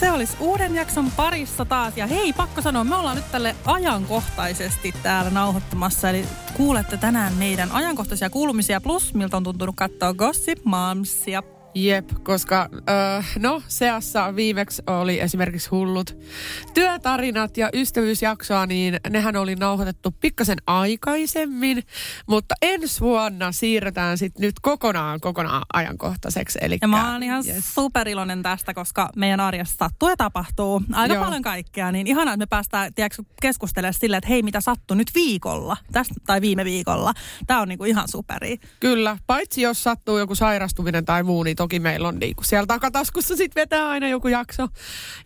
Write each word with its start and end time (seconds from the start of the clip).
Se 0.00 0.10
olisi 0.10 0.36
uuden 0.40 0.74
jakson 0.74 1.10
parissa 1.10 1.64
taas. 1.64 1.96
Ja 1.96 2.06
hei, 2.06 2.32
pakko 2.32 2.62
sanoa, 2.62 2.84
me 2.84 2.96
ollaan 2.96 3.16
nyt 3.16 3.30
tälle 3.32 3.56
ajankohtaisesti 3.64 4.94
täällä 5.02 5.30
nauhoittamassa. 5.30 6.10
Eli 6.10 6.24
kuulette 6.56 6.96
tänään 6.96 7.32
meidän 7.32 7.72
ajankohtaisia 7.72 8.30
kuulumisia 8.30 8.80
plus, 8.80 9.14
miltä 9.14 9.36
on 9.36 9.44
tuntunut 9.44 9.76
katsoa 9.76 10.14
Gossip 10.14 10.58
Momsia. 10.64 11.42
Jep, 11.74 12.08
koska 12.22 12.68
äh, 12.90 13.26
no 13.38 13.62
seassa 13.68 14.36
viimeksi 14.36 14.82
oli 14.86 15.20
esimerkiksi 15.20 15.68
hullut 15.70 16.18
työtarinat 16.74 17.56
ja 17.56 17.70
ystävyysjaksoa, 17.74 18.66
niin 18.66 18.96
nehän 19.10 19.36
oli 19.36 19.54
nauhoitettu 19.54 20.14
pikkasen 20.20 20.58
aikaisemmin, 20.66 21.82
mutta 22.26 22.54
ensi 22.62 23.00
vuonna 23.00 23.52
siirretään 23.52 24.18
sitten 24.18 24.42
nyt 24.42 24.54
kokonaan 24.62 25.20
kokonaan 25.20 25.62
ajankohtaiseksi. 25.72 26.58
Elikkä, 26.62 26.84
Ja 26.84 26.88
mä 26.88 27.12
oon 27.12 27.22
ihan 27.22 27.44
yes. 27.46 27.74
superiloinen 27.74 28.42
tästä, 28.42 28.74
koska 28.74 29.10
meidän 29.16 29.40
arjessa 29.40 29.76
sattuu 29.78 30.08
ja 30.08 30.16
tapahtuu 30.16 30.82
aika 30.92 31.14
Joo. 31.14 31.24
paljon 31.24 31.42
kaikkea. 31.42 31.92
Niin 31.92 32.06
ihanaa, 32.06 32.34
että 32.34 32.42
me 32.42 32.46
päästään 32.46 32.94
tiedätkö, 32.94 33.22
keskustelemaan 33.42 33.94
silleen, 33.94 34.18
että 34.18 34.28
hei, 34.28 34.42
mitä 34.42 34.60
sattui 34.60 34.96
nyt 34.96 35.10
viikolla 35.14 35.76
tästä, 35.92 36.14
tai 36.26 36.40
viime 36.40 36.64
viikolla. 36.64 37.14
Tämä 37.46 37.60
on 37.60 37.68
niinku 37.68 37.84
ihan 37.84 38.08
superi. 38.08 38.58
Kyllä, 38.80 39.18
paitsi 39.26 39.62
jos 39.62 39.82
sattuu 39.82 40.18
joku 40.18 40.34
sairastuminen 40.34 41.04
tai 41.04 41.22
muu, 41.22 41.42
niin 41.42 41.56
toki 41.58 41.80
meillä 41.80 42.08
on 42.08 42.18
niinku 42.18 42.42
siellä 42.42 42.66
takataskussa 42.66 43.36
sitten 43.36 43.60
vetää 43.60 43.88
aina 43.88 44.08
joku 44.08 44.28
jakso, 44.28 44.68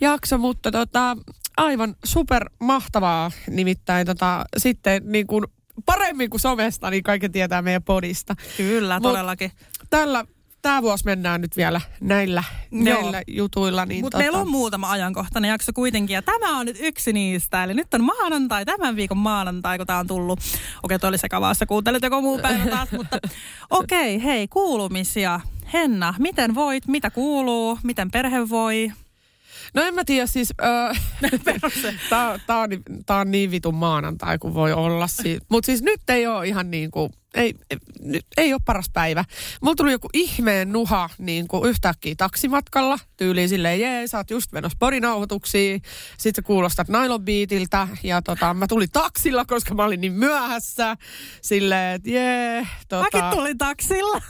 jakso 0.01 0.39
mutta 0.39 0.71
tota, 0.71 1.17
aivan 1.57 1.97
super 2.05 2.51
mahtavaa 2.61 3.31
nimittäin 3.51 4.07
tota, 4.07 4.45
sitten 4.57 5.03
niin 5.05 5.27
kuin 5.27 5.45
paremmin 5.87 6.31
kuin 6.31 6.41
somesta, 6.41 6.91
niin 6.91 7.03
kaikki 7.03 7.29
tietää 7.29 7.63
meidän 7.63 7.83
podista. 7.83 8.35
Kyllä, 8.57 8.99
Mut- 8.99 9.03
todellakin. 9.03 9.53
Tällä, 9.91 10.25
tämä 10.63 10.83
vuosi 10.83 11.05
mennään 11.05 11.41
nyt 11.41 11.57
vielä 11.57 11.81
näillä, 12.01 12.45
Joo. 12.71 12.83
näillä 12.83 13.23
jutuilla. 13.27 13.87
Niin 13.87 14.05
Mutta 14.05 14.19
tota, 14.19 14.23
meillä 14.23 14.39
on 14.39 14.51
muutama 14.51 14.91
ajankohtainen 14.91 15.49
jakso 15.49 15.73
kuitenkin, 15.75 16.15
ja 16.15 16.23
tämä 16.23 16.59
on 16.59 16.67
nyt 16.67 16.77
yksi 16.81 17.13
niistä. 17.13 17.65
Eli 17.65 17.75
nyt 17.75 17.95
on 17.95 18.05
maanantai, 18.05 18.65
tämän 18.65 18.97
viikon 18.97 19.19
maanantai, 19.19 19.79
kun 19.79 19.87
tämä 19.87 19.99
on 19.99 20.07
tullut. 20.07 20.41
Okei, 20.83 20.99
toi 20.99 21.09
oli 21.09 21.19
sekavaa, 21.19 21.55
sä 21.55 21.67
kuuntelet 21.67 22.03
joku 22.03 22.21
muu 22.21 22.39
päivä 22.39 22.67
taas, 22.67 22.93
mutta 22.99 23.19
okei, 23.71 24.25
hei, 24.25 24.49
kuulumisia. 24.49 25.41
Henna, 25.73 26.15
miten 26.19 26.55
voit, 26.55 26.87
mitä 26.87 27.11
kuuluu, 27.11 27.79
miten 27.83 28.11
perhe 28.11 28.49
voi? 28.49 28.93
No 29.75 29.83
en 29.83 29.95
mä 29.95 30.05
tiedä, 30.05 30.27
siis 30.27 30.53
äh, 30.63 31.03
tää, 32.47 32.59
on, 32.59 32.69
tää 33.07 33.17
on 33.19 33.31
niin 33.31 33.51
vitun 33.51 33.75
maanantai 33.75 34.39
kuin 34.39 34.55
voi 34.55 34.73
olla. 34.73 35.07
Si- 35.07 35.39
Mutta 35.49 35.67
siis 35.67 35.83
nyt 35.83 36.01
ei 36.09 36.27
ole 36.27 36.47
ihan 36.49 36.71
niin 36.71 36.91
kuin, 36.91 37.13
ei, 37.35 37.55
ei, 37.71 37.77
nyt 38.01 38.27
ei 38.37 38.53
ole 38.53 38.61
paras 38.65 38.91
päivä. 38.93 39.25
Mulla 39.63 39.75
tuli 39.75 39.93
joku 39.93 40.09
ihmeen 40.13 40.73
nuha 40.73 41.11
niin 41.19 41.49
kuin 41.49 41.69
yhtäkkiä 41.71 42.15
taksimatkalla. 42.19 42.99
Tyyliin 43.17 43.49
silleen, 43.49 43.81
jee, 43.81 44.07
sä 44.07 44.19
oot 44.19 44.31
just 44.31 44.53
menossa 44.53 44.77
porinauhoituksiin. 44.81 45.83
Sitten 46.19 46.43
sä 46.43 46.47
kuulostat 46.47 46.89
Nylon 46.89 47.25
Beatiltä. 47.25 47.89
Ja 48.03 48.23
tota, 48.23 48.55
mä 48.55 48.67
tulin 48.67 48.91
taksilla, 48.93 49.45
koska 49.45 49.75
mä 49.75 49.85
olin 49.85 50.01
niin 50.01 50.13
myöhässä. 50.13 50.97
Silleen, 51.43 51.95
että 51.95 52.11
jee. 52.11 52.67
Tota, 52.89 53.03
Mäkin 53.19 53.39
tulin 53.39 53.59
taksilla. 53.59 54.23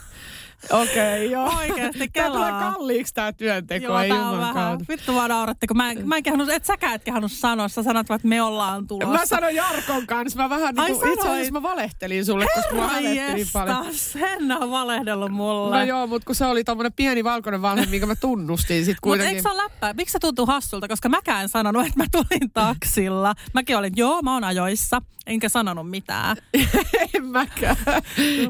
Okei, 0.69 0.83
okay, 0.93 1.25
joo. 1.25 1.51
Oikeesti, 1.57 2.07
Tää 2.07 2.27
tulee 2.29 2.51
kelaa. 2.51 2.73
kalliiksi 2.73 3.13
tää 3.13 3.33
työnteko, 3.33 3.85
Joo, 3.85 3.99
ei 3.99 4.09
tää 4.09 4.29
on 4.29 4.39
vähän. 4.39 4.79
Vittu 4.89 5.15
vaan 5.15 5.29
nauratti, 5.29 5.67
kun 5.67 5.77
mä 5.77 5.91
en, 5.91 6.07
mä 6.07 6.17
en 6.17 6.23
kehannut, 6.23 6.49
et 6.49 6.65
säkään 6.65 6.95
et 6.95 7.03
kehannut 7.03 7.31
sanoa. 7.31 7.67
Sä 7.67 7.83
sanot 7.83 8.09
vaan, 8.09 8.15
että 8.15 8.27
me 8.27 8.41
ollaan 8.41 8.87
tulossa. 8.87 9.13
Mä 9.13 9.25
sanoin 9.25 9.55
Jarkon 9.55 10.07
kanssa, 10.07 10.41
mä 10.41 10.49
vähän 10.49 10.79
Ai 10.79 10.89
niin 10.89 10.99
kuin, 10.99 11.13
itse 11.13 11.29
asiassa 11.29 11.53
mä 11.53 11.61
valehtelin 11.63 12.25
sulle, 12.25 12.45
koska 12.55 12.75
mä 12.75 12.81
Herra 12.81 12.93
hävettiin 12.93 13.35
niin 13.35 13.47
paljon. 13.53 13.85
Henna 14.19 14.57
on 14.57 14.71
valehdellut 14.71 15.31
mulle. 15.31 15.77
No 15.77 15.83
joo, 15.83 16.07
mutta 16.07 16.25
kun 16.25 16.35
se 16.35 16.45
oli 16.45 16.63
tommonen 16.63 16.93
pieni 16.93 17.23
valkoinen 17.23 17.61
valhe, 17.61 17.85
minkä 17.85 18.05
mä 18.05 18.15
tunnustin 18.15 18.85
sit 18.85 18.95
Mutta 18.95 19.01
kuitenkin. 19.01 19.35
eikö 19.37 19.41
se 19.41 19.49
ole 19.55 19.63
läppää? 19.63 19.93
Miksi 19.93 20.11
se 20.11 20.19
tuntuu 20.19 20.45
hassulta? 20.45 20.87
Koska 20.87 21.09
mäkään 21.09 21.41
en 21.43 21.49
sanonut, 21.49 21.85
että 21.85 21.99
mä 21.99 22.05
tulin 22.11 22.51
taksilla. 22.53 23.33
Mäkin 23.53 23.77
olin, 23.77 23.93
joo, 23.95 24.21
mä 24.21 24.33
oon 24.33 24.43
ajoissa. 24.43 25.01
Enkä 25.27 25.49
sanonut 25.49 25.89
mitään. 25.89 26.37
en 27.13 27.25
mäkään. 27.25 27.75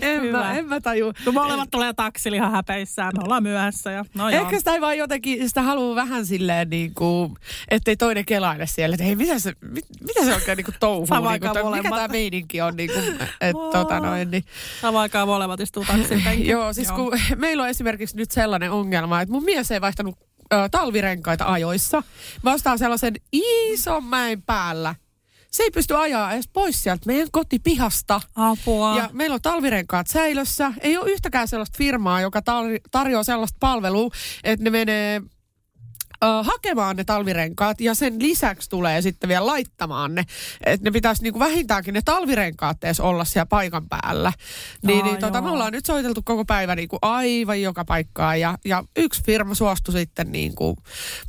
en, 0.02 0.26
mä, 0.26 0.54
en 0.58 0.66
mä 0.66 0.82
taju. 0.82 1.14
Kun 1.24 1.34
molemmat 1.34 1.72
tulee 1.72 1.94
taksilla 2.04 2.38
ihan 2.38 2.52
häpeissään, 2.52 3.12
me 3.18 3.24
ollaan 3.24 3.44
myöhässä. 3.44 3.92
Ja, 3.92 4.06
no 4.14 4.30
joo. 4.30 4.42
Ehkä 4.42 4.60
sitä 4.60 4.82
vaan 4.82 4.98
jotenkin, 4.98 5.48
sitä 5.48 5.62
haluaa 5.62 5.96
vähän 5.96 6.26
silleen 6.26 6.70
niin 6.70 6.94
kuin, 6.94 7.36
ettei 7.70 7.96
toinen 7.96 8.26
kelaile 8.26 8.68
siellä, 8.68 8.94
että 8.94 9.04
hei, 9.04 9.16
mitä 9.16 9.40
se, 9.40 9.54
mit, 9.62 9.86
mitä 10.02 10.26
se 10.26 10.34
oikein 10.34 10.58
niin 10.58 10.66
kuin 10.66 10.76
touhuu, 10.80 11.30
niin 11.30 11.42
kuin, 11.42 11.54
toi, 11.54 11.78
mikä 11.78 11.90
tämä 11.90 12.08
meininki 12.08 12.62
on, 12.62 12.76
niin 12.76 12.90
kuin, 12.94 13.06
että 13.42 13.64
tota 13.72 14.00
noin, 14.00 14.32
niin. 14.32 14.44
Samaan 14.82 15.02
aikaan 15.02 15.28
molemmat 15.28 15.60
istuu 15.60 15.86
taksin. 15.86 16.24
Joo, 16.54 16.74
siis 16.74 16.92
kun 16.92 17.14
meillä 17.36 17.64
on 17.64 17.70
esimerkiksi 17.70 18.18
nyt 18.18 18.32
sellainen 18.32 18.72
ongelma, 18.72 19.22
että 19.22 19.34
mun 19.34 19.44
mies 19.44 19.72
ei 19.72 19.82
vaihtanut 19.82 20.18
ö, 20.54 20.70
talvirenkaita 20.72 21.46
ajoissa. 21.46 22.04
Mä 22.44 22.54
ostan 22.54 22.80
sellaisen 22.80 23.14
ison 23.32 24.04
mäen 24.04 24.42
päällä. 24.42 24.96
Se 25.54 25.64
ei 25.64 25.72
pysty 25.72 25.96
ajaa 25.98 26.34
edes 26.34 26.50
pois 26.54 26.84
sieltä 26.84 27.04
meidän 27.06 27.28
kotipihasta. 27.32 28.22
Apua. 28.36 28.98
Ja 28.98 29.10
meillä 29.14 29.34
on 29.34 29.42
talvirenkaat 29.42 30.08
säilössä. 30.08 30.74
Ei 30.82 30.98
ole 30.98 31.12
yhtäkään 31.12 31.48
sellaista 31.48 31.78
firmaa, 31.78 32.22
joka 32.22 32.40
tar- 32.40 32.80
tarjoaa 32.92 33.24
sellaista 33.24 33.58
palvelua, 33.60 34.10
että 34.44 34.64
ne 34.64 34.70
menee 34.70 35.22
hakemaan 36.44 36.96
ne 36.96 37.04
talvirenkaat 37.04 37.82
ja 37.82 37.94
sen 37.96 38.22
lisäksi 38.22 38.70
tulee 38.70 39.02
sitten 39.02 39.28
vielä 39.28 39.46
laittamaan 39.46 40.16
ne. 40.16 40.24
Että 40.66 40.84
ne 40.84 40.92
pitäisi 40.92 41.24
niinku 41.24 41.40
vähintäänkin 41.40 41.94
ne 41.94 42.02
talvirenkaat 42.06 42.84
edes 42.84 43.00
olla 43.00 43.26
siellä 43.26 43.46
paikan 43.46 43.90
päällä. 43.90 44.34
Niin, 44.84 45.02
Aa, 45.02 45.06
niin 45.12 45.20
tota, 45.20 45.42
me 45.42 45.50
ollaan 45.50 45.72
nyt 45.72 45.86
soiteltu 45.86 46.22
koko 46.26 46.46
päivä 46.46 46.76
niinku 46.76 46.98
aivan 47.02 47.62
joka 47.62 47.86
paikkaan 47.86 48.40
ja, 48.40 48.58
ja 48.66 48.84
yksi 48.98 49.22
firma 49.26 49.56
suostui 49.56 49.94
sitten, 49.94 50.32
niinku, 50.32 50.78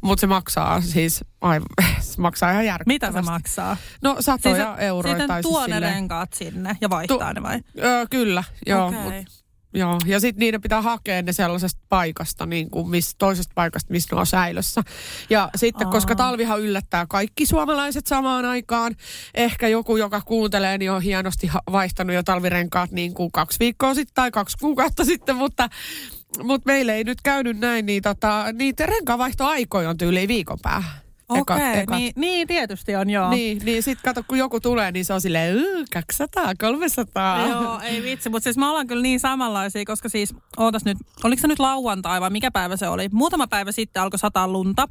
mutta 0.01 0.21
se 0.21 0.27
maksaa 0.27 0.81
siis 0.81 1.25
aivan, 1.41 1.67
se 2.01 2.21
maksaa 2.21 2.51
ihan 2.51 2.63
Mitä 2.65 2.67
järkyttävästi. 2.73 3.27
se 3.27 3.31
maksaa? 3.31 3.77
No 4.03 4.17
satoja 4.21 4.55
siis, 4.75 4.87
euroja 4.87 5.13
Sitten 5.15 5.29
tai 5.29 5.43
tuo 5.43 5.59
siis 5.59 5.69
ne 5.69 5.75
silleen- 5.75 5.95
renkaat 5.95 6.33
sinne 6.33 6.77
ja 6.81 6.91
vaihtaa 6.91 7.19
Tu- 7.19 7.35
ne 7.35 7.43
vai? 7.43 7.61
Öö, 7.83 8.07
kyllä, 8.11 8.45
joo. 8.67 8.87
Okei. 8.89 9.01
Mut, 9.01 9.44
joo. 9.75 9.99
Ja 10.07 10.21
sitten 10.21 10.41
niiden 10.41 10.61
pitää 10.61 10.83
hakea 10.83 11.23
ne 11.23 11.33
sellaisesta 11.33 11.81
paikasta, 11.89 12.47
niin 12.47 12.71
kuin 12.71 12.89
miss, 12.89 13.15
toisesta 13.19 13.53
paikasta, 13.55 13.93
missä 13.93 14.17
ne 14.17 14.21
on 14.21 14.27
säilössä. 14.27 14.83
Ja 15.31 15.51
sitten, 15.57 15.87
Aa. 15.87 15.93
koska 15.93 16.15
talvihan 16.15 16.61
yllättää 16.61 17.07
kaikki 17.09 17.47
suomalaiset 17.47 18.07
samaan 18.07 18.45
aikaan, 18.45 18.97
ehkä 19.35 19.69
joku, 19.69 19.97
joka 19.97 20.21
kuuntelee, 20.21 20.79
niin 20.79 20.93
on 20.93 21.03
hienosti 21.03 21.51
vaihtanut 21.73 22.15
jo 22.15 22.23
talvirenkaat 22.23 22.91
niin 22.91 23.15
kuin 23.15 23.33
kaksi 23.33 23.59
viikkoa 23.61 23.95
sitten 23.95 24.15
tai 24.15 24.31
kaksi 24.31 24.57
kuukautta 24.61 25.05
sitten, 25.15 25.37
mutta 25.37 25.69
mutta 26.43 26.67
meillä 26.67 26.95
ei 26.95 27.05
nyt 27.05 27.21
käynyt 27.23 27.59
näin, 27.59 27.87
niin 27.87 28.03
tota, 28.03 28.45
niitä 28.53 28.87
renkaanvaihtoaikoja 28.87 29.91
on 29.91 29.97
tyyliin 29.97 30.29
viikon 30.29 30.59
päähän. 30.63 31.04
Ekat- 31.37 31.55
Okei, 31.57 31.79
ekat. 31.81 31.99
niin, 31.99 32.13
niin 32.17 32.47
tietysti 32.47 32.97
on 32.97 33.11
joo. 33.11 33.31
Niin, 33.31 33.59
niin 33.65 33.83
sitten 33.83 34.03
kato, 34.05 34.23
kun 34.29 34.39
joku 34.39 34.61
tulee, 34.61 34.93
niin 34.93 35.05
se 35.05 35.13
on 35.15 35.21
silleen, 35.21 35.57
"Yy, 35.57 35.85
200, 35.93 36.53
300. 36.61 37.47
Joo, 37.47 37.81
ei 37.81 38.03
vitsi, 38.03 38.29
mutta 38.29 38.45
siis 38.45 38.57
me 38.57 38.67
ollaan 38.67 38.87
kyllä 38.87 39.03
niin 39.03 39.21
samanlaisia, 39.21 39.85
koska 39.87 40.09
siis, 40.09 40.35
ootas 40.57 40.85
nyt, 40.85 40.99
oliko 41.25 41.41
se 41.41 41.49
nyt 41.49 41.59
lauantai 41.59 42.21
vai 42.21 42.31
mikä 42.31 42.51
päivä 42.51 42.77
se 42.77 42.89
oli? 42.89 43.09
Muutama 43.13 43.47
päivä 43.47 43.73
sitten 43.73 44.03
alkoi 44.03 44.19
sataa 44.19 44.49
lunta. 44.49 44.89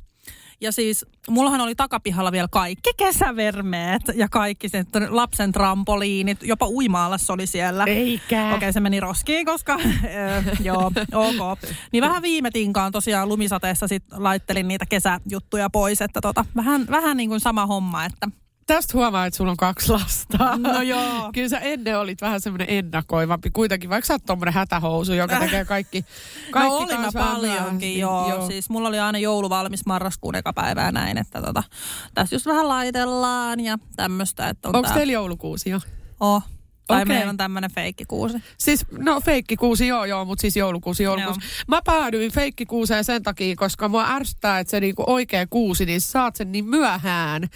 Ja 0.64 0.72
siis 0.72 1.06
mullahan 1.30 1.62
oli 1.62 1.76
takapihalla 1.76 2.32
vielä 2.32 2.48
kaikki 2.52 2.90
kesävermeet 2.98 4.02
ja 4.16 4.30
kaikki 4.30 4.70
se, 4.70 4.86
lapsen 5.10 5.52
trampoliinit, 5.52 6.44
jopa 6.44 6.68
uimaalas 6.68 7.30
oli 7.30 7.48
siellä. 7.48 7.84
Eikä. 7.84 8.54
Okei, 8.56 8.74
se 8.74 8.80
meni 8.80 9.00
roskiin, 9.00 9.46
koska 9.46 9.74
äh, 9.74 10.46
joo, 10.64 10.92
ok. 11.14 11.60
Niin 11.92 12.02
vähän 12.02 12.22
viime 12.22 12.52
tinkaan 12.52 12.92
tosiaan 12.92 13.30
lumisateessa 13.30 13.88
sit 13.88 14.04
laittelin 14.12 14.68
niitä 14.68 14.86
kesäjuttuja 14.86 15.70
pois, 15.70 16.02
että 16.02 16.22
tota, 16.22 16.46
vähän, 16.56 16.86
vähän 16.90 17.18
niin 17.18 17.30
kuin 17.30 17.40
sama 17.40 17.66
homma, 17.66 18.06
että 18.06 18.28
Tästä 18.68 18.94
huomaa, 18.94 19.26
että 19.26 19.38
sulla 19.38 19.52
on 19.52 19.58
kaksi 19.58 19.92
lasta. 19.92 20.58
No 20.58 20.82
joo. 20.82 21.30
Kyllä 21.34 21.50
sä 21.50 21.60
ennen 21.60 22.00
olit 22.00 22.22
vähän 22.22 22.42
semmoinen 22.42 22.68
ennakoivampi 22.70 23.50
kuitenkin, 23.52 23.90
vaikka 23.90 24.08
sä 24.08 24.14
oot 24.14 24.26
tommonen 24.26 24.54
hätähousu, 24.54 25.14
joka 25.14 25.40
tekee 25.40 25.66
kaikki, 25.66 26.06
kaikki 26.52 26.70
no 26.70 26.78
olin 26.78 27.00
mä 27.02 27.10
paljonkin, 27.14 27.78
niin 27.80 28.00
joo. 28.00 28.30
joo. 28.30 28.48
Siis 28.48 28.70
mulla 28.70 28.88
oli 28.88 29.00
aina 29.00 29.20
joulu 29.20 29.50
valmis 29.50 29.86
marraskuun 29.86 30.36
eka 30.36 30.54
päivä 30.54 30.82
ja 30.82 30.92
näin, 30.92 31.18
että 31.18 31.42
tota, 31.42 31.64
tässä 32.14 32.36
just 32.36 32.46
vähän 32.46 32.68
laitellaan 32.68 33.60
ja 33.60 33.78
tämmöistä. 33.96 34.50
Että 34.50 34.70
on 34.70 34.76
Onko 34.76 34.88
tää- 34.88 34.98
teillä 34.98 35.14
joulukuusi 35.14 35.70
jo? 35.70 35.80
Oh. 36.20 36.44
Tai 36.94 37.02
Okei. 37.04 37.16
meillä 37.16 37.30
on 37.30 37.38
tämmöinen 37.38 37.72
feikkikuusi. 37.72 38.38
Siis, 38.58 38.86
no 38.92 39.22
feikkikuusi 39.22 39.88
joo 39.88 40.06
joo, 40.06 40.26
mutta 40.26 40.42
siis 40.42 40.58
joulukuusi 40.58 41.04
joulukuusi. 41.04 41.40
Mä 41.68 41.82
päädyin 41.86 42.32
feikkikuuseen 42.32 43.04
sen 43.04 43.24
takia, 43.24 43.56
koska 43.56 43.90
mua 43.90 44.06
ärsyttää, 44.10 44.60
että 44.60 44.72
se 44.72 44.80
niinku 44.80 45.04
oikea 45.08 45.48
kuusi, 45.48 45.86
niin 45.86 46.02
saat 46.02 46.36
sen 46.36 46.52
niin 46.52 46.66
myöhään 46.66 47.44
ö, 47.44 47.48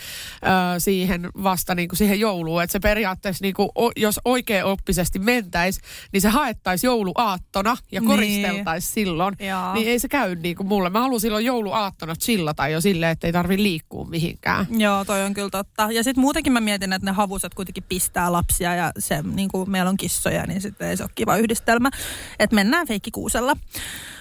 siihen 0.80 1.30
vasta 1.44 1.76
niinku 1.76 1.96
siihen 1.96 2.20
jouluun. 2.20 2.64
Että 2.64 2.72
se 2.72 2.80
periaatteessa, 2.80 3.44
niinku, 3.44 3.72
o, 3.76 3.92
jos 3.96 4.20
oikein 4.26 4.66
oppisesti 4.66 5.20
mentäis, 5.20 5.80
niin 6.14 6.22
se 6.22 6.30
haettaisi 6.30 6.88
jouluaattona 6.88 7.78
ja 7.92 8.02
Niin. 8.02 8.08
koristeltaisi 8.10 8.92
silloin. 8.92 9.36
Joo. 9.40 9.74
Niin 9.74 9.88
ei 9.88 10.00
se 10.00 10.08
käy 10.08 10.36
niinku 10.36 10.64
mulle. 10.64 10.90
Mä 10.90 11.02
haluan 11.02 11.22
silloin 11.22 11.46
jouluaattona 11.46 12.16
chillata 12.16 12.68
jo 12.68 12.82
silleen, 12.82 13.12
että 13.12 13.28
ei 13.28 13.34
tarvi 13.34 13.58
liikkua 13.64 14.06
mihinkään. 14.06 14.68
Joo, 14.78 15.06
toi 15.06 15.24
on 15.24 15.34
kyllä 15.34 15.50
totta. 15.50 15.92
Ja 15.92 16.04
sitten 16.04 16.22
muutenkin 16.22 16.54
mä 16.54 16.62
mietin, 16.62 16.94
että 16.94 17.06
ne 17.06 17.12
havuset 17.12 17.54
kuitenkin 17.54 17.84
pistää 17.90 18.32
lapsia 18.32 18.76
ja 18.76 18.92
se, 19.00 19.24
niin 19.36 19.50
kuin 19.50 19.70
meillä 19.72 19.90
on 19.90 19.98
kissoja, 19.98 20.46
niin 20.46 20.62
sitten 20.62 20.88
ei 20.88 20.98
se 20.98 21.04
ole 21.04 21.12
kiva 21.16 21.38
yhdistelmä. 21.38 21.90
Että 22.40 22.56
mennään 22.56 22.88
feikkikuusella. 22.88 23.58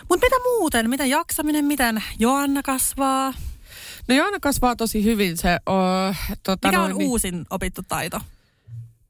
Mutta 0.09 0.27
mitä 0.27 0.37
muuten? 0.45 0.91
Miten 0.91 1.11
jaksaminen? 1.11 1.65
Miten 1.65 2.03
Joanna 2.19 2.63
kasvaa? 2.63 3.35
No 4.09 4.15
Joana 4.15 4.41
kasvaa 4.41 4.77
tosi 4.77 5.05
hyvin 5.05 5.37
se... 5.37 5.59
O, 5.67 5.73
tota 6.43 6.69
Mikä 6.69 6.79
noin, 6.79 6.93
on 6.93 6.99
niin- 6.99 7.09
uusin 7.09 7.47
opittu 7.51 7.83
taito? 7.89 8.21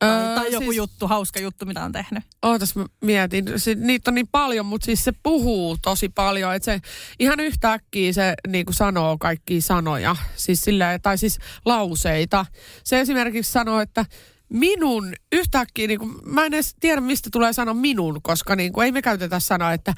Öö, 0.05 0.35
Tai, 0.35 0.53
joku 0.53 0.65
siis- 0.65 0.77
juttu, 0.77 1.09
hauska 1.09 1.41
juttu, 1.41 1.67
mitä 1.67 1.85
on 1.85 1.93
tehnyt? 1.93 2.25
Ootas 2.43 2.77
mä 2.77 2.87
mietin. 3.01 3.45
Si- 3.57 3.75
niitä 3.75 4.11
on 4.11 4.15
niin 4.15 4.29
paljon, 4.33 4.67
mutta 4.67 4.85
siis 4.85 5.05
se 5.05 5.13
puhuu 5.23 5.77
tosi 5.83 6.09
paljon. 6.09 6.55
Että 6.55 6.65
se 6.65 6.81
ihan 7.19 7.41
yhtäkkiä 7.41 8.13
se 8.13 8.35
niin 8.49 8.67
kuin 8.67 8.75
sanoo 8.75 9.17
kaikkia 9.19 9.61
sanoja. 9.61 10.17
Siis 10.37 10.61
sillä, 10.61 10.99
tai 10.99 11.19
siis 11.19 11.39
lauseita. 11.65 12.47
Se 12.85 13.01
esimerkiksi 13.01 13.53
sanoo, 13.53 13.81
että 13.81 14.05
minun 14.49 15.15
yhtäkkiä, 15.33 15.87
niin 15.87 15.99
kuin, 15.99 16.13
mä 16.25 16.47
en 16.47 16.55
edes 16.55 16.77
tiedä 16.81 17.01
mistä 17.01 17.29
tulee 17.33 17.53
sana 17.53 17.75
minun, 17.75 18.21
koska 18.23 18.57
niin 18.57 18.73
kuin, 18.73 18.85
ei 18.85 18.93
me 18.93 19.03
käytetä 19.03 19.41
sanaa, 19.41 19.73
että 19.73 19.95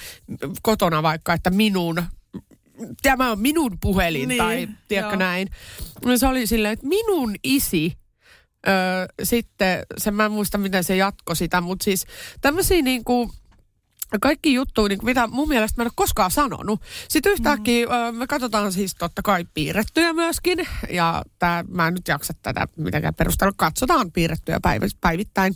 kotona 0.63 1.03
vaikka, 1.03 1.33
että 1.33 1.51
minun 1.51 2.03
tämä 3.03 3.31
on 3.31 3.41
minun 3.41 3.79
puhelin 3.81 4.29
Niin, 4.29 4.39
tai 4.39 4.69
tiedätkö 4.89 5.15
joo. 5.15 5.19
näin. 5.19 5.49
Se 6.17 6.27
oli 6.27 6.47
silleen, 6.47 6.73
että 6.73 6.87
minun 6.87 7.35
isi 7.45 7.99
Öö, 8.69 9.07
sitten, 9.23 9.87
se 9.99 10.11
mä 10.11 10.25
en 10.25 10.33
muista 10.33 10.59
miten 10.59 10.85
se 10.85 10.97
jatko 10.97 11.35
sitä, 11.35 11.61
mutta 11.61 11.85
siis 11.85 12.07
tämmöisiä 12.41 12.83
niinku, 12.83 13.31
kaikki 14.21 14.55
juttuja, 14.55 14.89
niin 14.89 14.99
mitä 15.03 15.27
mun 15.27 15.49
mielestä 15.49 15.81
mä 15.81 15.83
en 15.83 15.87
ole 15.87 15.93
koskaan 15.95 16.31
sanonut. 16.31 16.81
Sitten 17.09 17.33
yhtäkkiä 17.33 17.87
mm. 17.87 18.19
me 18.19 18.27
katsotaan 18.27 18.73
siis 18.73 18.95
totta 18.95 19.23
kai 19.23 19.45
piirrettyjä 19.55 20.13
myöskin. 20.13 20.69
Ja 20.91 21.23
tää, 21.39 21.65
mä 21.69 21.89
en 21.89 21.95
nyt 21.95 22.09
jaksa 22.09 22.35
tätä 22.43 22.69
mitenkään 22.77 23.15
perustella. 23.15 23.53
Katsotaan 23.57 24.13
piirrettyjä 24.13 24.59
päiv- 24.67 24.97
päivittäin. 25.01 25.55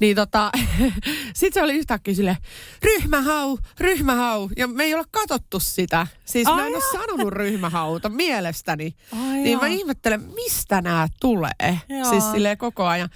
Niin 0.00 0.16
tota, 0.16 0.50
sitten 1.34 1.60
se 1.60 1.62
oli 1.62 1.74
yhtäkkiä 1.74 2.14
sille 2.14 2.36
ryhmähau, 2.82 3.58
ryhmähau. 3.80 4.48
Ja 4.56 4.66
me 4.66 4.84
ei 4.84 4.94
olla 4.94 5.06
katsottu 5.10 5.60
sitä. 5.60 6.06
Siis 6.24 6.46
mä 6.46 6.54
Ai 6.54 6.66
en 6.66 6.74
ole 6.74 6.82
jaa. 6.82 6.92
sanonut 6.92 7.32
ryhmähauta 7.32 8.08
mielestäni. 8.08 8.94
Ai 9.12 9.18
niin 9.18 9.52
jaa. 9.52 9.60
mä 9.60 9.66
ihmettelen, 9.66 10.20
mistä 10.34 10.82
nämä 10.82 11.08
tulee. 11.20 11.80
Joo. 11.88 12.10
Siis 12.10 12.30
silleen 12.30 12.58
koko 12.58 12.86
ajan. 12.86 13.08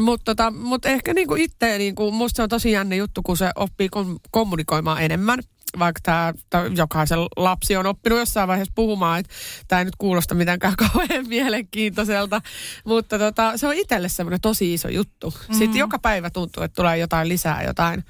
Mutta 0.00 0.24
tota, 0.24 0.50
mut 0.50 0.86
ehkä 0.86 1.14
niinku 1.14 1.34
itse, 1.34 1.78
niinku, 1.78 2.10
musta 2.10 2.36
se 2.36 2.42
on 2.42 2.48
tosi 2.48 2.70
jännä 2.72 2.94
juttu, 2.94 3.22
kun 3.22 3.36
se 3.36 3.50
oppii 3.56 3.88
kom- 3.92 4.20
kommunikoimaan 4.30 5.02
enemmän. 5.02 5.38
Vaikka 5.78 6.00
tämä 6.04 6.32
jokaisen 6.76 7.18
lapsi 7.36 7.76
on 7.76 7.86
oppinut 7.86 8.18
jossain 8.18 8.48
vaiheessa 8.48 8.72
puhumaan, 8.74 9.20
että 9.20 9.32
tämä 9.68 9.80
ei 9.80 9.84
nyt 9.84 9.96
kuulosta 9.96 10.34
mitenkään 10.34 10.74
kauhean 10.92 11.28
mielenkiintoiselta. 11.28 12.42
Mutta 12.84 13.18
tota, 13.18 13.56
se 13.56 13.66
on 13.66 13.74
itselle 13.74 14.08
semmoinen 14.08 14.40
tosi 14.40 14.74
iso 14.74 14.88
juttu. 14.88 15.34
Mm. 15.48 15.54
Sitten 15.54 15.78
joka 15.78 15.98
päivä 15.98 16.30
tuntuu, 16.30 16.62
että 16.62 16.74
tulee 16.74 16.98
jotain 16.98 17.28
lisää, 17.28 17.62
jotain 17.62 18.04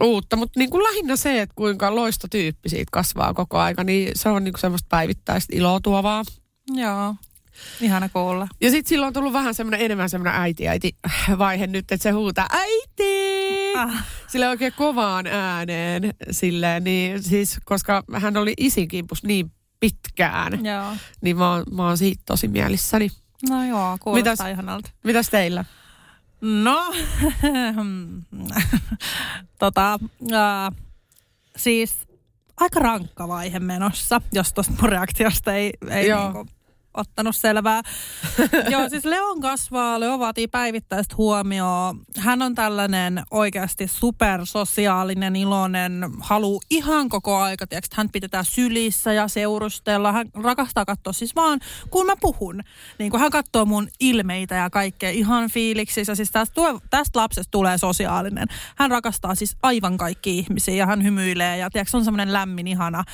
uutta. 0.00 0.36
Mutta 0.36 0.60
niin 0.60 0.70
kuin 0.70 0.82
lähinnä 0.82 1.16
se, 1.16 1.42
että 1.42 1.54
kuinka 1.56 1.94
loistotyyppi 1.94 2.68
siitä 2.68 2.90
kasvaa 2.92 3.34
koko 3.34 3.58
aika, 3.58 3.84
niin 3.84 4.12
se 4.14 4.28
on 4.28 4.44
niin 4.44 4.52
kuin 4.52 4.60
semmoista 4.60 4.86
päivittäistä 4.88 5.56
iloa 5.56 5.80
tuovaa. 5.80 6.24
Joo, 6.74 7.14
ihana 7.80 8.08
kuulla. 8.08 8.48
Ja 8.60 8.70
sitten 8.70 8.88
silloin 8.88 9.06
on 9.06 9.12
tullut 9.12 9.32
vähän 9.32 9.54
semmoinen 9.54 9.80
enemmän 9.80 10.10
semmoinen 10.10 10.40
äiti-äiti 10.40 10.96
vaihe 11.38 11.66
nyt, 11.66 11.92
että 11.92 12.02
se 12.02 12.10
huutaa 12.10 12.46
äiti! 12.50 13.13
Sille 14.32 14.48
oikein 14.48 14.72
kovaan 14.76 15.26
ääneen 15.26 16.02
silleen, 16.30 16.84
niin 16.84 17.22
siis, 17.22 17.60
koska 17.64 18.02
hän 18.12 18.36
oli 18.36 18.54
isin 18.56 18.88
kimpus 18.88 19.22
niin 19.24 19.52
pitkään, 19.80 20.64
Joo. 20.64 20.92
niin 21.20 21.36
mä 21.36 21.50
oon, 21.50 21.64
mä 21.72 21.86
oon 21.86 21.98
siitä 21.98 22.22
tosi 22.26 22.48
mielissäni. 22.48 23.08
No 23.48 23.64
joo, 23.66 23.98
kuulostaa 24.00 24.34
Mitäs- 24.46 24.50
ihanalta. 24.50 24.90
Mitäs 25.04 25.28
teillä? 25.30 25.64
No, 26.40 26.84
tota, 29.58 29.98
äh, 30.32 30.72
siis 31.56 31.94
aika 32.56 32.80
rankka 32.80 33.28
vaihe 33.28 33.58
menossa, 33.60 34.20
jos 34.32 34.52
tuosta 34.52 34.72
mun 34.80 34.88
reaktiosta 34.90 35.54
ei, 35.54 35.72
ei 35.90 36.08
Joo. 36.08 36.32
niinku 36.32 36.46
ottanut 36.94 37.36
selvää. 37.36 37.82
Joo, 38.70 38.88
siis 38.88 39.04
Leon 39.04 39.40
kasvaa, 39.40 40.00
Leo 40.00 40.18
vaatii 40.18 40.48
päivittäistä 40.48 41.14
huomioon. 41.18 42.00
Hän 42.18 42.42
on 42.42 42.54
tällainen 42.54 43.22
oikeasti 43.30 43.88
supersosiaalinen, 43.88 45.36
iloinen, 45.36 46.10
haluu 46.20 46.62
ihan 46.70 47.08
koko 47.08 47.36
aika, 47.36 47.66
tiiäks, 47.66 47.88
hän 47.94 48.08
pidetään 48.10 48.44
sylissä 48.44 49.12
ja 49.12 49.28
seurustella. 49.28 50.12
Hän 50.12 50.26
rakastaa 50.34 50.84
katsoa 50.84 51.12
siis 51.12 51.36
vaan, 51.36 51.60
kun 51.90 52.06
mä 52.06 52.14
puhun. 52.20 52.60
Niin 52.98 53.10
kun 53.10 53.20
hän 53.20 53.30
katsoo 53.30 53.64
mun 53.64 53.88
ilmeitä 54.00 54.54
ja 54.54 54.70
kaikkea 54.70 55.10
ihan 55.10 55.50
fiiliksissä. 55.50 56.14
Siis 56.14 56.30
tästä, 56.30 56.54
tuo- 56.54 56.80
tästä 56.90 57.18
lapsesta 57.18 57.50
tulee 57.50 57.78
sosiaalinen. 57.78 58.48
Hän 58.76 58.90
rakastaa 58.90 59.34
siis 59.34 59.56
aivan 59.62 59.96
kaikki 59.96 60.38
ihmisiä 60.38 60.74
ja 60.74 60.86
hän 60.86 61.04
hymyilee 61.04 61.56
ja 61.56 61.70
tiiäks, 61.70 61.94
on 61.94 62.04
semmoinen 62.04 62.32
lämmin, 62.32 62.66
ihana, 62.66 63.04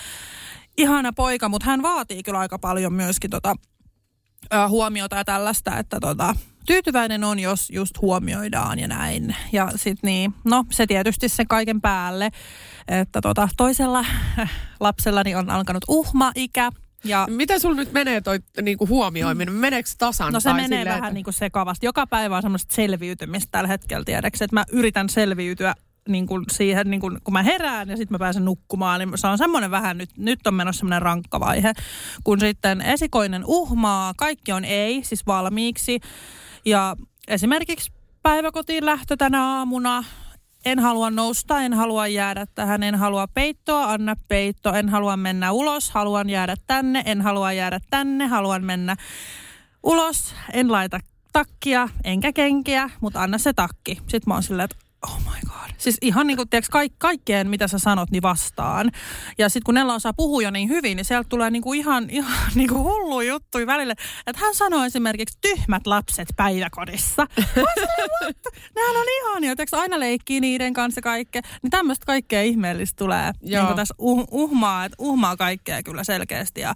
ihana 0.77 1.13
poika, 1.13 1.49
mutta 1.49 1.67
hän 1.67 1.83
vaatii 1.83 2.23
kyllä 2.23 2.39
aika 2.39 2.59
paljon 2.59 2.93
myöskin 2.93 3.31
tota, 3.31 3.57
ö, 4.55 4.69
huomiota 4.69 5.17
ja 5.17 5.25
tällaista, 5.25 5.79
että 5.79 6.01
tota, 6.01 6.35
tyytyväinen 6.67 7.25
on, 7.25 7.39
jos 7.39 7.71
just 7.71 8.01
huomioidaan 8.01 8.79
ja 8.79 8.89
näin. 8.89 9.37
Ja 9.53 9.71
sitten 9.77 10.09
niin, 10.09 10.35
no 10.45 10.65
se 10.71 10.87
tietysti 10.87 11.29
sen 11.29 11.49
kaiken 11.49 11.81
päälle, 11.81 12.31
että 12.89 13.21
tota, 13.21 13.49
toisella 13.57 14.05
lapsellani 14.81 15.35
on 15.35 15.51
alkanut 15.51 15.85
uhma-ikä. 15.89 16.71
Ja 17.05 17.27
Miten 17.31 17.61
sulla 17.61 17.77
nyt 17.77 17.93
menee 17.93 18.21
toi 18.21 18.39
niinku 18.63 18.87
huomioiminen? 18.87 19.55
Meneekö 19.55 19.89
se 19.89 19.97
tasan? 19.99 20.33
No 20.33 20.41
se 20.41 20.53
menee 20.53 20.65
silleen, 20.65 20.87
vähän 20.87 20.99
että- 20.99 21.13
niin 21.15 21.25
kuin 21.25 21.35
sekavasti. 21.35 21.87
Joka 21.87 22.07
päivä 22.07 22.37
on 22.37 22.43
semmoista 22.43 22.75
selviytymistä 22.75 23.49
tällä 23.51 23.69
hetkellä 23.69 24.05
tiedäksi, 24.05 24.45
että 24.45 24.57
mä 24.57 24.65
yritän 24.73 25.09
selviytyä 25.09 25.75
niin 26.13 26.27
kuin 26.27 26.45
siihen, 26.51 26.91
niin 26.91 27.01
kuin, 27.01 27.19
kun 27.25 27.33
mä 27.33 27.43
herään 27.43 27.89
ja 27.89 27.97
sitten 27.97 28.15
mä 28.15 28.19
pääsen 28.19 28.45
nukkumaan, 28.45 29.01
niin 29.01 29.19
se 29.19 29.27
on 29.27 29.39
semmoinen 29.39 29.71
vähän, 29.71 29.99
nyt, 29.99 30.11
nyt 30.17 30.47
on 30.47 30.55
menossa 30.55 30.79
semmoinen 30.79 31.03
rankka 31.03 31.41
vaihe. 31.41 31.73
Kun 32.25 32.41
sitten 32.41 32.81
esikoinen 32.81 33.43
uhmaa, 33.47 34.13
kaikki 34.17 34.53
on 34.53 34.65
ei, 34.65 35.05
siis 35.05 35.27
valmiiksi. 35.27 36.01
Ja 36.65 36.97
esimerkiksi 37.29 37.93
päiväkotiin 38.23 38.87
lähtö 38.87 39.17
tänä 39.17 39.45
aamuna, 39.45 40.05
en 40.65 40.79
halua 40.79 41.11
nousta, 41.11 41.61
en 41.61 41.75
halua 41.75 42.07
jäädä 42.07 42.47
tähän, 42.55 42.83
en 42.83 42.95
halua 42.95 43.29
peittoa, 43.29 43.93
anna 43.93 44.17
peitto, 44.29 44.75
en 44.75 44.89
halua 44.89 45.17
mennä 45.17 45.53
ulos, 45.53 45.91
haluan 45.91 46.31
jäädä 46.31 46.57
tänne, 46.67 47.03
en 47.07 47.23
halua 47.23 47.53
jäädä 47.53 47.81
tänne, 47.91 48.27
haluan 48.27 48.65
mennä 48.65 48.97
ulos, 49.83 50.35
en 50.53 50.73
laita 50.73 51.01
takkia 51.33 51.89
enkä 52.05 52.33
kenkiä, 52.33 52.91
mutta 53.01 53.23
anna 53.23 53.39
se 53.39 53.53
takki. 53.53 53.95
Sitten 53.95 54.23
mä 54.27 54.35
oon 54.35 54.43
silleen, 54.43 54.65
että 54.65 54.90
oh 55.03 55.19
my 55.19 55.41
god. 55.47 55.71
Siis 55.79 55.99
ihan 56.03 56.27
niin 56.27 56.37
kuin, 56.37 56.49
tiedätkö, 56.49 56.73
kaik, 56.73 56.93
kaikkeen, 56.99 57.51
mitä 57.51 57.69
sä 57.69 57.79
sanot, 57.79 58.11
niin 58.11 58.23
vastaan. 58.23 58.91
Ja 59.39 59.49
sitten 59.49 59.65
kun 59.65 59.75
Nella 59.75 59.95
osaa 59.95 60.13
puhua 60.13 60.43
jo 60.43 60.51
niin 60.51 60.69
hyvin, 60.69 60.97
niin 60.97 61.05
sieltä 61.05 61.29
tulee 61.29 61.51
niin 61.51 61.63
kuin 61.63 61.79
ihan, 61.79 62.11
ihan 62.11 62.39
niin 62.55 62.69
kuin 62.69 62.83
hullu 62.83 63.21
juttu 63.21 63.59
välille. 63.67 63.95
Että 64.27 64.43
hän 64.43 64.55
sanoo 64.55 64.85
esimerkiksi 64.85 65.39
tyhmät 65.41 65.87
lapset 65.87 66.29
päiväkodissa. 66.37 67.27
Mä 67.37 67.45
oon 67.57 67.67
silleen, 67.75 68.11
what? 68.23 68.37
Nehän 68.77 68.97
on 68.97 69.07
ihania, 69.21 69.57
tiedätkö, 69.57 69.77
aina 69.77 70.01
leikkii 70.01 70.41
niiden 70.41 70.73
kanssa 70.73 71.01
kaikkea. 71.01 71.43
Niin 71.63 71.71
tämmöistä 71.71 72.07
kaikkea 72.07 72.43
ihmeellistä 72.43 72.97
tulee. 72.97 73.33
Joo. 73.43 73.67
Niin 73.67 73.77
tässä 73.77 73.95
uh, 73.99 74.29
uhmaa, 74.31 74.85
että 74.85 74.97
uhmaa 74.99 75.37
kaikkea 75.37 75.83
kyllä 75.83 76.05
selkeästi. 76.05 76.61
Ja 76.61 76.75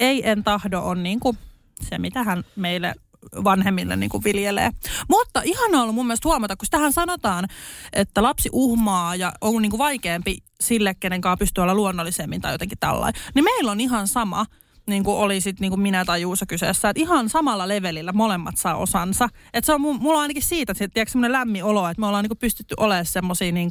ei 0.00 0.28
en 0.28 0.44
tahdo 0.44 0.80
on 0.80 1.02
niin 1.02 1.20
kuin 1.20 1.38
se, 1.80 1.98
mitä 1.98 2.22
hän 2.22 2.44
meille 2.56 2.94
vanhemmille 3.44 3.96
niin 3.96 4.10
kuin 4.10 4.24
viljelee. 4.24 4.70
Mutta 5.08 5.42
ihan 5.44 5.74
on 5.74 5.80
ollut 5.80 5.94
mun 5.94 6.06
mielestä 6.06 6.28
huomata, 6.28 6.56
kun 6.56 6.68
tähän 6.70 6.92
sanotaan, 6.92 7.44
että 7.92 8.22
lapsi 8.22 8.48
uhmaa 8.52 9.16
ja 9.16 9.32
on 9.40 9.62
niin 9.62 9.70
kuin 9.70 9.78
vaikeampi 9.78 10.38
sille, 10.60 10.94
kenen 10.94 11.20
kanssa 11.20 11.36
pystyy 11.36 11.62
olla 11.62 11.74
luonnollisemmin 11.74 12.40
tai 12.40 12.54
jotenkin 12.54 12.78
tällainen. 12.78 13.22
Niin 13.34 13.44
meillä 13.44 13.72
on 13.72 13.80
ihan 13.80 14.08
sama, 14.08 14.46
niin 14.86 15.04
kuin 15.04 15.16
oli 15.16 15.40
sit 15.40 15.60
niin 15.60 15.70
kuin 15.70 15.80
minä 15.80 16.04
tai 16.04 16.22
Juuso 16.22 16.44
kyseessä, 16.48 16.88
että 16.88 17.02
ihan 17.02 17.28
samalla 17.28 17.68
levelillä 17.68 18.12
molemmat 18.12 18.56
saa 18.56 18.76
osansa. 18.76 19.28
Että 19.52 19.66
se 19.66 19.72
on, 19.72 19.80
mu- 19.80 20.00
mulla 20.00 20.18
on 20.18 20.22
ainakin 20.22 20.42
siitä, 20.42 20.72
että 20.72 20.88
tiedätkö, 20.88 21.12
semmoinen 21.12 21.32
lämmin 21.32 21.64
olo, 21.64 21.88
että 21.88 22.00
me 22.00 22.06
ollaan 22.06 22.24
niin 22.24 22.30
kuin 22.30 22.38
pystytty 22.38 22.74
olemaan 22.78 23.06
semmoisia 23.06 23.52
niin 23.52 23.70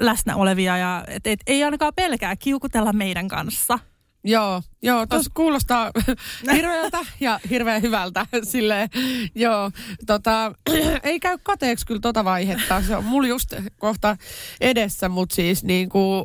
läsnä 0.00 0.36
olevia 0.36 0.76
ja 0.76 1.04
et, 1.08 1.26
et, 1.26 1.40
ei 1.46 1.64
ainakaan 1.64 1.92
pelkää 1.96 2.36
kiukutella 2.36 2.92
meidän 2.92 3.28
kanssa. 3.28 3.78
Joo, 4.24 4.62
joo, 4.82 5.06
tuossa 5.06 5.30
kuulostaa 5.34 5.90
hirveältä 6.52 6.98
ja 7.20 7.40
hirveän 7.50 7.82
hyvältä. 7.82 8.26
Silleen, 8.42 8.88
joo, 9.34 9.70
tota, 10.06 10.52
ei 11.02 11.20
käy 11.20 11.38
kateeksi 11.42 11.86
kyllä 11.86 12.00
tota 12.00 12.24
vaihetta. 12.24 12.82
Se 12.82 12.96
on 12.96 13.04
mulla 13.04 13.28
just 13.28 13.54
kohta 13.78 14.16
edessä, 14.60 15.08
mutta 15.08 15.34
siis 15.34 15.64
niin 15.64 15.88
kuin, 15.88 16.24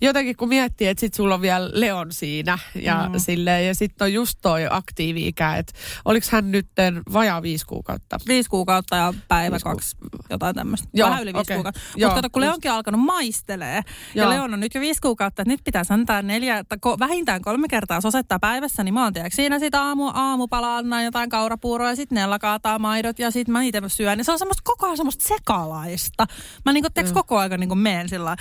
jotenkin 0.00 0.36
kun 0.36 0.48
miettii, 0.48 0.86
että 0.86 1.00
sit 1.00 1.14
sulla 1.14 1.34
on 1.34 1.42
vielä 1.42 1.70
Leon 1.72 2.12
siinä 2.12 2.58
ja 2.74 3.10
mm. 3.12 3.18
silleen, 3.18 3.66
ja 3.66 3.74
sitten 3.74 4.04
on 4.04 4.12
just 4.12 4.38
toi 4.42 4.66
aktiivi-ikä, 4.70 5.56
että 5.56 5.72
oliks 6.04 6.30
hän 6.30 6.50
nyt 6.50 6.66
vajaa 7.12 7.42
viisi 7.42 7.66
kuukautta? 7.66 8.18
Viisi 8.28 8.50
kuukautta 8.50 8.96
ja 8.96 9.14
päivä 9.28 9.50
viisi 9.50 9.64
kaksi, 9.64 9.96
ku... 9.96 10.08
jotain 10.30 10.54
tämmöistä. 10.54 10.88
Vähän 10.98 11.22
yli 11.22 11.32
viisi 11.32 11.40
okay. 11.40 11.56
kuukautta. 11.56 11.80
Mutta 12.00 12.14
kato, 12.14 12.30
kun 12.30 12.42
Leonkin 12.42 12.70
on 12.70 12.76
alkanut 12.76 13.00
maistelee, 13.00 13.82
Joo. 14.14 14.26
ja 14.26 14.30
Leon 14.30 14.54
on 14.54 14.60
nyt 14.60 14.74
jo 14.74 14.80
viisi 14.80 15.00
kuukautta, 15.00 15.42
että 15.42 15.52
nyt 15.52 15.60
pitäisi 15.64 15.92
antaa 15.92 16.22
neljä, 16.22 16.64
vähintään 16.98 17.42
kolme 17.42 17.68
kertaa 17.68 18.00
sosettaa 18.00 18.38
päivässä, 18.38 18.84
niin 18.84 18.94
mä 18.94 19.04
oon 19.04 19.12
tiedätkö, 19.12 19.36
siinä 19.36 19.58
sitten 19.58 19.80
aamu, 19.80 20.10
aamupala 20.14 20.76
annan 20.76 21.04
jotain 21.04 21.30
kaurapuuroa 21.30 21.88
ja 21.88 21.96
sitten 21.96 22.16
Nella 22.16 22.38
kaataa 22.38 22.78
maidot 22.78 23.18
ja 23.18 23.30
sitten 23.30 23.52
mä 23.52 23.62
itse 23.62 23.80
syön. 23.88 24.18
Niin 24.18 24.24
se 24.24 24.32
on 24.32 24.38
semmoista 24.38 24.62
koko 24.64 24.86
ajan 24.86 24.96
semmoista 24.96 25.28
sekalaista. 25.28 26.26
Mä 26.64 26.72
niinku 26.72 26.88
mm. 27.02 27.14
koko 27.14 27.38
ajan 27.38 27.60
niinku 27.60 27.74
meen 27.74 28.08
sillä 28.08 28.36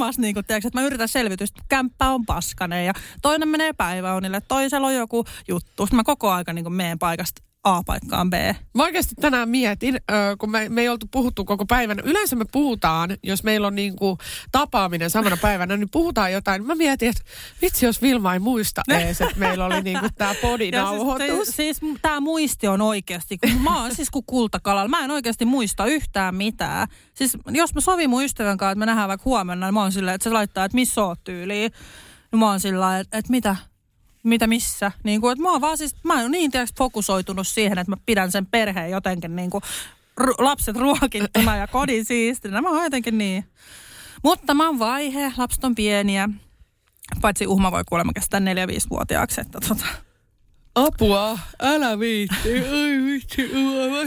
himas 0.00 0.18
niinku 0.18 0.42
tiedätkö, 0.42 0.68
että 0.68 0.80
mä 0.80 0.86
yritän 0.86 1.08
selvitystä, 1.08 1.62
kämppä 1.68 2.10
on 2.10 2.26
paskane 2.26 2.84
ja 2.84 2.92
toinen 3.22 3.48
menee 3.48 3.72
päiväunille, 3.72 4.40
toisella 4.48 4.86
on 4.86 4.94
joku 4.94 5.24
juttu. 5.48 5.86
Sitten 5.86 5.96
mä 5.96 6.04
koko 6.04 6.30
ajan 6.30 6.54
niinku 6.54 6.70
meen 6.70 6.98
paikasta 6.98 7.42
A 7.64 7.82
paikkaan 7.82 8.30
B. 8.30 8.34
Mä 8.74 8.82
oikeasti 8.82 9.14
tänään 9.14 9.48
mietin, 9.48 9.98
kun 10.38 10.50
me, 10.50 10.68
me 10.68 10.80
ei 10.80 10.88
oltu 10.88 11.06
puhuttu 11.10 11.44
koko 11.44 11.66
päivänä. 11.66 12.02
Yleensä 12.04 12.36
me 12.36 12.44
puhutaan, 12.52 13.16
jos 13.22 13.44
meillä 13.44 13.66
on 13.66 13.74
niin 13.74 13.96
kuin 13.96 14.18
tapaaminen 14.52 15.10
samana 15.10 15.36
päivänä, 15.36 15.76
niin 15.76 15.90
puhutaan 15.92 16.32
jotain. 16.32 16.66
Mä 16.66 16.74
mietin, 16.74 17.08
että 17.08 17.22
vitsi, 17.62 17.86
jos 17.86 18.02
Vilma 18.02 18.32
ei 18.32 18.38
muista 18.38 18.82
edes, 18.88 19.20
että 19.20 19.38
meillä 19.38 19.64
oli 19.64 19.82
niin 19.82 20.00
kuin 20.00 20.14
tämä 20.14 20.34
podinauhoitus. 20.42 21.46
Siis, 21.48 21.56
siis 21.56 21.80
tämä 22.02 22.20
muisti 22.20 22.68
on 22.68 22.80
oikeasti, 22.80 23.38
kun 23.38 23.62
mä 23.62 23.82
oon 23.82 23.94
siis 23.94 24.10
kuin 24.10 24.24
kultakalalla. 24.26 24.88
Mä 24.88 25.04
en 25.04 25.10
oikeasti 25.10 25.44
muista 25.44 25.86
yhtään 25.86 26.34
mitään. 26.34 26.88
Siis 27.14 27.36
jos 27.50 27.74
mä 27.74 27.80
sovin 27.80 28.10
mun 28.10 28.24
ystävän 28.24 28.56
kanssa, 28.56 28.72
että 28.72 28.78
me 28.78 28.86
nähdään 28.86 29.08
vaikka 29.08 29.24
huomenna, 29.24 29.66
niin 29.66 29.74
mä 29.74 29.80
oon 29.82 29.92
silleen, 29.92 30.14
että 30.14 30.24
se 30.24 30.30
laittaa, 30.30 30.64
että 30.64 30.74
missä 30.74 31.04
oot 31.04 31.24
tyyliin. 31.24 31.72
Niin 32.32 32.40
mä 32.40 32.46
oon 32.46 32.60
sillä 32.60 32.98
että, 32.98 33.18
että 33.18 33.30
mitä, 33.30 33.56
mitä 34.22 34.46
missä. 34.46 34.92
Niin 35.04 35.20
kuin, 35.20 35.32
että 35.32 35.42
mä 35.42 35.50
oon 35.50 35.60
vaan 35.60 35.78
siis, 35.78 35.94
mä 36.04 36.20
oon 36.20 36.30
niin 36.30 36.50
tiiäks, 36.50 36.72
fokusoitunut 36.78 37.46
siihen, 37.46 37.78
että 37.78 37.90
mä 37.90 37.96
pidän 38.06 38.32
sen 38.32 38.46
perheen 38.46 38.90
jotenkin 38.90 39.36
niin 39.36 39.50
kuin, 39.50 39.62
ru- 40.20 40.34
lapset 40.44 40.76
ruokittuna 40.76 41.56
ja 41.56 41.66
kodin 41.66 42.04
siistinä. 42.04 42.62
Mä 42.62 42.68
oon 42.70 42.84
jotenkin 42.84 43.18
niin. 43.18 43.44
Mutta 44.22 44.54
mä 44.54 44.66
oon 44.66 44.78
vaihe, 44.78 45.32
lapset 45.36 45.64
on 45.64 45.74
pieniä. 45.74 46.28
Paitsi 47.20 47.46
Uhma 47.46 47.72
voi 47.72 47.82
kuulemma 47.88 48.12
kestää 48.12 48.40
4-5-vuotiaaksi, 48.40 49.40
että 49.40 49.58
tota, 49.68 49.86
Apua, 50.74 51.38
älä 51.62 51.98
viitti. 51.98 52.48
Oi 52.52 53.04
viitti, 53.04 53.50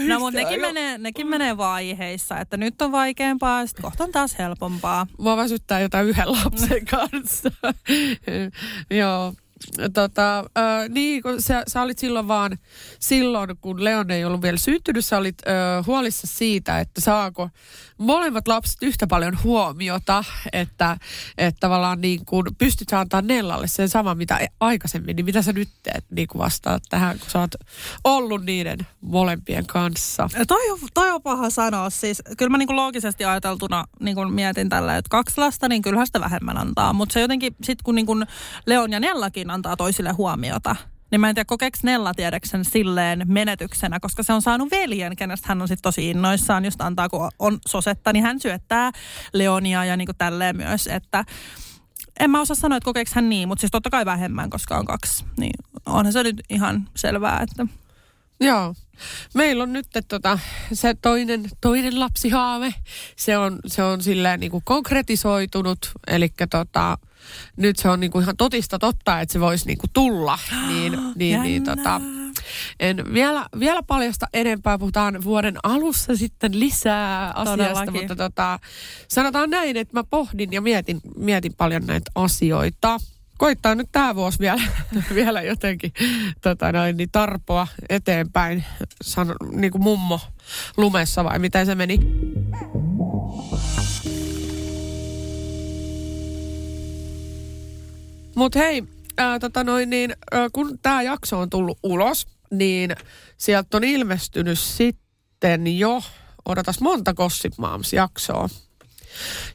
No 0.08 0.18
mutta 0.18 0.40
nekin 0.40 0.60
menee, 0.60 0.98
nekin 0.98 1.26
menee 1.26 1.56
vaiheissa, 1.56 2.38
että 2.38 2.56
nyt 2.56 2.82
on 2.82 2.92
vaikeampaa, 2.92 3.66
sitten 3.66 3.82
kohta 3.82 4.04
on 4.04 4.12
taas 4.12 4.38
helpompaa. 4.38 5.06
Mua 5.18 5.36
väsyttää 5.36 5.80
jotain 5.80 6.06
yhden 6.08 6.32
lapsen 6.32 6.84
kanssa. 6.96 7.50
Joo, 8.90 9.34
tota, 9.94 10.38
äh, 10.38 10.88
niin, 10.88 11.22
kun 11.22 11.42
sä, 11.42 11.62
sä 11.68 11.82
olit 11.82 11.98
silloin 11.98 12.28
vaan, 12.28 12.58
silloin 12.98 13.50
kun 13.60 13.84
Leon 13.84 14.10
ei 14.10 14.24
ollut 14.24 14.42
vielä 14.42 14.56
syntynyt, 14.56 15.04
sä 15.04 15.18
olit 15.18 15.38
äh, 15.48 15.86
huolissa 15.86 16.26
siitä, 16.26 16.80
että 16.80 17.00
saako 17.00 17.50
molemmat 17.98 18.48
lapset 18.48 18.82
yhtä 18.82 19.06
paljon 19.06 19.38
huomiota, 19.42 20.24
että, 20.52 20.96
että 21.38 21.60
tavallaan 21.60 22.00
niin 22.00 22.24
kuin 22.24 22.46
pystyt 22.58 22.92
antaa 22.92 23.22
Nellalle 23.22 23.66
sen 23.66 23.88
sama 23.88 24.14
mitä 24.14 24.40
aikaisemmin, 24.60 25.16
niin 25.16 25.24
mitä 25.24 25.42
sä 25.42 25.52
nyt 25.52 25.68
teet 25.82 26.04
niin 26.10 26.28
kuin 26.28 26.38
vastaat 26.38 26.82
tähän, 26.88 27.18
kun 27.18 27.30
sä 27.30 27.40
oot 27.40 27.54
ollut 28.04 28.44
niiden 28.44 28.78
molempien 29.00 29.66
kanssa? 29.66 30.28
Toi, 30.48 30.78
toi 30.94 31.10
on 31.10 31.22
paha 31.22 31.50
sanoa. 31.50 31.90
Siis, 31.90 32.22
kyllä 32.38 32.50
mä 32.50 32.58
niin 32.58 32.66
kuin 32.66 32.76
loogisesti 32.76 33.24
ajateltuna 33.24 33.84
niin 34.00 34.14
kuin 34.14 34.32
mietin 34.32 34.68
tällä, 34.68 34.96
että 34.96 35.08
kaksi 35.08 35.38
lasta, 35.38 35.68
niin 35.68 35.82
kyllähän 35.82 36.06
sitä 36.06 36.20
vähemmän 36.20 36.58
antaa. 36.58 36.92
Mutta 36.92 37.12
se 37.12 37.20
jotenkin, 37.20 37.56
sit 37.62 37.82
kun 37.82 37.94
niin 37.94 38.06
kuin 38.06 38.26
Leon 38.66 38.92
ja 38.92 39.00
Nellakin 39.00 39.50
antaa 39.54 39.76
toisille 39.76 40.12
huomiota, 40.12 40.76
niin 41.10 41.20
mä 41.20 41.28
en 41.28 41.34
tiedä, 41.34 41.44
kokeeko 41.44 41.78
Nella 41.82 42.14
tiedäkseni 42.14 42.64
silleen 42.64 43.22
menetyksenä, 43.26 44.00
koska 44.00 44.22
se 44.22 44.32
on 44.32 44.42
saanut 44.42 44.70
veljen, 44.70 45.16
kenestä 45.16 45.48
hän 45.48 45.62
on 45.62 45.68
sitten 45.68 45.82
tosi 45.82 46.10
innoissaan, 46.10 46.64
just 46.64 46.80
antaa 46.80 47.08
kun 47.08 47.30
on 47.38 47.58
sosetta, 47.68 48.12
niin 48.12 48.22
hän 48.22 48.40
syöttää 48.40 48.92
Leonia 49.32 49.84
ja 49.84 49.96
niin 49.96 50.06
kuin 50.06 50.16
tälleen 50.16 50.56
myös, 50.56 50.86
että 50.86 51.24
en 52.20 52.30
mä 52.30 52.40
osaa 52.40 52.54
sanoa, 52.54 52.76
että 52.76 52.84
kokeeko 52.84 53.10
hän 53.14 53.28
niin, 53.28 53.48
mutta 53.48 53.60
siis 53.60 53.70
totta 53.70 53.90
kai 53.90 54.04
vähemmän, 54.04 54.50
koska 54.50 54.78
on 54.78 54.84
kaksi. 54.84 55.24
Niin 55.36 55.54
onhan 55.86 56.12
se 56.12 56.22
nyt 56.22 56.42
ihan 56.50 56.88
selvää, 56.96 57.40
että... 57.42 57.66
Joo. 58.40 58.74
Meillä 59.34 59.62
on 59.62 59.72
nyt 59.72 59.86
tota, 60.08 60.38
se 60.72 60.94
toinen, 61.02 61.44
toinen 61.60 62.00
lapsihaave. 62.00 62.74
Se 63.16 63.38
on, 63.38 63.58
se 63.66 63.82
on 63.82 64.02
silleen 64.02 64.40
niin 64.40 64.50
kuin 64.50 64.62
konkretisoitunut. 64.64 65.92
Eli 66.06 66.32
tota, 66.50 66.98
nyt 67.56 67.76
se 67.76 67.88
on 67.88 68.00
niin 68.00 68.10
kuin 68.10 68.22
ihan 68.22 68.36
totista 68.36 68.78
totta, 68.78 69.20
että 69.20 69.32
se 69.32 69.40
voisi 69.40 69.66
niin 69.66 69.78
kuin 69.78 69.90
tulla. 69.92 70.38
Niin, 70.68 70.98
niin, 71.14 71.42
niin 71.42 71.64
tota, 71.64 72.00
en 72.80 73.12
vielä, 73.12 73.46
vielä 73.60 73.82
paljasta 73.82 74.26
enempää. 74.32 74.78
Puhutaan 74.78 75.24
vuoden 75.24 75.56
alussa 75.62 76.16
sitten 76.16 76.60
lisää 76.60 77.32
asiasta. 77.34 77.50
Todellakin. 77.50 77.92
Mutta 77.92 78.16
tota, 78.16 78.58
sanotaan 79.08 79.50
näin, 79.50 79.76
että 79.76 79.98
mä 79.98 80.04
pohdin 80.04 80.52
ja 80.52 80.60
mietin, 80.60 81.00
mietin 81.16 81.54
paljon 81.56 81.86
näitä 81.86 82.10
asioita 82.14 83.00
koittaa 83.38 83.74
nyt 83.74 83.88
tämä 83.92 84.14
vuosi 84.14 84.38
vielä, 84.38 84.62
vielä 85.14 85.42
jotenkin 85.42 85.92
tota 86.42 86.72
noin, 86.72 86.96
niin 86.96 87.08
tarpoa 87.12 87.66
eteenpäin, 87.88 88.64
Sano, 89.02 89.34
niin 89.52 89.72
kuin 89.72 89.82
mummo 89.82 90.20
lumessa 90.76 91.24
vai 91.24 91.38
miten 91.38 91.66
se 91.66 91.74
meni? 91.74 91.98
Mutta 98.34 98.58
hei, 98.58 98.84
ää, 99.18 99.38
tota 99.38 99.64
noin, 99.64 99.90
niin, 99.90 100.16
ää, 100.32 100.48
kun 100.52 100.78
tämä 100.82 101.02
jakso 101.02 101.38
on 101.38 101.50
tullut 101.50 101.78
ulos, 101.82 102.26
niin 102.50 102.96
sieltä 103.36 103.76
on 103.76 103.84
ilmestynyt 103.84 104.58
sitten 104.58 105.78
jo, 105.78 106.02
odotas 106.44 106.80
monta 106.80 107.14
Gossip 107.14 107.52
Moms-jaksoa. 107.58 108.48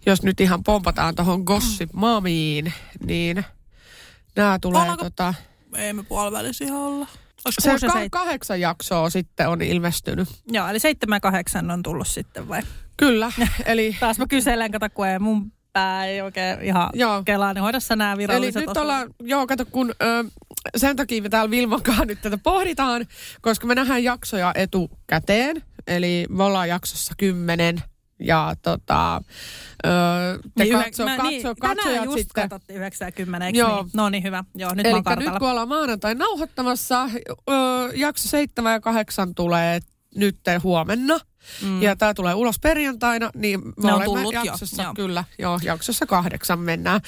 Jos 0.06 0.24
nyt 0.24 0.40
ihan 0.40 0.64
pompataan 0.64 1.16
tuohon 1.16 1.42
Gossip 1.42 1.90
Mamiin, 1.94 2.74
niin– 3.06 3.46
Nämä 4.36 4.60
tulee 4.62 4.82
Ollaanko... 4.82 5.04
tota... 5.04 5.34
Ei 5.76 5.94
me 5.94 6.04
puolivälisiä 6.04 6.76
olla. 6.76 7.08
se 7.50 7.72
ka- 7.72 7.94
seit... 7.94 8.12
kahdeksan 8.12 8.60
jaksoa 8.60 9.10
sitten 9.10 9.50
on 9.50 9.62
ilmestynyt. 9.62 10.30
Joo, 10.52 10.68
eli 10.68 10.80
seitsemän 10.80 11.22
kahdeksan 11.22 11.72
on 11.72 11.84
tullut 11.84 12.08
sitten 12.08 12.48
vai? 12.48 12.62
Kyllä, 12.98 13.32
eli... 13.66 13.96
Taas 14.00 14.18
mä 14.18 14.28
kyselen, 14.28 14.72
kato 14.72 14.90
kun 14.94 15.08
ei 15.08 15.20
mun 15.20 15.52
pää 15.74 16.06
ei 16.06 16.22
oikein 16.22 16.62
ihan 16.62 16.90
joo. 16.94 17.24
kelaa, 17.26 17.54
niin 17.54 17.62
hoidassa 17.62 17.96
nämä 17.96 18.18
viralliset 18.18 18.56
Eli 18.56 18.68
nyt 18.68 18.78
ollaan, 18.78 19.14
joo, 19.24 19.48
kato 19.48 19.66
kun 19.66 19.94
ö, 20.04 20.24
sen 20.78 20.96
takia 20.96 21.22
me 21.22 21.30
täällä 21.30 21.52
Vilmankaan 21.52 22.08
nyt 22.08 22.22
tätä 22.22 22.38
pohditaan, 22.38 23.06
koska 23.42 23.68
me 23.68 23.76
nähdään 23.76 24.04
jaksoja 24.04 24.52
etukäteen. 24.56 25.64
Eli 25.88 26.26
me 26.30 26.44
ollaan 26.44 26.70
jaksossa 26.70 27.14
kymmenen 27.18 27.84
ja 28.20 28.56
tota, 28.62 29.22
öö, 29.86 29.92
te 30.58 30.64
niin, 30.64 30.78
katso, 30.78 31.06
mä, 31.06 31.18
katso, 31.18 31.30
niin, 31.30 31.56
katsojat 31.60 32.06
just 32.06 32.18
sitten. 32.18 32.50
katsottiin 32.50 32.80
90, 32.80 33.46
eikö 33.46 33.60
Joo. 33.60 33.84
niin? 33.84 33.92
No 33.94 34.10
niin, 34.10 34.24
hyvä. 34.24 34.44
Joo, 34.56 34.74
nyt 34.74 34.86
Eli 34.86 35.02
nyt 35.16 35.40
kun 35.40 35.50
ollaan 35.50 35.68
maanantai 35.68 36.16
nauhoittamassa, 36.16 37.10
öö, 37.50 37.92
jakso 37.96 38.28
7 38.28 38.74
ja 38.74 38.80
8 38.80 39.36
tulee 39.36 39.80
nyt 40.16 40.40
huomenna. 40.64 41.20
Mm. 41.62 41.82
Ja 41.82 41.96
tämä 41.96 42.14
tulee 42.14 42.34
ulos 42.34 42.60
perjantaina, 42.60 43.30
niin 43.36 43.66
me 43.66 43.74
ne 43.84 43.94
olemme 43.94 44.40
jaksossa, 44.44 44.84
jo. 44.84 44.94
kyllä, 44.94 45.24
joo, 45.40 45.60
jaksossa 45.64 46.06
kahdeksan 46.06 46.60
mennään. 46.60 47.02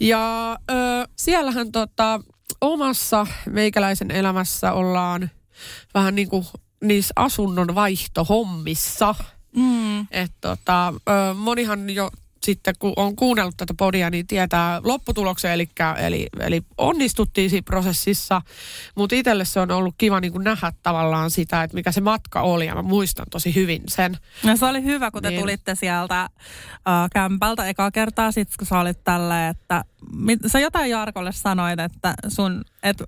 Ja 0.00 0.52
ö, 0.70 0.74
siellähän 1.16 1.72
tota, 1.72 2.20
omassa 2.60 3.26
meikäläisen 3.50 4.10
elämässä 4.10 4.72
ollaan 4.72 5.30
vähän 5.94 6.14
niin 6.14 6.28
kuin 6.28 6.46
niissä 6.84 7.12
asunnon 7.16 7.74
vaihtohommissa– 7.74 9.14
Mm. 9.56 10.00
Et 10.10 10.32
tota, 10.40 10.94
monihan 11.34 11.90
jo 11.90 12.10
sitten 12.44 12.74
kun 12.78 12.92
on 12.96 13.16
kuunnellut 13.16 13.56
tätä 13.56 13.74
podia, 13.76 14.10
niin 14.10 14.26
tietää 14.26 14.80
lopputuloksen, 14.84 15.52
eli, 15.52 15.68
eli, 15.98 16.26
eli 16.40 16.62
onnistuttiin 16.78 17.50
siinä 17.50 17.64
prosessissa, 17.64 18.42
mutta 18.94 19.16
itselle 19.16 19.44
se 19.44 19.60
on 19.60 19.70
ollut 19.70 19.94
kiva 19.98 20.20
niin 20.20 20.32
kuin 20.32 20.44
nähdä 20.44 20.72
tavallaan 20.82 21.30
sitä, 21.30 21.62
että 21.62 21.74
mikä 21.74 21.92
se 21.92 22.00
matka 22.00 22.40
oli, 22.40 22.66
ja 22.66 22.74
mä 22.74 22.82
muistan 22.82 23.26
tosi 23.30 23.54
hyvin 23.54 23.82
sen. 23.88 24.18
No 24.44 24.56
se 24.56 24.66
oli 24.66 24.82
hyvä, 24.82 25.10
kun 25.10 25.22
te 25.22 25.30
niin. 25.30 25.40
tulitte 25.40 25.74
sieltä 25.74 26.28
uh, 26.74 27.10
kämpältä 27.12 27.68
ekaa 27.68 27.90
kertaa, 27.90 28.32
sit 28.32 28.48
kun 28.58 28.66
sä 28.66 28.78
olit 28.78 29.04
tällä, 29.04 29.48
että 29.48 29.84
mit, 30.16 30.40
sä 30.46 30.60
jotain 30.60 30.90
Jarkolle 30.90 31.32
sanoit, 31.32 31.80
että 31.80 32.14
sun, 32.28 32.64
et, 32.82 33.00
uh, 33.00 33.06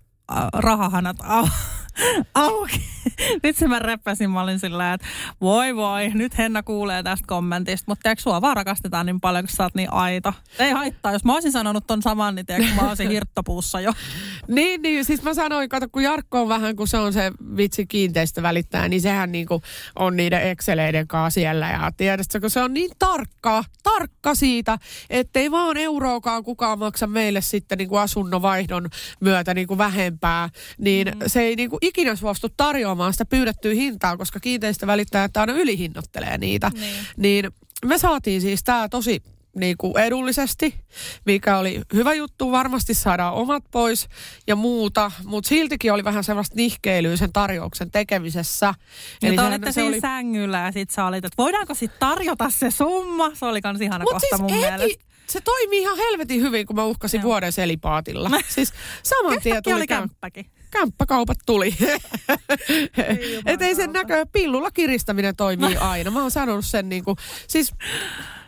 rahahanat 0.52 1.16
au, 1.22 1.48
auki 2.34 2.93
vitsi 3.42 3.68
mä 3.68 3.78
räppäsin, 3.78 4.30
mä 4.30 4.42
olin 4.42 4.60
sillä 4.60 4.92
että 4.92 5.06
voi 5.40 5.76
voi, 5.76 6.10
nyt 6.14 6.38
Henna 6.38 6.62
kuulee 6.62 7.02
tästä 7.02 7.26
kommentista, 7.26 7.84
mutta 7.90 8.02
tiedätkö, 8.02 8.22
sua 8.22 8.40
vaan 8.40 8.56
rakastetaan 8.56 9.06
niin 9.06 9.20
paljon, 9.20 9.44
kun 9.44 9.56
sä 9.56 9.62
oot 9.62 9.74
niin 9.74 9.92
aito. 9.92 10.32
Ei 10.58 10.70
haittaa, 10.70 11.12
jos 11.12 11.24
mä 11.24 11.34
olisin 11.34 11.52
sanonut 11.52 11.86
ton 11.86 12.02
saman, 12.02 12.34
niin 12.34 12.46
tiedätkö, 12.46 12.74
mä 12.74 12.88
olisin 12.88 13.10
hirttopuussa 13.10 13.80
jo. 13.80 13.92
Niin, 14.48 14.82
niin, 14.82 15.04
siis 15.04 15.22
mä 15.22 15.34
sanoin, 15.34 15.68
kato, 15.68 15.86
kun 15.92 16.02
Jarkko 16.02 16.40
on 16.40 16.48
vähän, 16.48 16.76
kun 16.76 16.88
se 16.88 16.98
on 16.98 17.12
se 17.12 17.32
vitsi 17.56 17.86
kiinteistövälittäjä, 17.86 18.88
niin 18.88 19.00
sehän 19.00 19.32
niin 19.32 19.46
kuin 19.46 19.62
on 19.98 20.16
niiden 20.16 20.42
Exceleiden 20.42 21.08
kanssa 21.08 21.34
siellä. 21.34 21.68
Ja 21.68 21.92
tiedätkö, 21.96 22.40
kun 22.40 22.50
se 22.50 22.60
on 22.60 22.74
niin 22.74 22.90
tarkka, 22.98 23.64
tarkka 23.82 24.34
siitä, 24.34 24.78
ettei 25.10 25.50
vaan 25.50 25.76
euroakaan 25.76 26.44
kukaan 26.44 26.78
maksa 26.78 27.06
meille 27.06 27.40
sitten 27.40 27.78
niin 27.78 27.88
kuin 27.88 28.00
asunnon 28.00 28.42
vaihdon 28.42 28.88
myötä 29.20 29.54
niin 29.54 29.66
kuin 29.66 29.78
vähempää, 29.78 30.48
niin 30.78 31.08
mm. 31.08 31.20
se 31.26 31.40
ei 31.40 31.56
niin 31.56 31.70
kuin 31.70 31.78
ikinä 31.82 32.16
suostu 32.16 32.48
tarjoamaan 32.56 32.93
sitä 33.12 33.24
pyydettyä 33.24 33.74
hintaa, 33.74 34.16
koska 34.16 34.40
kiinteistövälittäjät 34.40 35.36
aina 35.36 35.52
ylihinnottelee 35.52 36.38
niitä. 36.38 36.70
Niin. 36.74 36.94
niin 37.16 37.50
me 37.84 37.98
saatiin 37.98 38.40
siis 38.40 38.64
tämä 38.64 38.88
tosi 38.88 39.22
niin 39.54 39.76
kuin 39.78 39.98
edullisesti, 39.98 40.74
mikä 41.24 41.58
oli 41.58 41.80
hyvä 41.94 42.14
juttu. 42.14 42.52
Varmasti 42.52 42.94
saadaan 42.94 43.34
omat 43.34 43.64
pois 43.70 44.08
ja 44.46 44.56
muuta, 44.56 45.10
mutta 45.24 45.48
siltikin 45.48 45.92
oli 45.92 46.04
vähän 46.04 46.24
sellaista 46.24 46.56
nihkeilyä 46.56 47.16
sen 47.16 47.32
tarjouksen 47.32 47.90
tekemisessä. 47.90 48.74
Eli 49.22 49.36
te 49.36 49.42
olitte 49.42 49.72
siinä 49.72 49.88
oli... 49.88 50.00
sängyllä 50.00 50.58
ja 50.58 50.72
sitten 50.72 50.94
sä 50.94 51.04
olit, 51.04 51.24
että 51.24 51.42
voidaanko 51.42 51.74
sitten 51.74 52.00
tarjota 52.00 52.50
se 52.50 52.70
summa? 52.70 53.30
Se 53.34 53.44
oli 53.46 53.62
kans 53.62 53.80
ihana 53.80 54.04
Mut 54.04 54.12
kohta 54.12 54.26
siis 54.28 54.40
mun 54.40 54.52
mielestä. 54.52 55.04
Se 55.26 55.40
toimii 55.40 55.80
ihan 55.80 55.96
helvetin 55.96 56.40
hyvin, 56.40 56.66
kun 56.66 56.76
mä 56.76 56.84
uhkasin 56.84 57.18
Joo. 57.18 57.24
vuoden 57.24 57.52
selipaatilla. 57.52 58.30
siis 58.48 58.72
saman 59.02 59.40
tien 59.42 59.62
tuli... 59.62 59.74
oli 59.74 59.86
kämppäkin 59.86 60.46
kämppäkaupat 60.74 61.38
tuli. 61.46 61.74
Että 63.46 63.66
ei 63.66 63.74
sen 63.74 63.92
näkö, 63.92 64.26
pillulla 64.32 64.70
kiristäminen 64.70 65.36
toimii 65.36 65.76
aina. 65.92 66.10
Mä 66.10 66.20
oon 66.20 66.30
sanonut 66.30 66.64
sen 66.64 66.88
niin 66.88 67.04
kuin, 67.04 67.16
siis 67.48 67.72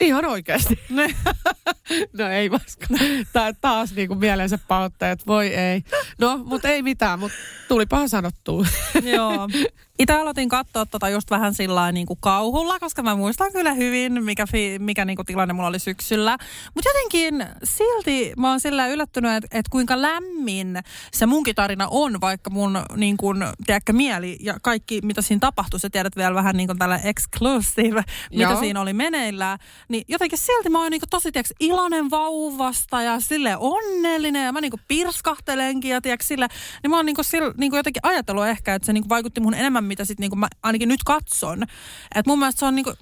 ihan 0.01 0.25
oikeasti. 0.25 0.81
no 2.19 2.29
ei 2.31 2.51
vaska. 2.51 2.87
Tää 3.33 3.53
taas 3.53 3.95
niin 3.95 4.09
kuin 4.09 4.19
mielensä 4.19 4.59
pahoittajat, 4.69 5.27
voi 5.27 5.47
ei. 5.47 5.83
No, 6.19 6.41
mutta 6.45 6.69
ei 6.69 6.83
mitään, 6.83 7.19
mutta 7.19 7.37
tulipahan 7.69 8.09
sanottua. 8.09 8.67
Joo. 9.03 9.49
Itse 9.99 10.15
aloitin 10.15 10.49
katsoa 10.49 10.87
tota 10.87 11.09
just 11.09 11.31
vähän 11.31 11.55
sillä 11.55 11.93
niin 11.93 12.07
kuin 12.07 12.19
kauhulla, 12.21 12.79
koska 12.79 13.03
mä 13.03 13.15
muistan 13.15 13.53
kyllä 13.53 13.73
hyvin, 13.73 14.25
mikä, 14.25 14.47
fi, 14.47 14.79
mikä 14.79 15.05
niin 15.05 15.17
kuin 15.17 15.27
tilanne 15.27 15.55
mulla 15.55 15.69
oli 15.69 15.79
syksyllä. 15.79 16.39
Mutta 16.75 16.91
jotenkin 16.91 17.47
silti 17.65 18.33
mä 18.37 18.51
oon 18.51 18.61
sillä 18.61 18.87
yllättynyt, 18.87 19.33
että 19.33 19.59
et 19.59 19.69
kuinka 19.69 20.03
lämmin 20.03 20.79
se 21.13 21.27
munkin 21.27 21.55
tarina 21.55 21.89
on, 21.91 22.21
vaikka 22.21 22.51
mun 22.51 22.79
niin 22.97 23.17
kuin, 23.17 23.45
tiedätkö, 23.67 23.93
mieli 23.93 24.37
ja 24.41 24.55
kaikki, 24.63 25.01
mitä 25.03 25.23
siinä 25.23 25.41
tapahtui, 25.41 25.81
sä 25.81 25.91
tiedät 25.91 26.17
vielä 26.17 26.35
vähän 26.35 26.57
niin 26.57 26.67
kuin 26.67 26.79
tällä 26.79 27.01
exclusive, 27.05 28.05
mitä 28.31 28.51
Joo. 28.51 28.61
siinä 28.61 28.81
oli 28.81 28.93
meneillään. 28.93 29.59
Niin 29.89 30.05
jotenkin 30.09 30.39
silti 30.39 30.69
mä 30.71 30.83
oon 30.83 30.91
niin 30.91 31.01
kuin 31.01 31.11
tosi, 31.11 31.33
tiedätkö, 31.33 31.55
iloinen 31.61 32.11
vauvasta 32.11 33.03
ja 33.03 33.21
sille 33.21 33.57
onnellinen 33.57 34.45
ja 34.45 34.53
mä 34.53 34.61
niin 34.61 34.71
kuin 34.71 34.83
pirskahtelenkin 34.89 35.91
ja 35.91 36.01
tiedätkö, 36.01 36.27
sille, 36.27 36.49
niin 36.83 36.91
mä 36.91 36.97
oon 36.97 37.07
niin 37.07 37.17
kuin, 37.17 37.25
sille, 37.25 37.55
niin 37.57 37.71
kuin 37.71 37.79
jotenkin 37.79 38.01
ajatellut 38.03 38.47
ehkä, 38.47 38.75
että 38.75 38.87
se 38.87 38.93
niin 38.93 39.03
kuin 39.03 39.11
vaikutti 39.11 39.41
mun 39.41 39.55
enemmän 39.55 39.86
mitä 39.87 40.05
sitten 40.05 40.23
niinku 40.23 40.37
mä 40.37 40.49
ainakin 40.63 40.89
nyt 40.89 41.03
katson. 41.05 41.63
Että 42.15 42.31
mun 42.31 42.39
mielestä 42.39 42.59
se 42.59 42.67
on 42.67 42.75
niinku 42.75 42.95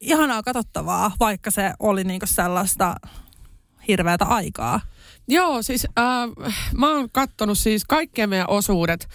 ihanaa 0.00 0.42
katsottavaa, 0.42 1.12
vaikka 1.20 1.50
se 1.50 1.72
oli 1.78 2.04
niinku 2.04 2.26
sellaista 2.26 2.94
hirveätä 3.88 4.24
aikaa. 4.24 4.80
Joo, 5.28 5.62
siis 5.62 5.86
äh, 5.98 6.04
mä 6.76 6.90
oon 6.90 7.08
kattonut 7.12 7.58
siis 7.58 7.84
kaikkien 7.84 8.28
meidän 8.28 8.50
osuudet 8.50 9.08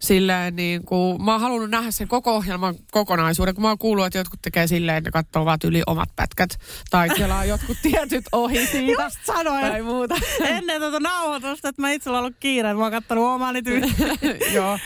silleen 0.00 0.56
niin 0.56 0.84
kuin, 0.84 1.24
mä 1.24 1.32
oon 1.32 1.40
halunnut 1.40 1.70
nähdä 1.70 1.90
sen 1.90 2.08
koko 2.08 2.36
ohjelman 2.36 2.74
kokonaisuuden, 2.90 3.54
kun 3.54 3.62
mä 3.62 3.68
oon 3.68 3.78
kuullut, 3.78 4.06
että 4.06 4.18
jotkut 4.18 4.42
tekee 4.42 4.66
silleen, 4.66 4.96
että 4.96 5.08
ne 5.08 5.12
katsoo 5.12 5.44
vaan 5.44 5.58
yli 5.64 5.82
omat 5.86 6.08
pätkät 6.16 6.50
tai 6.90 7.08
kelaa 7.08 7.44
jotkut 7.44 7.76
tietyt 7.90 8.24
ohi 8.32 8.66
siitä. 8.66 9.02
Just 9.02 9.16
sanoin. 9.26 9.60
Tai 9.60 9.82
muuta. 9.82 10.14
Ennen 10.44 10.80
tuota 10.80 11.00
nauhoitusta, 11.00 11.68
että 11.68 11.82
mä 11.82 11.90
itse 11.90 12.10
ollut 12.10 12.34
kiire, 12.40 12.74
mä 12.74 12.82
oon 12.82 12.92
kattonut 12.92 13.24
omani. 13.24 13.60
Joo, 14.54 14.78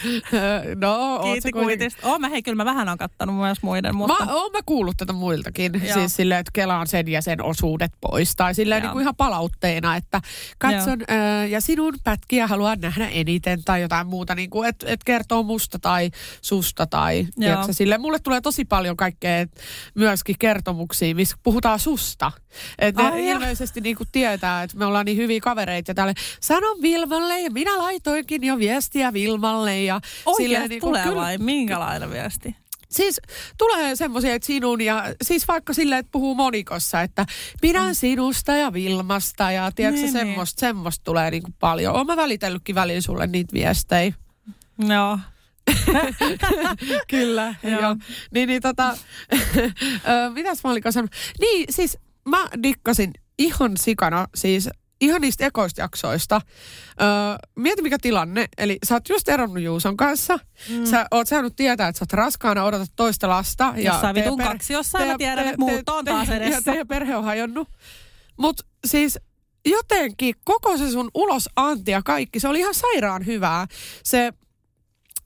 no 0.76 1.20
Kiitti 1.22 1.52
kuitista. 1.52 2.08
Oon 2.08 2.20
mä, 2.20 2.28
hei, 2.28 2.42
kyllä 2.42 2.56
mä 2.56 2.64
vähän 2.64 2.88
oon 2.88 2.98
kattonut 2.98 3.36
myös 3.36 3.62
muiden, 3.62 3.96
mutta... 3.96 4.24
Mä 4.24 4.34
oon 4.34 4.52
mä 4.52 4.58
kuullut 4.66 4.96
tätä 4.96 5.12
muiltakin, 5.12 5.72
Joo. 5.84 5.94
siis 5.94 6.16
silleen, 6.16 6.40
että 6.40 6.50
kelaan 6.52 6.86
sen 6.86 7.08
ja 7.08 7.22
sen 7.22 7.42
osuudet 7.42 7.92
pois 8.00 8.36
tai 8.36 8.54
silleen 8.54 8.82
niin 8.82 8.92
kuin 8.92 9.02
ihan 9.02 9.16
palautteena, 9.16 9.96
että 9.96 10.20
katson 10.72 11.00
ö, 11.00 11.46
ja 11.46 11.60
sinun 11.60 11.94
pätkiä 12.04 12.46
haluan 12.46 12.80
nähdä 12.80 13.08
eniten 13.08 13.64
tai 13.64 13.82
jotain 13.82 14.06
muuta, 14.06 14.34
niin 14.34 14.50
kuin, 14.50 14.68
että 14.68 14.86
et 14.88 15.04
kertoo 15.04 15.42
musta 15.42 15.78
tai 15.78 16.10
susta 16.42 16.86
tai 16.86 17.26
tiedätkö, 17.38 17.72
sille. 17.72 17.98
Mulle 17.98 18.18
tulee 18.18 18.40
tosi 18.40 18.64
paljon 18.64 18.96
kaikkea 18.96 19.46
myöskin 19.94 20.36
kertomuksia, 20.38 21.14
missä 21.14 21.36
puhutaan 21.42 21.78
susta. 21.78 22.32
Että 22.78 23.02
ne 23.02 23.08
Ai 23.08 23.28
ilmeisesti 23.28 23.80
niin 23.80 23.96
kuin 23.96 24.08
tietää, 24.12 24.62
että 24.62 24.76
me 24.76 24.84
ollaan 24.84 25.06
niin 25.06 25.16
hyviä 25.16 25.40
kavereita 25.40 25.90
ja 25.90 25.94
tälle 25.94 26.14
sanon 26.40 26.82
Vilmalle 26.82 27.40
ja 27.40 27.50
minä 27.50 27.78
laitoinkin 27.78 28.44
jo 28.44 28.58
viestiä 28.58 29.12
Vilmalle. 29.12 29.82
Ja 29.82 30.00
Oikeasti 30.26 30.68
niin 30.68 30.80
tulee 30.80 31.02
kyllä, 31.02 31.20
vai 31.20 31.38
minkälainen 31.38 32.10
viesti? 32.10 32.56
Siis 32.94 33.20
tulee 33.58 33.96
semmoisia, 33.96 34.34
että 34.34 34.46
sinun 34.46 34.80
ja 34.80 35.04
siis 35.22 35.48
vaikka 35.48 35.72
silleen, 35.72 35.98
että 35.98 36.12
puhuu 36.12 36.34
monikossa, 36.34 37.00
että 37.00 37.26
pidän 37.60 37.86
mm. 37.86 37.94
sinusta 37.94 38.52
ja 38.52 38.72
Vilmasta 38.72 39.50
ja 39.50 39.72
tiedätkö, 39.72 40.00
niin, 40.00 40.12
semmoista, 40.12 40.66
niin. 40.66 40.74
semmoista 40.74 41.04
tulee 41.04 41.30
niin 41.30 41.42
kuin 41.42 41.54
paljon. 41.60 41.94
Olen 41.94 42.06
mä 42.06 42.16
välitellytkin 42.16 42.74
välillä 42.74 43.00
sulle 43.00 43.26
niitä 43.26 43.52
viestejä. 43.52 44.14
No. 44.78 45.20
Kyllä, 47.10 47.54
joo. 47.62 47.80
joo. 47.80 47.96
Niin, 48.30 48.48
niin 48.48 48.62
tota, 48.62 48.96
mitäs 50.34 50.64
mä 50.64 50.70
olin 50.70 50.82
Niin, 51.40 51.66
siis 51.70 51.98
mä 52.28 52.48
dikkasin 52.62 53.10
ihan 53.38 53.72
sikana, 53.76 54.28
siis 54.34 54.68
ihan 55.00 55.20
niistä 55.20 55.46
ekoista 55.46 55.80
jaksoista. 55.80 56.40
Öö, 57.00 57.06
mieti 57.56 57.82
mikä 57.82 57.98
tilanne. 58.02 58.48
Eli 58.58 58.78
sä 58.88 58.94
oot 58.94 59.08
just 59.08 59.28
eronnut 59.28 59.62
Juuson 59.62 59.96
kanssa. 59.96 60.38
Mm. 60.68 60.84
Sä 60.84 61.06
oot 61.10 61.28
saanut 61.28 61.56
tietää, 61.56 61.88
että 61.88 61.98
sä 61.98 62.02
oot 62.02 62.12
raskaana, 62.12 62.64
odotat 62.64 62.90
toista 62.96 63.28
lasta. 63.28 63.74
Jossain 63.76 64.14
vitun 64.14 64.38
per- 64.38 64.46
kaksi, 64.48 64.72
jossain 64.72 65.08
mä 65.08 65.18
tiedän, 65.18 65.46
että 65.46 65.58
muut 65.58 65.88
on 65.88 66.04
taas 66.04 66.28
edessä. 66.28 66.54
Ja 66.54 66.62
teidän 66.62 66.88
perhe 66.88 67.16
on 67.16 67.24
hajonnut. 67.24 67.68
Mutta 68.36 68.64
siis 68.86 69.18
jotenkin 69.66 70.34
koko 70.44 70.76
se 70.78 70.90
sun 70.90 71.10
ulosanti 71.14 71.90
ja 71.90 72.02
kaikki, 72.02 72.40
se 72.40 72.48
oli 72.48 72.58
ihan 72.58 72.74
sairaan 72.74 73.26
hyvää. 73.26 73.66
Se 74.04 74.32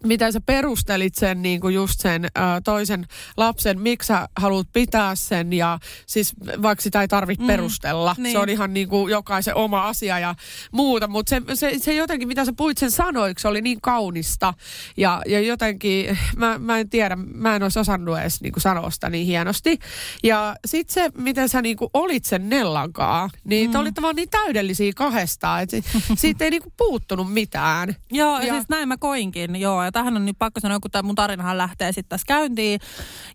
miten 0.04 0.32
sä 0.32 0.40
perustelit 0.40 1.14
sen 1.14 1.42
niin 1.42 1.60
kuin 1.60 1.74
just 1.74 2.00
sen 2.00 2.24
ä, 2.24 2.28
toisen 2.64 3.06
lapsen, 3.36 3.80
miksi 3.80 4.06
sä 4.06 4.28
haluat 4.36 4.66
pitää 4.72 5.14
sen 5.14 5.52
ja 5.52 5.78
siis 6.06 6.32
vaikka 6.62 6.82
sitä 6.82 7.00
ei 7.00 7.08
tarvitse 7.08 7.42
mm, 7.42 7.46
perustella. 7.46 8.14
Niin. 8.18 8.32
Se 8.32 8.38
on 8.38 8.48
ihan 8.48 8.74
niin 8.74 8.88
kuin 8.88 9.10
jokaisen 9.10 9.54
oma 9.54 9.88
asia 9.88 10.18
ja 10.18 10.34
muuta, 10.72 11.08
mutta 11.08 11.30
se, 11.30 11.42
se, 11.54 11.78
se 11.78 11.94
jotenkin, 11.94 12.28
mitä 12.28 12.44
sä 12.44 12.52
puhuit 12.56 12.78
sen 12.78 12.90
sanoiksi, 12.90 13.48
oli 13.48 13.60
niin 13.60 13.80
kaunista 13.80 14.54
ja, 14.96 15.22
ja 15.26 15.40
jotenkin, 15.40 16.18
mä, 16.36 16.58
mä 16.58 16.78
en 16.78 16.90
tiedä, 16.90 17.16
mä 17.16 17.56
en 17.56 17.62
olisi 17.62 17.78
osannut 17.78 18.18
edes 18.18 18.40
niin 18.40 18.52
kuin 18.52 18.62
sanoa 18.62 18.90
sitä 18.90 19.10
niin 19.10 19.26
hienosti. 19.26 19.78
Ja 20.22 20.56
sitten 20.66 20.94
se, 20.94 21.10
miten 21.18 21.48
sä 21.48 21.62
niin 21.62 21.76
kuin 21.76 21.90
olit 21.94 22.24
sen 22.24 22.48
Nellankaa, 22.48 23.30
niin 23.44 23.68
mm. 23.68 23.72
te 23.72 23.78
olitte 23.78 24.02
vaan 24.02 24.16
niin 24.16 24.30
täydellisiä 24.30 24.92
kahdestaan, 24.96 25.62
että 25.62 25.76
siitä 26.16 26.44
ei 26.44 26.50
niin 26.50 26.62
kuin 26.62 26.72
puuttunut 26.76 27.32
mitään. 27.32 27.96
Joo, 28.10 28.40
ja, 28.40 28.54
siis 28.54 28.68
näin 28.68 28.88
mä 28.88 28.96
koinkin, 28.96 29.56
joo 29.56 29.87
ja 29.88 29.92
tähän 29.92 30.16
on 30.16 30.26
nyt 30.26 30.36
pakko 30.38 30.60
sanoa, 30.60 30.80
kun 30.80 30.90
tämä 30.90 31.02
mun 31.02 31.14
tarinahan 31.14 31.58
lähtee 31.58 31.92
sitten 31.92 32.08
tässä 32.08 32.24
käyntiin 32.26 32.80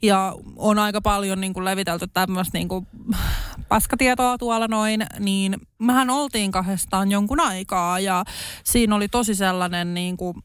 ja 0.02 0.36
on 0.56 0.80
aika 0.80 1.02
paljon 1.02 1.42
niin 1.42 1.54
kuin 1.54 1.66
levitelty 1.66 2.08
tämmöistä 2.08 2.58
niin 2.58 2.68
kuin 2.68 2.88
paskatietoa 3.68 4.38
tuolla 4.38 4.68
noin, 4.68 5.06
niin 5.20 5.56
mehän 5.80 6.10
oltiin 6.10 6.52
kahdestaan 6.52 7.12
jonkun 7.12 7.40
aikaa 7.40 8.00
ja 8.00 8.24
siinä 8.64 8.96
oli 8.96 9.08
tosi 9.08 9.36
sellainen 9.36 9.94
niin 9.94 10.18
kuin 10.18 10.36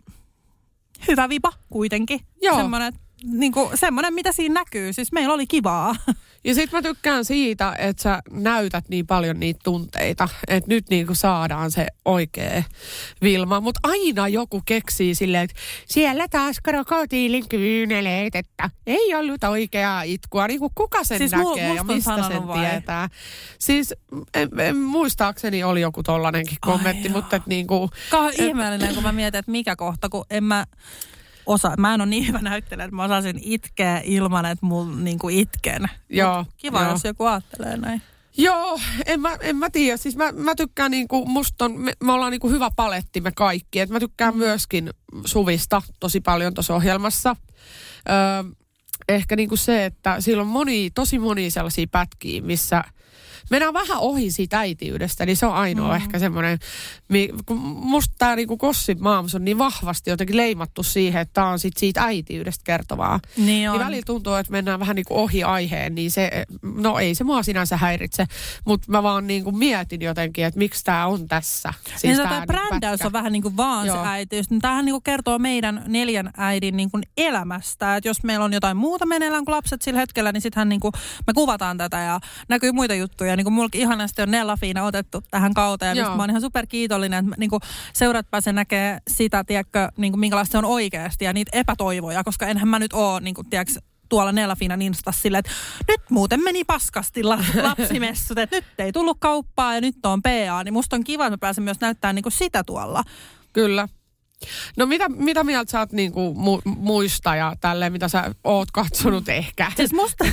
hyvä 1.09 1.29
vipa 1.29 1.53
kuitenkin. 1.71 2.21
Joo. 2.43 2.57
Semmoinen, 2.57 2.93
niin 3.25 3.53
kuin, 3.53 3.79
semmoinen, 3.79 4.15
mitä 4.15 4.33
siinä 4.33 4.61
näkyy. 4.61 4.93
Siis 4.93 5.13
meillä 5.13 5.35
oli 5.35 5.47
kivaa. 5.47 5.97
Ja 6.45 6.55
sit 6.55 6.73
mä 6.73 6.83
tykkään 6.83 7.25
siitä, 7.25 7.75
että 7.79 8.03
sä 8.03 8.23
näytät 8.31 8.89
niin 8.89 9.07
paljon 9.07 9.41
niitä 9.41 9.61
tunteita, 9.65 10.29
että 10.49 10.69
nyt 10.69 10.85
niinku 10.91 11.15
saadaan 11.15 11.71
se 11.71 11.87
oikea 12.05 12.63
Vilma. 13.23 13.61
Mutta 13.61 13.81
aina 13.83 14.29
joku 14.29 14.63
keksii 14.67 15.15
silleen, 15.15 15.45
että 15.45 15.57
siellä 15.87 16.29
taas 16.29 16.57
krokotiilin 16.63 17.49
kyyneleet, 17.49 18.35
että 18.35 18.71
ei 18.87 19.15
ollut 19.15 19.45
oikeaa 19.45 20.03
itkua. 20.03 20.47
Niinku 20.47 20.73
kuka 20.75 21.05
sen 21.05 21.19
siis 21.19 21.33
näkee 21.33 21.75
ja 21.75 21.85
mistä 21.85 22.29
sen 22.29 22.47
vai? 22.47 22.71
tietää. 22.71 23.09
Siis 23.59 23.95
en, 24.35 24.49
en, 24.59 24.77
muistaakseni 24.77 25.65
oli 25.65 25.81
joku 25.81 26.03
tollanenkin 26.03 26.59
kommentti, 26.61 27.09
Ai 27.09 27.13
mutta 27.15 27.37
että 27.37 27.49
niinku... 27.49 27.91
Kauan 28.11 28.33
ihmeellinen, 28.39 28.95
kun 28.95 29.03
mä 29.03 29.13
mietin, 29.13 29.39
että 29.39 29.53
mikä 29.53 29.77
kohta, 29.77 30.09
kun 30.09 30.25
en 30.31 30.45
mä 30.45 30.67
osa, 31.49 31.75
mä 31.79 31.95
en 31.95 32.01
ole 32.01 32.09
niin 32.09 32.27
hyvä 32.27 32.39
näyttelijä, 32.39 32.85
että 32.85 32.97
mä 32.97 33.05
osaisin 33.05 33.41
itkeä 33.43 34.01
ilman, 34.05 34.47
että 34.47 34.67
mulla 34.67 34.97
niinku 34.97 35.29
itken. 35.29 35.87
Joo. 36.09 36.39
Mut 36.39 36.55
kiva, 36.57 36.83
joo. 36.83 36.91
jos 36.91 37.05
joku 37.05 37.25
ajattelee 37.25 37.77
näin. 37.77 38.03
Joo, 38.37 38.81
en 39.07 39.21
mä, 39.21 39.37
en 39.41 39.57
mä 39.57 39.71
tiedä. 39.71 39.97
Siis 39.97 40.17
mä, 40.17 40.33
mä 40.33 40.55
tykkään 40.55 40.91
niinku, 40.91 41.27
musta 41.27 41.65
on, 41.65 41.81
me, 41.81 41.93
me 42.03 42.13
ollaan 42.13 42.31
niinku 42.31 42.49
hyvä 42.49 42.71
paletti 42.77 43.21
me 43.21 43.33
kaikki. 43.33 43.81
Et 43.81 43.91
mä 43.91 44.01
tykkään 44.01 44.35
mm. 44.35 44.39
myöskin 44.39 44.91
Suvista 45.25 45.83
tosi 46.01 46.21
paljon 46.21 46.55
tuossa 46.55 46.75
ohjelmassa. 46.75 47.37
Öö, 48.09 48.53
ehkä 49.09 49.37
niinku 49.37 49.57
se, 49.57 49.85
että 49.85 50.21
siellä 50.21 50.41
on 50.41 50.47
moni, 50.47 50.91
tosi 50.91 51.19
moni 51.19 51.51
sellaisia 51.51 51.87
pätkiä, 51.91 52.43
missä– 52.43 52.85
mennään 53.51 53.75
vähän 53.75 53.99
ohi 53.99 54.31
siitä 54.31 54.59
äitiydestä, 54.59 55.27
niin 55.27 55.37
se 55.37 55.47
on 55.47 55.55
ainoa 55.55 55.89
mm. 55.89 55.97
ehkä 55.97 56.19
semmoinen, 56.19 56.59
kun 57.47 57.59
musta 57.59 58.15
tämä 58.19 58.37
niinku 58.37 58.57
Gossip 58.57 59.01
Moms 59.01 59.35
on 59.35 59.45
niin 59.45 59.59
vahvasti 59.59 60.11
jotenkin 60.11 60.37
leimattu 60.37 60.83
siihen, 60.83 61.23
että 61.23 61.33
tämä 61.35 61.49
on 61.49 61.59
sit 61.59 61.77
siitä 61.77 62.03
äitiydestä 62.03 62.65
kertovaa. 62.65 63.21
Niin, 63.37 63.71
on. 63.71 63.77
niin 63.77 63.87
välillä 63.87 64.03
tuntuu, 64.07 64.35
että 64.35 64.53
mennään 64.53 64.81
vähän 64.81 64.97
niinku 64.97 65.19
ohi 65.19 65.43
aiheen, 65.43 65.95
niin 65.95 66.11
se, 66.11 66.31
no 66.63 66.99
ei 66.99 67.15
se 67.15 67.25
mua 67.25 67.43
sinänsä 67.43 67.77
häiritse, 67.77 68.27
mutta 68.65 68.93
mä 68.93 69.03
vaan 69.03 69.27
niinku 69.27 69.53
mietin 69.53 70.03
jotenkin, 70.03 70.45
että 70.45 70.59
miksi 70.59 70.85
tämä 70.85 71.07
on 71.07 71.29
tässä. 71.29 71.75
Siis 71.87 72.03
niin, 72.03 72.17
tämä 72.17 72.31
niinku 72.31 72.47
brändäys 72.47 73.03
on 73.03 73.13
vähän 73.13 73.33
niin 73.33 73.43
kuin 73.43 73.57
vaan 73.57 73.87
Joo. 73.87 73.97
se 73.97 74.09
äitiys. 74.09 74.51
Niin 74.51 74.61
tämähän 74.61 74.85
niinku 74.85 75.01
kertoo 75.01 75.39
meidän 75.39 75.83
neljän 75.87 76.31
äidin 76.37 76.77
niinku 76.77 77.01
elämästä, 77.17 77.97
että 77.97 78.09
jos 78.09 78.23
meillä 78.23 78.45
on 78.45 78.53
jotain 78.53 78.77
muuta 78.77 79.07
meneillään 79.07 79.45
kuin 79.45 79.55
lapset 79.55 79.83
sillä 79.83 80.01
hetkellä, 80.01 80.33
niin 80.33 80.41
sittenhän 80.41 80.69
niinku, 80.69 80.93
me 81.27 81.33
kuvataan 81.35 81.79
tätä 81.79 81.99
ja 81.99 82.21
näkyy 82.49 82.73
muita 82.73 82.95
juttuja 82.95 83.37
niin 83.39 83.45
kuin 83.45 83.55
mullakin 83.55 83.81
ihanasti 83.81 84.23
on 84.23 84.31
Nella 84.31 84.57
Fiina 84.57 84.85
otettu 84.85 85.23
tähän 85.31 85.55
kauteen. 85.55 85.97
Ja 85.97 86.05
mä 86.17 86.23
oon 86.23 86.31
ihan 86.31 86.43
super 86.43 86.67
kiitollinen, 86.67 87.25
että 87.25 87.37
niin 87.39 87.51
kuin 87.51 87.61
seurat 87.93 88.31
pääsee 88.31 88.53
näkee 88.53 88.99
sitä, 89.11 89.45
tiedätkö, 89.45 89.89
niin 89.97 90.13
kuin 90.13 90.21
minkälaista 90.21 90.53
se 90.53 90.59
on 90.59 90.65
oikeasti 90.65 91.25
ja 91.25 91.33
niitä 91.33 91.51
epätoivoja, 91.59 92.25
koska 92.25 92.47
enhän 92.47 92.69
mä 92.69 92.79
nyt 92.79 92.93
oo, 92.93 93.21
niin 93.21 93.35
kuin, 93.35 93.51
tiedätkö, 93.51 93.75
tuolla 94.09 94.33
Nella 94.33 94.57
Fiinan 94.57 94.83
instas 94.83 95.23
silleen, 95.23 95.39
että 95.39 95.53
nyt 95.89 96.01
muuten 96.11 96.43
meni 96.43 96.65
paskasti 96.65 97.23
la- 97.23 97.39
lapsimessut, 97.63 98.39
että 98.39 98.57
nyt 98.57 98.65
ei 98.79 98.93
tullut 98.93 99.17
kauppaa 99.21 99.75
ja 99.75 99.81
nyt 99.81 100.07
on 100.07 100.23
PA, 100.23 100.65
niin 100.65 100.73
musta 100.73 100.97
on 100.97 101.05
kiva, 101.05 101.27
että 101.27 101.33
mä 101.33 101.39
pääsen 101.39 101.65
myös 101.65 101.81
näyttämään 101.81 102.15
niin 102.15 102.23
kuin 102.23 102.33
sitä 102.33 102.65
tuolla. 102.65 103.05
Kyllä. 103.53 103.89
No 104.77 104.87
mitä, 104.87 105.09
mitä 105.09 105.45
mieltä 105.45 105.71
sä 105.71 105.79
oot 105.79 105.93
niinku 105.93 106.35
mu, 106.35 106.61
muista 106.65 107.37
ja 107.37 107.57
tälleen, 107.61 107.93
mitä 107.93 108.09
sä 108.09 108.35
oot 108.45 108.71
katsonut 108.71 109.29
ehkä? 109.29 109.73
Siis 109.77 109.93
musta, 109.93 110.25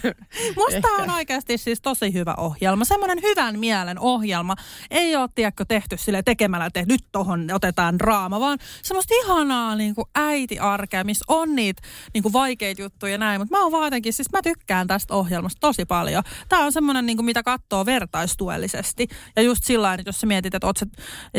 musta 0.64 0.88
on 0.98 1.10
oikeasti 1.10 1.58
siis 1.58 1.80
tosi 1.80 2.12
hyvä 2.12 2.34
ohjelma. 2.36 2.84
Semmoinen 2.84 3.22
hyvän 3.22 3.58
mielen 3.58 3.98
ohjelma. 3.98 4.54
Ei 4.90 5.16
ole, 5.16 5.28
tiedätkö, 5.34 5.64
tehty 5.68 5.96
sille 5.96 6.22
tekemällä, 6.22 6.66
että 6.66 6.84
nyt 6.88 7.04
tohon 7.12 7.50
otetaan 7.52 7.98
draama, 7.98 8.40
vaan 8.40 8.58
semmoista 8.82 9.14
ihanaa 9.24 9.76
niinku 9.76 10.08
äitiarkea, 10.14 11.04
missä 11.04 11.24
on 11.28 11.54
niitä 11.54 11.82
niinku 12.14 12.32
vaikeita 12.32 12.82
juttuja 12.82 13.12
ja 13.12 13.18
näin. 13.18 13.40
Mutta 13.40 13.56
mä 13.56 13.62
oon 13.62 13.72
vaan 13.72 13.86
jotenkin, 13.86 14.12
siis 14.12 14.32
mä 14.32 14.42
tykkään 14.42 14.86
tästä 14.86 15.14
ohjelmasta 15.14 15.60
tosi 15.60 15.84
paljon. 15.84 16.22
Tää 16.48 16.60
on 16.60 16.72
semmoinen, 16.72 17.06
niinku, 17.06 17.22
mitä 17.22 17.42
katsoo 17.42 17.86
vertaistuellisesti. 17.86 19.08
Ja 19.36 19.42
just 19.42 19.64
sillä 19.64 19.94
että 19.94 20.08
jos 20.08 20.20
sä 20.20 20.26
mietit, 20.26 20.54
että, 20.54 20.66
oot 20.66 20.76
se, 20.76 20.86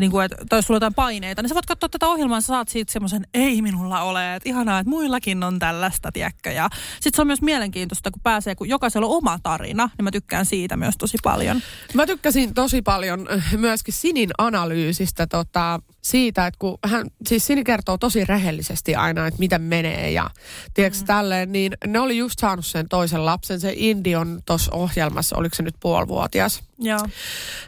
niinku, 0.01 0.19
että 0.19 0.55
jos 0.55 0.65
sulla 0.65 0.75
on 0.75 0.81
jotain 0.81 0.93
paineita, 0.93 1.41
niin 1.41 1.49
sä 1.49 1.55
voit 1.55 1.65
katsoa 1.65 1.89
tätä 1.89 2.04
tätä 2.05 2.13
ohjelmaa 2.13 2.41
sä 2.41 2.47
saat 2.47 2.69
siitä 2.69 2.93
semmoisen, 2.93 3.27
ei 3.33 3.61
minulla 3.61 4.01
ole, 4.01 4.35
että 4.35 4.49
ihanaa, 4.49 4.79
että 4.79 4.89
muillakin 4.89 5.43
on 5.43 5.59
tällaista, 5.59 6.11
tiedätkö. 6.11 6.51
Ja 6.51 6.69
sitten 6.93 7.11
se 7.15 7.21
on 7.21 7.27
myös 7.27 7.41
mielenkiintoista, 7.41 8.11
kun 8.11 8.21
pääsee, 8.21 8.55
kun 8.55 8.69
jokaisella 8.69 9.07
on 9.07 9.17
oma 9.17 9.39
tarina, 9.43 9.89
niin 9.97 10.03
mä 10.03 10.11
tykkään 10.11 10.45
siitä 10.45 10.77
myös 10.77 10.95
tosi 10.97 11.17
paljon. 11.23 11.61
Mä 11.93 12.05
tykkäsin 12.05 12.53
tosi 12.53 12.81
paljon 12.81 13.27
äh, 13.31 13.53
myöskin 13.57 13.93
Sinin 13.93 14.29
analyysistä 14.37 15.27
tota, 15.27 15.79
siitä, 16.01 16.47
että 16.47 16.59
kun 16.59 16.77
hän, 16.85 17.07
siis 17.27 17.47
Sini 17.47 17.63
kertoo 17.63 17.97
tosi 17.97 18.25
rehellisesti 18.25 18.95
aina, 18.95 19.27
että 19.27 19.39
miten 19.39 19.61
menee 19.61 20.11
ja 20.11 20.29
tiedätkö 20.73 20.99
mm. 20.99 21.05
tälleen, 21.05 21.51
niin 21.51 21.77
ne 21.87 21.99
oli 21.99 22.17
just 22.17 22.39
saanut 22.39 22.65
sen 22.65 22.89
toisen 22.89 23.25
lapsen, 23.25 23.59
se 23.59 23.73
Indi 23.75 24.15
on 24.15 24.41
tuossa 24.45 24.71
ohjelmassa, 24.75 25.37
oliko 25.37 25.55
se 25.55 25.63
nyt 25.63 25.75
puolivuotias. 25.79 26.63
Joo. 26.79 26.99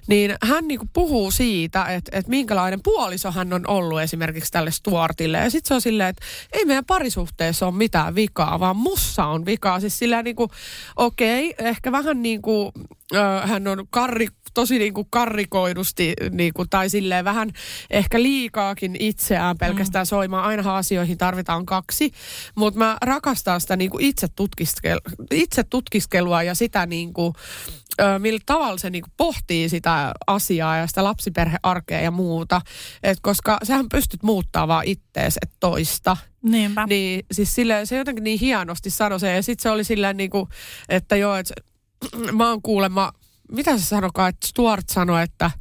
Niin 0.08 0.36
hän 0.44 0.68
niinku 0.68 0.86
puhuu 0.94 1.32
siitä, 1.32 1.86
että, 1.86 2.18
että 2.18 2.30
minkälainen 2.30 2.80
puoliso 2.84 3.32
hän 3.32 3.54
on 3.54 3.68
ollut 3.68 4.02
esimerkiksi 4.02 4.52
tälle 4.52 4.72
Stuartille. 4.72 5.38
Ja 5.38 5.50
sitten 5.50 5.68
se 5.68 5.74
on 5.74 5.82
silleen, 5.82 6.10
että 6.10 6.26
ei 6.54 6.66
meidän 6.66 6.86
parisuhteessa 6.86 7.68
ole 7.68 7.76
mitään 7.76 8.16
vikaa, 8.16 8.60
vaan 8.60 8.76
mussa 8.76 9.26
on 9.26 9.46
vikaa. 9.46 9.80
Siis 9.80 10.00
silleen 10.00 10.24
niinku, 10.24 10.50
okei, 10.96 11.56
ehkä 11.58 11.92
vähän 11.92 12.22
niin 12.22 12.42
kuin 12.42 12.72
hän 13.44 13.68
on 13.68 13.88
karri, 13.90 14.28
tosi 14.58 14.80
niin 14.80 14.94
kuin 14.94 15.08
karrikoidusti 15.10 16.14
niin 16.32 16.54
kuin, 16.54 16.70
tai 16.70 16.90
silleen 16.90 17.26
vähän 17.26 17.52
ehkä 17.90 18.22
liikaakin 18.22 18.96
itseään 19.00 19.58
pelkästään 19.58 20.06
mm. 20.06 20.08
soimaan. 20.08 20.44
Aina 20.44 20.78
asioihin 20.78 21.18
tarvitaan 21.18 21.66
kaksi, 21.66 22.12
mutta 22.56 22.78
mä 22.78 22.98
rakastan 23.02 23.62
sitä 23.62 23.76
niin 23.76 23.92
kuin 23.92 24.06
itse, 24.06 24.28
tutkiskel, 24.36 25.00
itse 25.32 25.64
tutkiskelua 25.64 26.44
ja 26.44 26.56
sitä 26.56 26.86
niin 26.86 27.14
kuin, 27.14 27.34
millä 28.20 28.40
tavalla 28.46 28.78
se 28.78 28.90
niin 28.90 29.04
kuin 29.04 29.14
pohtii 29.18 29.70
sitä 29.70 30.12
asiaa 30.28 30.78
ja 30.78 30.88
sitä 30.88 31.04
lapsiperhearkea 31.04 32.02
ja 32.02 32.12
muuta. 32.12 32.62
Et 33.04 33.18
koska 33.22 33.58
sähän 33.64 33.90
pystyt 33.90 34.24
muuttamaan 34.24 34.68
vaan 34.68 34.86
ittees, 34.86 35.38
et 35.42 35.52
toista. 35.60 36.18
Niinpä. 36.42 36.86
Niin 36.86 37.26
siis 37.32 37.56
silleen, 37.56 37.88
se 37.88 37.98
jotenkin 37.98 38.24
niin 38.24 38.40
hienosti 38.40 38.90
sanoi 38.90 39.20
se. 39.20 39.36
Ja 39.36 39.44
sitten 39.44 39.64
se 39.64 39.70
oli 39.70 39.84
silleen 39.84 40.18
niin 40.18 40.30
kuin, 40.30 40.50
että 40.90 41.16
joo, 41.16 41.36
että 41.36 41.54
mä 42.32 42.50
oon 42.50 42.62
kuulemma, 42.62 43.14
mitä 43.52 43.78
se 43.78 43.86
sanokaa, 43.86 44.28
että 44.28 44.48
Stuart 44.48 44.90
sanoi, 44.90 45.24
että 45.24 45.52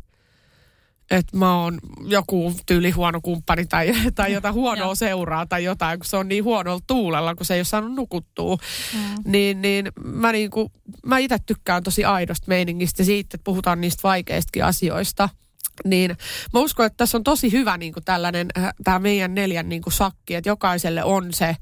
että 1.11 1.37
mä 1.37 1.63
oon 1.63 1.79
joku 2.05 2.55
tyyli 2.67 2.91
huono 2.91 3.21
kumppani 3.21 3.67
tai, 3.67 3.93
tai 4.15 4.33
jotain 4.33 4.55
huonoa 4.55 4.95
seuraa 4.95 5.47
tai 5.47 5.65
jotain, 5.65 5.99
kun 5.99 6.07
se 6.07 6.17
on 6.17 6.29
niin 6.29 6.45
huonolla 6.45 6.81
tuulella, 6.87 7.35
kun 7.35 7.47
se 7.47 7.55
ei 7.55 7.61
ole 7.61 7.65
saanut 7.65 7.95
nukuttua. 7.95 8.57
Mm. 8.95 9.33
Niin, 9.33 9.63
niin 9.63 9.93
mä, 10.05 10.33
niinku, 10.33 10.73
mä 11.07 11.19
itse 11.19 11.37
tykkään 11.47 11.83
tosi 11.83 12.05
aidosta 12.05 12.45
meiningistä 12.49 13.05
siitä, 13.05 13.27
että 13.35 13.45
puhutaan 13.45 13.81
niistä 13.81 14.01
vaikeistakin 14.03 14.65
asioista– 14.65 15.29
niin 15.85 16.17
mä 16.53 16.61
uskon, 16.61 16.87
että 16.87 16.97
tässä 16.97 17.19
on 17.19 17.25
tosi 17.25 17.53
hyvä 17.53 17.79
niin 17.79 17.93
kuin 17.93 18.05
tällainen, 18.05 18.49
äh, 18.59 18.75
tämä 18.85 18.99
meidän 18.99 19.35
neljän 19.35 19.69
niin 19.69 19.83
kuin 19.83 19.93
sakki, 19.93 20.35
että 20.35 20.49
jokaiselle 20.49 21.05
on 21.05 21.33
se 21.33 21.57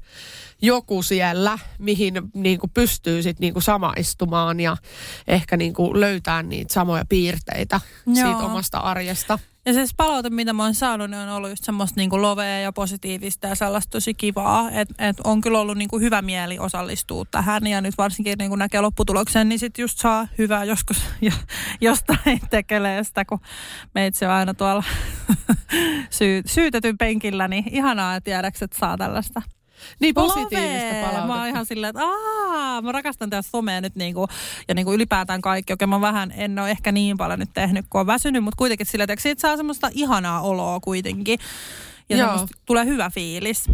joku 0.61 1.03
siellä, 1.03 1.59
mihin 1.79 2.13
niin 2.33 2.59
kuin 2.59 2.71
pystyy 2.73 3.23
sit 3.23 3.39
niin 3.39 3.53
kuin 3.53 3.63
samaistumaan 3.63 4.59
ja 4.59 4.77
ehkä 5.27 5.57
niin 5.57 5.73
kuin 5.73 5.99
löytää 5.99 6.43
niitä 6.43 6.73
samoja 6.73 7.05
piirteitä 7.09 7.81
Joo. 8.05 8.15
siitä 8.15 8.37
omasta 8.37 8.77
arjesta. 8.77 9.39
Ja 9.65 9.73
se 9.73 9.85
palaute, 9.97 10.29
mitä 10.29 10.53
mä 10.53 10.63
oon 10.63 10.75
saanut, 10.75 11.09
niin 11.09 11.21
on 11.21 11.29
ollut 11.29 11.49
just 11.49 11.63
semmoista 11.63 11.99
niin 11.99 12.21
lovea 12.21 12.59
ja 12.59 12.71
positiivista 12.71 13.47
ja 13.47 13.55
sellaista 13.55 13.91
tosi 13.91 14.13
kivaa. 14.13 14.71
Että 14.71 15.09
et 15.09 15.19
on 15.23 15.41
kyllä 15.41 15.59
ollut 15.59 15.77
niin 15.77 15.89
kuin 15.89 16.03
hyvä 16.03 16.21
mieli 16.21 16.59
osallistua 16.59 17.25
tähän 17.31 17.67
ja 17.67 17.81
nyt 17.81 17.97
varsinkin 17.97 18.37
niin 18.37 18.49
kuin 18.49 18.59
näkee 18.59 18.81
lopputuloksen, 18.81 19.49
niin 19.49 19.59
sitten 19.59 19.83
just 19.83 19.99
saa 19.99 20.27
hyvää 20.37 20.63
joskus 20.63 20.97
ja, 21.21 21.31
jostain 21.81 22.39
tekelee 22.49 23.03
sitä, 23.03 23.25
kun 23.25 23.39
meitsi 23.95 24.25
on 24.25 24.31
aina 24.31 24.53
tuolla 24.53 24.83
syy, 26.09 26.41
syytetyn 26.45 26.97
penkillä, 26.97 27.47
niin 27.47 27.63
ihanaa, 27.71 28.15
että 28.15 28.25
tiedäks, 28.25 28.61
että 28.61 28.79
saa 28.79 28.97
tällaista 28.97 29.41
niin 29.99 30.13
positiivista 30.13 30.95
palautetta. 30.95 31.27
Mä 31.27 31.39
oon 31.39 31.47
ihan 31.47 31.65
silleen, 31.65 31.89
että 31.89 32.01
aah, 32.03 32.83
mä 32.83 32.91
rakastan 32.91 33.29
tätä 33.29 33.41
somea 33.41 33.81
nyt 33.81 33.95
niinku, 33.95 34.27
ja 34.67 34.75
niinku 34.75 34.93
ylipäätään 34.93 35.41
kaikki. 35.41 35.73
Okei, 35.73 35.87
mä 35.87 36.01
vähän, 36.01 36.33
en 36.37 36.59
ole 36.59 36.71
ehkä 36.71 36.91
niin 36.91 37.17
paljon 37.17 37.39
nyt 37.39 37.49
tehnyt, 37.53 37.85
kun 37.89 38.01
on 38.01 38.07
väsynyt, 38.07 38.43
mutta 38.43 38.57
kuitenkin 38.57 38.85
silleen, 38.85 39.11
että 39.11 39.23
siitä 39.23 39.41
saa 39.41 39.57
semmoista 39.57 39.89
ihanaa 39.93 40.41
oloa 40.41 40.79
kuitenkin. 40.79 41.39
Ja 42.09 42.17
Joo. 42.17 42.47
tulee 42.65 42.85
hyvä 42.85 43.09
fiilis. 43.09 43.65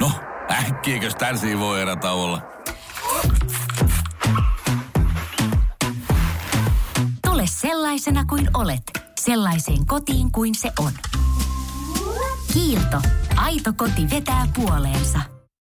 No, 0.00 0.03
äkkiäkös 0.84 1.14
tän 1.14 1.58
voi 1.58 1.80
erä 1.80 1.96
olla? 2.12 2.42
Tule 7.26 7.42
sellaisena 7.46 8.24
kuin 8.24 8.48
olet, 8.54 8.82
sellaiseen 9.20 9.86
kotiin 9.86 10.32
kuin 10.32 10.54
se 10.54 10.72
on. 10.78 10.92
Kiilto. 12.52 12.96
Aito 13.36 13.72
koti 13.76 14.10
vetää 14.10 14.46
puoleensa. 14.56 15.18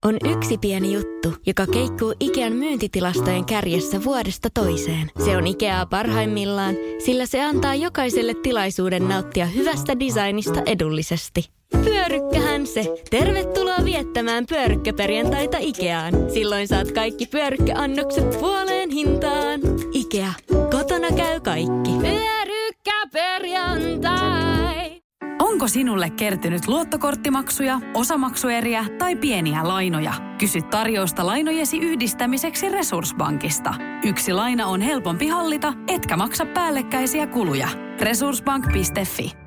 On 0.05 0.17
yksi 0.25 0.57
pieni 0.57 0.93
juttu, 0.93 1.35
joka 1.47 1.67
keikkuu 1.67 2.15
Ikean 2.19 2.53
myyntitilastojen 2.53 3.45
kärjessä 3.45 4.03
vuodesta 4.03 4.49
toiseen. 4.53 5.11
Se 5.25 5.37
on 5.37 5.47
Ikeaa 5.47 5.85
parhaimmillaan, 5.85 6.75
sillä 7.05 7.25
se 7.25 7.43
antaa 7.43 7.75
jokaiselle 7.75 8.33
tilaisuuden 8.43 9.07
nauttia 9.07 9.45
hyvästä 9.45 9.99
designista 9.99 10.61
edullisesti. 10.65 11.60
Pyörykkähän 11.83 12.67
se. 12.67 12.95
Tervetuloa 13.09 13.85
viettämään 13.85 14.45
pyörykkäperjantaita 14.45 15.57
Ikeaan. 15.59 16.13
Silloin 16.33 16.67
saat 16.67 16.91
kaikki 16.91 17.25
pyörykkäannokset 17.25 18.39
puoleen 18.39 18.89
hintaan. 18.89 19.59
Ikea. 19.93 20.33
Kotona 20.71 21.07
käy 21.17 21.39
kaikki. 21.39 21.91
Pyörykkäperjantai. 22.01 25.01
Onko 25.39 25.67
sinulle 25.67 26.09
kertynyt 26.09 26.67
luottokorttimaksuja, 26.67 27.79
osamaksueriä 27.93 28.85
tai 28.97 29.15
pieniä 29.15 29.67
lainoja? 29.67 30.13
Kysy 30.37 30.61
tarjousta 30.61 31.25
lainojesi 31.25 31.77
yhdistämiseksi 31.77 32.69
Resurssbankista. 32.69 33.73
Yksi 34.05 34.33
laina 34.33 34.67
on 34.67 34.81
helpompi 34.81 35.27
hallita, 35.27 35.73
etkä 35.87 36.17
maksa 36.17 36.45
päällekkäisiä 36.45 37.27
kuluja. 37.27 37.67
Resurssbank.fi 38.01 39.40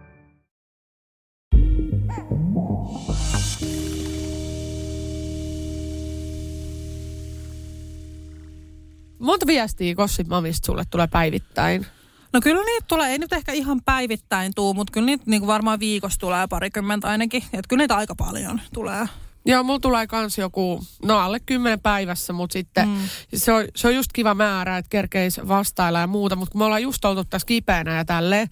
Monta 9.25 9.47
viestiä 9.47 9.95
Gossip 9.95 10.29
Mamista 10.29 10.67
sulle 10.67 10.85
tulee 10.91 11.07
päivittäin? 11.07 11.87
No 12.33 12.41
kyllä 12.41 12.65
niitä 12.65 12.87
tulee, 12.89 13.11
ei 13.11 13.19
nyt 13.19 13.33
ehkä 13.33 13.53
ihan 13.53 13.81
päivittäin 13.85 14.53
tuu, 14.55 14.75
mutta 14.75 14.91
kyllä 14.91 15.07
niitä 15.07 15.25
niin 15.27 15.47
varmaan 15.47 15.81
viikossa 15.81 16.21
tulee 16.21 16.47
parikymmentä 16.47 17.09
ainakin. 17.09 17.43
Että 17.43 17.69
kyllä 17.69 17.83
niitä 17.83 17.97
aika 17.97 18.15
paljon 18.15 18.61
tulee. 18.73 19.07
Joo, 19.47 19.63
mulla 19.63 19.81
tulee 19.81 20.07
kans 20.07 20.39
joku, 20.39 20.85
no 21.05 21.19
alle 21.19 21.41
kymmenen 21.41 21.81
päivässä, 21.81 22.33
mutta 22.33 22.53
sitten 22.53 22.89
mm. 22.89 22.97
se, 23.35 23.53
on, 23.53 23.65
se 23.77 23.89
on 23.89 23.95
just 23.95 24.11
kiva 24.13 24.35
määrä, 24.35 24.79
että 24.79 24.89
kerkeis 24.89 25.41
vastailla 25.49 26.01
ja 26.01 26.07
muuta. 26.07 26.37
Mutta 26.37 26.53
kun 26.53 26.61
me 26.61 26.65
ollaan 26.65 26.83
just 26.83 27.05
oltu 27.05 27.25
tässä 27.25 27.47
kipeänä 27.47 27.97
ja 27.97 28.05
tälleen, 28.05 28.49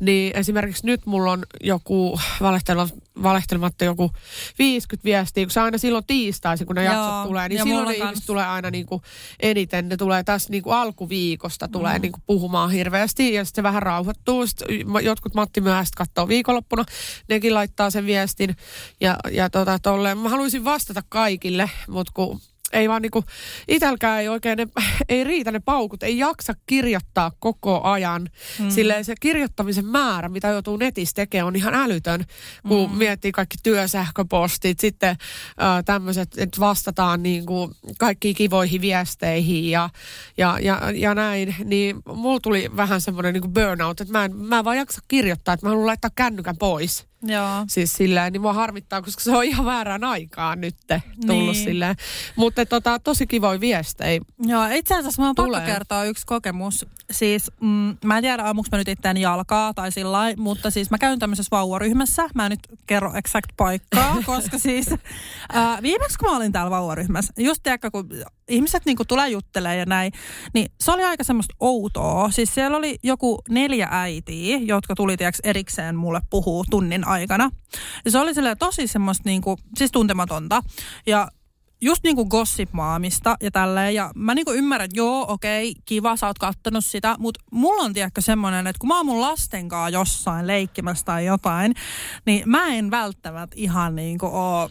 niin 0.00 0.36
esimerkiksi 0.36 0.86
nyt 0.86 1.06
mulla 1.06 1.32
on 1.32 1.42
joku 1.60 2.20
valehtelematta 3.22 3.84
joku 3.84 4.10
50 4.58 5.04
viestiä, 5.04 5.44
kun 5.44 5.50
se 5.50 5.60
aina 5.60 5.78
silloin 5.78 6.06
tiistaisin, 6.06 6.66
kun 6.66 6.76
ne 6.76 6.84
Joo, 6.84 6.94
jaksot 6.94 7.28
tulee, 7.28 7.48
niin 7.48 7.62
silloin 7.62 7.88
ne 7.88 7.94
ihmiset 7.94 8.26
tulee 8.26 8.46
aina 8.46 8.70
niin 8.70 8.86
kuin 8.86 9.02
eniten. 9.40 9.88
Ne 9.88 9.96
tulee 9.96 10.24
tässä 10.24 10.50
niin 10.50 10.62
kuin 10.62 10.76
alkuviikosta 10.76 11.68
tulee 11.68 11.98
mm. 11.98 12.02
niin 12.02 12.12
kuin 12.12 12.22
puhumaan 12.26 12.70
hirveästi 12.70 13.34
ja 13.34 13.44
sitten 13.44 13.62
se 13.62 13.68
vähän 13.68 13.82
rauhoittuu. 13.82 14.46
Sitten 14.46 14.68
jotkut 15.02 15.34
Matti 15.34 15.60
myöhäistä 15.60 15.96
katsoo 15.96 16.28
viikonloppuna, 16.28 16.84
nekin 17.28 17.54
laittaa 17.54 17.90
sen 17.90 18.06
viestin 18.06 18.56
ja, 19.00 19.16
ja 19.30 19.50
tota, 19.50 19.78
tolleen. 19.78 20.18
Mä 20.18 20.28
haluaisin 20.28 20.64
vastata 20.64 21.02
kaikille, 21.08 21.70
mutta 21.88 22.12
kun 22.14 22.40
ei 22.72 22.88
vaan 22.88 23.02
niinku, 23.02 23.24
itelkään 23.68 24.20
ei 24.20 24.28
oikein, 24.28 24.58
ne, 24.58 24.68
ei 25.08 25.24
riitä 25.24 25.52
ne 25.52 25.60
paukut, 25.60 26.02
ei 26.02 26.18
jaksa 26.18 26.54
kirjoittaa 26.66 27.32
koko 27.38 27.80
ajan. 27.82 28.28
Mm. 28.58 28.70
Silleen 28.70 29.04
se 29.04 29.14
kirjoittamisen 29.20 29.86
määrä, 29.86 30.28
mitä 30.28 30.48
joutuu 30.48 30.76
netissä 30.76 31.14
tekemään, 31.14 31.46
on 31.46 31.56
ihan 31.56 31.74
älytön, 31.74 32.24
kun 32.68 32.90
mm. 32.90 32.96
miettii 32.96 33.32
kaikki 33.32 33.56
työsähköpostit, 33.62 34.80
sitten 34.80 35.10
äh, 35.10 35.84
tämmöiset, 35.84 36.28
että 36.36 36.60
vastataan 36.60 37.22
niinku 37.22 37.70
kaikkiin 37.98 38.34
kivoihin 38.34 38.80
viesteihin 38.80 39.70
ja, 39.70 39.90
ja, 40.36 40.58
ja, 40.60 40.80
ja 40.94 41.14
näin, 41.14 41.56
niin 41.64 42.02
mulla 42.14 42.40
tuli 42.40 42.70
vähän 42.76 43.00
semmoinen 43.00 43.32
niinku 43.34 43.48
burnout, 43.48 44.00
että 44.00 44.12
mä 44.12 44.24
en, 44.24 44.36
mä 44.36 44.58
en 44.58 44.64
vaan 44.64 44.76
jaksa 44.76 45.00
kirjoittaa, 45.08 45.54
että 45.54 45.66
mä 45.66 45.70
haluan 45.70 45.86
laittaa 45.86 46.10
kännykän 46.14 46.56
pois. 46.56 47.11
Joo. 47.22 47.64
Siis 47.68 47.92
silleen, 47.92 48.32
niin 48.32 48.40
mua 48.40 48.52
harmittaa, 48.52 49.02
koska 49.02 49.22
se 49.22 49.36
on 49.36 49.44
ihan 49.44 49.66
väärään 49.66 50.04
aikaan 50.04 50.60
nyt 50.60 50.76
tullut 51.26 51.54
niin. 51.54 51.64
silleen. 51.64 51.96
Mutta 52.36 52.66
tota, 52.66 52.98
tosi 52.98 53.26
kivoja 53.26 53.60
viestejä. 53.60 54.20
Joo, 54.38 54.66
itse 54.72 54.94
asiassa 54.94 55.22
mä 55.22 55.28
oon 55.28 55.34
pakko 55.34 55.60
kertoa 55.66 56.04
yksi 56.04 56.26
kokemus. 56.26 56.86
Siis 57.10 57.50
mm, 57.60 57.96
mä 58.04 58.18
en 58.18 58.22
tiedä 58.22 58.48
ammuks 58.48 58.70
mä 58.72 58.78
nyt 58.78 58.88
itseäni 58.88 59.20
jalkaa 59.20 59.74
tai 59.74 59.92
sillä 59.92 60.18
mutta 60.36 60.70
siis 60.70 60.90
mä 60.90 60.98
käyn 60.98 61.18
tämmöisessä 61.18 61.48
vauvaryhmässä. 61.50 62.28
Mä 62.34 62.46
en 62.46 62.50
nyt 62.50 62.78
kerro 62.86 63.14
exact 63.14 63.50
paikkaa, 63.56 64.16
koska 64.26 64.58
siis 64.58 64.92
äh, 65.56 65.82
viimeksi 65.82 66.18
kun 66.18 66.30
mä 66.30 66.36
olin 66.36 66.52
täällä 66.52 66.70
vauvaryhmässä, 66.70 67.32
just 67.38 67.62
tiedäkö, 67.62 67.90
kun 67.90 68.08
ihmiset 68.48 68.84
niin 68.84 68.96
tulee 69.08 69.28
juttelemaan 69.28 69.78
ja 69.78 69.86
näin, 69.86 70.12
niin 70.54 70.72
se 70.80 70.92
oli 70.92 71.04
aika 71.04 71.24
semmoista 71.24 71.54
outoa. 71.60 72.30
Siis 72.30 72.54
siellä 72.54 72.76
oli 72.76 72.98
joku 73.02 73.42
neljä 73.48 73.88
äitiä, 73.90 74.58
jotka 74.58 74.94
tuli 74.94 75.16
tiedätkö, 75.16 75.40
erikseen 75.44 75.96
mulle 75.96 76.20
puhuu 76.30 76.64
tunnin 76.70 77.08
aikana. 77.12 77.50
Ja 78.04 78.10
se 78.10 78.18
oli 78.18 78.32
tosi 78.58 78.86
semmoista 78.86 79.22
niin 79.26 79.42
kuin, 79.42 79.56
siis 79.76 79.92
tuntematonta. 79.92 80.62
Ja 81.06 81.28
just 81.82 82.04
niin 82.04 82.16
kuin 82.16 82.28
gossip-maamista 82.28 83.36
ja 83.40 83.50
tälleen. 83.50 83.94
Ja 83.94 84.10
mä 84.14 84.34
niin 84.34 84.44
kuin 84.44 84.58
ymmärrän, 84.58 84.84
että 84.84 84.98
joo, 84.98 85.24
okei, 85.28 85.74
kiva, 85.84 86.16
sä 86.16 86.26
oot 86.26 86.38
kattonut 86.38 86.84
sitä. 86.84 87.16
Mutta 87.18 87.40
mulla 87.50 87.82
on 87.82 87.92
tiedäkö 87.92 88.20
semmoinen, 88.20 88.66
että 88.66 88.80
kun 88.80 88.88
mä 88.88 88.96
oon 88.96 89.06
mun 89.06 89.20
lasten 89.20 89.68
kanssa 89.68 89.90
jossain 89.90 90.46
leikkimässä 90.46 91.04
tai 91.04 91.26
jotain, 91.26 91.74
niin 92.26 92.42
mä 92.46 92.66
en 92.66 92.90
välttämättä 92.90 93.56
ihan 93.58 93.96
niin 93.96 94.18
kuin 94.18 94.32
oo 94.32 94.70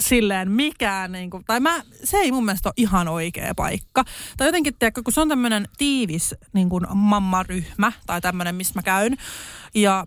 silleen 0.00 0.50
mikään, 0.50 1.12
niin 1.12 1.30
kuin, 1.30 1.44
tai 1.44 1.60
mä, 1.60 1.82
se 2.04 2.16
ei 2.16 2.32
mun 2.32 2.44
mielestä 2.44 2.68
ole 2.68 2.74
ihan 2.76 3.08
oikea 3.08 3.54
paikka. 3.54 4.04
Tai 4.36 4.48
jotenkin, 4.48 4.74
tiedätkö, 4.78 5.02
kun 5.02 5.12
se 5.12 5.20
on 5.20 5.28
tämmöinen 5.28 5.68
tiivis 5.78 6.34
niin 6.52 6.68
kuin 6.68 6.86
mammaryhmä 6.94 7.92
tai 8.06 8.20
tämmöinen, 8.20 8.54
missä 8.54 8.72
mä 8.74 8.82
käyn. 8.82 9.16
Ja 9.74 10.06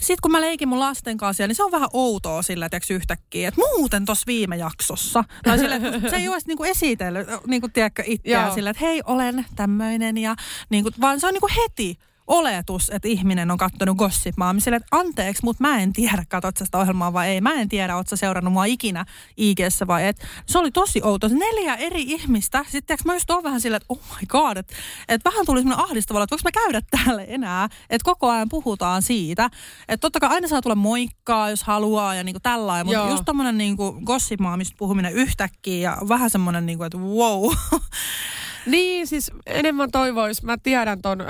sitten 0.00 0.22
kun 0.22 0.32
mä 0.32 0.40
leikin 0.40 0.68
mun 0.68 0.80
lasten 0.80 1.16
kanssa, 1.16 1.46
niin 1.46 1.54
se 1.56 1.64
on 1.64 1.72
vähän 1.72 1.88
outoa 1.92 2.42
sillä, 2.42 2.66
että 2.66 2.94
yhtäkkiä, 2.94 3.48
että 3.48 3.60
muuten 3.60 4.04
tuossa 4.04 4.24
viime 4.26 4.56
jaksossa. 4.56 5.24
Tai 5.44 5.58
sille, 5.64 5.74
että 5.74 6.10
se 6.10 6.16
ei 6.16 6.28
ole 6.28 6.38
niinku 6.46 6.64
esitellyt, 6.64 7.28
niinku, 7.46 7.68
tiedätkö, 7.68 8.02
itseään 8.06 8.54
sillä, 8.54 8.70
että 8.70 8.84
hei, 8.84 9.02
olen 9.06 9.46
tämmöinen. 9.56 10.18
Ja, 10.18 10.36
niinku, 10.70 10.90
vaan 11.00 11.20
se 11.20 11.26
on 11.26 11.32
niinku 11.32 11.50
heti 11.62 11.98
oletus, 12.26 12.90
että 12.90 13.08
ihminen 13.08 13.50
on 13.50 13.58
katsonut 13.58 13.96
Gossip 13.96 14.34
Sille, 14.58 14.76
että 14.76 14.88
anteeksi, 14.90 15.44
mutta 15.44 15.62
mä 15.62 15.78
en 15.78 15.92
tiedä, 15.92 16.24
katsot 16.28 16.56
sitä 16.56 16.78
ohjelmaa 16.78 17.12
vai 17.12 17.28
ei. 17.28 17.40
Mä 17.40 17.52
en 17.52 17.68
tiedä, 17.68 17.96
oot 17.96 18.08
sä 18.08 18.16
seurannut 18.16 18.52
mua 18.52 18.64
ikinä 18.64 19.04
ig 19.36 19.58
vai 19.86 20.06
et. 20.06 20.26
Se 20.46 20.58
oli 20.58 20.70
tosi 20.70 21.00
outo. 21.04 21.28
Neljä 21.28 21.74
eri 21.74 22.02
ihmistä. 22.02 22.64
Sitten 22.68 22.98
mä 23.04 23.14
just 23.14 23.30
oon 23.30 23.42
vähän 23.42 23.60
silleen, 23.60 23.76
että 23.82 23.86
oh 23.88 24.00
my 24.20 24.26
god, 24.26 24.56
että, 24.56 24.74
että 25.08 25.30
vähän 25.30 25.46
tuli 25.46 25.60
semmoinen 25.60 25.84
ahdistava, 25.84 26.22
että 26.22 26.36
voiko 26.36 26.42
mä 26.44 26.62
käydä 26.62 26.80
täällä 26.90 27.22
enää. 27.22 27.68
Että 27.90 28.04
koko 28.04 28.30
ajan 28.30 28.48
puhutaan 28.48 29.02
siitä. 29.02 29.50
Että 29.88 30.00
totta 30.00 30.20
kai 30.20 30.30
aina 30.30 30.48
saa 30.48 30.62
tulla 30.62 30.76
moikkaa, 30.76 31.50
jos 31.50 31.62
haluaa 31.62 32.14
ja 32.14 32.24
niinku 32.24 32.40
tällainen. 32.40 32.86
Mutta 32.86 33.10
just 33.10 33.24
tommonen 33.24 33.58
niinku 33.58 34.00
Gossip 34.04 34.40
puhuminen 34.78 35.12
yhtäkkiä 35.12 35.90
ja 35.90 35.98
vähän 36.08 36.30
semmoinen, 36.30 36.66
niinku, 36.66 36.84
että 36.84 36.98
wow. 36.98 37.52
Niin, 38.66 39.06
siis 39.06 39.30
enemmän 39.46 39.90
toivois. 39.90 40.42
Mä 40.42 40.56
tiedän 40.62 41.02
ton, 41.02 41.20
äh, 41.20 41.26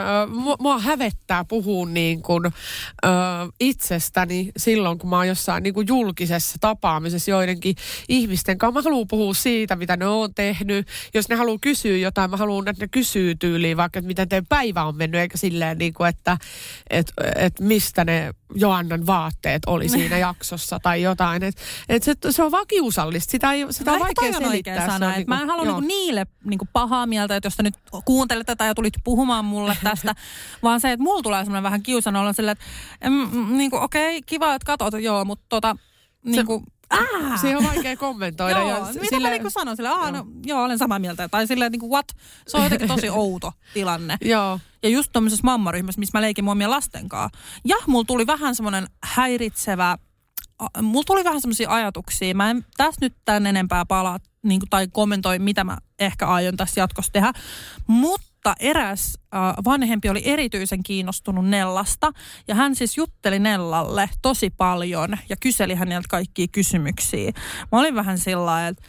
mua, 0.59 0.79
hävettää 0.79 1.45
puhua 1.45 1.87
niin 1.87 2.23
kuin, 2.23 2.47
äh, 2.47 3.13
itsestäni 3.61 4.53
silloin, 4.57 4.99
kun 4.99 5.11
mä 5.11 5.17
oon 5.17 5.29
jossain 5.29 5.63
niin 5.63 5.75
kuin 5.75 5.89
julkisessa 5.89 6.57
tapaamisessa 6.61 7.31
joidenkin 7.31 7.77
ihmisten 8.09 8.59
kanssa. 8.59 8.81
Mä 8.81 8.83
haluan 8.83 9.09
puhua 9.09 9.35
siitä, 9.35 9.77
mitä 9.77 9.97
ne 9.97 10.07
on 10.07 10.35
tehnyt. 10.35 10.89
Jos 11.15 11.29
ne 11.29 11.37
haluaa 11.37 11.59
kysyä 11.61 11.97
jotain, 11.97 12.31
mä 12.31 12.37
haluan, 12.37 12.69
että 12.69 12.85
ne 12.85 12.89
kysyy 12.89 13.35
tyyliin 13.35 13.77
vaikka, 13.77 13.99
että 13.99 14.07
miten 14.07 14.29
teidän 14.29 14.47
päivä 14.47 14.85
on 14.85 14.97
mennyt, 14.97 15.21
eikä 15.21 15.39
silleen, 15.39 15.79
niin 15.79 15.95
kuin, 15.95 16.09
että 16.09 16.37
et, 16.91 17.13
et 17.37 17.61
mistä 17.61 18.05
ne 18.05 18.35
Joannan 18.55 19.07
vaatteet 19.07 19.63
oli 19.67 19.89
siinä 19.89 20.19
jaksossa 20.29 20.79
tai 20.83 21.03
jotain. 21.03 21.43
Et, 21.43 21.55
et 21.89 22.03
se, 22.03 22.15
se 22.31 22.43
on 22.43 22.51
vaan 22.51 22.67
kiusallista. 22.67 23.31
Sitä, 23.31 23.53
ei, 23.53 23.67
sitä 23.71 23.93
on 23.93 24.01
vaikea 24.01 24.33
selittää. 24.33 24.87
Sana, 24.87 25.07
niin 25.07 25.27
kuin, 25.27 25.29
mä 25.29 25.43
en 25.43 25.49
halua 25.49 25.65
niinku 25.65 25.81
niille 25.81 26.27
niinku 26.45 26.69
pahaa 26.73 27.07
mieltä, 27.07 27.24
että 27.31 27.47
jos 27.47 27.55
sä 27.55 27.63
nyt 27.63 27.75
kuuntelet 28.05 28.47
tätä 28.47 28.65
ja 28.65 28.75
tulit 28.75 28.95
puhumaan 29.05 29.45
mulle 29.45 29.77
tästä, 29.85 30.15
vaan 30.63 30.81
se, 30.81 30.93
että 30.93 31.03
mulla 31.03 31.23
tulee 31.23 31.45
semmoinen 31.45 31.63
vähän 31.63 31.83
kiusan 31.83 32.17
olla 32.17 32.33
silleen, 32.33 32.57
että 33.01 33.11
mm, 33.11 33.57
niin 33.57 33.71
kuin, 33.71 33.83
okei, 33.83 34.17
okay, 34.17 34.27
kiva, 34.27 34.55
että 34.55 34.67
katsot, 34.67 35.03
joo, 35.03 35.25
mutta 35.25 35.45
tota, 35.49 35.77
niin 36.25 36.47
kuin, 36.47 36.65
Ah! 36.91 37.41
Se 37.41 37.57
on 37.57 37.65
vaikea 37.65 37.97
kommentoida. 37.97 38.59
joo, 38.59 38.69
ja 38.69 38.81
mitä 38.81 39.07
sille... 39.09 39.29
mä 39.29 39.31
niinku 39.31 39.51
sanon 39.51 39.77
sille, 39.77 39.89
Aa, 39.89 40.11
no, 40.11 40.27
joo, 40.47 40.65
olen 40.65 40.79
samaa 40.79 40.99
mieltä. 40.99 41.29
Tai 41.29 41.47
silleen 41.47 41.73
niin 41.73 41.81
kuin 41.81 41.91
what? 41.91 42.07
Se 42.47 42.57
on 42.57 42.63
jotenkin 42.65 42.89
tosi 42.89 43.09
outo 43.21 43.53
tilanne. 43.75 44.17
joo. 44.21 44.61
Ja 44.83 44.89
just 44.89 45.13
tuommoisessa 45.13 45.45
mammaryhmässä, 45.45 45.99
missä 45.99 46.19
mä 46.19 46.23
leikin 46.23 46.45
muomia 46.45 46.71
lasten 46.71 47.09
kanssa. 47.09 47.39
Ja 47.65 47.77
mulla 47.87 48.05
tuli 48.05 48.27
vähän 48.27 48.55
semmoinen 48.55 48.87
häiritsevä, 49.05 49.99
mulla 50.83 51.05
tuli 51.07 51.25
vähän 51.25 51.41
semmoisia 51.41 51.71
ajatuksia. 51.71 52.35
Mä 52.35 52.51
en 52.51 52.65
tässä 52.77 52.99
nyt 53.01 53.15
tämän 53.25 53.47
enempää 53.47 53.85
palaa 53.87 54.19
niin 54.43 54.61
kuin, 54.61 54.71
tai 54.71 54.89
kommentoi, 54.93 55.39
mitä 55.39 55.65
mä 55.65 55.79
ehkä 55.99 56.27
aion 56.27 56.57
tässä 56.57 56.81
jatkossa 56.81 57.13
tehdä. 57.13 57.33
Mutta 57.87 58.55
eräs 58.61 59.19
äh, 59.35 59.65
vanhempi 59.65 60.09
oli 60.09 60.23
erityisen 60.25 60.83
kiinnostunut 60.83 61.49
Nellasta 61.49 62.13
ja 62.49 62.55
hän 62.55 62.75
siis 62.75 62.97
jutteli 62.97 63.39
Nellalle 63.39 64.11
tosi 64.23 64.51
paljon 64.51 65.19
ja 65.29 65.37
kyseli 65.41 65.75
häneltä 65.75 66.09
kaikkia 66.11 66.47
kysymyksiä. 66.53 67.33
Mä 67.73 67.79
olin 67.79 67.95
vähän 67.95 68.19
sillä 68.19 68.69
että 68.69 68.83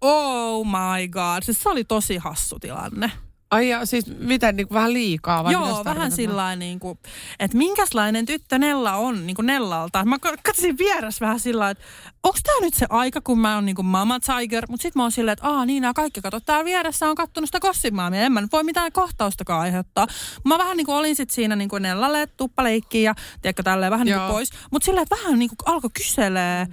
oh 0.00 0.66
my 0.66 1.08
god, 1.08 1.42
siis 1.42 1.62
se 1.62 1.68
oli 1.68 1.84
tosi 1.84 2.16
hassu 2.16 2.58
tilanne. 2.58 3.10
Ai 3.50 3.68
ja 3.68 3.86
siis 3.86 4.06
miten, 4.18 4.56
niin 4.56 4.68
kuin 4.68 4.74
vähän 4.74 4.92
liikaa? 4.92 5.44
Vai 5.44 5.52
Joo, 5.52 5.84
vähän 5.84 6.12
sillä 6.12 6.56
niin 6.56 6.80
kuin, 6.80 6.98
että 7.38 7.56
minkälainen 7.56 8.26
tyttö 8.26 8.58
Nella 8.58 8.94
on 8.94 9.26
niin 9.26 9.34
kuin 9.34 9.46
Nellalta. 9.46 10.04
Mä 10.04 10.18
katsoin 10.18 10.78
vieressä 10.78 11.26
vähän 11.26 11.40
sillä 11.40 11.70
että 11.70 11.84
onko 12.22 12.38
tämä 12.42 12.60
nyt 12.60 12.74
se 12.74 12.86
aika, 12.90 13.20
kun 13.20 13.38
mä 13.38 13.54
oon 13.54 13.66
niin 13.66 13.76
kuin 13.76 13.86
Mama 13.86 14.20
Tiger, 14.20 14.66
mutta 14.68 14.82
sitten 14.82 15.00
mä 15.00 15.04
oon 15.04 15.12
silleen, 15.12 15.32
että 15.32 15.48
aa 15.48 15.66
niin, 15.66 15.80
nämä 15.80 15.94
kaikki 15.94 16.20
katsot, 16.20 16.44
täällä 16.46 16.64
vieressä 16.64 17.08
on 17.08 17.14
kattonut 17.14 17.48
sitä 17.48 17.60
kossimaamia, 17.60 18.20
en 18.20 18.32
mä 18.32 18.40
nyt 18.40 18.52
voi 18.52 18.64
mitään 18.64 18.92
kohtaustakaan 18.92 19.60
aiheuttaa. 19.60 20.06
Mä 20.44 20.58
vähän 20.58 20.76
niin 20.76 20.86
kuin 20.86 20.96
olin 20.96 21.16
sitten 21.16 21.34
siinä 21.34 21.56
niin 21.56 21.68
kuin 21.68 21.82
Nellalle 21.82 22.26
tuppaleikkiin 22.26 23.04
ja 23.04 23.14
tiedätkö, 23.42 23.62
tälleen 23.62 23.92
vähän 23.92 24.04
niin 24.06 24.18
kuin 24.18 24.28
pois, 24.28 24.50
mutta 24.70 24.86
silleen, 24.86 25.02
että 25.02 25.16
vähän 25.16 25.38
niin 25.38 25.48
kuin 25.48 25.74
alkoi 25.74 25.90
kyselee. 25.94 26.66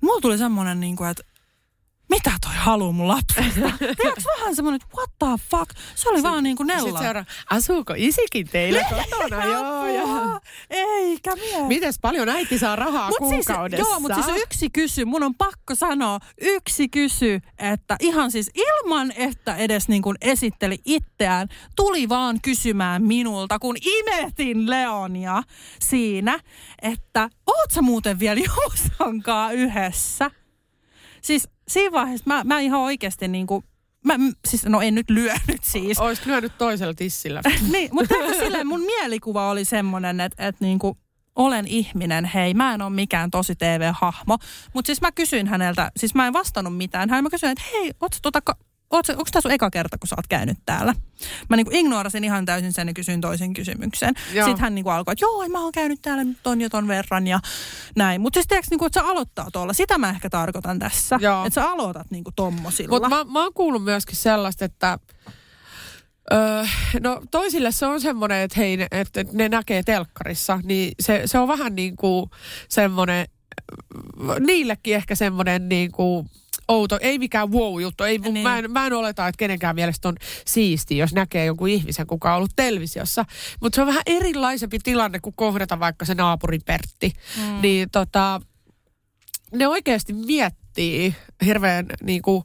Mulla 0.00 0.20
tuli 0.20 0.38
semmoinen, 0.38 0.80
niin 0.80 0.96
kuin, 0.96 1.10
että 1.10 1.22
mitä 2.08 2.32
toi 2.40 2.54
haluu 2.56 2.92
mun 2.92 3.08
lapsesta? 3.08 3.60
Tiedätkö 3.78 4.22
vähän 4.38 4.56
semmoinen, 4.56 4.80
että 4.82 4.96
what 4.96 5.10
the 5.18 5.46
fuck? 5.50 5.70
Se 5.94 6.08
oli 6.08 6.18
se, 6.18 6.22
vaan 6.22 6.44
niin 6.44 6.56
kuin 6.56 6.66
Nella. 6.66 6.82
Sitten 6.82 7.02
seuraa, 7.02 7.24
asuuko 7.50 7.94
isikin 7.96 8.48
teillä 8.48 8.84
kotona? 8.90 9.44
joo, 9.44 9.86
joo. 9.86 10.40
Eikä 10.70 11.34
mie. 11.34 11.68
Mites 11.68 11.98
paljon 12.02 12.28
äiti 12.28 12.58
saa 12.58 12.76
rahaa 12.76 13.08
Mut 13.08 13.18
kuukaudessa? 13.18 13.84
Siis, 13.84 13.92
joo, 13.92 14.00
mutta 14.00 14.22
siis 14.22 14.36
yksi 14.36 14.70
kysy, 14.70 15.04
mun 15.04 15.22
on 15.22 15.34
pakko 15.34 15.74
sanoa, 15.74 16.18
yksi 16.40 16.88
kysy, 16.88 17.40
että 17.58 17.96
ihan 18.00 18.30
siis 18.30 18.50
ilman, 18.54 19.12
että 19.16 19.56
edes 19.56 19.88
niin 19.88 20.02
kuin 20.02 20.16
esitteli 20.20 20.78
itseään, 20.84 21.48
tuli 21.76 22.08
vaan 22.08 22.40
kysymään 22.40 23.02
minulta, 23.02 23.58
kun 23.58 23.76
imetin 23.82 24.70
Leonia 24.70 25.42
siinä, 25.80 26.40
että 26.82 27.28
oot 27.46 27.70
sä 27.70 27.82
muuten 27.82 28.18
vielä 28.18 28.40
Juusankaa 28.48 29.52
yhdessä? 29.52 30.30
Siis 31.22 31.48
siinä 31.68 31.92
vaiheessa 31.92 32.24
mä, 32.26 32.44
mä 32.44 32.60
ihan 32.60 32.80
oikeasti 32.80 33.28
niin 33.28 33.46
kuin, 33.46 33.64
mä, 34.04 34.14
siis 34.48 34.66
no 34.66 34.80
en 34.80 34.94
nyt 34.94 35.10
lyönyt 35.10 35.62
siis. 35.62 35.98
Oisit 35.98 36.26
lyönyt 36.26 36.52
toisella 36.58 36.94
tissillä. 36.94 37.40
niin, 37.72 37.90
mutta 37.92 38.14
silleen 38.38 38.66
mun 38.66 38.80
mielikuva 38.80 39.50
oli 39.50 39.64
semmoinen, 39.64 40.20
että, 40.20 40.48
että 40.48 40.64
niin 40.64 40.78
kuin, 40.78 40.98
olen 41.36 41.66
ihminen, 41.66 42.24
hei, 42.24 42.54
mä 42.54 42.74
en 42.74 42.82
ole 42.82 42.90
mikään 42.90 43.30
tosi 43.30 43.56
TV-hahmo. 43.56 44.38
Mutta 44.74 44.86
siis 44.86 45.00
mä 45.00 45.12
kysyin 45.12 45.46
häneltä, 45.46 45.92
siis 45.96 46.14
mä 46.14 46.26
en 46.26 46.32
vastannut 46.32 46.76
mitään. 46.76 47.10
Hän 47.10 47.24
mä 47.24 47.30
kysyin, 47.30 47.52
että 47.52 47.64
hei, 47.72 47.92
ootko 48.00 48.18
tuota 48.22 48.40
onko 48.90 49.24
tämä 49.32 49.40
sun 49.40 49.50
eka 49.50 49.70
kerta, 49.70 49.98
kun 49.98 50.08
sä 50.08 50.16
oot 50.18 50.26
käynyt 50.26 50.58
täällä? 50.66 50.94
Mä 51.48 51.56
niinku 51.56 51.70
ignorasin 51.74 52.24
ihan 52.24 52.44
täysin 52.44 52.72
sen 52.72 52.88
ja 52.88 52.94
kysyin 52.94 53.20
toisen 53.20 53.54
kysymyksen. 53.54 54.14
Joo. 54.32 54.46
Sitten 54.46 54.62
hän 54.62 54.74
niinku 54.74 54.90
alkoi, 54.90 55.12
että 55.12 55.24
joo, 55.24 55.48
mä 55.48 55.62
oon 55.62 55.72
käynyt 55.72 56.02
täällä 56.02 56.24
nyt 56.24 56.38
ton 56.42 56.60
ja 56.60 56.70
ton 56.70 56.88
verran 56.88 57.26
ja 57.26 57.40
näin. 57.96 58.20
Mutta 58.20 58.36
siis 58.36 58.46
tiedätkö, 58.46 58.68
niinku, 58.70 58.84
että 58.84 59.00
sä 59.00 59.06
aloittaa 59.06 59.48
tuolla. 59.52 59.72
Sitä 59.72 59.98
mä 59.98 60.10
ehkä 60.10 60.30
tarkoitan 60.30 60.78
tässä. 60.78 61.16
Että 61.16 61.60
sä 61.60 61.70
aloitat 61.70 62.10
niinku 62.10 62.30
tommosilla. 62.36 62.90
Mutta 62.90 63.08
mä, 63.08 63.24
mä 63.24 63.42
oon 63.42 63.54
kuullut 63.54 63.84
myöskin 63.84 64.16
sellaista, 64.16 64.64
että 64.64 64.98
Öö, 66.32 66.64
no 67.00 67.22
toisille 67.30 67.72
se 67.72 67.86
on 67.86 68.00
semmoinen, 68.00 68.38
että 68.38 68.60
hei, 68.60 68.78
että 68.90 69.24
ne 69.32 69.48
näkee 69.48 69.82
telkkarissa, 69.82 70.60
niin 70.64 70.92
se, 71.00 71.22
se 71.24 71.38
on 71.38 71.48
vähän 71.48 71.74
niin 71.74 71.96
kuin 71.96 72.30
semmoinen, 72.68 73.26
niillekin 74.40 74.94
ehkä 74.94 75.14
semmoinen 75.14 75.68
niin 75.68 75.92
kuin 75.92 76.30
outo, 76.68 76.98
ei 77.00 77.18
mikään 77.18 77.52
wow-juttu. 77.52 78.04
Ei, 78.04 78.18
niin. 78.18 78.42
mä, 78.42 78.58
en, 78.58 78.70
mä 78.70 78.86
en 78.86 78.92
oleta, 78.92 79.28
että 79.28 79.38
kenenkään 79.38 79.74
mielestä 79.74 80.08
on 80.08 80.16
siisti, 80.46 80.96
jos 80.96 81.12
näkee 81.12 81.44
jonkun 81.44 81.68
ihmisen, 81.68 82.06
kuka 82.06 82.30
on 82.30 82.36
ollut 82.36 82.56
televisiossa. 82.56 83.24
Mutta 83.60 83.76
se 83.76 83.80
on 83.80 83.86
vähän 83.86 84.02
erilaisempi 84.06 84.78
tilanne 84.78 85.18
kuin 85.18 85.34
kohdata 85.36 85.80
vaikka 85.80 86.04
se 86.04 86.14
naapurin 86.14 86.62
Pertti. 86.66 87.12
Mm. 87.36 87.60
Niin 87.62 87.90
tota, 87.90 88.40
ne 89.52 89.68
oikeasti 89.68 90.12
miettii 90.12 91.14
hirveän 91.44 91.86
niin 92.02 92.22
kuin, 92.22 92.42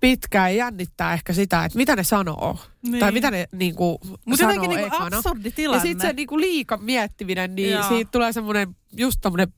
pitkään 0.00 0.50
ja 0.50 0.56
jännittää 0.56 1.12
ehkä 1.12 1.32
sitä, 1.32 1.64
että 1.64 1.78
mitä 1.78 1.96
ne 1.96 2.04
sanoo. 2.04 2.58
Niin. 2.82 3.00
Tai 3.00 3.12
mitä 3.12 3.30
ne 3.30 3.48
niin 3.52 3.74
kuin, 3.74 3.98
Mutta 4.24 4.44
jotenkin 4.44 4.70
niin 4.70 4.90
kuin 4.90 5.02
absurdi 5.02 5.50
tilanne. 5.50 5.78
Ja 5.78 5.82
sitten 5.82 6.08
se 6.08 6.12
niin 6.12 6.28
kuin 6.28 6.40
liika 6.40 6.76
miettiminen, 6.76 7.54
niin 7.54 7.72
Joo. 7.72 7.88
siitä 7.88 8.10
tulee 8.10 8.32
semmoinen 8.32 8.76
just 8.96 9.18
tämmöinen 9.20 9.52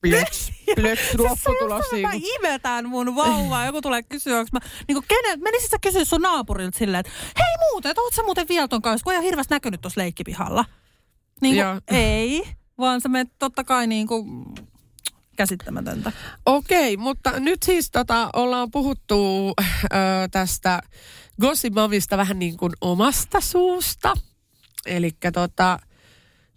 plöks, 0.00 0.52
plöks 0.74 1.14
lopputulos. 1.18 1.84
Siis 1.90 2.02
mä 2.02 2.10
imetän 2.14 2.88
mun 2.88 3.16
vauvaa. 3.16 3.66
Joku 3.66 3.82
tulee 3.82 4.02
kysyä, 4.02 4.38
onko 4.38 4.48
mä, 4.52 4.58
niin 4.88 4.94
kuin 4.94 5.04
kenen, 5.08 5.40
menisit 5.42 5.70
sä 5.70 5.76
kysyä 5.82 6.04
sun 6.04 6.22
naapurilta 6.22 6.78
silleen, 6.78 7.00
että 7.00 7.12
hei 7.38 7.70
muuten, 7.70 7.90
että 7.90 8.02
oot 8.02 8.14
sä 8.14 8.22
muuten 8.22 8.48
vielä 8.48 8.68
ton 8.68 8.82
kanssa, 8.82 9.04
kun 9.04 9.12
ei 9.12 9.18
ole 9.18 9.26
hirveästi 9.26 9.54
näkynyt 9.54 9.80
tuossa 9.80 10.00
leikkipihalla. 10.00 10.64
Niin 11.40 11.54
kuin, 11.54 11.98
ei, 11.98 12.48
vaan 12.78 13.00
sä 13.00 13.08
menet 13.08 13.32
totta 13.38 13.64
kai 13.64 13.86
niin 13.86 14.06
kuin 14.06 14.44
käsittämätöntä. 15.36 16.12
Okei, 16.46 16.96
mutta 16.96 17.40
nyt 17.40 17.62
siis 17.62 17.90
tota, 17.90 18.30
ollaan 18.32 18.70
puhuttu 18.70 19.48
ö, 19.58 19.96
tästä 20.30 20.82
Gossimamista 21.40 22.16
vähän 22.16 22.38
niin 22.38 22.56
kuin 22.56 22.72
omasta 22.80 23.40
suusta. 23.40 24.14
Eli 24.86 25.10
tota, 25.32 25.78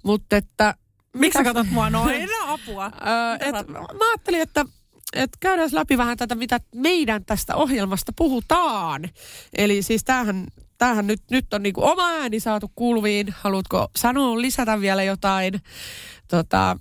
mutta 0.03 0.37
että 0.37 0.75
Miksi 1.13 1.37
sä 1.37 1.43
katsot 1.43 1.71
mua 1.71 1.89
noin? 1.89 2.29
Apua. 2.47 2.85
Öö, 2.85 3.49
et, 3.49 3.67
mä 3.67 4.09
ajattelin, 4.11 4.41
että 4.41 4.65
et 5.13 5.29
käydään 5.39 5.69
läpi 5.71 5.97
vähän 5.97 6.17
tätä, 6.17 6.35
mitä 6.35 6.59
meidän 6.75 7.25
tästä 7.25 7.55
ohjelmasta 7.55 8.11
puhutaan. 8.15 9.09
Eli 9.57 9.81
siis 9.81 10.03
tämähän, 10.03 10.45
tämähän 10.77 11.07
nyt, 11.07 11.21
nyt 11.31 11.53
on 11.53 11.63
niinku 11.63 11.83
oma 11.83 12.09
ääni 12.09 12.39
saatu 12.39 12.71
kuuluviin. 12.75 13.35
Haluatko 13.39 13.87
sanoa, 13.95 14.41
lisätä 14.41 14.81
vielä 14.81 15.03
jotain? 15.03 15.61
Tota, 16.27 16.77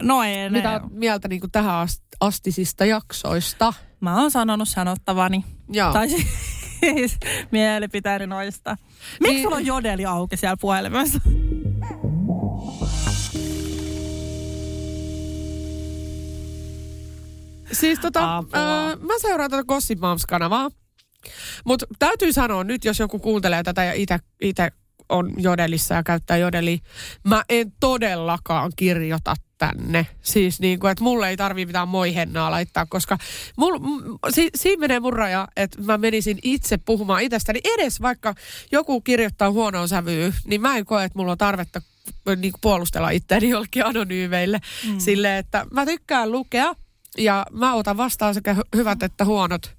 no 0.00 0.22
ei, 0.22 0.50
Mitä 0.50 0.72
oot 0.72 0.82
mieltä 0.90 1.28
niinku 1.28 1.48
tähän 1.48 1.88
astisista 2.20 2.84
jaksoista? 2.84 3.72
Mä 4.00 4.20
oon 4.20 4.30
sanonut 4.30 4.68
sanottavani. 4.68 5.44
Joo. 5.72 5.92
Tai 5.92 6.08
siis 6.08 6.26
mielipiteeni 7.50 8.26
noista. 8.26 8.76
Miksi 9.20 9.34
niin, 9.34 9.42
sulla 9.42 9.56
on 9.56 9.66
jodeli 9.66 10.04
auki 10.06 10.36
siellä 10.36 10.56
puhelimessa? 10.60 11.20
Siis 17.74 17.98
tota, 17.98 18.38
äh, 18.38 18.44
mä 19.00 19.18
seuraan 19.20 19.50
tätä 19.50 19.64
Gossip 19.64 19.98
Moms-kanavaa. 20.00 20.70
Mutta 21.64 21.86
täytyy 21.98 22.32
sanoa 22.32 22.64
nyt, 22.64 22.84
jos 22.84 22.98
joku 22.98 23.18
kuuntelee 23.18 23.62
tätä 23.62 23.84
ja 23.84 23.92
itse 24.40 24.72
on 25.08 25.32
jodelissa 25.36 25.94
ja 25.94 26.02
käyttää 26.02 26.36
jodeli, 26.36 26.80
mä 27.24 27.42
en 27.48 27.72
todellakaan 27.80 28.72
kirjoita 28.76 29.34
tänne. 29.58 30.06
Siis 30.22 30.60
niin 30.60 30.78
kuin, 30.80 30.90
että 30.90 31.04
mulle 31.04 31.28
ei 31.28 31.36
tarvii 31.36 31.66
mitään 31.66 31.88
moihennaa 31.88 32.50
laittaa, 32.50 32.86
koska 32.86 33.18
mul, 33.56 33.78
si, 34.30 34.50
siinä 34.54 34.80
menee 34.80 35.00
mun 35.00 35.12
raja, 35.12 35.48
että 35.56 35.82
mä 35.82 35.98
menisin 35.98 36.38
itse 36.42 36.78
puhumaan 36.78 37.22
itsestäni. 37.22 37.60
Edes 37.64 38.00
vaikka 38.02 38.34
joku 38.72 39.00
kirjoittaa 39.00 39.50
huonoon 39.50 39.88
sävyyn, 39.88 40.34
niin 40.46 40.60
mä 40.60 40.76
en 40.76 40.84
koe, 40.84 41.04
että 41.04 41.18
mulla 41.18 41.32
on 41.32 41.38
tarvetta 41.38 41.82
niin 42.36 42.52
kuin 42.52 42.60
puolustella 42.60 43.10
itseäni 43.10 43.48
jollekin 43.48 43.86
anonyymeille. 43.86 44.60
Mm. 44.88 44.98
Sille, 44.98 45.38
että 45.38 45.66
mä 45.70 45.86
tykkään 45.86 46.32
lukea 46.32 46.74
ja 47.18 47.46
mä 47.50 47.74
otan 47.74 47.96
vastaan 47.96 48.34
sekä 48.34 48.56
hyvät 48.76 49.02
että 49.02 49.24
huonot 49.24 49.74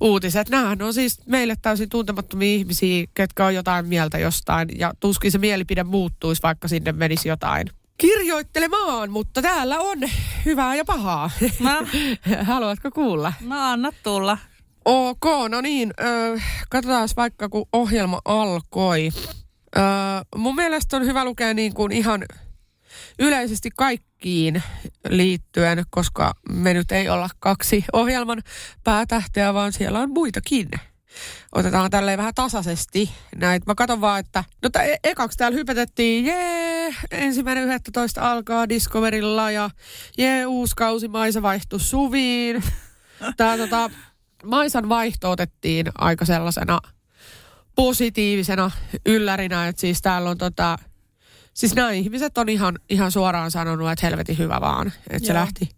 uutiset. 0.00 0.48
Nämähän 0.48 0.82
on 0.82 0.94
siis 0.94 1.26
meille 1.26 1.56
täysin 1.62 1.88
tuntemattomia 1.88 2.54
ihmisiä, 2.54 3.06
ketkä 3.14 3.46
on 3.46 3.54
jotain 3.54 3.86
mieltä 3.86 4.18
jostain. 4.18 4.68
Ja 4.78 4.92
tuskin 5.00 5.32
se 5.32 5.38
mielipide 5.38 5.84
muuttuisi, 5.84 6.42
vaikka 6.42 6.68
sinne 6.68 6.92
menisi 6.92 7.28
jotain 7.28 7.66
kirjoittelemaan, 8.00 9.10
mutta 9.10 9.42
täällä 9.42 9.78
on 9.78 9.98
hyvää 10.44 10.74
ja 10.74 10.84
pahaa. 10.84 11.30
Mä... 11.60 11.78
Haluatko 12.42 12.90
kuulla? 12.90 13.32
No 13.40 13.56
anna 13.58 13.92
tulla. 14.02 14.38
Ok, 14.84 15.24
no 15.48 15.60
niin. 15.60 15.92
Äh, 16.00 16.44
katsotaan 16.70 17.08
vaikka 17.16 17.48
kun 17.48 17.68
ohjelma 17.72 18.20
alkoi. 18.24 19.08
Äh, 19.76 19.84
mun 20.36 20.54
mielestä 20.54 20.96
on 20.96 21.06
hyvä 21.06 21.24
lukea 21.24 21.54
niin 21.54 21.74
kuin 21.74 21.92
ihan 21.92 22.24
yleisesti 23.18 23.70
kaikkiin 24.20 24.62
liittyen, 25.08 25.84
koska 25.90 26.34
me 26.48 26.74
nyt 26.74 26.92
ei 26.92 27.08
olla 27.08 27.28
kaksi 27.38 27.84
ohjelman 27.92 28.42
päätähteä, 28.84 29.54
vaan 29.54 29.72
siellä 29.72 30.00
on 30.00 30.10
muitakin. 30.10 30.68
Otetaan 31.52 31.90
tälleen 31.90 32.18
vähän 32.18 32.34
tasaisesti 32.34 33.10
näitä. 33.36 33.64
Mä 33.66 33.74
katson 33.74 34.00
vaan, 34.00 34.20
että 34.20 34.44
no 34.62 34.70
e- 34.84 34.96
ekaksi 35.04 35.38
täällä 35.38 35.56
hypetettiin, 35.56 36.24
jee, 36.24 36.94
ensimmäinen 37.10 37.68
11 37.68 38.32
alkaa 38.32 38.68
Discoverilla 38.68 39.50
ja 39.50 39.70
jee, 40.18 40.46
uusi 40.46 40.74
kausi 40.76 41.08
Maisa 41.08 41.42
vaihtui 41.42 41.80
Suviin. 41.80 42.62
Tää 43.36 43.56
tota, 43.56 43.90
Maisan 44.44 44.88
vaihto 44.88 45.30
otettiin 45.30 45.86
aika 45.98 46.24
sellaisena 46.24 46.80
positiivisena 47.74 48.70
yllärinä, 49.06 49.68
että 49.68 49.80
siis 49.80 50.02
täällä 50.02 50.30
on 50.30 50.38
tota, 50.38 50.78
Siis 51.60 51.74
nämä 51.74 51.90
ihmiset 51.90 52.38
on 52.38 52.48
ihan, 52.48 52.78
ihan 52.90 53.12
suoraan 53.12 53.50
sanonut, 53.50 53.90
että 53.90 54.06
helvetin 54.06 54.38
hyvä 54.38 54.60
vaan, 54.60 54.92
että 55.10 55.26
se 55.26 55.34
lähti 55.34 55.68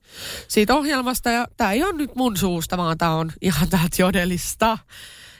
siitä 0.48 0.74
ohjelmasta. 0.74 1.30
Ja 1.30 1.46
tämä 1.56 1.72
ei 1.72 1.84
ole 1.84 1.92
nyt 1.92 2.14
mun 2.14 2.36
suusta, 2.36 2.76
vaan 2.76 2.98
tämä 2.98 3.14
on 3.14 3.32
ihan 3.40 3.68
täältä 3.68 3.96
jodelista. 3.98 4.78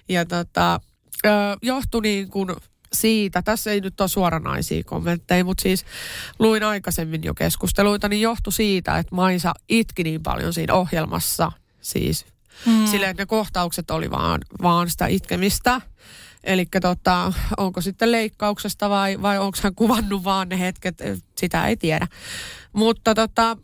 Ja 0.08 0.26
tota, 0.26 0.80
johtui 1.62 2.02
niin 2.02 2.28
kuin 2.28 2.48
siitä, 2.92 3.42
tässä 3.42 3.70
ei 3.70 3.80
nyt 3.80 4.00
ole 4.00 4.08
suoranaisia 4.08 4.84
kommentteja, 4.84 5.44
mutta 5.44 5.62
siis 5.62 5.84
luin 6.38 6.62
aikaisemmin 6.62 7.24
jo 7.24 7.34
keskusteluita, 7.34 8.08
niin 8.08 8.22
johtui 8.22 8.52
siitä, 8.52 8.98
että 8.98 9.14
Maisa 9.14 9.54
itki 9.68 10.04
niin 10.04 10.22
paljon 10.22 10.52
siinä 10.52 10.74
ohjelmassa. 10.74 11.52
Siis 11.80 12.26
hmm. 12.64 12.86
silleen, 12.86 13.10
että 13.10 13.22
ne 13.22 13.26
kohtaukset 13.26 13.90
oli 13.90 14.10
vaan, 14.10 14.40
vaan 14.62 14.90
sitä 14.90 15.06
itkemistä. 15.06 15.80
Eli 16.44 16.66
tota, 16.82 17.32
onko 17.56 17.80
sitten 17.80 18.12
leikkauksesta 18.12 18.90
vai, 18.90 19.22
vai 19.22 19.38
onko 19.38 19.58
hän 19.62 19.74
kuvannut 19.74 20.24
vaan 20.24 20.48
ne 20.48 20.60
hetket, 20.60 21.02
sitä 21.38 21.66
ei 21.66 21.76
tiedä. 21.76 22.06
Mutta 22.72 23.14
tota, 23.14 23.56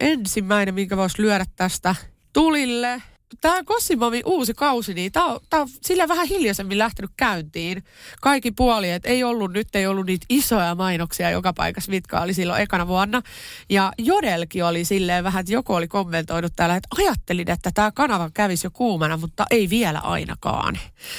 ensimmäinen, 0.00 0.74
minkä 0.74 0.96
voisi 0.96 1.22
lyödä 1.22 1.44
tästä 1.56 1.94
tulille, 2.32 3.02
tämä 3.40 3.64
Kossimomin 3.64 4.22
uusi 4.24 4.54
kausi, 4.54 4.94
niin 4.94 5.12
tämä 5.12 5.26
on, 5.26 5.40
tää 5.50 5.60
on 5.60 5.68
sille 5.80 6.08
vähän 6.08 6.26
hiljaisemmin 6.26 6.78
lähtenyt 6.78 7.10
käyntiin. 7.16 7.84
Kaikki 8.20 8.50
puoli, 8.50 8.90
että 8.90 9.08
ei 9.08 9.24
ollut, 9.24 9.52
nyt 9.52 9.76
ei 9.76 9.86
ollut 9.86 10.06
niitä 10.06 10.26
isoja 10.28 10.74
mainoksia 10.74 11.30
joka 11.30 11.52
paikassa, 11.52 11.90
mitkä 11.90 12.20
oli 12.20 12.34
silloin 12.34 12.62
ekana 12.62 12.86
vuonna. 12.86 13.22
Ja 13.70 13.92
Jodelkin 13.98 14.64
oli 14.64 14.84
silleen 14.84 15.24
vähän, 15.24 15.40
että 15.40 15.52
joku 15.52 15.74
oli 15.74 15.88
kommentoinut 15.88 16.52
täällä, 16.56 16.76
että 16.76 16.88
ajattelin, 16.98 17.50
että 17.50 17.70
tämä 17.74 17.92
kanava 17.94 18.30
kävisi 18.34 18.66
jo 18.66 18.70
kuumana, 18.70 19.16
mutta 19.16 19.46
ei 19.50 19.70
vielä 19.70 19.98
ainakaan. 19.98 20.78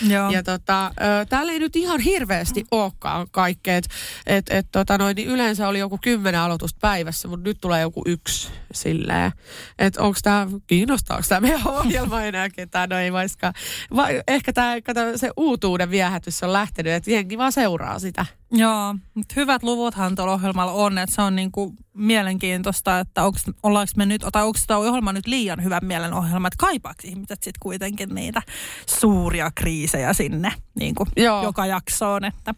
Joo. 0.09 0.29
Ja 0.29 0.43
tota, 0.43 0.91
täällä 1.29 1.51
ei 1.51 1.59
nyt 1.59 1.75
ihan 1.75 1.99
hirveästi 1.99 2.65
olekaan 2.71 3.27
kaikkea. 3.31 3.75
Et, 3.77 3.85
et, 4.27 4.45
et, 4.49 4.67
tota 4.71 4.97
noin, 4.97 5.15
niin 5.15 5.27
yleensä 5.27 5.67
oli 5.67 5.79
joku 5.79 5.97
kymmenen 6.01 6.41
aloitusta 6.41 6.77
päivässä, 6.81 7.27
mutta 7.27 7.43
nyt 7.43 7.57
tulee 7.61 7.81
joku 7.81 8.01
yksi 8.05 8.49
silleen. 8.73 9.31
Että 9.79 10.01
onko 10.01 10.19
tämä, 10.23 10.47
kiinnostaako 10.67 11.23
tämä 11.29 11.41
meidän 11.41 11.67
ohjelma 11.79 12.04
enää 12.27 12.49
ketään? 12.49 12.89
No 12.89 12.97
ei 12.97 13.13
vaiskaan. 13.13 13.53
Va, 13.95 14.07
ehkä 14.27 14.53
tämä, 14.53 14.75
se 15.15 15.31
uutuuden 15.37 15.89
viehätys 15.89 16.43
on 16.43 16.53
lähtenyt, 16.53 16.93
että 16.93 17.11
jengi 17.11 17.37
vaan 17.37 17.51
seuraa 17.51 17.99
sitä. 17.99 18.25
Joo, 18.51 18.95
mutta 19.13 19.33
hyvät 19.35 19.63
luvuthan 19.63 20.15
tuolla 20.15 20.33
ohjelmalla 20.33 20.71
on, 20.71 20.97
että 20.97 21.15
se 21.15 21.21
on 21.21 21.35
niinku 21.35 21.73
mielenkiintoista, 21.93 22.99
että 22.99 23.23
onks, 23.23 23.43
ollaanko 23.63 23.91
me 23.95 24.05
nyt, 24.05 24.25
tai 24.31 24.43
onko 24.43 24.59
tämä 24.67 24.77
ohjelma 24.77 25.13
nyt 25.13 25.27
liian 25.27 25.63
hyvä 25.63 25.79
mielen 25.81 26.13
ohjelma, 26.13 26.47
että 26.47 26.57
kaipaako 26.57 27.01
ihmiset 27.03 27.43
sitten 27.43 27.59
kuitenkin 27.59 28.15
niitä 28.15 28.41
suuria 28.99 29.51
kriisejä 29.55 30.13
sinne 30.13 30.53
niinku 30.79 31.07
Joo. 31.17 31.43
joka 31.43 31.65
jaksoon, 31.65 32.25
että 32.25 32.53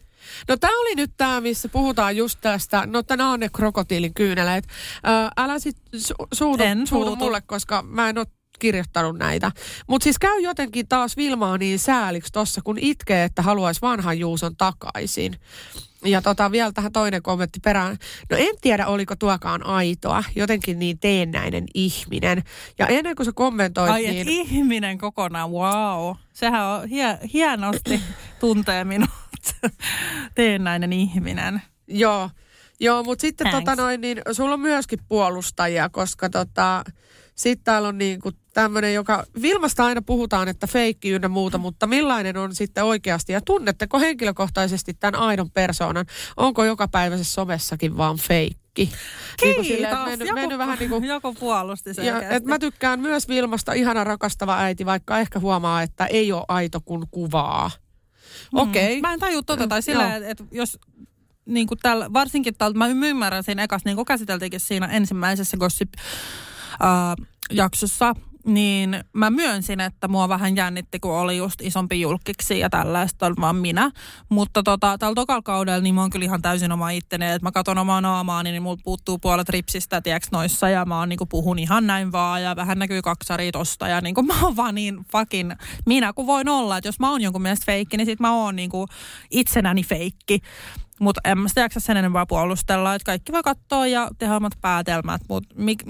No 0.48 0.58
tämä 0.58 0.80
oli 0.82 0.96
nyt 0.96 1.12
tämä, 1.18 1.42
missä 1.42 1.70
puhutaan 1.70 2.18
just 2.18 2.40
tästä, 2.42 2.84
no 2.86 3.04
tänä 3.04 3.30
on 3.30 3.40
ne 3.40 3.50
krokotiilin 3.50 4.14
kyyneleet. 4.14 4.68
Ö, 4.68 5.10
älä 5.38 5.60
sit 5.60 5.78
su- 5.96 6.28
suutu 6.34 6.64
suutu. 6.86 7.16
mulle, 7.16 7.42
koska 7.42 7.82
mä 7.82 8.10
en 8.10 8.18
ole 8.18 8.28
kirjoittanut 8.60 9.18
näitä. 9.18 9.52
Mutta 9.88 10.04
siis 10.04 10.20
käy 10.20 10.40
jotenkin 10.40 10.88
taas 10.88 11.18
Vilmaa 11.18 11.58
niin 11.58 11.80
sääliksi 11.80 12.32
tossa, 12.32 12.62
kun 12.64 12.78
itkee, 12.80 13.24
että 13.24 13.42
haluaisi 13.42 13.82
vanhan 13.82 14.20
Juuson 14.20 14.56
takaisin. 14.56 15.36
Ja 16.06 16.22
tota, 16.22 16.52
vielä 16.52 16.72
tähän 16.72 16.92
toinen 16.92 17.24
kommentti 17.24 17.60
perään. 17.60 17.98
No 18.30 18.38
en 18.38 18.56
tiedä, 18.62 18.88
oliko 18.88 19.16
tuokaan 19.16 19.66
aitoa. 19.66 20.24
Jotenkin 20.36 20.80
niin 20.80 21.00
teennäinen 21.00 21.64
ihminen. 21.74 22.44
Ja 22.80 22.88
ennen 22.88 23.16
kuin 23.16 23.26
sä 23.26 23.32
kommentoit, 23.36 23.92
ai 23.92 24.02
niin... 24.02 24.30
ihminen 24.30 24.98
kokonaan, 24.98 25.52
wow. 25.52 26.16
Sehän 26.34 26.66
on 26.66 26.90
hie, 26.90 27.20
hienosti 27.34 28.02
tuntee 28.40 28.84
minut, 28.84 29.10
teennäinen 30.36 30.94
ihminen. 30.94 31.62
Joo, 31.88 32.30
joo 32.80 33.04
mutta 33.04 33.22
sitten 33.22 33.48
Thanks. 33.48 33.66
tota 33.66 33.82
noin, 33.82 34.02
niin 34.02 34.22
sulla 34.32 34.54
on 34.54 34.60
myöskin 34.60 35.00
puolustajia, 35.08 35.90
koska 35.90 36.30
tota, 36.30 36.84
sitten 37.36 37.64
täällä 37.64 37.88
on 37.88 37.98
niinku 37.98 38.32
tämmöinen, 38.62 38.94
joka, 38.94 39.24
Vilmasta 39.42 39.86
aina 39.86 40.02
puhutaan, 40.02 40.48
että 40.48 40.68
feikki 40.68 41.10
ynnä 41.10 41.28
muuta, 41.28 41.58
mutta 41.58 41.88
millainen 41.88 42.38
on 42.38 42.56
sitten 42.56 42.84
oikeasti, 42.84 43.34
ja 43.34 43.42
tunnetteko 43.42 44.00
henkilökohtaisesti 44.00 44.94
tämän 44.94 45.16
aidon 45.16 45.52
persoonan? 45.52 46.06
Onko 46.38 46.66
joka 46.66 46.88
päiväisessä 46.88 47.34
somessakin 47.34 47.98
vaan 47.98 48.18
feikki? 48.18 48.92
Niin 49.42 49.56
kuin 49.56 49.66
silleen, 49.66 49.94
että 49.94 50.06
mennyt, 50.06 50.34
mennyt 50.34 50.58
vähän 50.58 50.80
niin 50.80 50.90
kuin, 50.90 51.04
joku 51.04 51.34
puolusti 51.34 51.90
ja, 51.90 51.94
selkeästi. 51.94 52.36
et 52.36 52.46
mä 52.46 52.60
tykkään 52.60 53.00
myös 53.00 53.28
Vilmasta 53.28 53.74
ihana 53.74 54.04
rakastava 54.04 54.58
äiti, 54.58 54.86
vaikka 54.86 55.20
ehkä 55.20 55.40
huomaa, 55.40 55.82
että 55.82 56.06
ei 56.06 56.32
ole 56.32 56.46
aito 56.48 56.82
kuin 56.82 57.04
kuvaa. 57.12 57.72
Okei. 58.54 58.96
Mm. 58.96 59.02
Mä 59.02 59.14
en 59.14 59.20
tajua 59.20 59.42
tota, 59.42 59.68
tai 59.68 59.82
sillä, 59.82 60.16
että 60.16 60.30
et 60.30 60.44
jos 60.52 60.80
niin 61.46 61.68
kuin 61.68 61.80
tällä, 61.82 62.14
varsinkin 62.14 62.56
tällä, 62.58 62.78
mä 62.78 62.88
ymmärrän 62.88 63.44
siinä 63.44 63.64
ekas, 63.64 63.86
niin 63.86 63.96
kuin 63.96 64.06
käsiteltiinkin 64.06 64.60
siinä 64.60 64.88
ensimmäisessä 64.88 65.58
Gossip-jaksossa, 65.58 68.16
niin 68.48 69.04
mä 69.14 69.30
myönsin, 69.30 69.80
että 69.80 70.08
mua 70.08 70.30
vähän 70.30 70.56
jännitti, 70.56 71.00
kun 71.00 71.12
oli 71.12 71.38
just 71.38 71.62
isompi 71.62 72.02
julkiksi 72.02 72.60
ja 72.60 72.70
tällaista, 72.70 73.32
vaan 73.42 73.56
minä. 73.56 73.92
Mutta 74.30 74.64
tota, 74.64 74.98
tällä 74.98 75.16
tokalla 75.16 75.42
kaudella, 75.42 75.82
niin 75.82 75.96
mä 75.96 76.02
oon 76.02 76.10
kyllä 76.10 76.26
ihan 76.26 76.42
täysin 76.42 76.72
oma 76.72 76.90
itteni, 76.90 77.26
että 77.26 77.46
mä 77.46 77.52
katon 77.52 77.78
omaa 77.78 78.02
naamaani, 78.02 78.52
niin 78.52 78.64
mulla 78.64 78.82
puuttuu 78.84 79.18
puolet 79.18 79.50
ripsistä, 79.50 80.02
tiedätkö, 80.02 80.28
noissa, 80.32 80.70
ja 80.70 80.86
mä 80.86 81.00
oon 81.00 81.10
niinku 81.10 81.26
puhun 81.26 81.60
ihan 81.60 81.88
näin 81.88 82.12
vaan, 82.12 82.44
ja 82.44 82.56
vähän 82.56 82.80
näkyy 82.80 83.02
kaksari 83.02 83.52
tosta, 83.52 83.88
ja 83.88 84.02
niinku 84.02 84.22
mä 84.28 84.42
oon 84.42 84.56
vaan 84.56 84.76
niin 84.76 85.06
fucking 85.12 85.52
minä 85.86 86.14
kuin 86.14 86.28
voin 86.28 86.50
olla, 86.50 86.78
että 86.78 86.88
jos 86.88 87.00
mä 87.00 87.12
oon 87.12 87.22
jonkun 87.22 87.42
mielestä 87.42 87.66
feikki, 87.66 87.98
niin 87.98 88.06
sit 88.06 88.20
mä 88.20 88.34
oon 88.34 88.56
niinku 88.56 88.88
itsenäni 89.32 89.84
feikki. 89.84 90.40
Mutta 91.00 91.22
en 91.24 91.38
mä 91.38 91.48
sitä 91.48 91.62
jaksa 91.62 91.80
sen 91.80 91.98
enempää 91.98 92.26
puolustella, 92.26 92.96
että 92.96 93.06
kaikki 93.06 93.32
voi 93.32 93.44
katsoa 93.44 93.88
ja 93.88 94.10
tehdä 94.18 94.36
omat 94.36 94.54
päätelmät, 94.62 95.22
mutta 95.30 95.56
mik, 95.58 95.84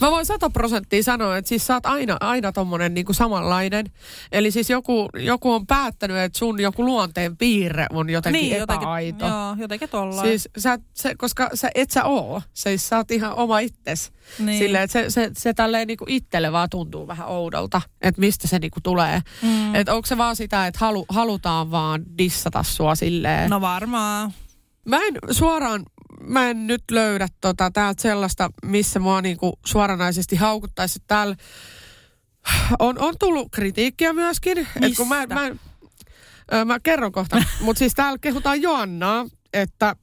Mä 0.00 0.10
voin 0.10 0.26
sata 0.26 0.50
prosenttia 0.50 1.02
sanoa, 1.02 1.36
että 1.36 1.48
siis 1.48 1.66
sä 1.66 1.74
oot 1.74 1.86
aina, 1.86 2.16
aina 2.20 2.52
tommonen 2.52 2.94
niinku 2.94 3.12
samanlainen. 3.12 3.86
Eli 4.32 4.50
siis 4.50 4.70
joku, 4.70 5.08
joku 5.14 5.52
on 5.52 5.66
päättänyt, 5.66 6.16
että 6.16 6.38
sun 6.38 6.60
joku 6.60 6.84
luonteen 6.84 7.36
piirre 7.36 7.86
on 7.90 8.10
jotenkin 8.10 8.42
niin, 8.42 8.56
epäaito. 8.56 8.80
jotenkin, 8.84 9.28
joo, 9.28 9.56
jotenkin 9.58 9.88
tollain. 9.88 10.28
Siis 10.28 10.48
sä, 10.58 10.78
se, 10.94 11.14
koska 11.14 11.50
sä, 11.54 11.70
et 11.74 11.90
sä 11.90 12.04
oo. 12.04 12.42
Siis 12.52 12.88
sä 12.88 12.96
oot 12.96 13.10
ihan 13.10 13.34
oma 13.34 13.58
itses. 13.58 14.12
Niin. 14.38 14.46
Niin. 14.46 14.58
Silleen, 14.58 14.84
että 14.84 14.92
se, 14.92 15.10
se, 15.10 15.30
se 15.36 15.54
tälleen 15.54 15.86
niinku 15.86 16.04
itselle 16.08 16.52
vaan 16.52 16.70
tuntuu 16.70 17.06
vähän 17.06 17.28
oudolta, 17.28 17.82
että 18.00 18.20
mistä 18.20 18.48
se 18.48 18.58
niinku 18.58 18.80
tulee. 18.82 19.22
Mm. 19.42 19.74
Että 19.74 19.94
onko 19.94 20.06
se 20.06 20.18
vaan 20.18 20.36
sitä, 20.36 20.66
että 20.66 20.78
halu, 20.80 21.06
halutaan 21.08 21.70
vaan 21.70 22.02
dissata 22.18 22.62
sua 22.62 22.94
silleen. 22.94 23.50
No 23.50 23.60
varmaan. 23.60 24.32
Mä 24.84 24.96
en 24.96 25.18
suoraan, 25.30 25.86
mä 26.20 26.50
en 26.50 26.66
nyt 26.66 26.82
löydä 26.90 27.28
tota, 27.40 27.70
täältä 27.70 28.02
sellaista, 28.02 28.50
missä 28.64 28.98
mua 28.98 29.22
niinku 29.22 29.58
suoranaisesti 29.66 30.36
haukuttaisi. 30.36 30.98
Täällä 31.06 31.36
on, 32.78 32.98
on 32.98 33.14
tullut 33.18 33.48
kritiikkiä 33.50 34.12
myöskin. 34.12 34.58
Et 34.58 34.96
kun 34.96 35.08
mä, 35.08 35.26
mä, 35.26 35.50
ö, 36.52 36.64
mä 36.64 36.80
kerron 36.80 37.12
kohta. 37.12 37.42
Mutta 37.60 37.78
siis 37.78 37.94
täällä 37.94 38.18
kehutaan 38.18 38.62
Joannaa, 38.62 39.26
että 39.52 39.96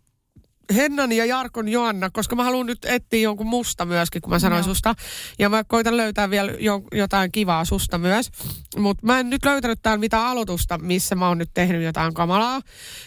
Hennan 0.75 1.11
ja 1.11 1.25
Jarkon 1.25 1.69
Joanna, 1.69 2.09
koska 2.09 2.35
mä 2.35 2.43
haluan 2.43 2.65
nyt 2.65 2.85
etsiä 2.85 3.19
jonkun 3.19 3.47
musta 3.47 3.85
myöskin, 3.85 4.21
kun 4.21 4.29
mä 4.29 4.39
sanoin 4.39 4.59
Joo. 4.59 4.73
susta. 4.73 4.95
Ja 5.39 5.49
mä 5.49 5.63
koitan 5.63 5.97
löytää 5.97 6.29
vielä 6.29 6.51
jo, 6.59 6.81
jotain 6.91 7.31
kivaa 7.31 7.65
susta 7.65 7.97
myös. 7.97 8.31
Mutta 8.77 9.05
mä 9.05 9.19
en 9.19 9.29
nyt 9.29 9.45
löytänyt 9.45 9.79
täällä 9.81 9.99
mitään 9.99 10.25
aloitusta, 10.25 10.77
missä 10.77 11.15
mä 11.15 11.27
oon 11.27 11.37
nyt 11.37 11.51
tehnyt 11.53 11.83
jotain 11.83 12.13
kamalaa. 12.13 12.61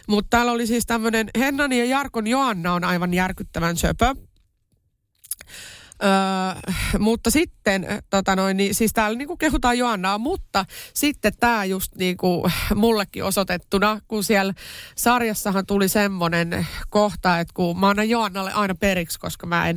Mutta 0.08 0.30
täällä 0.30 0.52
oli 0.52 0.66
siis 0.66 0.86
tämmönen 0.86 1.30
Hennan 1.38 1.72
ja 1.72 1.84
Jarkon 1.84 2.26
Joanna 2.26 2.74
on 2.74 2.84
aivan 2.84 3.14
järkyttävän 3.14 3.76
söpö. 3.76 4.14
Öö, 6.02 6.72
mutta 6.98 7.30
sitten, 7.30 7.86
tota 8.10 8.36
noin, 8.36 8.56
niin, 8.56 8.74
siis 8.74 8.92
täällä 8.92 9.18
niinku 9.18 9.36
kehutaan 9.36 9.78
Joannaa, 9.78 10.18
mutta 10.18 10.64
sitten 10.94 11.32
tämä 11.40 11.64
just 11.64 11.94
niinku 11.96 12.50
mullekin 12.74 13.24
osoitettuna, 13.24 14.00
kun 14.08 14.24
siellä 14.24 14.54
sarjassahan 14.96 15.66
tuli 15.66 15.88
semmoinen 15.88 16.66
kohta, 16.90 17.38
että 17.38 17.54
kun 17.54 17.80
mä 17.80 17.88
annan 17.88 18.08
Joannalle 18.08 18.52
aina 18.52 18.74
periksi, 18.74 19.20
koska 19.20 19.46
mä 19.46 19.68
en 19.68 19.76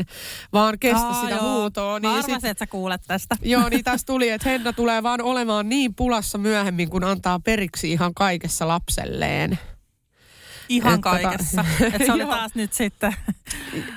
vaan 0.54 0.80
kestä 0.80 1.08
Aa, 1.08 1.22
sitä 1.22 1.36
joo. 1.36 1.60
huutoa. 1.60 1.94
Mä 1.94 2.00
Niin 2.00 2.10
arvasin, 2.10 2.36
sit, 2.36 2.46
että 2.46 2.66
sä 2.66 2.68
kuulet 2.68 3.02
tästä. 3.08 3.36
joo, 3.54 3.70
niin 3.70 3.84
tässä 3.84 4.08
tuli, 4.08 4.30
että 4.30 4.50
Henna 4.50 4.74
tulee 4.74 5.04
vaan 5.04 5.22
olemaan 5.22 5.70
niin 5.70 5.96
pulassa 5.96 6.38
myöhemmin, 6.38 6.90
kun 6.90 7.04
antaa 7.04 7.40
periksi 7.40 7.92
ihan 7.92 8.14
kaikessa 8.14 8.68
lapselleen. 8.68 9.60
Ihan 10.70 10.94
Et 10.94 11.00
tota- 11.00 11.02
kaikessa. 11.22 11.66
Että 11.82 12.06
se 12.06 12.12
oli 12.14 12.22
Joo. 12.22 12.32
taas 12.32 12.56
nyt 12.56 12.74
sitten. 12.74 13.14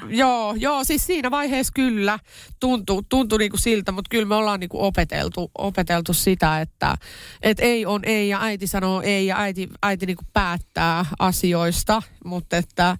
Joo, 0.09 0.55
joo, 0.59 0.85
siis 0.85 1.07
siinä 1.07 1.31
vaiheessa 1.31 1.73
kyllä 1.75 2.19
tuntui, 2.61 3.03
tuntui 3.09 3.39
niinku 3.39 3.57
siltä, 3.57 3.93
mutta 3.93 4.09
kyllä 4.09 4.25
me 4.25 4.35
ollaan 4.35 4.61
niinku 4.61 4.85
opeteltu, 4.85 5.51
opeteltu 5.59 6.12
sitä, 6.14 6.61
että 6.61 6.97
et 7.43 7.61
ei 7.61 7.87
on 7.87 8.01
ei 8.05 8.29
ja 8.29 8.43
äiti 8.43 8.67
sanoo 8.67 9.03
ei 9.03 9.27
ja 9.27 9.37
äiti, 9.39 9.69
äiti 9.83 10.07
niinku 10.07 10.25
päättää 10.33 11.05
asioista, 11.19 12.03
mutta 12.25 12.57
että 12.57 12.97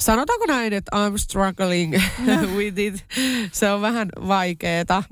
sanotaanko 0.00 0.46
näin, 0.46 0.72
että 0.72 0.90
I'm 0.96 1.18
struggling 1.18 1.94
with 2.56 2.78
it. 2.78 3.04
Se 3.52 3.70
on 3.70 3.82
vähän 3.82 4.08
vaikeeta. 4.28 5.02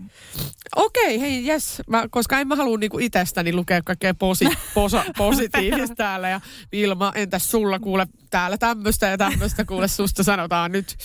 Okei, 0.76 1.20
hei, 1.20 1.48
yes, 1.48 1.82
mä, 1.90 2.04
koska 2.10 2.40
en 2.40 2.48
mä 2.48 2.56
halua 2.56 2.78
niinku 2.78 2.98
itsestäni 2.98 3.52
lukea 3.52 3.82
kaikkea 3.82 4.14
posi, 4.14 4.48
posa, 4.74 5.04
positiivista 5.18 5.94
täällä. 5.94 6.28
Ja 6.28 6.40
Vilma, 6.72 7.12
entäs 7.14 7.50
sulla 7.50 7.78
kuule 7.78 8.06
täällä 8.30 8.58
tämmöistä 8.58 9.06
ja 9.06 9.18
tämmöistä 9.18 9.64
kuule 9.64 9.88
susta 9.88 10.22
sanotaan 10.22 10.72
nyt. 10.72 10.96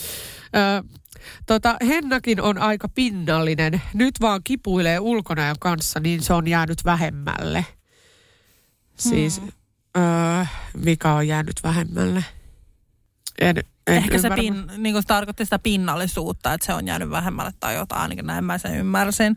Ö, 0.56 0.84
tota, 1.46 1.78
Hennakin 1.88 2.42
on 2.42 2.58
aika 2.58 2.90
pinnallinen. 2.90 3.82
Nyt 3.94 4.16
vaan 4.22 4.42
kipuilee 4.44 5.00
ulkonäön 5.00 5.56
kanssa, 5.60 6.00
niin 6.00 6.22
se 6.22 6.34
on 6.34 6.48
jäänyt 6.48 6.86
vähemmälle. 6.86 7.66
Siis, 8.98 9.42
hmm. 9.42 9.52
ö, 9.98 10.46
mikä 10.78 11.14
on 11.14 11.28
jäänyt 11.28 11.56
vähemmälle? 11.64 12.24
En, 13.40 13.58
en 13.88 13.98
Ehkä 13.98 14.18
se 14.18 14.30
pin, 14.30 14.64
niin 14.78 14.96
kuin 14.96 15.06
tarkoitti 15.08 15.46
sitä 15.46 15.60
pinnallisuutta, 15.60 16.54
että 16.54 16.66
se 16.66 16.74
on 16.74 16.88
jäänyt 16.88 17.10
vähemmälle 17.10 17.52
tai 17.60 17.76
jotain, 17.76 18.02
ainakin 18.02 18.26
näin 18.28 18.44
mä 18.44 18.58
sen 18.58 18.76
ymmärsin. 18.76 19.36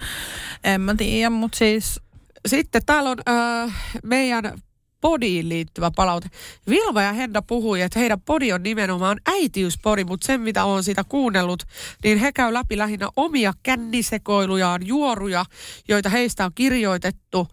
En 0.64 0.80
mä 0.80 0.94
tiedä, 0.94 1.30
mutta 1.30 1.58
siis 1.58 2.00
Sitten 2.46 2.82
täällä 2.86 3.10
on 3.10 3.18
äh, 3.28 3.74
meidän 4.02 4.58
podiin 5.00 5.48
liittyvä 5.48 5.90
palaute. 5.96 6.28
Vilma 6.70 7.02
ja 7.02 7.12
Henna 7.12 7.42
puhui, 7.42 7.80
että 7.80 7.98
heidän 7.98 8.20
podi 8.20 8.52
on 8.52 8.62
nimenomaan 8.62 9.20
äitiyspodi, 9.26 10.04
mutta 10.04 10.26
sen 10.26 10.40
mitä 10.40 10.64
on 10.64 10.84
sitä 10.84 11.04
kuunnellut, 11.04 11.62
niin 12.04 12.18
he 12.18 12.32
käy 12.32 12.52
läpi 12.52 12.78
lähinnä 12.78 13.08
omia 13.16 13.52
kännisekoilujaan, 13.62 14.86
juoruja, 14.86 15.44
joita 15.88 16.08
heistä 16.08 16.44
on 16.44 16.50
kirjoitettu 16.54 17.48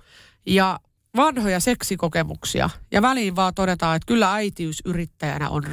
ja 0.46 0.80
vanhoja 1.16 1.60
seksikokemuksia. 1.60 2.70
Ja 2.92 3.02
väliin 3.02 3.36
vaan 3.36 3.54
todetaan, 3.54 3.96
että 3.96 4.08
kyllä 4.08 4.34
äitiys 4.34 4.82
yrittäjänä 4.86 5.50
on 5.50 5.64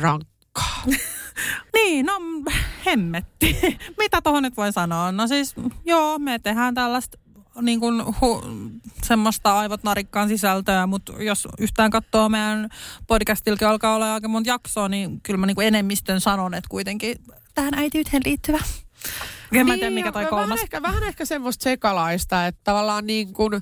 rankkaa. 0.59 0.84
Niin, 1.74 2.06
no 2.06 2.12
hemmetti. 2.86 3.59
Mitä 3.98 4.22
tuohon 4.22 4.42
nyt 4.42 4.56
voi 4.56 4.72
sanoa? 4.72 5.12
No 5.12 5.26
siis, 5.26 5.54
joo, 5.84 6.18
me 6.18 6.38
tehdään 6.38 6.74
tällaista 6.74 7.18
niin 7.61 7.80
kuin 7.80 8.02
hu, 8.20 8.42
semmoista 9.04 9.59
aivot 9.59 9.82
narikkaan 9.82 10.28
sisältöä, 10.28 10.86
mutta 10.86 11.12
jos 11.22 11.48
yhtään 11.59 11.90
katsoo 11.90 12.28
meidän 12.28 12.68
podcastilta 13.06 13.70
alkaa 13.70 13.94
olla 13.94 14.14
aika 14.14 14.28
monta 14.28 14.50
jaksoa, 14.50 14.88
niin 14.88 15.20
kyllä 15.20 15.38
mä 15.38 15.46
niin 15.46 15.54
kuin 15.54 15.66
enemmistön 15.66 16.20
sanon, 16.20 16.54
että 16.54 16.68
kuitenkin 16.68 17.16
tähän 17.54 17.74
äitiyteen 17.74 18.22
liittyvä. 18.24 18.59
En 19.52 19.66
mä 19.66 19.74
tiedä, 19.74 19.90
Niin, 19.90 19.94
mikä 19.94 20.12
toi 20.12 20.22
ja 20.22 20.28
kolmas. 20.28 20.48
Vähän 20.48 20.62
ehkä, 20.62 20.82
vähän 20.82 21.04
ehkä 21.04 21.24
semmoista 21.24 21.62
sekalaista, 21.62 22.46
että 22.46 22.61
tavallaan 22.64 23.06
niin 23.06 23.32
kuin, 23.32 23.52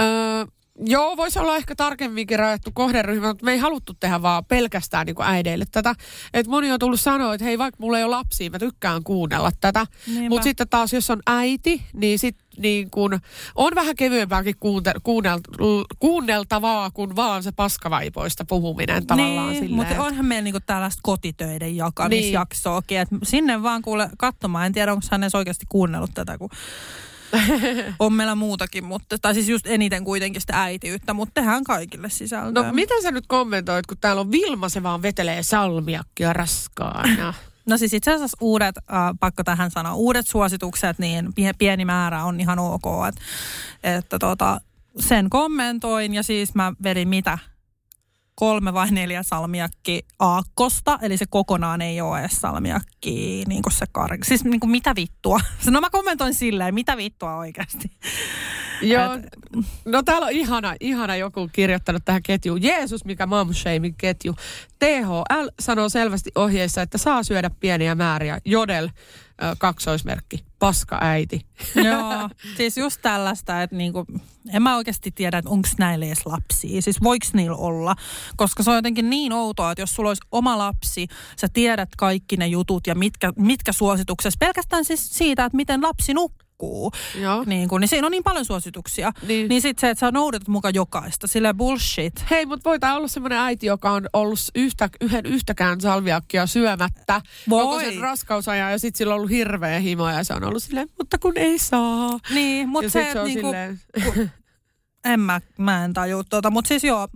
öö, 0.00 0.46
joo, 0.86 1.16
voisi 1.16 1.38
olla 1.38 1.56
ehkä 1.56 1.74
tarkemminkin 1.74 2.38
rajattu 2.38 2.70
kohderyhmä, 2.74 3.28
mutta 3.28 3.44
me 3.44 3.52
ei 3.52 3.58
haluttu 3.58 3.94
tehdä 3.94 4.22
vaan 4.22 4.44
pelkästään 4.44 5.06
niin 5.06 5.16
äideille 5.20 5.64
tätä. 5.72 5.94
Että 6.34 6.50
moni 6.50 6.72
on 6.72 6.78
tullut 6.78 7.00
sanoa, 7.00 7.34
että 7.34 7.44
hei, 7.44 7.58
vaikka 7.58 7.76
mulla 7.80 7.98
ei 7.98 8.04
ole 8.04 8.16
lapsia, 8.16 8.50
mä 8.50 8.58
tykkään 8.58 9.04
kuunnella 9.04 9.50
tätä. 9.60 9.86
Mutta 10.28 10.44
sitten 10.44 10.68
taas, 10.68 10.92
jos 10.92 11.10
on 11.10 11.22
äiti, 11.26 11.82
niin 11.92 12.18
sit 12.18 12.36
niin 12.58 12.90
kun, 12.90 13.20
on 13.54 13.72
vähän 13.74 13.96
kevyempääkin 13.96 14.54
kuunte, 14.60 14.92
kuunnel, 15.02 15.40
kuunneltavaa 15.98 16.90
kuin 16.90 17.16
vaan 17.16 17.42
se 17.42 17.52
paskavaipoista 17.52 18.44
puhuminen 18.44 19.06
tavallaan 19.06 19.48
niin, 19.48 19.62
silleen. 19.62 19.88
mutta 19.88 20.02
onhan 20.02 20.26
meillä 20.26 20.44
niinku 20.44 20.60
tällaista 20.66 21.00
kotitöiden 21.02 21.76
jakamisjaksoakin, 21.76 22.94
niin. 22.94 23.02
että 23.02 23.16
sinne 23.22 23.62
vaan 23.62 23.82
kuule 23.82 24.10
katsomaan. 24.18 24.66
En 24.66 24.72
tiedä, 24.72 24.92
onko 24.92 25.06
hän 25.10 25.22
edes 25.22 25.34
oikeasti 25.34 25.66
kuunnellut 25.68 26.10
tätä, 26.14 26.38
kun 26.38 26.50
on 27.98 28.12
meillä 28.12 28.34
muutakin, 28.34 28.84
mutta, 28.84 29.18
tai 29.18 29.34
siis 29.34 29.48
just 29.48 29.66
eniten 29.66 30.04
kuitenkin 30.04 30.40
sitä 30.40 30.62
äitiyttä, 30.62 31.14
mutta 31.14 31.34
tehdään 31.34 31.64
kaikille 31.64 32.10
sisältöä. 32.10 32.62
No 32.62 32.72
miten 32.72 33.02
sä 33.02 33.10
nyt 33.10 33.26
kommentoit, 33.26 33.86
kun 33.86 33.98
täällä 34.00 34.20
on 34.20 34.30
Vilma, 34.30 34.68
se 34.68 34.82
vaan 34.82 35.02
vetelee 35.02 35.42
salmiakkia 35.42 36.32
raskaana. 36.32 37.34
No 37.68 37.78
siis 37.78 37.94
itse 37.94 38.12
asiassa 38.12 38.36
uudet, 38.40 38.78
äh, 38.78 38.84
pakko 39.20 39.44
tähän 39.44 39.70
sanoa, 39.70 39.94
uudet 39.94 40.26
suositukset, 40.26 40.98
niin 40.98 41.26
pie- 41.26 41.54
pieni 41.58 41.84
määrä 41.84 42.24
on 42.24 42.40
ihan 42.40 42.58
ok. 42.58 42.84
Et, 43.08 43.14
että 43.96 44.18
tota, 44.18 44.60
sen 44.98 45.30
kommentoin 45.30 46.14
ja 46.14 46.22
siis 46.22 46.54
mä 46.54 46.72
vedin 46.82 47.08
mitä? 47.08 47.38
Kolme 48.38 48.74
vai 48.74 48.90
neljä 48.90 49.22
salmiakki 49.22 50.06
aakkosta, 50.18 50.98
eli 51.02 51.16
se 51.16 51.24
kokonaan 51.30 51.82
ei 51.82 52.00
ole 52.00 52.20
edes 52.20 52.40
salmiakki, 52.40 53.44
niin 53.48 53.62
kuin 53.62 53.72
se 53.72 53.86
kar... 53.92 54.18
Siis 54.22 54.44
niin 54.44 54.60
kuin 54.60 54.70
mitä 54.70 54.94
vittua? 54.96 55.40
No 55.70 55.80
mä 55.80 55.90
kommentoin 55.90 56.34
silleen, 56.34 56.74
mitä 56.74 56.96
vittua 56.96 57.36
oikeasti. 57.36 57.90
Joo, 58.82 59.18
no 59.84 60.02
täällä 60.02 60.26
on 60.26 60.32
ihana, 60.32 60.74
ihana 60.80 61.16
joku 61.16 61.48
kirjoittanut 61.52 62.02
tähän 62.04 62.22
ketjuun. 62.22 62.62
Jeesus, 62.62 63.04
mikä 63.04 63.26
mom 63.26 63.54
shaming 63.54 63.94
ketju. 63.98 64.34
THL 64.78 65.48
sanoo 65.60 65.88
selvästi 65.88 66.30
ohjeissa, 66.34 66.82
että 66.82 66.98
saa 66.98 67.22
syödä 67.22 67.50
pieniä 67.60 67.94
määriä. 67.94 68.38
Jodel, 68.44 68.88
kaksoismerkki, 69.58 70.44
paska 70.58 70.98
äiti. 71.00 71.46
Joo, 71.88 72.28
siis 72.56 72.76
just 72.76 73.02
tällaista, 73.02 73.62
että 73.62 73.76
niinku, 73.76 74.06
en 74.52 74.62
mä 74.62 74.76
oikeasti 74.76 75.10
tiedä, 75.10 75.38
että 75.38 75.50
onko 75.50 75.68
näillä 75.78 76.06
edes 76.06 76.26
lapsia. 76.26 76.82
Siis 76.82 77.02
voiko 77.02 77.26
niillä 77.32 77.56
olla? 77.56 77.96
Koska 78.36 78.62
se 78.62 78.70
on 78.70 78.76
jotenkin 78.76 79.10
niin 79.10 79.32
outoa, 79.32 79.72
että 79.72 79.82
jos 79.82 79.94
sulla 79.94 80.10
olisi 80.10 80.26
oma 80.32 80.58
lapsi, 80.58 81.06
sä 81.36 81.48
tiedät 81.52 81.88
kaikki 81.96 82.36
ne 82.36 82.46
jutut 82.46 82.86
ja 82.86 82.94
mitkä, 82.94 83.32
mitkä 83.36 83.72
suosituksessa. 83.72 84.38
Pelkästään 84.40 84.84
siis 84.84 85.08
siitä, 85.10 85.44
että 85.44 85.56
miten 85.56 85.82
lapsi 85.82 86.14
nukkuu. 86.14 86.47
Joo. 87.20 87.44
Niin, 87.46 87.68
kun, 87.68 87.80
niin 87.80 87.88
siinä 87.88 88.06
on 88.06 88.10
niin 88.10 88.24
paljon 88.24 88.44
suosituksia. 88.44 89.12
Niin. 89.22 89.28
Niin, 89.28 89.48
niin 89.48 89.62
sitten 89.62 89.80
se, 89.80 89.90
että 89.90 90.00
sä 90.00 90.10
noudatat 90.10 90.48
mukaan 90.48 90.74
jokaista. 90.74 91.26
Sille 91.26 91.54
bullshit. 91.54 92.24
Hei, 92.30 92.46
mutta 92.46 92.70
voi 92.70 92.78
tää 92.78 92.96
olla 92.96 93.08
semmoinen 93.08 93.38
äiti, 93.38 93.66
joka 93.66 93.90
on 93.90 94.08
ollut 94.12 94.38
yhtä, 94.54 94.88
yhden 95.00 95.26
yhtäkään 95.26 95.80
salviakkia 95.80 96.46
syömättä 96.46 97.20
Voi. 97.50 97.64
koko 97.64 97.80
sen 97.80 98.00
raskausajan 98.00 98.72
ja 98.72 98.78
sitten 98.78 98.98
sillä 98.98 99.14
on 99.14 99.16
ollut 99.16 99.30
hirveä 99.30 99.78
himo 99.78 100.08
ja 100.08 100.24
se 100.24 100.34
on 100.34 100.44
ollut 100.44 100.62
silleen, 100.62 100.88
mutta 100.98 101.18
kun 101.18 101.32
ei 101.36 101.58
saa. 101.58 102.18
Niin, 102.30 102.68
mutta 102.68 102.90
se, 102.90 103.08
se 103.12 103.20
on 103.20 103.26
niinku, 103.26 103.46
silleen, 103.46 103.80
en 105.04 105.20
mä, 105.20 105.40
mä 105.58 105.84
en 105.84 105.92
tajua 105.92 106.24
tuota. 106.24 106.50
Mutta 106.50 106.68
siis 106.68 106.84
joo, 106.84 107.08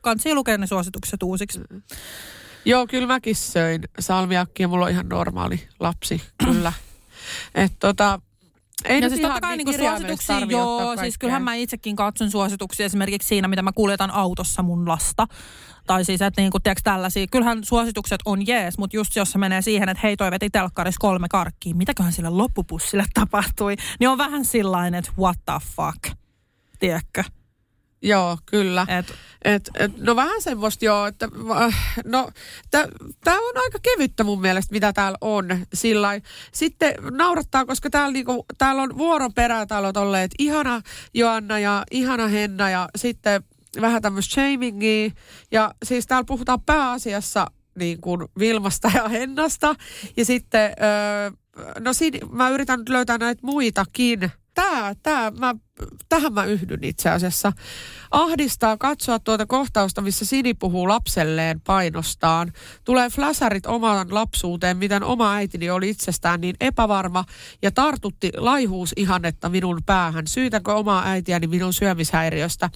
kansi 0.00 0.34
lukea 0.34 0.58
ne 0.58 0.66
suositukset 0.66 1.22
uusiksi. 1.22 1.60
Joo, 2.64 2.86
kyllä 2.86 3.06
mäkin 3.06 3.36
söin 3.36 3.82
salmiakkia. 3.98 4.68
Mulla 4.68 4.84
on 4.84 4.90
ihan 4.90 5.08
normaali 5.08 5.68
lapsi, 5.80 6.22
kyllä. 6.44 6.72
Et 7.54 7.72
tota, 7.78 8.20
ei 8.84 8.94
Ja 8.94 9.00
nyt 9.00 9.10
siis 9.10 9.22
totta 9.22 9.40
kai 9.40 9.56
niin 9.56 9.66
niinku 9.66 9.84
suosituksia, 9.84 10.40
joo, 10.40 10.96
siis 10.96 11.18
kyllähän 11.18 11.42
mä 11.42 11.54
itsekin 11.54 11.96
katson 11.96 12.30
suosituksia 12.30 12.86
esimerkiksi 12.86 13.28
siinä, 13.28 13.48
mitä 13.48 13.62
mä 13.62 13.72
kuljetan 13.72 14.10
autossa 14.10 14.62
mun 14.62 14.88
lasta. 14.88 15.26
Tai 15.86 16.04
siis, 16.04 16.22
että 16.22 16.40
niinku, 16.40 16.60
tiedätkö, 16.60 16.82
tällaisia. 16.84 17.26
Kyllähän 17.26 17.64
suositukset 17.64 18.20
on 18.24 18.46
jees, 18.46 18.78
mutta 18.78 18.96
just 18.96 19.16
jos 19.16 19.32
se 19.32 19.38
menee 19.38 19.62
siihen, 19.62 19.88
että 19.88 20.00
hei 20.02 20.16
toi 20.16 20.30
veti 20.30 20.50
telkkarissa 20.50 20.98
kolme 21.00 21.28
karkkiä, 21.30 21.74
mitäköhän 21.74 22.12
sille 22.12 22.30
loppupussille 22.30 23.04
tapahtui, 23.14 23.76
niin 24.00 24.08
on 24.08 24.18
vähän 24.18 24.44
sillain, 24.44 24.94
että 24.94 25.12
what 25.18 25.38
the 25.46 25.54
fuck, 25.76 26.18
tiedätkö? 26.78 27.24
Joo, 28.02 28.38
kyllä. 28.46 28.86
Et, 28.98 29.14
Et, 29.44 29.70
et, 29.78 29.98
no 29.98 30.16
vähän 30.16 30.42
semmoista 30.42 30.84
joo, 30.84 31.06
että 31.06 31.28
äh, 31.64 32.02
no 32.04 32.30
tämä 33.24 33.38
on 33.38 33.56
aika 33.56 33.78
kevyttä 33.82 34.24
mun 34.24 34.40
mielestä, 34.40 34.72
mitä 34.72 34.92
täällä 34.92 35.18
on. 35.20 35.46
Sillai. 35.74 36.22
Sitten 36.52 36.94
naurattaa, 37.10 37.64
koska 37.64 37.90
täällä, 37.90 38.12
niinku, 38.12 38.46
täällä 38.58 38.82
on 38.82 38.98
vuoron 38.98 39.34
perään, 39.34 39.68
täällä 39.68 39.88
on 39.88 39.98
olleet 39.98 40.30
ihana 40.38 40.82
Joanna 41.14 41.58
ja 41.58 41.84
ihana 41.90 42.28
Henna 42.28 42.70
ja 42.70 42.88
sitten 42.96 43.42
vähän 43.80 44.02
tämmöistä 44.02 44.34
shamingia. 44.34 45.10
Ja 45.50 45.74
siis 45.84 46.06
täällä 46.06 46.26
puhutaan 46.26 46.60
pääasiassa 46.60 47.46
niin 47.78 48.00
kuin 48.00 48.24
Vilmasta 48.38 48.90
ja 48.94 49.08
Hennasta. 49.08 49.74
Ja 50.16 50.24
sitten, 50.24 50.72
öö, 50.82 51.30
no 51.80 51.92
siinä, 51.92 52.18
mä 52.30 52.48
yritän 52.50 52.78
nyt 52.78 52.88
löytää 52.88 53.18
näitä 53.18 53.40
muitakin. 53.42 54.30
Tää, 54.58 54.94
tää, 55.02 55.30
mä, 55.30 55.54
tähän 56.08 56.32
mä 56.32 56.44
yhdyn 56.44 56.84
itse 56.84 57.10
asiassa. 57.10 57.52
Ahdistaa 58.10 58.76
katsoa 58.76 59.18
tuota 59.18 59.46
kohtausta, 59.46 60.00
missä 60.00 60.24
Sini 60.24 60.54
puhuu 60.54 60.88
lapselleen 60.88 61.60
painostaan. 61.60 62.52
Tulee 62.84 63.10
fläsärit 63.10 63.66
omaan 63.66 64.14
lapsuuteen, 64.14 64.76
miten 64.76 65.04
oma 65.04 65.34
äitini 65.34 65.70
oli 65.70 65.88
itsestään 65.88 66.40
niin 66.40 66.56
epävarma 66.60 67.24
ja 67.62 67.70
tartutti 67.72 68.30
laihuusihannetta 68.36 69.48
minun 69.48 69.80
päähän. 69.86 70.26
Syytäkö 70.26 70.74
omaa 70.74 71.04
äitiäni 71.06 71.46
minun 71.46 71.72
syömishäiriöstä? 71.72 72.70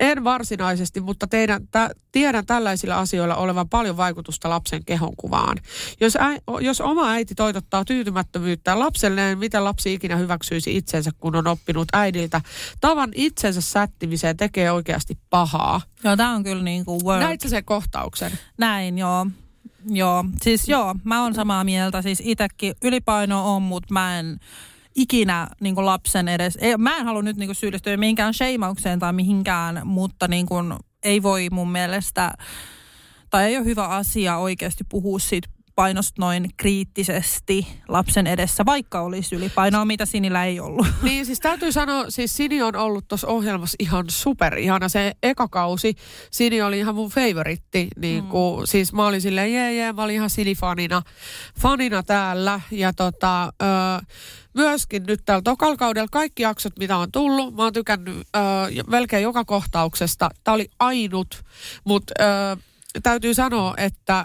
En 0.00 0.24
varsinaisesti, 0.24 1.00
mutta 1.00 1.26
teidän, 1.26 1.68
tä, 1.70 1.90
tiedän 2.12 2.46
tällaisilla 2.46 2.98
asioilla 2.98 3.36
olevan 3.36 3.68
paljon 3.68 3.96
vaikutusta 3.96 4.50
lapsen 4.50 4.84
kehonkuvaan. 4.84 5.58
Jos, 6.00 6.16
äi, 6.20 6.38
jos 6.60 6.80
oma 6.80 7.10
äiti 7.10 7.34
toitottaa 7.34 7.84
tyytymättömyyttä 7.84 8.78
lapselleen, 8.78 9.38
miten 9.38 9.64
lapsi 9.64 9.94
ikinä 9.94 10.16
hyväksyisi 10.16 10.76
itsensä, 10.76 11.10
kun 11.18 11.36
on 11.36 11.46
oppinut 11.46 11.88
äidiltä? 11.92 12.40
Tavan 12.80 13.10
itsensä 13.14 13.60
sättimiseen 13.60 14.36
tekee 14.36 14.70
oikeasti 14.72 15.18
pahaa. 15.30 15.80
joo, 16.04 16.16
tää 16.16 16.30
on 16.30 16.44
kyllä 16.44 16.62
niinku 16.62 17.00
word. 17.04 17.22
Näit 17.22 17.40
sä 17.40 17.48
sen 17.48 17.64
kohtauksen? 17.64 18.32
Näin, 18.58 18.98
joo. 18.98 19.26
Joo, 19.90 20.24
siis 20.42 20.68
joo, 20.68 20.94
mä 21.04 21.22
oon 21.22 21.34
samaa 21.34 21.64
mieltä. 21.64 22.02
Siis 22.02 22.22
itekin 22.24 22.74
ylipaino 22.82 23.54
on, 23.54 23.62
mutta 23.62 23.94
mä 23.94 24.18
en 24.18 24.40
ikinä 24.94 25.48
niin 25.60 25.74
kuin 25.74 25.86
lapsen 25.86 26.28
edes, 26.28 26.58
ei, 26.60 26.76
mä 26.76 26.96
en 26.96 27.04
halua 27.04 27.22
nyt 27.22 27.36
niin 27.36 27.48
kuin 27.48 27.56
syyllistyä 27.56 27.96
mihinkään 27.96 28.34
sheimaukseen 28.34 28.98
tai 28.98 29.12
mihinkään, 29.12 29.80
mutta 29.84 30.28
niin 30.28 30.46
kuin, 30.46 30.74
ei 31.02 31.22
voi 31.22 31.48
mun 31.50 31.72
mielestä, 31.72 32.32
tai 33.30 33.44
ei 33.44 33.56
ole 33.56 33.64
hyvä 33.64 33.88
asia 33.88 34.36
oikeasti 34.36 34.84
puhua 34.88 35.18
siitä 35.18 35.48
painosta 35.76 36.22
noin 36.22 36.50
kriittisesti 36.56 37.66
lapsen 37.88 38.26
edessä, 38.26 38.64
vaikka 38.66 39.00
olisi 39.00 39.36
ylipainoa, 39.36 39.84
mitä 39.84 40.06
Sinillä 40.06 40.44
ei 40.44 40.60
ollut. 40.60 40.86
Niin 41.02 41.26
siis 41.26 41.40
täytyy 41.40 41.72
sanoa, 41.72 42.04
siis 42.08 42.36
Sini 42.36 42.62
on 42.62 42.76
ollut 42.76 43.08
tuossa 43.08 43.26
ohjelmassa 43.26 43.76
ihan 43.78 44.04
super 44.08 44.58
ihana. 44.58 44.88
Se 44.88 45.12
eka 45.22 45.48
kausi, 45.48 45.94
Sini 46.30 46.62
oli 46.62 46.78
ihan 46.78 46.94
mun 46.94 47.10
favoritti. 47.10 47.88
Niin 47.96 48.26
kuin, 48.26 48.60
mm. 48.60 48.66
Siis 48.66 48.92
mä 48.92 49.06
olin 49.06 49.20
silleen, 49.20 49.52
jee 49.52 49.74
jee, 49.74 49.92
mä 49.92 50.02
olin 50.02 50.14
ihan 50.14 50.30
Sini-fanina 50.30 51.02
fanina 51.60 52.02
täällä. 52.02 52.60
Ja 52.70 52.92
tota, 52.92 53.44
ö, 53.44 54.04
myöskin 54.54 55.02
nyt 55.06 55.20
täällä 55.24 55.42
tokal 55.42 55.76
kaudella 55.76 56.08
kaikki 56.10 56.42
jaksot, 56.42 56.78
mitä 56.78 56.96
on 56.96 57.12
tullut, 57.12 57.54
mä 57.54 57.62
oon 57.62 57.72
tykännyt 57.72 58.16
ö, 58.16 58.40
melkein 58.86 59.22
joka 59.22 59.44
kohtauksesta. 59.44 60.30
Tää 60.44 60.54
oli 60.54 60.70
ainut, 60.78 61.44
mutta 61.84 62.14
täytyy 63.02 63.34
sanoa, 63.34 63.74
että 63.76 64.24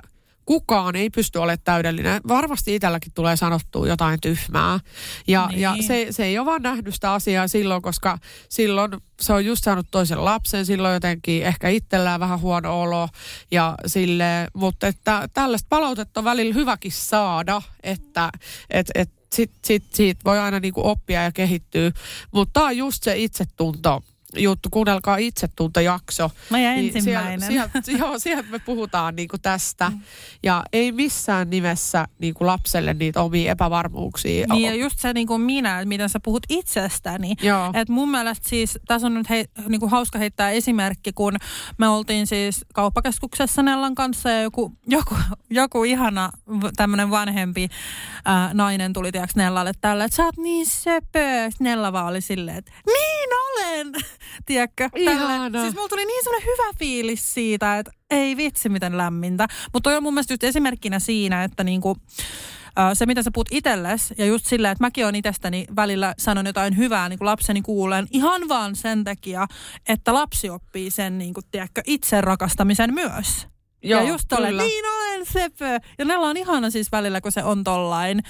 kukaan 0.50 0.96
ei 0.96 1.10
pysty 1.10 1.40
olemaan 1.40 1.60
täydellinen. 1.64 2.22
Varmasti 2.28 2.76
itselläkin 2.76 3.12
tulee 3.16 3.36
sanottua 3.36 3.88
jotain 3.88 4.22
tyhmää. 4.22 4.80
Ja, 5.28 5.48
Niin. 5.48 5.62
ja 5.62 5.76
se, 5.88 6.08
se 6.12 6.26
ei 6.26 6.38
ole 6.38 6.46
vaan 6.46 6.62
nähnyt 6.62 6.94
sitä 6.94 7.14
asiaa 7.14 7.48
silloin, 7.48 7.82
koska 7.82 8.18
silloin 8.50 8.92
se 9.22 9.34
on 9.34 9.46
just 9.46 9.64
saanut 9.64 9.88
toisen 9.92 10.26
lapsen, 10.26 10.66
silloin 10.66 10.94
jotenkin 10.94 11.44
ehkä 11.44 11.70
itsellään 11.70 12.20
vähän 12.20 12.42
huono 12.42 12.82
olo. 12.82 13.10
Ja 13.52 13.76
sille, 13.86 14.48
mutta 14.54 14.88
että 14.88 15.30
tällaista 15.34 15.68
palautetta 15.70 16.20
on 16.20 16.24
välillä 16.24 16.54
hyväkin 16.54 16.92
saada, 16.92 17.62
että 17.84 18.30
et, 18.70 18.88
et 18.96 19.10
sit, 19.34 19.52
sit, 19.66 19.94
siitä 19.94 20.22
voi 20.26 20.40
aina 20.40 20.60
niinku 20.60 20.88
oppia 20.88 21.24
ja 21.24 21.32
kehittyä. 21.32 21.92
Mutta 22.32 22.54
tämä 22.60 22.66
on 22.66 22.78
just 22.78 23.04
se 23.04 23.18
itsetunto 23.18 24.04
juttu. 24.38 24.70
Kuunnelkaa 24.70 25.18
itsetuntojakso. 25.18 26.32
Mä 26.50 26.60
ja 26.60 26.74
Niin 26.74 26.96
ensimmäinen. 26.96 27.42
Sieltä, 27.42 27.82
sieltä, 27.84 28.04
joo, 28.06 28.20
sieltä 28.20 28.50
me 28.52 28.60
puhutaan 28.60 29.16
niinku 29.16 29.38
tästä. 29.38 29.92
Ja 30.44 30.64
ei 30.74 30.92
missään 30.92 31.50
nimessä 31.50 32.08
niinku 32.20 32.46
lapselle 32.46 32.94
niitä 32.94 33.22
omia 33.22 33.52
epävarmuuksia. 33.52 34.48
Niin 34.48 34.66
ja 34.66 34.76
just 34.76 35.00
se 35.00 35.14
niin 35.14 35.28
kuin 35.28 35.42
minä, 35.42 35.86
miten 35.86 36.10
sä 36.10 36.20
puhut 36.24 36.44
itsestäni. 36.50 37.36
Joo. 37.42 37.72
Et 37.74 37.90
mun 37.90 38.12
mielestä 38.12 38.50
siis, 38.50 38.80
tässä 38.88 39.08
on 39.08 39.14
nyt 39.14 39.30
hei, 39.30 39.46
niin 39.68 39.80
kuin 39.80 39.92
hauska 39.92 40.20
heittää 40.20 40.52
esimerkki, 40.52 41.14
kun 41.14 41.38
me 41.78 41.88
oltiin 41.88 42.28
siis 42.28 42.66
kauppakeskuksessa 42.74 43.64
Nellan 43.64 43.96
kanssa 43.96 44.30
ja 44.30 44.42
joku, 44.42 44.74
joku, 44.88 45.16
joku 45.50 45.84
ihana 45.84 46.30
tämmöinen 46.76 47.10
vanhempi 47.12 47.68
ää, 48.26 48.54
nainen 48.54 48.94
tuli 48.94 49.12
tiiäks 49.12 49.36
Nellalle 49.36 49.72
tällä, 49.82 50.04
että 50.06 50.16
sä 50.16 50.26
oot 50.26 50.38
niin 50.38 50.66
söpö. 50.66 51.50
Nella 51.60 51.94
vaan 51.94 52.08
oli 52.08 52.22
silleen, 52.22 52.58
että 52.58 52.72
niin 52.86 53.30
olen, 53.68 53.92
tiedätkö? 54.46 54.90
Ihana. 54.96 55.50
Tällä- 55.50 55.62
Siis 55.62 55.76
mulla 55.76 55.90
tuli 55.90 56.06
niin 56.06 56.24
semmoinen 56.24 56.48
hyvä 56.48 56.74
fiilis 56.80 57.34
siitä, 57.34 57.78
että 57.78 57.92
ei 58.10 58.38
vitsi 58.38 58.70
miten 58.70 58.98
lämmintä. 58.98 59.48
Mutta 59.74 59.90
toi 59.90 59.98
on 59.98 60.04
mun 60.04 60.14
mielestä 60.14 60.34
just 60.34 60.44
esimerkkinä 60.44 61.00
siinä, 61.00 61.44
että 61.44 61.64
niinku, 61.64 61.98
se, 62.94 63.06
mitä 63.06 63.24
sä 63.24 63.32
puhut 63.34 63.48
itsellesi, 63.52 64.14
ja 64.18 64.26
just 64.26 64.46
silleen, 64.46 64.72
että 64.72 64.84
mäkin 64.84 65.06
on 65.06 65.16
itsestäni 65.16 65.66
välillä 65.76 66.14
sanon 66.18 66.46
jotain 66.46 66.78
hyvää 66.78 67.10
niin 67.10 67.20
kuin 67.20 67.26
lapseni 67.26 67.62
kuulen, 67.62 68.08
ihan 68.12 68.50
vaan 68.50 68.76
sen 68.76 69.04
takia, 69.04 69.48
että 69.90 70.14
lapsi 70.14 70.50
oppii 70.50 70.92
sen, 70.92 71.18
niin 71.18 71.34
kuin, 71.34 71.44
tiedätkö, 71.52 71.82
itse 71.86 72.22
rakastamisen 72.22 72.94
myös. 72.94 73.48
Joo, 73.84 74.02
ja 74.02 74.08
just 74.08 74.26
tolleen, 74.30 74.58
niin 74.58 74.86
olen 74.86 75.26
sepö. 75.26 75.80
Ja 75.98 76.06
Nella 76.06 76.28
on 76.28 76.38
ihana 76.38 76.70
siis 76.70 76.92
välillä, 76.92 77.22
kun 77.22 77.32
se 77.32 77.44
on 77.44 77.64
tollain, 77.64 78.24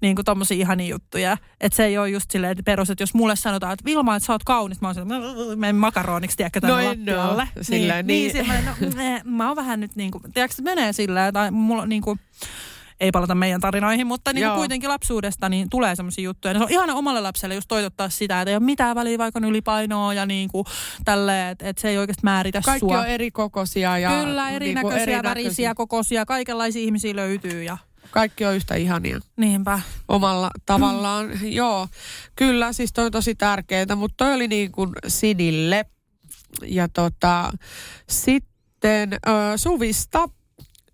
niin 0.00 0.14
kuin 0.14 0.24
tommosia 0.24 0.56
ihania 0.56 0.88
juttuja. 0.88 1.36
Että 1.60 1.76
se 1.76 1.84
ei 1.84 1.98
ole 1.98 2.08
just 2.08 2.30
silleen 2.30 2.50
että 2.52 2.62
perus, 2.62 2.90
että 2.90 3.02
jos 3.02 3.14
mulle 3.14 3.36
sanotaan, 3.36 3.72
että 3.72 3.84
Vilma, 3.84 4.16
että 4.16 4.26
sä 4.26 4.32
oot 4.32 4.44
kaunis, 4.44 4.80
mä 4.80 4.88
oon 4.88 4.94
silleen, 4.94 5.58
menen 5.58 5.76
makaroniksi, 5.76 6.36
tiedätkö, 6.36 6.60
tänne 6.60 6.82
No 6.82 6.88
lattialle. 6.88 7.42
oo. 7.56 7.62
Silleen, 7.62 8.06
niin, 8.06 8.32
niin. 8.34 8.46
niin. 8.46 8.84
silleen, 8.94 9.22
no, 9.24 9.32
mä 9.36 9.46
oon 9.46 9.56
vähän 9.56 9.80
nyt 9.80 9.96
niin 9.96 10.10
kuin, 10.10 10.22
tiedätkö, 10.34 10.62
menee 10.62 10.92
silleen, 10.92 11.34
tai 11.34 11.50
mulla 11.50 11.86
niin 11.86 12.02
kuin, 12.02 12.20
ei 13.02 13.10
palata 13.10 13.34
meidän 13.34 13.60
tarinoihin, 13.60 14.06
mutta 14.06 14.32
niin 14.32 14.50
kuitenkin 14.50 14.88
lapsuudesta 14.88 15.48
niin 15.48 15.70
tulee 15.70 15.96
semmoisia 15.96 16.24
juttuja. 16.24 16.52
Ja 16.54 16.58
se 16.58 16.64
on 16.64 16.70
ihana 16.70 16.94
omalle 16.94 17.20
lapselle 17.20 17.54
just 17.54 17.68
toitottaa 17.68 18.08
sitä, 18.08 18.40
että 18.40 18.50
ei 18.50 18.56
ole 18.56 18.64
mitään 18.64 18.96
väliä 18.96 19.18
vaikka 19.18 19.38
on 19.38 19.44
ylipainoa 19.44 20.14
ja 20.14 20.26
niin 20.26 20.48
kuin 20.48 20.64
tälleen, 21.04 21.48
että, 21.48 21.68
että 21.68 21.82
se 21.82 21.88
ei 21.88 21.98
oikeasti 21.98 22.20
määritä 22.24 22.60
Kaikki 22.64 22.80
sua. 22.80 22.98
on 23.00 23.06
eri 23.06 23.30
kokoisia. 23.30 23.98
Ja 23.98 24.10
Kyllä, 24.10 24.50
erinäköisiä, 24.50 24.58
niinku 24.74 24.88
erinäköisiä. 24.90 25.22
värisiä, 25.22 25.74
kokoisia, 25.74 26.24
kaikenlaisia 26.26 26.82
ihmisiä 26.82 27.16
löytyy 27.16 27.62
ja 27.62 27.78
Kaikki 28.10 28.44
on 28.44 28.54
yhtä 28.56 28.74
ihania 28.74 29.20
niinpä. 29.36 29.80
omalla 30.08 30.50
tavallaan. 30.66 31.30
Joo, 31.42 31.88
kyllä, 32.36 32.72
siis 32.72 32.92
toi 32.92 33.04
on 33.04 33.12
tosi 33.12 33.34
tärkeää, 33.34 33.96
mutta 33.96 34.24
toi 34.24 34.34
oli 34.34 34.48
niin 34.48 34.72
kuin 34.72 34.90
Sidille. 35.06 35.84
Ja 36.66 36.88
tota, 36.88 37.52
sitten 38.08 39.12
ö, 39.12 39.28
Suvista. 39.56 40.28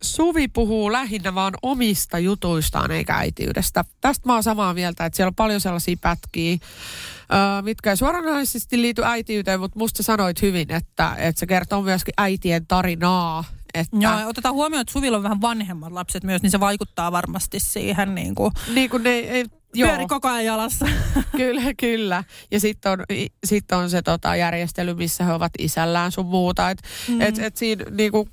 Suvi 0.02 0.48
puhuu 0.48 0.92
lähinnä 0.92 1.34
vaan 1.34 1.54
omista 1.62 2.18
jutuistaan 2.18 2.90
eikä 2.90 3.14
äitiydestä. 3.14 3.84
Tästä 4.00 4.26
mä 4.28 4.34
oon 4.34 4.42
samaa 4.42 4.74
mieltä, 4.74 5.04
että 5.04 5.16
siellä 5.16 5.28
on 5.28 5.34
paljon 5.34 5.60
sellaisia 5.60 5.96
pätkiä, 6.00 6.58
mitkä 7.62 7.90
ei 7.90 7.96
suoranaisesti 7.96 8.80
liity 8.80 9.04
äitiyteen, 9.04 9.60
mutta 9.60 9.78
musta 9.78 10.02
sanoit 10.02 10.42
hyvin, 10.42 10.72
että, 10.72 11.14
että 11.18 11.38
se 11.38 11.46
kertoo 11.46 11.82
myöskin 11.82 12.14
äitien 12.18 12.66
tarinaa. 12.66 13.44
Että, 13.74 13.96
Joo, 14.00 14.12
otetaan 14.26 14.54
huomioon, 14.54 14.80
että 14.80 14.92
Suvilla 14.92 15.16
on 15.16 15.22
vähän 15.22 15.40
vanhemmat 15.40 15.92
lapset 15.92 16.24
myös, 16.24 16.42
niin 16.42 16.50
se 16.50 16.60
vaikuttaa 16.60 17.12
varmasti 17.12 17.60
siihen 17.60 18.14
niin 18.14 18.34
kuin 18.34 18.52
niin 18.74 18.90
kuin 18.90 19.02
ne, 19.02 19.10
ei, 19.10 19.44
joo. 19.74 19.88
pyöri 19.88 20.06
koko 20.06 20.28
ajan 20.28 20.44
jalassa. 20.44 20.86
Kyllä, 21.36 21.74
kyllä. 21.80 22.24
Ja 22.50 22.60
sitten 22.60 22.92
on, 22.92 22.98
sit 23.44 23.72
on 23.72 23.90
se 23.90 24.02
tota, 24.02 24.36
järjestely, 24.36 24.94
missä 24.94 25.24
he 25.24 25.32
ovat 25.32 25.52
isällään 25.58 26.12
sun 26.12 26.26
muuta. 26.26 26.70
Et, 26.70 26.82
mm. 27.08 27.20
et, 27.20 27.38
et 27.38 27.56
siinä 27.56 27.84
niinku, 27.90 28.28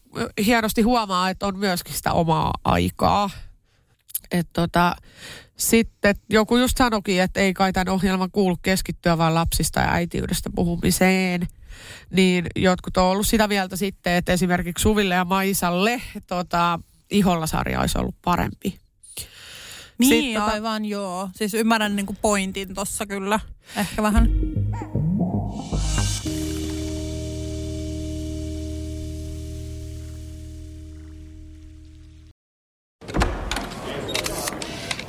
hienosti 0.45 0.81
huomaa, 0.81 1.29
että 1.29 1.47
on 1.47 1.59
myöskin 1.59 1.93
sitä 1.93 2.13
omaa 2.13 2.53
aikaa. 2.63 3.29
Et, 4.31 4.47
tota, 4.53 4.95
sitten 5.57 6.15
joku 6.29 6.57
just 6.57 6.77
sanokin, 6.77 7.21
että 7.21 7.39
ei 7.39 7.53
kai 7.53 7.73
tämän 7.73 7.93
ohjelman 7.93 8.31
kuulu 8.31 8.57
keskittyä 8.61 9.17
vain 9.17 9.35
lapsista 9.35 9.79
ja 9.79 9.91
äitiydestä 9.91 10.49
puhumiseen. 10.55 11.47
Niin 12.09 12.45
jotkut 12.55 12.97
on 12.97 13.03
ollut 13.03 13.27
sitä 13.27 13.47
mieltä 13.47 13.75
sitten, 13.75 14.13
että 14.13 14.33
esimerkiksi 14.33 14.81
Suville 14.81 15.15
ja 15.15 15.25
Maisalle 15.25 16.01
tota, 16.27 16.79
Iholla-sarja 17.09 17.79
olisi 17.79 17.97
ollut 17.97 18.15
parempi. 18.21 18.84
Niin, 19.97 20.09
Sitten 20.23 20.41
tota- 20.41 20.51
aivan 20.53 20.85
joo. 20.85 21.29
Siis 21.35 21.53
ymmärrän 21.53 21.95
niin 21.95 22.05
kuin 22.05 22.17
pointin 22.21 22.73
tossa 22.73 23.05
kyllä. 23.05 23.39
Ehkä 23.77 24.03
vähän. 24.03 24.29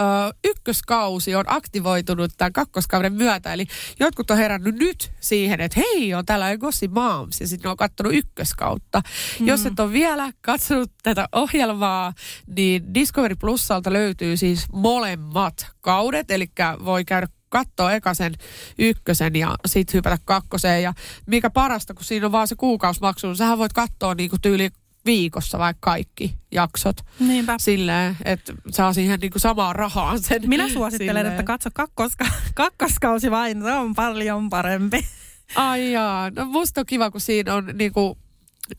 ö, 0.00 0.34
ykköskausi 0.44 1.34
on 1.34 1.44
aktivoitunut 1.46 2.30
tämän 2.36 2.52
kakkoskauden 2.52 3.12
myötä. 3.12 3.52
Eli 3.52 3.66
jotkut 4.00 4.30
on 4.30 4.36
herännyt 4.36 4.74
nyt 4.74 5.12
siihen, 5.20 5.60
että 5.60 5.80
hei, 5.80 6.14
on 6.14 6.26
tällainen 6.26 6.58
Gossip 6.58 6.92
Moms 6.92 7.40
ja 7.40 7.48
sitten 7.48 7.70
on 7.70 7.76
katsonut 7.76 8.14
ykköskautta. 8.14 9.02
Mm. 9.40 9.46
Jos 9.46 9.66
et 9.66 9.80
ole 9.80 9.92
vielä 9.92 10.32
katsonut 10.40 10.90
tätä 11.02 11.28
ohjelmaa, 11.32 12.12
niin 12.56 12.94
Discovery 12.94 13.34
Plusalta 13.36 13.92
löytyy 13.92 14.36
siis 14.36 14.66
molemmat 14.72 15.66
kaudet, 15.80 16.30
eli 16.30 16.50
voi 16.84 17.04
käydä 17.04 17.26
katsoa 17.50 17.92
eka 17.92 18.14
sen 18.14 18.34
ykkösen 18.78 19.36
ja 19.36 19.54
sitten 19.66 19.94
hypätä 19.94 20.18
kakkoseen. 20.24 20.82
Ja 20.82 20.92
mikä 21.26 21.50
parasta, 21.50 21.94
kun 21.94 22.04
siinä 22.04 22.26
on 22.26 22.32
vaan 22.32 22.48
se 22.48 22.54
kuukausimaksu, 22.54 23.26
niin 23.26 23.36
sähän 23.36 23.58
voit 23.58 23.72
katsoa 23.72 24.14
niinku 24.14 24.36
tyyli 24.42 24.70
viikossa 25.06 25.58
vaikka 25.58 25.90
kaikki 25.90 26.34
jaksot. 26.52 26.96
Niinpä. 27.20 27.56
Silleen, 27.60 28.16
että 28.24 28.52
saa 28.70 28.92
siihen 28.92 29.20
niinku 29.20 29.38
samaan 29.38 29.76
rahaan 29.76 30.20
sen. 30.20 30.42
Minä 30.46 30.68
suosittelen, 30.68 31.08
Silleen. 31.16 31.26
että 31.26 31.42
katso 31.42 31.70
kakkoska, 31.74 32.26
kakkoskausi 32.54 33.30
vain, 33.30 33.62
se 33.62 33.72
on 33.72 33.94
paljon 33.94 34.50
parempi. 34.50 35.06
Ai 35.54 35.92
jaa, 35.92 36.30
no 36.30 36.44
musta 36.44 36.80
on 36.80 36.86
kiva, 36.86 37.10
kun 37.10 37.20
siinä 37.20 37.54
on 37.54 37.66
niinku 37.74 38.18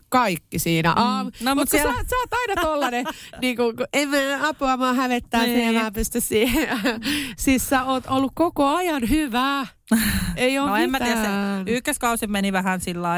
kaikki 0.10 0.60
siinä. 0.60 0.90
Mm. 0.90 0.96
No, 1.02 1.24
No, 1.24 1.56
mut 1.56 1.56
mutta 1.56 1.72
siellä- 1.78 1.94
sä, 1.94 2.10
sä 2.10 2.16
oot 2.16 2.34
aina 2.34 2.62
tollanen, 2.62 3.06
niinku, 3.42 3.64
kun 3.78 3.86
en 3.94 4.10
mä 4.10 4.18
apua, 4.48 4.78
mä 4.78 4.94
hävettää 4.94 5.44
niin. 5.44 5.56
se 5.60 5.66
ja 5.66 5.72
Niin. 5.72 5.82
mä 5.84 5.92
pysty 5.92 6.22
siihen. 6.22 6.70
siis 7.38 7.70
sä 7.70 7.84
oot 7.84 8.04
ollut 8.08 8.32
koko 8.36 8.66
ajan 8.76 9.10
hyvä. 9.10 9.68
Ei 10.36 10.60
ole 10.60 10.70
No 10.72 10.76
en 10.76 10.92
mä 10.92 11.00
tiedä, 11.00 11.16
mitään. 11.16 11.66
se 11.66 11.72
ykköskausi 11.72 12.28
meni 12.28 12.54
vähän 12.54 12.82
sillä 12.82 13.10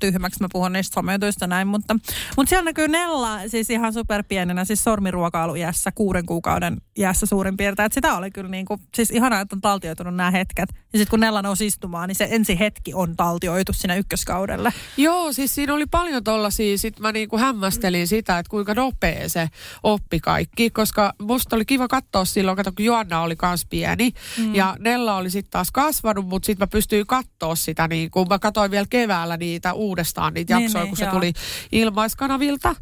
tyhmäksi, 0.00 0.40
mä 0.40 0.48
puhun 0.52 0.72
niistä 0.72 0.94
sometuista 0.94 1.46
näin, 1.46 1.68
mutta, 1.68 1.96
mutta 2.36 2.48
siellä 2.48 2.64
näkyy 2.64 2.88
Nella 2.88 3.48
siis 3.48 3.70
ihan 3.70 3.92
superpienenä, 3.92 4.64
siis 4.64 4.84
sormiruokailu 4.84 5.54
iässä, 5.54 5.92
kuuden 5.92 6.26
kuukauden 6.26 6.76
iässä 6.98 7.26
suurin 7.26 7.56
piirtein. 7.56 7.86
Että 7.86 7.94
sitä 7.94 8.14
oli 8.14 8.30
kyllä 8.30 8.50
niin 8.50 8.66
kuin, 8.66 8.80
siis 8.94 9.10
ihanaa, 9.10 9.40
että 9.40 9.56
on 9.56 9.60
taltioitunut 9.60 10.14
nämä 10.14 10.30
hetket. 10.30 10.68
Ja 10.92 10.98
sitten 10.98 11.10
kun 11.10 11.20
Nella 11.20 11.42
nousi 11.42 11.66
istumaan, 11.66 12.08
niin 12.08 12.16
se 12.16 12.28
ensi 12.30 12.58
hetki 12.58 12.94
on 12.94 13.16
taltioitu 13.16 13.72
siinä 13.72 13.94
ykköskaudelle. 13.94 14.72
Joo, 14.96 15.32
siis 15.32 15.54
siinä 15.54 15.74
oli 15.74 15.86
paljon 15.86 16.24
tollasia, 16.24 16.78
sit 16.78 17.00
mä 17.00 17.12
niinku 17.12 17.38
hämmästelin 17.38 18.08
sitä, 18.08 18.38
että 18.38 18.50
kuinka 18.50 18.74
nopea 18.74 19.28
se 19.28 19.48
oppi 19.82 20.20
kaikki, 20.20 20.70
koska 20.70 21.12
musta 21.22 21.56
oli 21.56 21.64
kiva 21.64 21.88
katsoa 21.88 22.24
silloin, 22.24 22.56
kato, 22.56 22.72
kun 22.72 22.84
Joanna 22.84 23.22
oli 23.22 23.36
kans 23.36 23.66
pieni 23.70 24.10
mm. 24.38 24.54
ja 24.54 24.76
Nella 24.78 25.16
oli 25.16 25.30
sitten 25.30 25.50
taas 25.50 25.70
kasvanut, 25.70 26.21
mutta 26.24 26.46
sitten 26.46 26.62
mä 26.62 26.70
pystyin 26.70 27.06
katsoa 27.06 27.54
sitä, 27.54 27.88
niin 27.88 28.10
kun 28.10 28.28
mä 28.28 28.38
katsoin 28.38 28.70
vielä 28.70 28.86
keväällä 28.90 29.36
niitä 29.36 29.72
uudestaan, 29.72 30.34
niitä 30.34 30.56
Niin, 30.56 30.62
jaksoja, 30.62 30.84
niin, 30.84 30.90
kun 30.90 30.96
se 30.98 31.04
joo. 31.04 31.12
tuli 31.14 31.32
ilmaiskanavilta, 31.72 32.74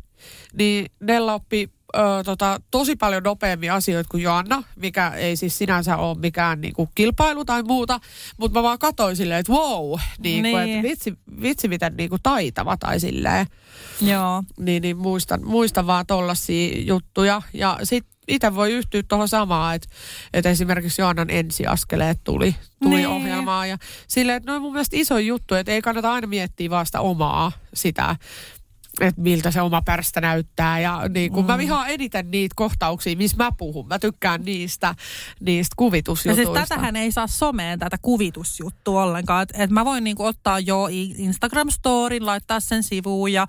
niin 0.53 0.87
Nella 1.01 1.35
oppi 1.35 1.71
ö, 1.97 2.01
tota, 2.25 2.61
tosi 2.71 2.97
paljon 2.97 3.23
nopeammin 3.23 3.73
asioita 3.73 4.09
kuin 4.11 4.23
Joanna, 4.23 4.63
mikä 4.77 5.09
ei 5.09 5.37
siis 5.37 5.59
sinänsä 5.59 5.97
ole 5.97 6.19
mikään 6.19 6.61
niinku, 6.61 6.89
kilpailu 6.95 7.45
tai 7.45 7.63
muuta, 7.63 8.01
mutta 8.37 8.59
mä 8.59 8.63
vaan 8.63 8.79
katsoin 8.79 9.17
silleen, 9.17 9.41
että 9.41 9.53
wow, 9.53 9.99
niinku, 10.19 10.57
Niin. 10.57 10.71
että 10.71 10.89
vitsi, 10.89 11.15
vitsi 11.43 11.69
miten 11.69 11.97
niinku, 11.97 12.17
taitava 12.23 12.77
tai 12.77 13.01
silleen 13.01 13.47
Joo. 14.01 14.43
niin, 14.59 14.83
niin 14.83 14.97
muistan, 14.97 15.41
muistan 15.45 15.87
vaan 15.87 16.07
tollasia 16.07 16.83
juttuja. 16.83 17.43
Ja 17.55 17.79
sitten 17.83 18.13
itse 18.31 18.55
voi 18.55 18.73
yhtyä 18.73 19.03
tuohon 19.03 19.29
samaan, 19.29 19.75
että, 19.75 19.89
että 20.33 20.51
esimerkiksi 20.51 21.03
Joannan 21.03 21.31
ensiaskeleet 21.31 22.21
tuli, 22.25 22.55
tuli 22.83 22.95
Niin. 22.97 23.09
ohjelmaan. 23.09 23.69
Ja 23.69 23.79
silleen, 24.09 24.37
että 24.37 24.51
ne 24.51 24.57
on 24.57 24.63
mun 24.63 24.73
mielestä 24.73 24.97
iso 24.97 25.19
juttu, 25.19 25.55
että 25.55 25.73
ei 25.73 25.83
kannata 25.83 26.13
aina 26.13 26.27
miettiä 26.27 26.71
vaan 26.71 26.87
sitä 26.87 27.01
omaa 27.01 27.53
sitä 27.75 28.17
että 29.01 29.21
miltä 29.21 29.51
se 29.51 29.61
oma 29.61 29.83
pärstä 29.83 30.21
näyttää. 30.21 30.81
Ja 30.81 31.09
niin 31.09 31.33
kun 31.33 31.45
mm. 31.45 31.47
mä 31.47 31.59
vihaan 31.59 31.89
eniten 31.89 32.31
niitä 32.31 32.53
kohtauksia, 32.57 33.17
missä 33.17 33.37
mä 33.37 33.51
puhun. 33.59 33.89
Mä 33.89 33.99
tykkään 33.99 34.43
niistä, 34.45 34.95
niistä 35.41 35.73
Ja 35.73 35.77
kuvitusjutuista. 35.77 36.55
siis 36.55 36.69
tätähän 36.69 36.97
ei 36.97 37.13
saa 37.13 37.27
someen 37.27 37.79
tätä 37.79 37.97
kuvitusjuttua 38.03 39.03
ollenkaan. 39.03 39.43
Että 39.43 39.65
et 39.65 39.71
mä 39.71 39.85
voin 39.85 40.05
niinku 40.05 40.25
ottaa 40.25 40.61
jo 40.61 40.89
Instagram-storin, 41.19 42.27
laittaa 42.27 42.61
sen 42.61 42.83
sivuun 42.83 43.33
ja 43.33 43.47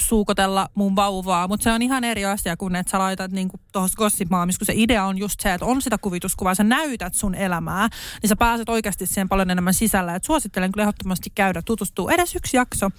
suukotella 0.00 0.68
mun 0.74 0.96
vauvaa. 0.96 1.48
Mutta 1.48 1.64
se 1.64 1.72
on 1.72 1.82
ihan 1.82 2.04
eri 2.04 2.24
asia 2.24 2.56
kuin 2.56 2.76
että 2.76 2.90
sä 2.90 2.98
laitat 2.98 3.32
niinku 3.32 3.60
tuossa 3.72 3.96
Gossip 3.96 4.30
Momissa, 4.30 4.58
kun 4.58 4.66
se 4.66 4.72
idea 4.76 5.04
on 5.04 5.18
just 5.18 5.40
se, 5.40 5.54
että 5.54 5.66
on 5.66 5.82
sitä 5.82 5.98
kuvituskuvaa, 5.98 6.54
sä 6.54 6.64
näytät 6.64 7.14
sun 7.14 7.34
elämää, 7.34 7.88
niin 8.22 8.28
sä 8.28 8.36
pääset 8.36 8.68
oikeasti 8.68 9.06
siihen 9.06 9.28
paljon 9.28 9.50
enemmän 9.50 9.74
sisällä. 9.74 10.14
Et 10.14 10.24
suosittelen 10.24 10.72
kyllä 10.72 10.82
ehdottomasti 10.82 11.30
käydä 11.34 11.62
tutustua 11.62 12.12
edes 12.12 12.34
yksi 12.34 12.56
jakso 12.56 12.90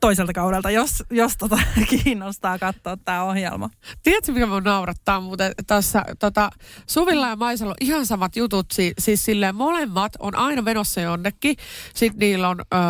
toiselta 0.00 0.32
kaudelta, 0.32 0.70
jos, 0.70 1.04
jos 1.10 1.35
tota, 1.38 1.58
kiinnostaa 2.04 2.58
katsoa 2.58 2.96
tämä 3.04 3.22
ohjelma. 3.22 3.70
Tiedätkö, 4.02 4.32
mikä 4.32 4.46
mun 4.46 4.62
naurattaa 4.62 5.20
muuten 5.20 5.52
tässä 5.66 6.04
tota, 6.18 6.50
Suvilla 6.86 7.28
ja 7.28 7.36
Maisalla 7.36 7.70
on 7.70 7.76
ihan 7.86 8.06
samat 8.06 8.36
jutut. 8.36 8.66
Si- 8.72 8.94
siis 8.98 9.24
silleen 9.24 9.54
molemmat 9.54 10.12
on 10.18 10.36
aina 10.36 10.62
menossa 10.62 11.00
jonnekin. 11.00 11.56
Sitten 11.94 12.18
niillä 12.18 12.48
on 12.48 12.60
öö, 12.74 12.80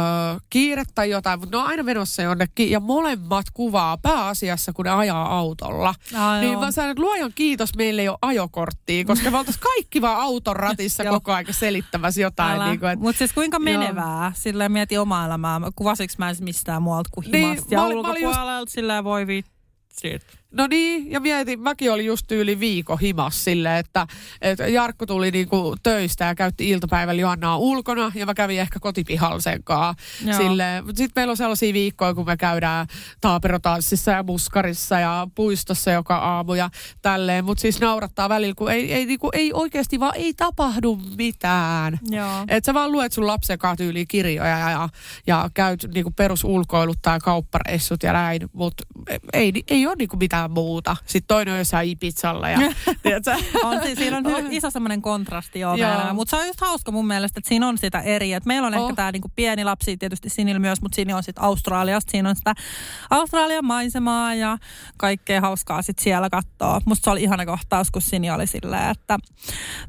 kiire 0.51 0.83
tai 0.95 1.11
jotain, 1.11 1.41
mutta 1.41 1.57
ne 1.57 1.63
on 1.63 1.69
aina 1.69 1.83
menossa 1.83 2.23
jonnekin. 2.23 2.71
Ja 2.71 2.81
molemmat 2.81 3.47
kuvaa 3.55 3.99
pääasiassa, 3.99 4.73
kun 4.73 4.85
ne 4.85 4.91
ajaa 4.91 5.39
autolla. 5.39 5.95
Ai 6.19 6.41
niin 6.41 6.53
joo. 6.53 6.61
mä 6.63 6.73
sanon, 6.73 6.91
että 6.91 7.03
luojan 7.03 7.33
kiitos, 7.35 7.75
meillä 7.77 8.03
ei 8.03 8.09
ole 8.09 8.19
ajokorttia, 8.23 9.05
koska 9.05 9.31
me 9.31 9.39
oltaisiin 9.39 9.63
kaikki 9.63 10.01
vaan 10.01 10.21
auton 10.21 10.57
ratissa 10.57 11.03
Joo. 11.07 11.15
koko 11.15 11.33
ajan 11.33 11.47
selittämässä 11.55 12.21
jotain. 12.21 12.61
Niin 12.61 12.81
kuin, 12.81 12.91
että, 12.91 13.03
Mutta 13.03 13.19
siis 13.19 13.33
kuinka 13.33 13.57
Joo. 13.57 13.65
menevää? 13.65 14.33
Silleen 14.35 14.73
mieti 14.73 14.99
omaa 14.99 15.27
elämää. 15.27 15.61
Kuvasiks 15.77 16.19
mä 16.19 16.27
edes 16.29 16.41
mistään 16.41 16.83
muualta 16.83 17.11
kuin 17.13 17.27
Niin, 17.31 17.49
himasta 17.49 17.75
ja 17.75 17.81
mä 17.81 17.87
olin- 17.87 18.03
mä 18.03 18.11
olin 18.11 18.23
ulkopuolelta. 18.37 18.71
Silleen 18.71 19.05
voi 19.05 19.27
vitsi. 19.27 20.19
No 20.53 20.67
niin, 20.67 21.11
ja 21.11 21.21
mietin, 21.21 21.61
mäkin 21.61 21.93
olin 21.93 22.07
just 22.07 22.33
yli 22.33 22.61
viikon 22.61 22.99
himas 23.01 23.45
sille, 23.45 23.79
että, 23.79 24.07
että 24.41 24.69
Jarkko 24.69 25.07
tuli 25.07 25.31
niinku 25.31 25.77
töistä 25.83 26.25
ja 26.25 26.35
käytti 26.35 26.71
iltapäivällä 26.71 27.21
Johannaa 27.21 27.59
ulkona 27.59 28.13
ja 28.15 28.27
mä 28.27 28.35
kävin 28.35 28.61
ehkä 28.61 28.79
kotipihalla 28.81 29.41
sen 29.41 29.63
mutta 30.85 30.99
sitten 30.99 31.13
meillä 31.21 31.31
on 31.31 31.37
sellaisia 31.37 31.73
viikkoja, 31.73 32.15
kun 32.15 32.27
me 32.27 32.37
käydään 32.37 32.87
taaperotanssissa 33.21 34.11
ja 34.11 34.23
muskarissa 34.23 34.99
ja 34.99 35.27
puistossa 35.35 35.91
joka 35.91 36.17
aamu 36.17 36.55
ja 36.55 36.71
tälleen. 37.03 37.45
Mutta 37.45 37.61
siis 37.61 37.81
naurattaa 37.81 38.29
välillä, 38.29 38.55
kun 38.55 38.73
ei, 38.73 38.93
ei, 38.93 39.07
niinku, 39.07 39.31
ei 39.33 39.53
oikeasti 39.53 40.01
vaan 40.01 40.17
ei 40.17 40.35
tapahdu 40.35 41.01
mitään. 41.17 41.99
Joo. 42.11 42.45
Et 42.49 42.65
sä 42.65 42.75
vaan 42.75 42.93
luet 42.93 43.13
sun 43.13 43.27
lapsen 43.27 43.59
kanssa 43.59 43.77
tyyliin 43.77 44.09
kirjoja 44.09 44.59
ja, 44.59 44.71
ja, 44.71 44.89
ja 45.27 45.51
käyt 45.55 45.87
niinku 45.95 46.11
perusulkoilut 46.11 46.99
tai 47.03 47.19
kauppareissut 47.19 48.03
ja 48.03 48.13
näin, 48.13 48.41
mutta 48.53 48.85
ei, 49.33 49.53
ei 49.69 49.87
ole 49.87 49.95
niinku 49.99 50.17
mitään 50.17 50.46
muuta. 50.49 50.97
Sitten 51.07 51.29
toinen 51.29 51.53
on 51.55 51.59
jossain 51.59 51.89
Ibizalla 51.91 52.49
ja? 52.51 52.59
On, 53.65 53.83
siis, 53.83 53.99
siinä 53.99 54.17
on 54.17 54.25
hy- 54.27 54.49
iso 54.59 54.71
semmoinen 54.71 55.03
kontrasti 55.03 55.61
joo, 55.61 55.75
Joo. 55.77 56.15
Mutta 56.15 56.31
se 56.31 56.37
on 56.43 56.47
just 56.47 56.61
hauska 56.61 56.93
mun 56.93 57.07
mielestä, 57.07 57.39
että 57.41 57.49
siinä 57.49 57.69
on 57.69 57.79
sitä 57.79 58.01
eri. 58.01 58.33
Et 58.33 58.47
meillä 58.47 58.67
on 58.67 58.75
Oh. 58.75 58.83
ehkä 58.83 58.97
tämä 58.97 59.13
niinku 59.13 59.33
pieni 59.37 59.65
lapsi, 59.65 59.97
tietysti 59.97 60.29
Sinillä 60.31 60.59
myös, 60.59 60.83
mutta 60.83 60.97
siinä 60.97 61.17
on 61.17 61.23
sitten 61.23 61.45
Australiasta. 61.45 62.11
Siinä 62.11 62.29
on 62.31 62.37
sitä 62.37 62.55
Australian 63.11 63.65
maisemaa 63.65 64.35
ja 64.35 64.59
kaikkea 64.97 65.41
hauskaa 65.41 65.83
sitten 65.83 66.05
siellä 66.05 66.31
katsoa. 66.31 66.81
Musta 66.85 67.05
se 67.05 67.11
oli 67.11 67.23
ihana 67.23 67.47
kohtaus, 67.47 67.91
kun 67.91 68.03
Sini 68.03 68.31
oli 68.31 68.47
silleen, 68.47 68.91
että 68.91 69.19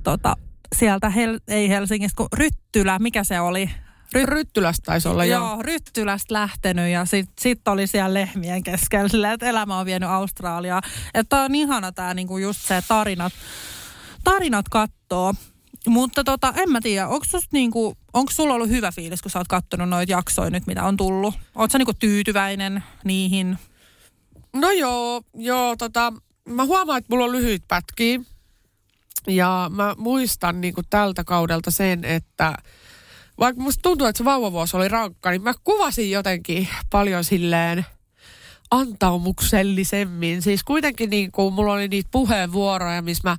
tota, 0.03 0.35
sieltä, 0.75 1.09
Hel- 1.09 1.39
ei 1.47 1.69
Helsingistä, 1.69 2.17
kun 2.17 2.27
Ryttylä, 2.33 2.99
mikä 2.99 3.23
se 3.23 3.39
oli? 3.39 3.69
Ryttylästä 4.13 4.85
taisi 4.85 5.07
olla 5.07 5.25
Joo, 5.25 5.45
joo. 5.45 5.61
Ryttylästä 5.61 6.33
lähtenyt 6.33 6.91
ja 6.91 7.05
sitten 7.05 7.35
sit 7.39 7.67
oli 7.67 7.87
siellä 7.87 8.13
lehmien 8.13 8.63
keskellä 8.63 9.09
silleen, 9.09 9.33
että 9.33 9.45
elämä 9.45 9.79
on 9.79 9.85
vienyt 9.85 10.09
Australiaa. 10.09 10.81
Että 11.13 11.41
on 11.41 11.55
ihana 11.55 11.91
tämä 11.91 12.13
niinku 12.13 12.37
just 12.37 12.61
se 12.61 12.83
tarinat, 12.87 13.33
tarinat 14.23 14.69
kattoo. 14.69 15.33
Mutta 15.87 16.23
tota, 16.23 16.53
en 16.57 16.71
mä 16.71 16.81
tiedä, 16.81 17.07
onko 17.07 17.25
niinku, 17.51 17.97
onko 18.13 18.31
sulla 18.31 18.53
ollut 18.53 18.69
hyvä 18.69 18.91
fiilis, 18.91 19.21
kun 19.21 19.31
sä 19.31 19.39
oot 19.39 19.47
kattonut 19.47 19.89
noita 19.89 20.11
jaksoja 20.11 20.49
nyt, 20.49 20.67
mitä 20.67 20.83
on 20.83 20.97
tullut? 20.97 21.35
Oot 21.55 21.71
sä 21.71 21.77
niinku 21.77 21.93
tyytyväinen 21.93 22.83
niihin? 23.03 23.57
No 24.53 24.71
joo, 24.71 25.21
joo 25.33 25.75
tota, 25.75 26.13
mä 26.49 26.65
huomaan, 26.65 26.97
että 26.97 27.07
mulla 27.09 27.25
on 27.25 27.31
lyhyt 27.31 27.63
pätkiä. 27.67 28.19
Ja 29.27 29.71
mä 29.73 29.95
muistan 29.97 30.61
niin 30.61 30.73
kuin 30.73 30.85
tältä 30.89 31.23
kaudelta 31.23 31.71
sen, 31.71 32.05
että 32.05 32.57
vaikka 33.39 33.61
musta 33.61 33.81
tuntuu, 33.81 34.07
että 34.07 34.17
se 34.17 34.25
vauvavuosi 34.25 34.77
oli 34.77 34.87
rankka, 34.87 35.31
niin 35.31 35.41
mä 35.41 35.53
kuvasin 35.63 36.11
jotenkin 36.11 36.67
paljon 36.89 37.23
silleen 37.23 37.85
antaumuksellisemmin. 38.71 40.41
Siis 40.41 40.63
kuitenkin 40.63 41.09
niin 41.09 41.31
kuin 41.31 41.53
mulla 41.53 41.73
oli 41.73 41.87
niitä 41.87 42.09
puheenvuoroja, 42.11 43.01
missä 43.01 43.29
mä 43.29 43.37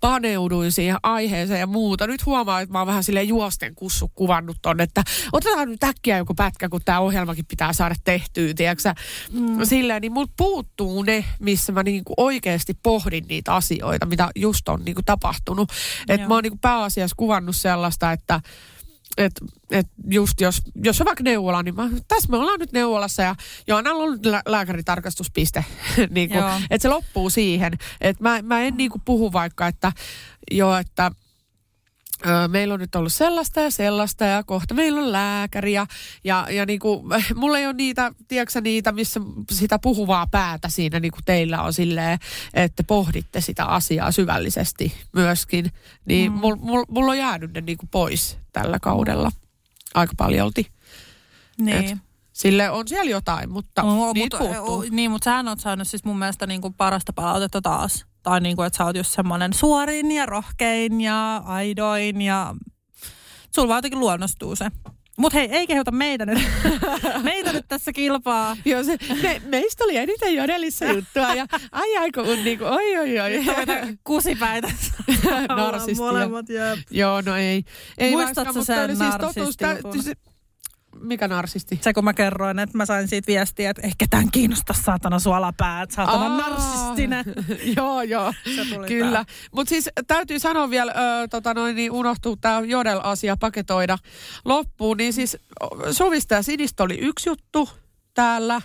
paneuduin 0.00 0.72
siihen 0.72 0.96
aiheeseen 1.02 1.60
ja 1.60 1.66
muuta. 1.66 2.06
Nyt 2.06 2.26
huomaan, 2.26 2.62
että 2.62 2.72
mä 2.72 2.78
oon 2.78 2.86
vähän 2.86 3.04
silleen 3.04 3.28
juosten 3.28 3.74
kussu 3.74 4.10
kuvannut 4.14 4.56
tonne, 4.62 4.82
että 4.82 5.02
otetaan 5.32 5.68
nyt 5.68 5.84
äkkiä 5.84 6.18
joku 6.18 6.34
pätkä, 6.34 6.68
kun 6.68 6.80
tämä 6.84 7.00
ohjelmakin 7.00 7.46
pitää 7.46 7.72
saada 7.72 7.94
tehtyä, 8.04 8.54
tiedätkö 8.54 8.94
mm. 9.32 9.64
Silleen, 9.64 10.02
niin 10.02 10.12
multa 10.12 10.32
puuttuu 10.36 11.02
ne, 11.02 11.24
missä 11.38 11.72
mä 11.72 11.82
niin 11.82 12.04
kuin 12.04 12.14
oikeasti 12.16 12.74
pohdin 12.82 13.24
niitä 13.28 13.54
asioita, 13.54 14.06
mitä 14.06 14.30
just 14.36 14.68
on 14.68 14.84
niin 14.84 14.94
kuin 14.94 15.04
tapahtunut. 15.04 15.72
Että 16.08 16.28
mä 16.28 16.34
oon 16.34 16.42
niin 16.42 16.52
kuin 16.52 16.60
pääasiassa 16.60 17.16
kuvannut 17.16 17.56
sellaista, 17.56 18.12
että 18.12 18.40
et, 19.18 19.32
et 19.70 19.86
just 20.10 20.40
jos, 20.40 20.62
jos 20.84 21.00
on 21.00 21.04
vaikka 21.04 21.24
neuvola, 21.24 21.62
niin 21.62 21.74
mä, 21.74 21.88
tässä 22.08 22.28
me 22.30 22.36
ollaan 22.36 22.60
nyt 22.60 22.72
neuvolassa 22.72 23.22
ja 23.22 23.34
Joannalla 23.66 24.04
on 24.04 24.12
nyt 24.12 24.26
lä- 24.26 24.42
lääkäritarkastuspiste. 24.46 25.64
niin 26.10 26.30
että 26.70 26.82
se 26.82 26.88
loppuu 26.88 27.30
siihen. 27.30 27.72
Että 28.00 28.22
mä, 28.22 28.42
mä 28.42 28.62
en 28.62 28.76
niin 28.76 28.90
kuin 28.90 29.02
puhu 29.04 29.32
vaikka, 29.32 29.66
että 29.66 29.92
joo, 30.50 30.76
että 30.76 31.10
meillä 32.48 32.74
on 32.74 32.80
nyt 32.80 32.94
ollut 32.94 33.12
sellaista 33.12 33.60
ja 33.60 33.70
sellaista 33.70 34.24
ja 34.24 34.42
kohta 34.42 34.74
meillä 34.74 35.00
on 35.00 35.12
lääkäri 35.12 35.72
ja, 35.72 35.86
ja, 36.24 36.46
ja 36.50 36.66
niin 36.66 36.80
kuin, 36.80 37.06
mulla 37.34 37.58
ei 37.58 37.66
ole 37.66 37.74
niitä, 37.74 38.12
tiedätkö 38.28 38.60
niitä, 38.60 38.92
missä 38.92 39.20
sitä 39.50 39.78
puhuvaa 39.78 40.26
päätä 40.26 40.68
siinä 40.68 41.00
niin 41.00 41.12
kuin 41.12 41.24
teillä 41.24 41.62
on 41.62 41.72
silleen, 41.72 42.18
että 42.54 42.82
pohditte 42.82 43.40
sitä 43.40 43.64
asiaa 43.64 44.12
syvällisesti 44.12 44.94
myöskin. 45.12 45.72
Niin 46.04 46.32
mm. 46.32 46.38
mulla 46.38 46.56
mul, 46.56 46.84
mul 46.88 47.08
on 47.08 47.18
jäänyt 47.18 47.52
ne 47.52 47.60
niin 47.60 47.78
kuin 47.78 47.88
pois 47.90 48.38
tällä 48.52 48.78
kaudella 48.78 49.30
aika 49.94 50.12
paljolti. 50.16 50.66
Niin. 51.58 51.76
Et 51.76 51.98
Sille 52.38 52.70
on 52.70 52.88
siellä 52.88 53.10
jotain, 53.10 53.50
mutta 53.50 53.82
Oo, 53.82 54.12
niitä 54.12 54.38
mutta, 54.38 54.54
puuttuu. 54.54 54.78
o, 54.78 54.84
niin, 54.90 55.10
mutta 55.10 55.24
sähän 55.24 55.48
oot 55.48 55.60
saanut 55.60 55.88
siis 55.88 56.04
mun 56.04 56.18
mielestä 56.18 56.46
niin 56.46 56.60
kuin 56.60 56.74
parasta 56.74 57.12
palautetta 57.12 57.62
taas. 57.62 58.06
Tai 58.22 58.40
niin 58.40 58.56
kuin, 58.56 58.66
että 58.66 58.76
sä 58.76 58.84
oot 58.84 58.96
just 58.96 59.14
semmoinen 59.14 59.52
suorin 59.52 60.12
ja 60.12 60.26
rohkein 60.26 61.00
ja 61.00 61.36
aidoin 61.36 62.22
ja 62.22 62.54
sulla 63.54 63.68
vaan 63.68 63.78
jotenkin 63.78 64.00
luonnostuu 64.00 64.56
se. 64.56 64.70
Mutta 65.18 65.38
hei, 65.38 65.48
ei 65.50 65.66
kehuta 65.66 65.90
meitä 65.90 66.26
nyt. 66.26 66.38
meitä 67.22 67.52
nyt 67.52 67.64
tässä 67.68 67.92
kilpaa. 67.92 68.56
Joo, 68.64 68.84
se, 68.84 68.96
me, 69.22 69.42
meistä 69.44 69.84
oli 69.84 69.96
eniten 69.96 70.34
jodelissa 70.34 70.84
juttua 70.84 71.34
ja 71.34 71.46
ai 71.72 71.96
ai 71.96 72.12
kun 72.12 72.44
niinku, 72.44 72.64
oi 72.64 72.96
oi 72.96 73.20
oi. 73.20 73.40
Kusipäitä. 74.04 74.68
Narsistia. 75.56 76.06
Molemmat, 76.06 76.48
jep. 76.48 76.78
Joo, 76.90 77.20
no 77.20 77.36
ei. 77.36 77.64
ei 77.98 78.10
Muistatko 78.10 78.52
mutta 78.52 78.64
sen 78.64 78.84
oli 78.84 78.96
siis 78.96 79.14
totuus, 79.20 79.56
tä- 79.56 79.76
mikä 81.00 81.28
narsisti? 81.28 81.78
Se 81.82 81.92
kun 81.92 82.04
mä 82.04 82.12
kerroin, 82.12 82.58
että 82.58 82.76
mä 82.76 82.86
sain 82.86 83.08
siitä 83.08 83.26
viestiä, 83.26 83.70
että 83.70 83.82
ehkä 83.82 84.06
tämän 84.10 84.30
kiinnostaa 84.30 84.76
saatana 84.84 85.18
suolapäät, 85.18 85.90
saatana 85.90 86.24
Aa. 86.24 86.36
narsistinen. 86.36 87.24
joo, 87.76 88.02
joo, 88.02 88.34
kyllä. 88.88 89.24
Mutta 89.52 89.68
siis 89.68 89.90
täytyy 90.06 90.38
sanoa 90.38 90.70
vielä, 90.70 90.92
ö, 90.92 91.28
tota 91.28 91.54
noin, 91.54 91.76
niin 91.76 91.92
unohtuu 91.92 92.36
tämä 92.36 92.60
Jodel-asia 92.60 93.36
paketoida 93.36 93.98
loppuun. 94.44 94.96
Niin 94.96 95.12
siis 95.12 95.36
Suvista 95.90 96.34
ja 96.34 96.42
Sinistä 96.42 96.82
oli 96.82 96.98
yksi 96.98 97.28
juttu 97.28 97.68
täällä. 98.14 98.60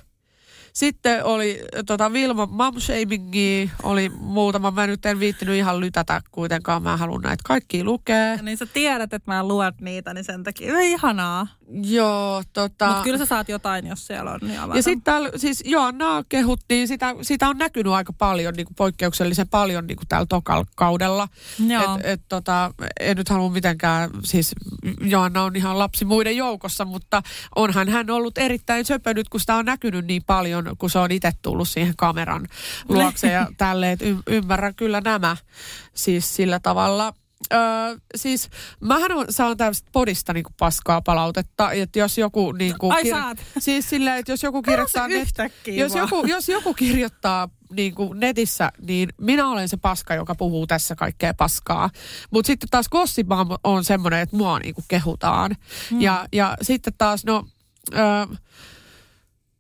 Sitten 0.73 1.23
oli 1.23 1.61
tota 1.85 2.13
Vilma 2.13 2.45
momshamingia, 2.45 3.69
oli 3.83 4.09
muutama. 4.09 4.71
Mä 4.71 4.87
nyt 4.87 5.05
en 5.05 5.19
viittinyt 5.19 5.55
ihan 5.55 5.79
lytätä 5.79 6.21
kuitenkaan. 6.31 6.83
Mä 6.83 6.97
haluan 6.97 7.21
näitä 7.21 7.41
kaikki 7.45 7.83
lukea. 7.83 8.35
Niin 8.41 8.57
sä 8.57 8.65
tiedät, 8.65 9.13
että 9.13 9.31
mä 9.31 9.47
luet 9.47 9.81
niitä, 9.81 10.13
niin 10.13 10.23
sen 10.23 10.43
takia. 10.43 10.79
Ihanaa. 10.79 11.47
Joo, 11.83 12.43
tota... 12.53 12.87
Mutta 12.87 13.03
kyllä 13.03 13.17
sä 13.17 13.25
saat 13.25 13.49
jotain, 13.49 13.87
jos 13.87 14.07
siellä 14.07 14.31
on. 14.31 14.39
Niin 14.41 14.59
avata. 14.59 14.77
Ja 14.77 14.83
sitten 14.83 15.03
täällä, 15.03 15.29
siis 15.35 15.63
Joannaa 15.65 16.23
kehuttiin, 16.29 16.87
sitä, 16.87 17.15
sitä 17.21 17.49
on 17.49 17.57
näkynyt 17.57 17.93
aika 17.93 18.13
paljon, 18.13 18.53
niin 18.53 18.65
kuin 18.65 18.75
poikkeuksellisen 18.75 19.49
paljon 19.49 19.87
niin 19.87 19.97
kuin 19.97 20.07
täällä 20.07 20.25
tokal 20.25 20.65
kaudella. 20.75 21.27
Joo. 21.67 21.95
Et, 21.95 22.05
et, 22.05 22.21
tota, 22.29 22.73
en 22.99 23.17
nyt 23.17 23.29
halua 23.29 23.49
mitenkään, 23.49 24.09
siis 24.23 24.55
Joanna 25.01 25.43
on 25.43 25.55
ihan 25.55 25.79
lapsi 25.79 26.05
muiden 26.05 26.37
joukossa, 26.37 26.85
mutta 26.85 27.23
onhan 27.55 27.89
hän 27.89 28.09
ollut 28.09 28.37
erittäin 28.37 28.85
söpö 28.85 29.13
nyt, 29.13 29.29
kun 29.29 29.39
sitä 29.39 29.55
on 29.55 29.65
näkynyt 29.65 30.05
niin 30.05 30.23
paljon, 30.23 30.62
kun 30.77 30.89
se 30.89 30.99
on 30.99 31.11
itse 31.11 31.31
tullut 31.41 31.69
siihen 31.69 31.93
kameran 31.97 32.47
luokse 32.89 33.31
ja 33.31 33.47
tälleen, 33.57 33.91
että 33.91 34.05
y- 34.05 34.35
ymmärrän 34.35 34.75
kyllä 34.75 35.01
nämä 35.01 35.37
siis 35.93 36.35
sillä 36.35 36.59
tavalla. 36.59 37.13
Öö, 37.53 37.59
siis 38.15 38.49
mähän 38.79 39.11
on, 39.11 39.25
saan 39.29 39.57
tämmöistä 39.57 39.89
podista 39.91 40.33
niinku 40.33 40.51
paskaa 40.59 41.01
palautetta, 41.01 41.71
että 41.71 41.99
jos 41.99 42.17
joku 42.17 42.51
niinku... 42.51 42.91
Ai 42.91 43.09
saat. 43.09 43.37
Siis 43.59 43.89
silleen, 43.89 44.17
että 44.17 44.31
jos 44.31 44.43
joku 44.43 44.61
kirjoittaa... 44.61 45.07
yhtäkkiä 45.07 45.73
jos, 45.73 45.95
joku, 45.95 46.25
jos 46.25 46.49
joku 46.49 46.73
kirjoittaa 46.73 47.49
niin 47.75 47.95
kuin 47.95 48.19
netissä, 48.19 48.71
niin 48.81 49.09
minä 49.21 49.47
olen 49.47 49.69
se 49.69 49.77
paska, 49.77 50.15
joka 50.15 50.35
puhuu 50.35 50.67
tässä 50.67 50.95
kaikkea 50.95 51.33
paskaa. 51.33 51.89
Mutta 52.31 52.47
sitten 52.47 52.69
taas 52.69 52.89
Gossip 52.89 53.27
Mom 53.27 53.47
on 53.63 53.83
semmoinen, 53.83 54.19
että 54.19 54.37
mua 54.37 54.59
niin 54.59 54.75
kuin 54.75 54.85
kehutaan. 54.87 55.55
Hmm. 55.89 56.01
Ja, 56.01 56.27
ja 56.33 56.57
sitten 56.61 56.93
taas, 56.97 57.25
no... 57.25 57.45
Ö, 57.93 57.97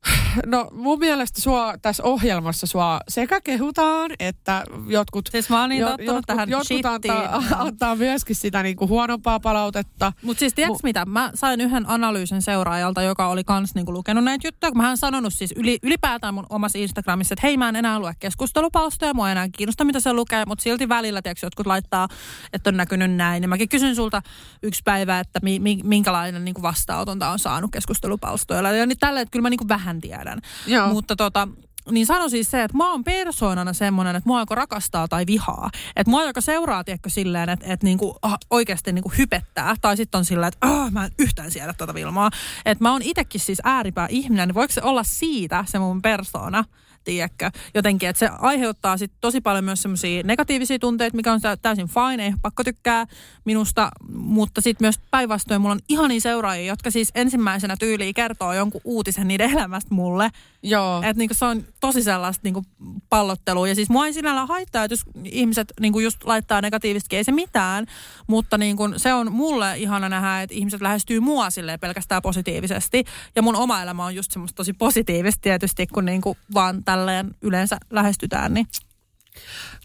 No 0.45 0.69
mun 0.71 0.99
mielestä 0.99 1.41
sua 1.41 1.73
tässä 1.81 2.03
ohjelmassa 2.03 2.67
sua 2.67 2.99
sekä 3.07 3.41
kehutaan, 3.41 4.11
että 4.19 4.63
jotkut, 4.87 5.29
Siis 5.31 5.49
mä 5.49 5.61
oon 5.61 5.69
niin 5.69 5.85
tottunut 5.85 6.23
tähän 6.27 6.49
jotkut 6.49 6.67
shittiin. 6.67 6.87
antaa, 6.93 7.43
antaa 7.65 7.95
myöskin 7.95 8.35
sitä 8.35 8.63
niinku 8.63 8.87
huonompaa 8.87 9.39
palautetta. 9.39 10.13
Mutta 10.23 10.39
siis 10.39 10.53
tiedätkö 10.53 10.79
mitä? 10.83 11.05
Mä 11.05 11.31
sain 11.35 11.61
yhden 11.61 11.89
analyysin 11.89 12.41
seuraajalta, 12.41 13.01
joka 13.01 13.27
oli 13.27 13.43
kans 13.43 13.75
niinku 13.75 13.93
lukenut 13.93 14.23
näitä 14.23 14.47
juttuja. 14.47 14.71
Kun 14.71 14.77
mä 14.77 14.83
hän 14.83 14.97
sanonut 14.97 15.33
siis 15.33 15.53
yli, 15.57 15.79
ylipäätään 15.83 16.33
mun 16.33 16.45
omassa 16.49 16.77
Instagramissa, 16.77 17.33
että 17.33 17.47
hei 17.47 17.57
mä 17.57 17.69
en 17.69 17.75
enää 17.75 17.99
lue 17.99 18.13
keskustelupalstoja, 18.19 19.13
mua 19.13 19.27
ei 19.27 19.31
enää 19.31 19.49
kiinnosta 19.57 19.83
mitä 19.85 19.99
se 19.99 20.13
lukee, 20.13 20.45
mutta 20.45 20.63
silti 20.63 20.89
välillä 20.89 21.21
tiedätkö, 21.21 21.45
jotkut 21.45 21.67
laittaa, 21.67 22.07
että 22.53 22.69
on 22.69 22.77
näkynyt 22.77 23.11
näin. 23.11 23.43
Ja 23.43 23.49
mäkin 23.49 23.69
kysyn 23.69 23.95
sulta 23.95 24.21
yksi 24.63 24.81
päivä, 24.85 25.19
että 25.19 25.39
mi, 25.43 25.59
mi, 25.59 25.79
minkälainen 25.83 26.45
niinku 26.45 26.61
vastaanotonta 26.61 27.29
on 27.29 27.39
saanut 27.39 27.71
keskustelupalstoilla. 27.71 28.71
Ja 28.71 28.85
niin 28.85 28.99
tällä, 28.99 29.21
että 29.21 29.31
kyllä 29.31 29.43
mä 29.43 29.49
niinku 29.49 29.67
vähän 29.67 29.92
tiedän. 30.01 30.41
Joo. 30.67 30.87
Mutta 30.87 31.15
tota, 31.15 31.47
niin 31.91 32.05
sano 32.05 32.29
siis 32.29 32.51
se, 32.51 32.63
että 32.63 32.77
mä 32.77 32.91
oon 32.91 33.03
persoonana 33.03 33.73
semmoinen, 33.73 34.15
että 34.15 34.27
mua 34.27 34.39
joko 34.39 34.55
rakastaa 34.55 35.07
tai 35.07 35.25
vihaa. 35.27 35.69
Että 35.95 36.11
mua 36.11 36.23
joka 36.23 36.41
seuraa, 36.41 36.83
tiedätkö, 36.83 37.09
silleen, 37.09 37.49
että, 37.49 37.65
että 37.73 37.85
niinku, 37.85 38.17
ah, 38.21 38.37
oikeasti 38.49 38.93
niinku 38.93 39.11
hypettää. 39.17 39.75
Tai 39.81 39.97
sitten 39.97 40.19
on 40.19 40.25
silleen, 40.25 40.47
että 40.47 40.67
ah, 40.67 40.91
mä 40.91 41.05
en 41.05 41.11
yhtään 41.19 41.51
siedä 41.51 41.73
tuota 41.73 41.93
Vilmaa. 41.93 42.29
Että 42.65 42.83
mä 42.83 42.91
oon 42.91 43.01
itsekin 43.01 43.41
siis 43.41 43.61
ääripää 43.63 44.07
ihminen, 44.09 44.47
niin 44.47 44.55
voiko 44.55 44.73
se 44.73 44.81
olla 44.83 45.03
siitä 45.03 45.65
se 45.67 45.79
mun 45.79 46.01
persoona? 46.01 46.63
Tiedätkö, 47.03 47.51
jotenkin, 47.73 48.09
että 48.09 48.19
se 48.19 48.29
aiheuttaa 48.39 48.97
sit 48.97 49.11
tosi 49.21 49.41
paljon 49.41 49.63
myös 49.63 49.81
semmoisia 49.81 50.23
negatiivisia 50.23 50.79
tunteita, 50.79 51.15
mikä 51.15 51.33
on 51.33 51.41
tä- 51.41 51.57
täysin 51.57 51.87
fine, 51.87 52.25
ei 52.25 52.33
pakko 52.41 52.63
tykkää 52.63 53.05
minusta, 53.45 53.91
mutta 54.13 54.61
sitten 54.61 54.85
myös 54.85 54.99
päinvastoin 55.11 55.61
mulla 55.61 55.73
on 55.73 55.79
ihania 55.89 56.21
seuraajia, 56.21 56.65
jotka 56.65 56.91
siis 56.91 57.11
ensimmäisenä 57.15 57.75
tyyliin 57.79 58.13
kertoo 58.13 58.53
jonkun 58.53 58.81
uutisen 58.83 59.27
niiden 59.27 59.51
elämästä 59.51 59.95
mulle, 59.95 60.29
Joo. 60.63 60.97
että 60.97 61.17
niinku 61.17 61.33
se 61.33 61.45
on 61.45 61.63
tosi 61.83 62.03
sellaista 62.03 62.41
niinku 62.43 62.63
pallottelua. 63.09 63.67
Ja 63.67 63.75
siis 63.75 63.89
mua 63.89 64.05
ei 64.05 64.13
sinällään 64.13 64.47
haittaa, 64.47 64.83
että 64.83 64.93
jos 64.93 65.03
ihmiset 65.23 65.73
niinku 65.79 65.99
just 65.99 66.23
laittaa 66.23 66.61
negatiivisesti, 66.61 67.15
ei 67.15 67.23
se 67.23 67.31
mitään. 67.31 67.85
Mutta 68.27 68.57
niinku 68.57 68.83
se 68.97 69.13
on 69.13 69.31
mulle 69.31 69.77
ihana 69.77 70.09
nähdä, 70.09 70.41
että 70.41 70.55
ihmiset 70.55 70.81
lähestyy 70.81 71.19
mua 71.19 71.49
silleen 71.49 71.79
pelkästään 71.79 72.21
positiivisesti. 72.21 73.03
Ja 73.35 73.41
mun 73.41 73.55
oma 73.55 73.81
elämä 73.81 74.05
on 74.05 74.15
just 74.15 74.31
semmoista 74.31 74.55
tosi 74.55 74.73
positiivista 74.73 75.41
tietysti, 75.41 75.87
kun 75.87 76.05
niinku 76.05 76.37
vaan 76.53 76.83
tälleen 76.83 77.35
yleensä 77.41 77.77
lähestytään. 77.89 78.53
Niin. 78.53 78.67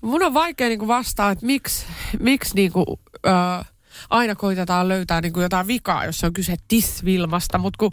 Mun 0.02 0.22
on 0.22 0.34
vaikea 0.34 0.68
niinku 0.68 0.88
vastaa, 0.88 1.30
että 1.30 1.46
miksi, 1.46 1.86
miksi 2.20 2.54
niinku, 2.54 3.00
ö, 3.26 3.30
aina 4.10 4.34
koitetaan 4.34 4.88
löytää 4.88 5.20
niinku 5.20 5.40
jotain 5.40 5.66
vikaa, 5.66 6.04
jos 6.04 6.24
on 6.24 6.32
kyse 6.32 6.56
tisvilmasta. 6.68 7.58
Mutta 7.58 7.76
kun 7.78 7.90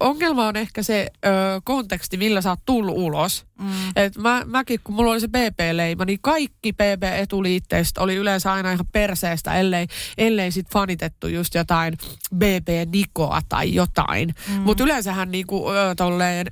ongelma 0.00 0.46
on 0.46 0.56
ehkä 0.56 0.82
se 0.82 1.10
ö, 1.26 1.28
konteksti, 1.64 2.16
millä 2.16 2.40
sä 2.40 2.50
oot 2.50 2.60
tullut 2.66 2.94
ulos. 2.96 3.46
Mm. 3.60 3.70
Et 3.96 4.16
mä, 4.16 4.42
mäkin, 4.46 4.80
kun 4.84 4.94
mulla 4.94 5.10
oli 5.10 5.20
se 5.20 5.26
PP-leima, 5.26 6.04
niin 6.04 6.18
kaikki 6.22 6.72
PP-etuliitteistä 6.72 8.00
oli 8.00 8.14
yleensä 8.14 8.52
aina 8.52 8.72
ihan 8.72 8.86
perseestä, 8.92 9.54
ellei, 9.54 9.86
ellei 10.18 10.50
sit 10.52 10.66
fanitettu 10.72 11.28
just 11.28 11.54
jotain 11.54 11.94
BP-nikoa 12.34 13.40
tai 13.48 13.74
jotain. 13.74 14.34
Mm. 14.48 14.54
Mutta 14.54 14.84
yleensähän 14.84 15.30
niinku, 15.30 15.70
ö, 15.70 15.94
tolleen 15.96 16.46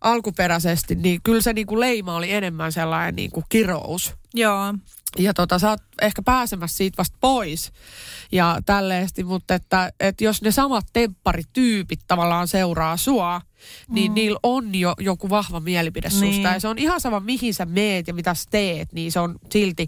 alkuperäisesti, 0.00 0.94
niin 0.94 1.20
kyllä 1.22 1.40
se 1.40 1.52
niinku 1.52 1.80
leima 1.80 2.16
oli 2.16 2.32
enemmän 2.32 2.72
sellainen 2.72 3.16
niinku 3.16 3.44
kirous. 3.48 4.14
Joo. 4.34 4.74
Ja 5.18 5.34
tota, 5.34 5.58
sä 5.58 5.70
oot 5.70 5.80
ehkä 6.02 6.22
pääsemässä 6.22 6.76
siitä 6.76 6.96
vasta 6.96 7.16
pois 7.20 7.72
ja 8.32 8.58
tälleesti, 8.66 9.24
mutta 9.24 9.54
että, 9.54 9.92
että 10.00 10.24
jos 10.24 10.42
ne 10.42 10.50
samat 10.50 10.86
tempparityypit 10.92 12.00
tavallaan 12.06 12.48
seuraa 12.48 12.96
sua, 12.96 13.40
niin 13.88 14.10
mm. 14.12 14.14
niillä 14.14 14.38
on 14.42 14.74
jo 14.74 14.94
joku 15.00 15.30
vahva 15.30 15.60
mielipide 15.60 16.10
susta. 16.10 16.24
Niin. 16.24 16.42
Ja 16.42 16.60
se 16.60 16.68
on 16.68 16.78
ihan 16.78 17.00
sama, 17.00 17.20
mihin 17.20 17.54
sä 17.54 17.66
meet 17.66 18.08
ja 18.08 18.14
mitä 18.14 18.34
sä 18.34 18.44
teet, 18.50 18.92
niin 18.92 19.12
se 19.12 19.20
on 19.20 19.38
silti 19.52 19.86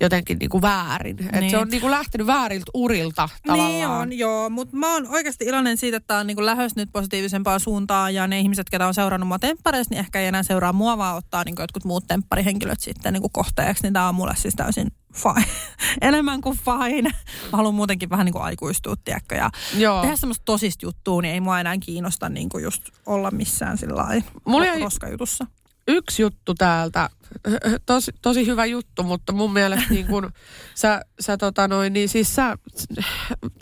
jotenkin 0.00 0.38
niinku 0.38 0.62
väärin. 0.62 1.16
Niin. 1.16 1.34
Et 1.34 1.40
Niin. 1.40 1.50
se 1.50 1.58
on 1.58 1.68
niinku 1.68 1.90
lähtenyt 1.90 2.26
vääriltä 2.26 2.70
urilta 2.74 3.28
tavallaan. 3.46 3.72
Niin 3.72 3.86
on, 3.86 4.18
joo. 4.18 4.50
Mutta 4.50 4.76
mä 4.76 4.92
oon 4.92 5.06
oikeasti 5.08 5.44
iloinen 5.44 5.76
siitä, 5.76 5.96
että 5.96 6.06
tää 6.06 6.18
on 6.18 6.26
niinku 6.26 6.44
lähös 6.44 6.76
nyt 6.76 6.88
positiivisempaan 6.92 7.60
suuntaan. 7.60 8.14
Ja 8.14 8.26
ne 8.26 8.40
ihmiset, 8.40 8.70
ketä 8.70 8.86
on 8.86 8.94
seurannut 8.94 9.28
mua 9.28 9.38
temppareissa, 9.38 9.94
niin 9.94 10.00
ehkä 10.00 10.20
ei 10.20 10.26
enää 10.26 10.42
seuraa 10.42 10.72
mua, 10.72 10.98
vaan 10.98 11.16
ottaa 11.16 11.44
niinku 11.44 11.62
jotkut 11.62 11.84
muut 11.84 12.04
tempparihenkilöt 12.06 12.80
sitten 12.80 13.12
niinku 13.12 13.28
kohteeksi. 13.28 13.82
Niin 13.82 13.92
tää 13.92 14.08
on 14.08 14.14
mulle 14.14 14.34
siis 14.36 14.54
täysin 14.54 14.88
fine. 15.14 15.46
Enemmän 16.08 16.40
kuin 16.40 16.58
fine. 16.58 17.10
Mä 17.52 17.56
haluan 17.56 17.74
muutenkin 17.74 18.10
vähän 18.10 18.24
niinku 18.24 18.38
aikuistua, 18.38 18.94
tiedätkö, 19.04 19.34
ja 19.34 19.50
Joo. 19.76 20.00
tehdä 20.00 20.16
semmoista 20.16 20.44
tosista 20.44 20.86
juttua, 20.86 21.22
niin 21.22 21.34
ei 21.34 21.40
mua 21.40 21.60
enää 21.60 21.78
kiinnosta 21.78 22.28
niinku 22.28 22.58
just 22.58 22.82
olla 23.06 23.30
missään 23.30 23.78
sillä 23.78 23.96
lailla 23.96 24.24
Mulla 24.44 24.66
roskajutussa. 24.80 25.46
yksi 25.88 26.22
juttu 26.22 26.54
täältä, 26.54 27.10
tosi, 27.86 28.12
tosi 28.22 28.46
hyvä 28.46 28.66
juttu, 28.66 29.02
mutta 29.02 29.32
mun 29.32 29.52
mielestä 29.52 29.86
niin 29.94 30.06
kun 30.06 30.32
sä, 30.74 31.02
sä 31.20 31.36
tota 31.36 31.68
noin, 31.68 31.92
niin 31.92 32.08
siis 32.08 32.34
sä, 32.34 32.58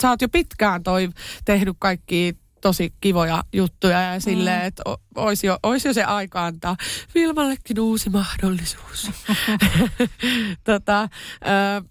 sä 0.03 0.11
oot 0.11 0.23
jo 0.23 0.29
pitkään 0.29 0.83
toi 0.83 1.09
tehnyt 1.45 1.77
kaikki 1.79 2.37
tosi 2.61 2.95
kivoja 3.01 3.45
juttuja 3.53 4.01
ja 4.01 4.21
silleen, 4.21 4.63
että 4.65 4.83
o- 4.89 5.01
olisi 5.15 5.47
jo, 5.47 5.59
ois 5.63 5.85
jo 5.85 5.93
se 5.93 6.05
aika 6.05 6.47
antaa 6.47 6.77
Vilmallekin 7.15 7.81
uusi 7.81 8.11
mahdollisuus. 8.11 9.11
tota, 10.65 11.03
ö, 11.03 11.85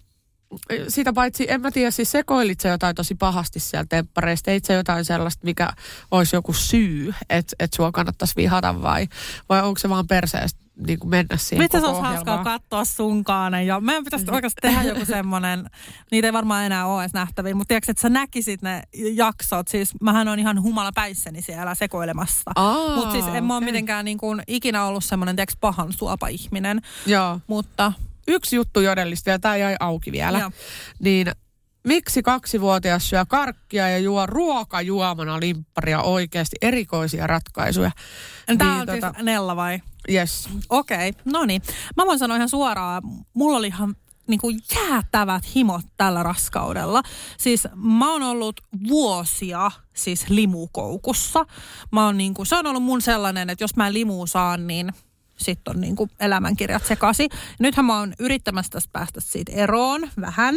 sitä 0.88 1.12
paitsi, 1.12 1.46
en 1.48 1.60
mä 1.60 1.70
tiedä, 1.70 1.90
siis 1.90 2.10
sekoilit 2.10 2.60
sä 2.60 2.68
jotain 2.68 2.96
tosi 2.96 3.14
pahasti 3.14 3.60
siellä 3.60 3.86
temppareista, 3.88 4.44
teit 4.44 4.64
sä 4.64 4.72
jotain 4.72 5.04
sellaista, 5.04 5.44
mikä 5.44 5.68
olisi 6.10 6.36
joku 6.36 6.52
syy, 6.52 7.14
että 7.30 7.56
et 7.58 7.72
sua 7.72 7.92
kannattaisi 7.92 8.36
vihata 8.36 8.82
vai, 8.82 9.08
vai 9.48 9.62
onko 9.62 9.78
se 9.78 9.88
vaan 9.88 10.06
perseestä 10.06 10.60
niin 10.86 10.98
kuin 10.98 11.10
mennä 11.10 11.36
siihen 11.36 11.64
Mitä 11.64 11.80
se 11.80 11.86
olisi 11.86 12.00
hauskaa 12.00 12.44
katsoa 12.44 12.84
sunkaan. 12.84 13.66
Ja 13.66 13.80
meidän 13.80 14.04
pitäisi 14.04 14.30
oikeasti 14.30 14.60
tehdä 14.62 14.82
joku 14.82 15.04
semmoinen, 15.04 15.70
niitä 16.10 16.28
ei 16.28 16.32
varmaan 16.32 16.64
enää 16.64 16.86
ole 16.86 17.02
edes 17.02 17.12
nähtäviä, 17.14 17.54
mutta 17.54 17.68
tiedätkö, 17.68 17.92
että 17.92 18.00
sä 18.00 18.08
näkisit 18.08 18.62
ne 18.62 18.82
jaksot. 19.14 19.68
Siis 19.68 20.00
mähän 20.00 20.28
on 20.28 20.38
ihan 20.38 20.62
humala 20.62 20.92
päissäni 20.92 21.42
siellä 21.42 21.74
sekoilemassa. 21.74 22.50
Mutta 22.94 23.12
siis 23.12 23.26
en 23.26 23.44
mä 23.44 23.56
ole 23.56 23.64
mitenkään 23.64 24.04
niin 24.04 24.18
kuin 24.18 24.42
ikinä 24.46 24.84
ollut 24.84 25.04
semmoinen, 25.04 25.36
tiedätkö, 25.36 25.56
pahan 25.60 25.92
suopa 25.92 26.28
ihminen. 26.28 26.80
Joo. 27.06 27.40
Mutta 27.46 27.92
Yksi 28.28 28.56
juttu 28.56 28.80
jodellista, 28.80 29.30
ja 29.30 29.38
tämä 29.38 29.56
jäi 29.56 29.76
auki 29.80 30.12
vielä. 30.12 30.38
Joo. 30.38 30.50
Niin 30.98 31.32
Miksi 31.84 32.22
kaksivuotias 32.22 33.08
syö 33.08 33.24
karkkia 33.28 33.88
ja 33.88 33.98
juo 33.98 34.26
ruokajuomana 34.26 35.40
limpparia 35.40 36.02
oikeasti 36.02 36.56
erikoisia 36.62 37.26
ratkaisuja? 37.26 37.90
Tämä 38.58 38.70
Niin, 38.70 38.80
on 38.80 38.88
tota- 38.88 39.12
siis 39.14 39.24
Nella 39.24 39.56
vai? 39.56 39.80
Yes. 40.08 40.48
Okei, 40.68 41.12
no 41.24 41.44
niin. 41.44 41.62
Mä 41.96 42.06
voin 42.06 42.18
sanoa 42.18 42.36
ihan 42.36 42.48
suoraan, 42.48 43.02
mulla 43.34 43.58
oli 43.58 43.66
ihan 43.66 43.96
niin 44.26 44.40
kuin 44.40 44.60
jäätävät 44.74 45.54
himot 45.54 45.84
tällä 45.96 46.22
raskaudella. 46.22 47.02
Siis 47.38 47.68
mä 47.74 48.12
oon 48.12 48.22
ollut 48.22 48.60
vuosia 48.88 49.70
siis 49.94 50.28
limukoukussa. 50.28 51.46
Mä 51.92 52.04
oon 52.04 52.18
niin 52.18 52.34
kuin, 52.34 52.46
se 52.46 52.56
on 52.56 52.66
ollut 52.66 52.82
mun 52.82 53.02
sellainen, 53.02 53.50
että 53.50 53.64
jos 53.64 53.76
mä 53.76 53.86
en 53.86 53.94
limuu 53.94 54.26
saan, 54.26 54.66
niin 54.66 54.92
sitten 55.36 55.76
on 55.76 55.80
niin 55.80 55.96
kuin 55.96 56.10
elämänkirjat 56.20 56.86
sekasi. 56.86 57.28
Nythän 57.58 57.86
mä 57.86 57.98
oon 57.98 58.14
yrittämässä 58.18 58.70
tästä 58.70 58.90
päästä 58.92 59.20
siitä 59.20 59.52
eroon 59.52 60.10
vähän. 60.20 60.54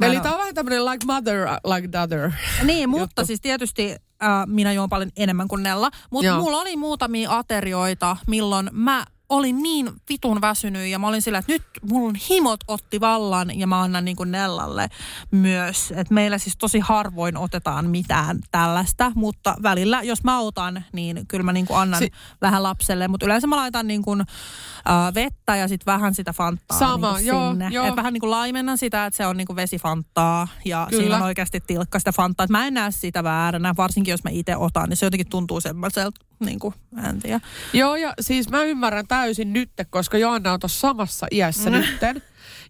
Mä 0.00 0.06
Eli 0.06 0.20
tämä 0.20 0.34
on 0.34 0.38
vähän 0.38 0.54
tämmöinen 0.54 0.84
like 0.84 1.06
mother, 1.06 1.48
like 1.74 1.92
daughter. 1.92 2.30
niin, 2.62 2.90
mutta 2.90 3.02
juttu. 3.02 3.26
siis 3.26 3.40
tietysti 3.40 3.96
äh, 4.22 4.46
minä 4.46 4.72
juon 4.72 4.88
paljon 4.88 5.10
enemmän 5.16 5.48
kuin 5.48 5.62
Nella. 5.62 5.90
Mutta 6.10 6.36
mulla 6.36 6.60
oli 6.60 6.76
muutamia 6.76 7.38
aterioita, 7.38 8.16
milloin 8.26 8.70
mä 8.72 9.04
olin 9.28 9.62
niin 9.62 9.90
vitun 10.08 10.40
väsynyt 10.40 10.86
ja 10.86 10.98
mä 10.98 11.08
olin 11.08 11.22
sillä, 11.22 11.38
että 11.38 11.52
nyt 11.52 11.62
mun 11.90 12.14
himot 12.14 12.60
otti 12.68 13.00
vallan 13.00 13.58
ja 13.58 13.66
mä 13.66 13.80
annan 13.82 14.04
niin 14.04 14.16
kuin 14.16 14.30
Nellalle 14.32 14.88
myös. 15.30 15.90
Että 15.96 16.14
meillä 16.14 16.38
siis 16.38 16.56
tosi 16.56 16.78
harvoin 16.78 17.36
otetaan 17.36 17.90
mitään 17.90 18.38
tällaista, 18.50 19.12
mutta 19.14 19.56
välillä 19.62 20.02
jos 20.02 20.24
mä 20.24 20.40
otan, 20.40 20.84
niin 20.92 21.26
kyllä 21.28 21.42
mä 21.44 21.52
niin 21.52 21.66
kuin 21.66 21.78
annan 21.78 21.98
Si- 21.98 22.10
vähän 22.40 22.62
lapselle. 22.62 23.08
Mutta 23.08 23.26
yleensä 23.26 23.46
mä 23.46 23.56
laitan 23.56 23.86
niin 23.86 24.02
kuin, 24.02 24.20
äh, 24.20 25.14
vettä 25.14 25.56
ja 25.56 25.68
sitten 25.68 25.92
vähän 25.92 26.14
sitä 26.14 26.32
fantaa 26.32 26.78
Sama, 26.78 27.16
niin 27.16 27.26
joo, 27.26 27.50
sinne. 27.50 27.68
joo. 27.70 27.86
Et 27.86 27.96
vähän 27.96 28.12
niin 28.12 28.20
kuin 28.20 28.30
laimennan 28.30 28.78
sitä, 28.78 29.06
että 29.06 29.16
se 29.16 29.26
on 29.26 29.36
niin 29.36 29.46
kuin 29.46 29.56
vesifanttaa 29.56 30.48
ja 30.64 30.86
Kyllä. 30.90 31.02
siinä 31.02 31.16
on 31.16 31.22
oikeasti 31.22 31.60
tilkka 31.66 31.98
sitä 31.98 32.12
fantaa. 32.12 32.44
Et 32.44 32.50
mä 32.50 32.66
en 32.66 32.74
näe 32.74 32.90
sitä 32.90 33.24
vääränä, 33.24 33.74
varsinkin 33.76 34.12
jos 34.12 34.24
mä 34.24 34.30
itse 34.30 34.56
otan, 34.56 34.88
niin 34.88 34.96
se 34.96 35.06
jotenkin 35.06 35.28
tuntuu 35.30 35.60
semmoiselta, 35.60 36.25
niin 36.40 36.58
kuin, 36.58 36.74
tiedä. 37.22 37.40
Joo, 37.72 37.96
ja 37.96 38.14
siis 38.20 38.48
mä 38.48 38.62
ymmärrän 38.62 39.06
täysin 39.06 39.52
nyt, 39.52 39.70
koska 39.90 40.18
Joanna 40.18 40.52
on 40.52 40.60
tuossa 40.60 40.80
samassa 40.80 41.26
iässä 41.30 41.70
Mm. 41.70 41.76
nytten. 41.76 42.22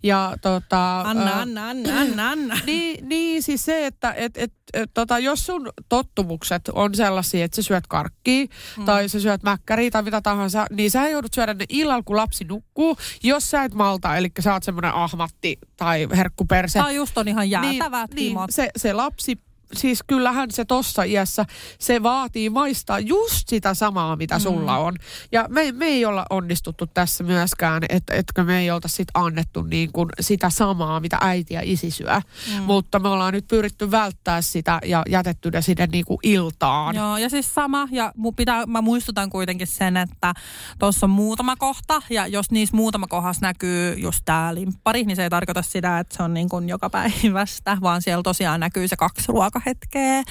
Ja 0.03 0.37
tota... 0.43 1.01
Anna, 1.01 1.23
ää, 1.23 1.41
anna, 1.41 1.69
anna, 1.69 2.01
anna, 2.01 2.31
anna. 2.31 2.59
Niin, 2.67 3.09
niin 3.09 3.43
siis 3.43 3.65
se, 3.65 3.87
että 3.87 4.13
et, 4.17 4.37
et, 4.37 4.53
et, 4.75 4.91
tota, 4.95 5.19
jos 5.19 5.47
sun 5.47 5.71
tottumukset 5.89 6.69
on 6.73 6.95
sellaisia, 6.95 7.45
että 7.45 7.57
sä 7.57 7.63
syöt 7.63 7.87
karkkia 7.87 8.47
mm. 8.77 8.85
tai 8.85 9.09
sä 9.09 9.21
syöt 9.21 9.43
mäkkäriä 9.43 9.91
tai 9.91 10.03
mitä 10.03 10.21
tahansa, 10.21 10.67
niin 10.71 10.91
sä 10.91 11.09
joudut 11.09 11.35
syödä 11.35 11.55
ne 11.55 11.65
illalla, 11.69 12.03
kun 12.03 12.17
lapsi 12.17 12.45
nukkuu, 12.45 12.97
jos 13.23 13.51
sä 13.51 13.65
et 13.65 13.75
malta, 13.75 14.17
eli 14.17 14.29
sä 14.41 14.53
oot 14.53 14.63
semmoinen 14.63 14.95
ahmatti 14.95 15.59
tai 15.77 16.09
herkkuperse. 16.17 16.79
Tämä 16.79 16.91
just 16.91 17.19
on 17.19 17.29
ihan 17.29 17.51
jäätävät 17.51 18.11
niin, 18.15 18.35
niin, 18.37 18.47
se, 18.51 18.71
se 18.77 18.93
lapsi, 18.93 19.39
siis 19.73 20.03
kyllähän 20.07 20.51
se 20.51 20.65
tossa 20.65 21.03
iässä, 21.03 21.45
se 21.79 22.03
vaatii 22.03 22.51
maistaa 22.51 23.01
just 23.01 23.49
sitä 23.49 23.75
samaa, 23.75 24.17
mitä 24.17 24.39
sulla 24.39 24.79
on. 24.79 24.97
Ja 25.33 25.47
me, 25.49 25.73
me 25.73 25.87
ei 25.87 26.05
olla 26.05 26.27
onnistuttu 26.31 26.87
tässä 26.87 27.25
myöskään, 27.25 27.83
että 27.89 28.15
etkö 28.15 28.45
me 28.45 28.59
ei 28.59 28.71
olta 28.71 28.89
sit 28.89 29.09
annettu 29.15 29.63
niin 29.63 29.93
kuin 29.93 30.09
sitä 30.21 30.51
samaa, 30.51 31.01
mitä 31.01 31.19
äiti 31.21 31.55
ja 31.55 31.61
isi 31.65 31.91
syö. 31.91 32.21
Mm. 32.55 32.63
Mutta 32.63 32.99
me 32.99 33.09
ollaan 33.09 33.33
nyt 33.33 33.49
pyritty 33.49 33.91
välttää 33.91 34.43
sitä 34.43 34.79
ja 34.85 35.03
jätetty 35.09 35.51
ne 35.51 35.63
sinne 35.63 35.87
niin 35.87 36.05
kuin 36.05 36.19
iltaan. 36.23 36.97
Joo, 36.97 37.17
ja 37.17 37.31
siis 37.31 37.55
sama, 37.55 37.89
ja 37.91 38.13
pitää, 38.37 38.67
mä 38.67 38.81
muistutan 38.81 39.31
kuitenkin 39.31 39.67
sen, 39.67 39.97
että 39.97 40.35
tuossa 40.79 41.07
on 41.07 41.11
muutama 41.11 41.57
kohta, 41.57 42.03
ja 42.11 42.27
jos 42.27 42.51
niissä 42.51 42.77
muutama 42.77 43.07
kohdassa 43.07 43.47
näkyy 43.47 43.95
just 43.95 44.23
tämä 44.25 44.55
limppari, 44.55 45.05
niin 45.05 45.17
se 45.17 45.23
ei 45.23 45.31
tarkoita 45.31 45.63
sitä, 45.63 45.99
että 45.99 46.17
se 46.17 46.23
on 46.23 46.35
niin 46.35 46.49
kuin 46.49 46.69
joka 46.69 46.91
päivästä, 46.91 47.79
vaan 47.81 48.03
siellä 48.03 48.23
tosiaan 48.23 48.61
näkyy 48.61 48.89
se 48.89 48.97
kaksi 48.97 49.33
ruokahetkeä 49.57 50.23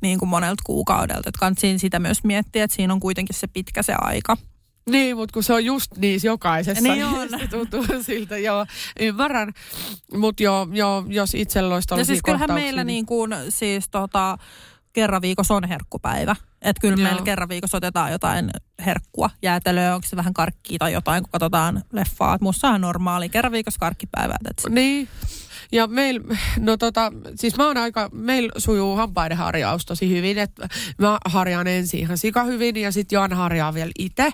niin 0.00 0.18
kuin 0.18 0.28
monelta 0.28 0.62
kuukaudelta. 0.66 1.28
Että 1.28 1.38
kansiin 1.38 1.78
sitä 1.78 1.98
myös 1.98 2.24
miettiä, 2.24 2.64
että 2.64 2.76
siinä 2.76 2.92
on 2.92 3.00
kuitenkin 3.00 3.36
se 3.36 3.46
pitkä 3.46 3.82
se 3.82 3.94
aika. 3.98 4.36
Niin, 4.90 5.16
mutta 5.16 5.32
kun 5.32 5.42
se 5.42 5.52
on 5.52 5.64
just 5.64 5.96
niissä 5.96 6.28
jokaisessa, 6.28 6.82
Niin 6.82 7.04
on. 7.04 7.28
se 7.28 7.46
tuntuu 7.56 7.84
siltä, 8.02 8.38
joo, 8.38 8.66
ymmärrän. 9.00 9.52
Mutta 10.16 10.42
joo, 10.42 10.68
joo, 10.72 11.04
jos 11.08 11.34
itsellä 11.34 11.74
olisi 11.74 11.94
Ja 11.96 12.04
siis 12.04 12.20
kyllähän 12.24 12.52
meillä 12.54 12.84
niin 12.84 13.06
kuin, 13.06 13.34
siis 13.48 13.88
tota, 13.90 14.38
kerran 14.92 15.22
viikossa 15.22 15.54
on 15.54 15.68
herkkupäivä. 15.68 16.36
Että 16.62 16.80
kyllä 16.80 16.96
Joo. 16.96 17.02
meillä 17.04 17.22
kerran 17.22 17.48
viikossa 17.48 17.76
otetaan 17.76 18.12
jotain 18.12 18.50
herkkua, 18.86 19.30
jäätelöä, 19.42 19.94
onko 19.94 20.06
se 20.08 20.16
vähän 20.16 20.34
karkkia 20.34 20.78
tai 20.78 20.92
jotain, 20.92 21.22
kun 21.22 21.30
katsotaan 21.32 21.82
leffaa. 21.92 22.34
Että 22.34 22.44
musta 22.44 22.68
on 22.68 22.80
normaali, 22.80 23.28
kerran 23.28 23.52
viikossa 23.52 23.80
karkkipäivää. 23.80 24.36
It. 24.50 24.62
Niin. 24.68 25.08
Ja 25.72 25.86
meillä, 25.86 26.36
no 26.58 26.76
tota, 26.76 27.12
siis 27.34 27.56
mä 27.56 27.66
oon 27.66 27.76
aika, 27.76 28.08
meillä 28.12 28.52
sujuu 28.56 28.96
hampaiden 28.96 29.36
harjaus 29.36 29.86
tosi 29.86 30.10
hyvin, 30.10 30.38
että 30.38 30.68
mä 30.98 31.18
harjaan 31.26 31.66
ensin 31.66 32.00
ihan 32.00 32.18
sika 32.18 32.44
hyvin 32.44 32.76
ja 32.76 32.92
sitten 32.92 33.16
Joanna 33.16 33.36
harjaa 33.36 33.74
vielä 33.74 33.90
itse. 33.98 34.30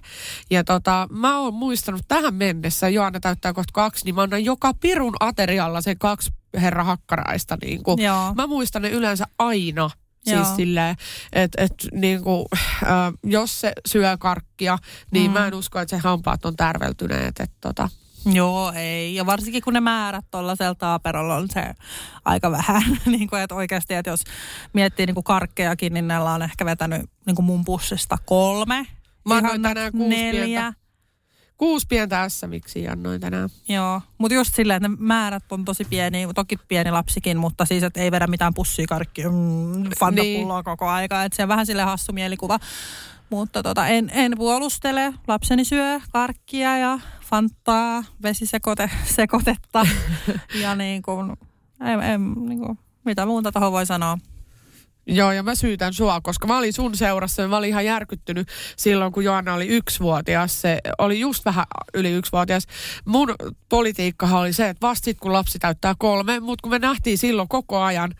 Ja 0.51 0.65
tota, 0.65 1.09
mä 1.11 1.39
oon 1.39 1.55
muistanut 1.55 2.03
tähän 2.09 2.35
mennessä, 2.35 2.89
Joanna 2.89 3.21
täyttää 3.21 3.53
kohta 3.53 3.73
kaksi, 3.73 4.05
niin 4.05 4.15
mä 4.15 4.23
annan 4.23 4.45
joka 4.45 4.75
pirun 4.75 5.15
aterialla 5.21 5.81
sen 5.81 5.99
kaksi 5.99 6.31
herra 6.55 6.85
hakkaraista. 6.85 7.59
Niin 7.63 7.83
kuin. 7.83 8.01
Mä 8.37 8.47
muistan 8.47 8.83
ne 8.83 8.91
yleensä 8.91 9.25
aina. 9.39 9.91
Siis 10.25 10.57
silleen, 10.57 10.97
että 11.33 11.65
et, 11.65 11.75
niinku, 11.93 12.49
äh, 12.83 13.13
jos 13.25 13.61
se 13.61 13.73
syö 13.87 14.17
karkkia, 14.19 14.79
niin 15.11 15.31
mm. 15.31 15.35
mä 15.35 15.47
en 15.47 15.55
usko, 15.55 15.79
että 15.79 15.97
se 15.97 16.03
hampaat 16.03 16.45
on 16.45 16.57
tärveltyneet. 16.57 17.41
Et, 17.41 17.51
tota. 17.61 17.89
Joo, 18.27 18.73
ei. 18.77 19.15
Ja 19.15 19.27
varsinkin 19.27 19.63
kun 19.63 19.73
ne 19.73 19.81
määrät 19.81 20.25
tuollaisella 20.31 20.75
taaperolla 20.75 21.37
on 21.37 21.47
se 21.51 21.75
aika 22.25 22.51
vähän. 22.51 22.83
niin 23.07 23.29
kuin, 23.29 23.43
että 23.43 23.55
oikeasti, 23.55 23.95
että 23.95 24.11
jos 24.11 24.25
miettii 24.73 25.07
niin 25.07 25.15
kuin 25.15 25.25
karkkejakin, 25.25 25.95
niin 25.95 26.09
näillä 26.09 26.33
on 26.33 26.43
ehkä 26.43 26.65
vetänyt 26.65 27.11
niin 27.27 27.37
kuin 27.37 27.47
mun 27.47 27.65
pussista 27.65 28.19
kolme. 28.25 28.87
Mä 29.29 29.37
annoin 29.37 29.63
tänään 29.63 29.93
kuusi 29.93 30.09
neljä. 30.09 30.45
pientä. 30.45 30.89
Kuusi 31.57 31.87
pientä 31.89 32.23
ässä, 32.23 32.47
miksi 32.47 32.89
annoin 32.89 33.21
tänään. 33.21 33.49
Joo, 33.69 34.01
mutta 34.19 34.35
just 34.35 34.55
silleen, 34.55 34.77
että 34.77 34.89
ne 34.89 34.97
määrät 34.99 35.53
on 35.53 35.65
tosi 35.65 35.85
pieni, 35.85 36.29
toki 36.35 36.57
pieni 36.69 36.91
lapsikin, 36.91 37.37
mutta 37.37 37.65
siis, 37.65 37.83
että 37.83 38.01
ei 38.01 38.11
vedä 38.11 38.27
mitään 38.27 38.55
pussia 38.55 38.87
karkkia, 38.89 39.31
mm, 39.31 39.85
fantapulloa 40.01 40.63
koko 40.63 40.89
aika, 40.89 41.25
että 41.25 41.37
se 41.37 41.43
on 41.43 41.49
vähän 41.49 41.67
sille 41.67 41.83
hassu 41.83 42.13
mielikuva. 42.13 42.59
Mutta 43.31 43.63
tota, 43.63 43.87
en, 43.89 44.11
en 44.13 44.33
puolustele, 44.37 45.15
lapseni 45.29 45.65
syö 45.65 46.01
karkkia 46.13 46.79
ja 46.79 46.99
fantaa, 47.25 48.05
vesisekoitetta 48.23 49.87
ja 50.63 50.75
niin 50.75 51.03
kuin, 51.03 51.37
en, 51.81 52.03
en, 52.03 52.35
niin 52.47 52.59
kuin, 52.59 52.79
mitä 53.05 53.27
muuta 53.27 53.53
tuohon 53.53 53.73
voi 53.73 53.87
sanoa. 53.87 54.19
Joo, 55.11 55.33
ja 55.33 55.43
mä 55.43 55.55
syytän 55.55 55.95
sua, 55.95 56.21
koska 56.21 56.47
mä 56.47 56.59
olin 56.59 56.73
sun 56.73 56.97
seurassa 56.97 57.43
ja 57.43 57.49
mä 57.49 57.57
olin 57.57 57.69
ihan 57.69 57.85
järkyttynyt 57.85 58.49
silloin, 58.77 59.13
kun 59.13 59.25
Joanna 59.25 59.55
oli 59.55 59.67
yksivuotias. 59.67 60.61
Se 60.61 60.81
oli 60.99 61.21
just 61.21 61.45
vähän 61.45 61.65
yli 61.95 62.11
yksivuotias. 62.11 62.67
Mun 63.05 63.35
politiikkahan 63.69 64.41
oli 64.41 64.53
se, 64.53 64.69
että 64.69 64.87
vasta 64.87 65.05
sit, 65.05 65.19
kun 65.21 65.33
lapsi 65.33 65.59
täyttää 65.59 65.95
kolme, 65.99 66.41
mutta 66.41 66.63
kun 66.63 66.71
me 66.71 66.79
nähtiin 66.79 67.19
silloin 67.19 67.49
koko 67.49 67.81
ajan, 67.81 68.15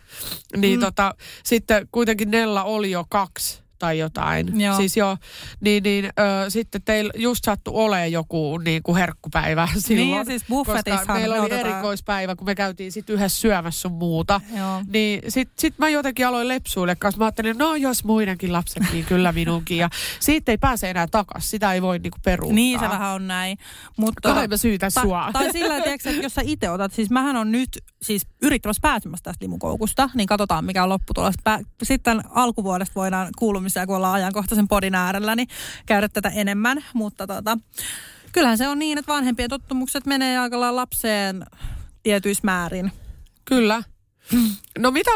niin 0.57 0.79
mm. 0.79 0.85
tota, 0.85 1.15
sitten 1.43 1.87
kuitenkin 1.91 2.31
Nella 2.31 2.63
oli 2.63 2.91
jo 2.91 3.05
kaksi 3.09 3.68
tai 3.79 3.99
jotain. 3.99 4.61
Joo. 4.61 4.77
Siis 4.77 4.97
jo, 4.97 5.17
niin, 5.61 5.83
niin 5.83 6.05
ö, 6.05 6.49
sitten 6.49 6.81
teillä 6.81 7.11
just 7.15 7.43
sattui 7.43 7.73
olemaan 7.75 8.11
joku 8.11 8.57
niin 8.57 8.83
kuin 8.83 8.97
herkkupäivä 8.97 9.67
silloin. 9.77 10.09
ja 10.09 10.25
siis 10.25 10.43
buffetissahan 10.49 10.99
koska 10.99 11.13
meillä 11.13 11.35
me 11.35 11.41
oli 11.41 11.45
otetaan- 11.53 11.71
erikoispäivä, 11.73 12.35
kun 12.35 12.45
me 12.45 12.55
käytiin 12.55 12.91
sitten 12.91 13.13
yhdessä 13.15 13.39
syömässä 13.41 13.81
sun 13.81 13.91
muuta. 13.91 14.41
Joo. 14.57 14.83
Niin 14.93 15.21
sit, 15.27 15.49
sit 15.59 15.73
mä 15.77 15.89
jotenkin 15.89 16.27
aloin 16.27 16.47
lepsuille 16.47 16.95
kanssa. 16.95 17.19
Mä 17.19 17.25
ajattelin, 17.25 17.57
no 17.57 17.75
jos 17.75 18.03
muidenkin 18.03 18.53
lapset, 18.53 18.83
niin 18.91 19.05
kyllä 19.11 19.31
minunkin. 19.31 19.77
Ja 19.77 19.89
siitä 20.19 20.51
ei 20.51 20.57
pääse 20.57 20.89
enää 20.89 21.07
takas. 21.07 21.49
Sitä 21.49 21.73
ei 21.73 21.81
voi 21.81 21.99
niinku 21.99 22.17
peruuttaa. 22.25 22.55
Niin 22.55 22.79
se 22.79 22.89
vähän 22.89 23.13
on 23.15 23.27
näin. 23.27 23.57
Mutta, 23.97 24.33
Kai 24.33 24.47
mä 24.47 24.57
syytän 24.57 24.91
ta- 24.93 25.01
sua. 25.01 25.29
Tai 25.33 25.51
sillä 25.51 25.67
tavalla, 25.75 25.93
että 25.93 26.09
jos 26.09 26.33
sä 26.33 26.41
itse 26.45 26.69
otat, 26.69 26.93
siis 26.93 27.09
mähän 27.09 27.35
on 27.35 27.51
nyt 27.51 27.69
siis 28.01 28.27
yrittämässä 28.41 28.79
pääsemässä 28.81 29.23
tästä 29.23 29.45
limukoukusta, 29.45 30.09
niin 30.13 30.27
katsotaan 30.27 30.65
mikä 30.65 30.83
on 30.83 30.89
lopputulos. 30.89 31.35
Sitten 31.83 32.21
alkuvuodesta 32.29 32.95
voidaan 32.95 33.27
kuulumisia, 33.37 33.87
kun 33.87 33.95
ollaan 33.95 34.13
ajankohtaisen 34.13 34.67
podin 34.67 34.95
äärellä, 34.95 35.35
niin 35.35 35.47
käydä 35.85 36.09
tätä 36.09 36.29
enemmän. 36.29 36.83
Mutta 36.93 37.27
tota, 37.27 37.57
kyllähän 38.31 38.57
se 38.57 38.67
on 38.67 38.79
niin, 38.79 38.97
että 38.97 39.13
vanhempien 39.13 39.49
tottumukset 39.49 40.05
menee 40.05 40.37
aika 40.37 40.75
lapseen 40.75 41.45
tietyissä 42.03 42.41
määrin. 42.45 42.91
Kyllä. 43.45 43.83
No 44.77 44.91
mitä, 44.91 45.11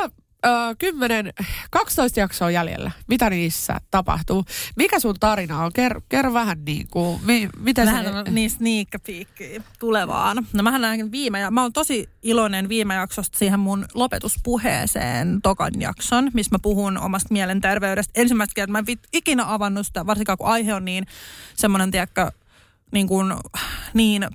ö, 0.46 0.76
10, 0.80 1.34
12 1.70 2.20
jaksoa 2.20 2.52
jäljellä. 2.52 2.92
Mitä 3.08 3.30
niissä 3.30 3.82
tapahtuu? 3.92 4.46
Mikä 4.76 5.00
sun 5.00 5.16
tarina 5.20 5.64
on? 5.64 5.74
Ker, 5.74 6.02
kerro 6.10 6.34
vähän 6.34 6.66
niin 6.66 6.88
kuin, 6.92 7.20
mi, 7.26 7.50
miten 7.60 7.86
Vähän 7.86 8.06
se... 8.06 8.32
niin 8.32 8.50
sneak 8.50 8.88
peek 9.08 9.64
tulevaan. 9.80 10.48
No 10.54 10.64
mähän 10.64 10.82
näin 10.82 11.12
viime, 11.12 11.40
ja 11.40 11.52
mä 11.52 11.62
oon 11.62 11.74
tosi 11.74 12.10
iloinen 12.24 12.70
viime 12.70 12.96
jaksosta 12.96 13.38
siihen 13.38 13.60
mun 13.60 13.86
lopetuspuheeseen 13.94 15.40
tokan 15.44 15.74
jakson, 15.80 16.32
missä 16.34 16.56
mä 16.56 16.60
puhun 16.60 16.98
omasta 16.98 17.34
mielenterveydestä. 17.34 18.22
Ensimmäistä 18.22 18.54
kertaa 18.56 18.72
mä 18.72 18.80
en 18.80 18.98
ikinä 19.14 19.54
avannut 19.54 19.88
sitä, 19.88 20.06
varsinkaan 20.06 20.38
kun 20.38 20.48
aihe 20.48 20.74
on 20.74 20.86
niin 20.86 21.06
semmoinen, 21.56 21.92
tiedätkö, 21.92 22.32
niin 22.92 23.08
kuin, 23.08 23.34
niin 23.94 24.28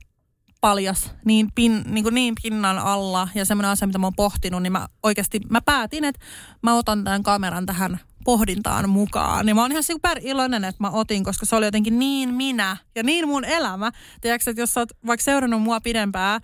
paljas 0.61 1.13
niin, 1.25 1.49
pin, 1.55 1.85
niin, 1.87 2.05
kuin 2.05 2.15
niin 2.15 2.35
pinnan 2.43 2.79
alla 2.79 3.29
ja 3.35 3.45
semmoinen 3.45 3.71
asia, 3.71 3.87
mitä 3.87 3.99
mä 3.99 4.07
oon 4.07 4.17
pohtinut, 4.17 4.63
niin 4.63 4.73
mä 4.73 4.89
oikeasti 5.03 5.41
mä 5.51 5.61
päätin, 5.61 6.05
että 6.05 6.25
mä 6.63 6.75
otan 6.75 7.05
tämän 7.05 7.23
kameran 7.23 7.67
tähän 7.67 8.01
pohdintaan 8.25 8.91
mukaan. 8.91 9.47
Niin 9.47 9.57
mä 9.57 9.63
oon 9.63 9.71
ihan 9.71 9.83
super 9.83 10.19
iloinen, 10.23 10.65
että 10.65 10.83
mä 10.85 10.91
otin, 10.91 11.25
koska 11.25 11.47
se 11.47 11.57
oli 11.57 11.67
jotenkin 11.67 11.99
niin 11.99 12.35
minä 12.35 12.77
ja 12.95 13.03
niin 13.03 13.29
mun 13.29 13.45
elämä. 13.45 13.91
Tiedätkö, 14.21 14.51
että 14.51 14.63
jos 14.63 14.75
sä 14.75 14.81
oot 14.81 14.89
vaikka 15.07 15.25
seurannut 15.25 15.63
mua 15.63 15.81
pidempään, 15.81 16.41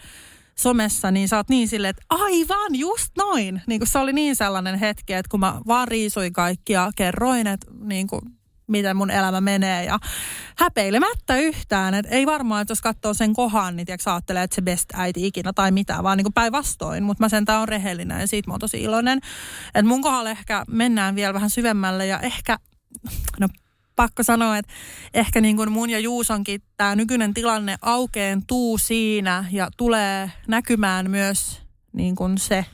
somessa, 0.58 1.10
niin 1.10 1.28
sä 1.28 1.36
oot 1.36 1.48
niin 1.48 1.68
silleen, 1.68 1.90
että 1.90 2.02
aivan, 2.08 2.74
just 2.74 3.10
noin. 3.18 3.62
Niin 3.66 3.80
kuin 3.80 3.88
se 3.88 3.98
oli 3.98 4.12
niin 4.12 4.36
sellainen 4.36 4.78
hetki, 4.78 5.12
että 5.12 5.30
kun 5.30 5.40
mä 5.40 5.60
vaan 5.66 5.88
riisuin 5.88 6.32
kaikkia, 6.32 6.90
kerroin, 6.96 7.46
että 7.46 7.66
niin 7.80 8.06
kuin 8.06 8.22
miten 8.66 8.96
mun 8.96 9.10
elämä 9.10 9.40
menee 9.40 9.84
ja 9.84 9.98
häpeilemättä 10.56 11.36
yhtään. 11.36 11.94
Et 11.94 12.06
ei 12.10 12.26
varmaan, 12.26 12.62
että 12.62 12.72
jos 12.72 12.80
katsoo 12.80 13.14
sen 13.14 13.32
kohan, 13.32 13.76
niin 13.76 13.86
tiiäks, 13.86 14.08
ajattelee, 14.08 14.42
että 14.42 14.54
se 14.54 14.62
best 14.62 14.90
äiti 14.94 15.26
ikinä 15.26 15.52
tai 15.52 15.70
mitä, 15.70 16.02
vaan 16.02 16.18
niin 16.18 16.32
päinvastoin. 16.32 17.02
Mutta 17.02 17.24
mä 17.24 17.28
sentään 17.28 17.60
on 17.60 17.68
rehellinen 17.68 18.20
ja 18.20 18.26
siitä 18.28 18.50
mä 18.50 18.52
oon 18.52 18.60
tosi 18.60 18.82
iloinen. 18.82 19.18
Että 19.66 19.88
mun 19.88 20.02
kohdalla 20.02 20.30
ehkä 20.30 20.64
mennään 20.68 21.14
vielä 21.14 21.34
vähän 21.34 21.50
syvemmälle 21.50 22.06
ja 22.06 22.20
ehkä, 22.20 22.58
no 23.40 23.48
pakko 23.96 24.22
sanoa, 24.22 24.58
että 24.58 24.72
ehkä 25.14 25.40
niin 25.40 25.56
kuin 25.56 25.72
mun 25.72 25.90
ja 25.90 25.98
Juusonkin 25.98 26.62
tämä 26.76 26.96
nykyinen 26.96 27.34
tilanne 27.34 27.76
aukeentuu 27.82 28.78
siinä 28.78 29.44
ja 29.50 29.68
tulee 29.76 30.32
näkymään 30.48 31.10
myös 31.10 31.62
niin 31.92 32.16
kuin 32.16 32.38
se, 32.38 32.66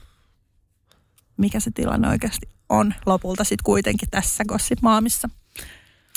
mikä 1.36 1.60
se 1.60 1.70
tilanne 1.74 2.08
oikeasti 2.08 2.48
on 2.68 2.94
lopulta 3.06 3.44
sitten 3.44 3.64
kuitenkin 3.64 4.08
tässä 4.10 4.44
Gossip 4.44 4.82
Maamissa. 4.82 5.28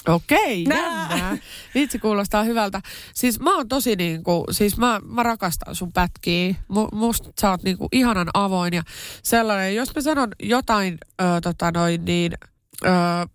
Okei, 0.07 0.63
jännää. 0.69 1.37
Vitsi 1.75 1.99
kuulostaa 1.99 2.43
hyvältä. 2.43 2.81
Siis 3.13 3.39
mä 3.39 3.55
oon 3.55 3.67
tosi 3.67 3.95
niinku, 3.95 4.45
siis 4.51 4.77
mä, 4.77 5.01
mä 5.05 5.23
rakastan 5.23 5.75
sun 5.75 5.93
pätkiä. 5.93 6.49
M- 6.49 6.95
musta 6.97 7.29
sä 7.41 7.49
oot 7.49 7.63
niinku 7.63 7.87
ihanan 7.91 8.29
avoin 8.33 8.73
ja 8.73 8.83
sellainen. 9.23 9.75
Jos 9.75 9.95
mä 9.95 10.01
sanon 10.01 10.31
jotain, 10.39 10.97
ö, 11.21 11.23
tota 11.41 11.71
noin 11.71 12.05
niin, 12.05 12.33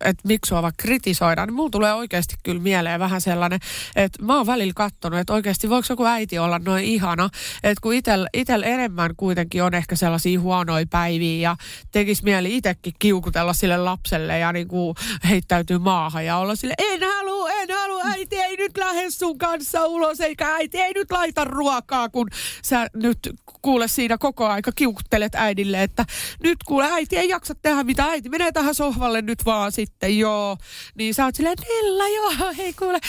että 0.01 0.27
miksi 0.27 0.49
sua 0.49 0.61
vaikka 0.61 0.83
kritisoidaan, 0.83 1.47
niin 1.47 1.55
mulla 1.55 1.69
tulee 1.69 1.93
oikeasti 1.93 2.35
kyllä 2.43 2.61
mieleen 2.61 2.99
vähän 2.99 3.21
sellainen, 3.21 3.59
että 3.95 4.23
mä 4.23 4.37
oon 4.37 4.47
välillä 4.47 4.73
katsonut, 4.75 5.19
että 5.19 5.33
oikeasti 5.33 5.69
voiko 5.69 5.85
joku 5.89 6.05
äiti 6.05 6.39
olla 6.39 6.59
noin 6.59 6.85
ihana, 6.85 7.29
että 7.63 7.81
kun 7.81 7.93
itellä 7.93 8.27
itel 8.33 8.63
enemmän 8.63 9.15
kuitenkin 9.17 9.63
on 9.63 9.73
ehkä 9.73 9.95
sellaisia 9.95 10.39
huonoja 10.39 10.85
päiviä 10.89 11.49
ja 11.49 11.55
tekisi 11.91 12.23
mieli 12.23 12.57
itsekin 12.57 12.93
kiukutella 12.99 13.53
sille 13.53 13.77
lapselle 13.77 14.39
ja 14.39 14.51
niin 14.51 14.67
kuin 14.67 14.95
heittäytyy 15.29 15.77
maahan 15.77 16.25
ja 16.25 16.37
olla 16.37 16.55
sille, 16.55 16.73
en 16.77 16.99
halua, 17.03 17.38
en 17.69 17.77
halua, 17.79 18.01
äiti 18.05 18.35
ei 18.35 18.57
nyt 18.57 18.77
lähde 18.77 19.11
sun 19.11 19.37
kanssa 19.37 19.85
ulos, 19.85 20.19
eikä 20.19 20.53
äiti 20.53 20.81
ei 20.81 20.93
nyt 20.93 21.11
laita 21.11 21.45
ruokaa, 21.45 22.09
kun 22.09 22.29
sä 22.63 22.87
nyt 22.93 23.19
kuule 23.61 23.87
siinä 23.87 24.17
koko 24.17 24.47
aika 24.47 24.71
kiukuttelet 24.71 25.35
äidille, 25.35 25.83
että 25.83 26.05
nyt 26.43 26.57
kuule 26.63 26.91
äiti 26.91 27.17
ei 27.17 27.29
jaksa 27.29 27.55
tehdä 27.55 27.83
mitä 27.83 28.05
äiti 28.05 28.29
menee 28.29 28.51
tähän 28.51 28.75
sohvalle 28.75 29.21
nyt 29.21 29.45
vaan 29.45 29.71
sitten, 29.71 30.19
joo. 30.19 30.57
Niin 30.95 31.13
sä 31.13 31.25
oot 31.25 31.35
silleen, 31.35 31.57
Nella, 31.69 32.07
joo, 32.07 32.53
hei 32.57 32.73
kuule, 32.73 32.99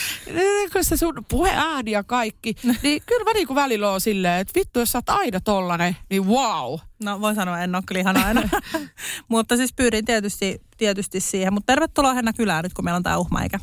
kun 0.72 0.84
se 0.84 0.96
sun 0.96 1.24
puheääni 1.28 1.90
ja 1.90 2.04
kaikki, 2.04 2.54
niin 2.82 3.02
kyllä 3.06 3.24
mä 3.24 3.32
niinku 3.32 3.54
välillä 3.54 3.90
oon 3.90 4.00
silleen, 4.00 4.40
että 4.40 4.60
vittu, 4.60 4.78
jos 4.78 4.92
sä 4.92 4.98
oot 4.98 5.08
aina 5.08 5.40
tollanen, 5.40 5.96
niin 6.10 6.26
wow. 6.26 6.78
No 7.04 7.20
voin 7.20 7.34
sanoa, 7.34 7.60
en 7.60 7.74
ole 7.74 7.82
kyllä 7.86 8.00
ihan 8.00 8.16
aina. 8.16 8.42
mutta 9.28 9.56
siis 9.56 9.72
pyydin 9.72 10.04
tietysti, 10.04 10.60
tietysti 10.76 11.20
siihen. 11.20 11.52
Mutta 11.52 11.72
tervetuloa 11.72 12.14
Henna 12.14 12.32
kylään 12.32 12.62
nyt, 12.62 12.74
kun 12.74 12.84
meillä 12.84 12.96
on 12.96 13.02
tämä 13.02 13.18
uhmaikä. 13.18 13.60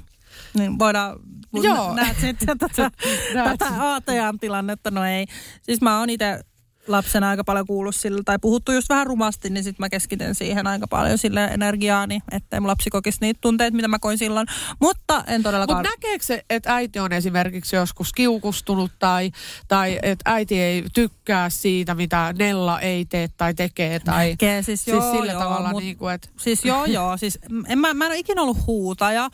Niin 0.57 0.79
voidaan, 0.79 1.19
Joo. 1.53 1.93
näet 1.93 2.19
sitten 2.21 2.57
tätä, 2.67 2.91
tätä 3.33 3.93
ATM-tilannetta, 3.93 4.91
no 4.91 5.05
ei. 5.05 5.25
Siis 5.63 5.81
mä 5.81 5.99
oon 5.99 6.09
itse 6.09 6.39
lapsena 6.87 7.29
aika 7.29 7.43
paljon 7.43 7.67
kuullut 7.67 7.95
sillä, 7.95 8.21
tai 8.25 8.39
puhuttu 8.41 8.71
just 8.71 8.89
vähän 8.89 9.07
rumasti, 9.07 9.49
niin 9.49 9.63
sitten 9.63 9.83
mä 9.83 9.89
keskityn 9.89 10.35
siihen 10.35 10.67
aika 10.67 10.87
paljon 10.87 11.17
sille 11.17 11.45
energiaani, 11.45 12.19
ettei 12.31 12.59
mun 12.59 12.67
lapsi 12.67 12.89
kokisi 12.89 13.17
niitä 13.21 13.37
tunteita, 13.41 13.75
mitä 13.75 13.87
mä 13.87 13.99
koin 13.99 14.17
silloin. 14.17 14.47
Mutta 14.79 15.23
en 15.27 15.43
todellakaan... 15.43 15.77
Mutta 15.77 15.89
näkeekö 15.89 16.25
se, 16.25 16.45
että 16.49 16.75
äiti 16.75 16.99
on 16.99 17.13
esimerkiksi 17.13 17.75
joskus 17.75 18.13
kiukustunut 18.13 18.91
tai, 18.99 19.31
tai 19.67 19.99
että 20.01 20.31
äiti 20.31 20.61
ei 20.61 20.83
tykkää 20.93 21.49
siitä, 21.49 21.95
mitä 21.95 22.33
Nella 22.39 22.79
ei 22.79 23.05
tee 23.05 23.27
tai 23.37 23.53
tekee? 23.53 23.99
Tai, 23.99 24.29
Näkee, 24.29 24.63
siis, 24.63 24.85
siis 24.85 24.97
joo, 24.97 25.11
sillä 25.11 25.31
joo, 25.31 25.41
tavalla 25.41 25.69
mut, 25.69 25.83
niin 25.83 25.97
kuin, 25.97 26.13
että... 26.13 26.29
Siis 26.37 26.65
joo, 26.65 26.85
joo. 26.85 27.17
Siis 27.17 27.39
en, 27.67 27.79
mä, 27.79 27.93
mä 27.93 28.05
en 28.05 28.11
ole 28.11 28.19
ikinä 28.19 28.41
ollut 28.41 28.65
huutaja. 28.67 29.29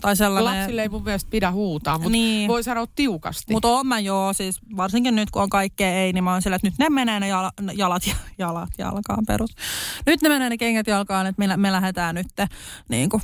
Tai 0.00 0.16
sellainen... 0.16 0.60
Lapsille 0.60 0.82
ei 0.82 0.88
mun 0.88 1.04
mielestä 1.04 1.30
pidä 1.30 1.50
huutaa, 1.50 1.98
mutta 1.98 2.10
niin. 2.10 2.48
voi 2.48 2.62
sanoa 2.62 2.86
tiukasti. 2.94 3.52
Mutta 3.52 3.68
oon 3.68 3.86
mä 3.86 3.98
joo, 3.98 4.32
siis 4.32 4.60
varsinkin 4.76 5.16
nyt 5.16 5.30
kun 5.30 5.42
on 5.42 5.50
kaikkea 5.50 5.88
ei, 5.88 6.12
niin 6.12 6.24
mä 6.24 6.32
oon 6.32 6.42
sillä, 6.42 6.56
että 6.56 6.66
nyt 6.66 6.78
ne 6.78 6.90
menee 6.90 7.20
ne 7.20 7.28
jala, 7.28 7.52
jalat, 7.74 8.02
jalat 8.38 8.70
jalkaan 8.78 9.26
perus. 9.26 9.50
Nyt 10.06 10.22
ne 10.22 10.28
menee 10.28 10.48
ne 10.48 10.56
kengät 10.56 10.86
jalkaan, 10.86 11.26
että 11.26 11.46
me, 11.46 11.56
me 11.56 11.72
lähdetään 11.72 12.14
nyt 12.14 12.26
niin 12.88 13.08
kuin, 13.08 13.22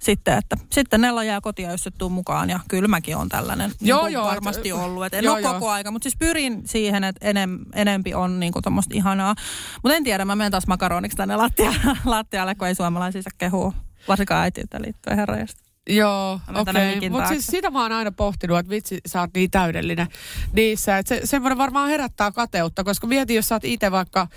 sitten, 0.00 0.38
että 0.38 0.56
sitten 0.72 1.00
Nella 1.00 1.24
jää 1.24 1.40
kotia, 1.40 1.70
jos 1.70 1.84
se 1.84 1.90
tuu 1.90 2.08
mukaan. 2.08 2.50
Ja 2.50 2.60
kyllä 2.68 2.88
mäkin 2.88 3.16
on 3.16 3.28
tällainen 3.28 3.70
niin 3.80 3.88
joo, 3.88 4.06
joo, 4.06 4.26
varmasti 4.26 4.68
et, 4.68 4.74
ollut. 4.74 5.04
Et 5.04 5.14
en 5.14 5.24
joo, 5.24 5.34
ole 5.34 5.42
joo. 5.42 5.52
koko 5.52 5.70
aika, 5.70 5.90
mutta 5.90 6.04
siis 6.04 6.16
pyrin 6.18 6.62
siihen, 6.64 7.04
että 7.04 7.28
enem, 7.28 7.58
enempi 7.74 8.14
on 8.14 8.40
niin 8.40 8.52
tuommoista 8.62 8.94
ihanaa. 8.94 9.34
Mutta 9.82 9.96
en 9.96 10.04
tiedä, 10.04 10.24
mä 10.24 10.36
menen 10.36 10.50
taas 10.50 10.66
makaroniksi 10.66 11.16
tänne 11.16 11.36
lattialle, 11.36 11.78
lattialle 12.04 12.54
kun 12.54 12.68
ei 12.68 12.74
suomalaisissa 12.74 13.30
kehuu 13.38 13.74
varsinkaan 14.08 14.42
äitiltä 14.42 14.82
liittyen 14.82 15.16
herrajasta. 15.16 15.62
Joo, 15.88 16.40
okei. 16.54 16.96
Okay. 16.96 17.10
Mutta 17.10 17.28
siis 17.28 17.46
sitä 17.46 17.70
mä 17.70 17.82
oon 17.82 17.92
aina 17.92 18.12
pohtinut, 18.12 18.58
että 18.58 18.70
vitsi, 18.70 19.00
sä 19.06 19.20
oot 19.20 19.30
niin 19.34 19.50
täydellinen 19.50 20.06
niissä. 20.52 20.98
Että 20.98 21.14
se, 21.14 21.20
semmoinen 21.26 21.58
varmaan 21.58 21.88
herättää 21.88 22.32
kateutta, 22.32 22.84
koska 22.84 23.06
mieti, 23.06 23.34
jos 23.34 23.48
sä 23.48 23.54
oot 23.54 23.64
itse 23.64 23.90
vaikka 23.90 24.28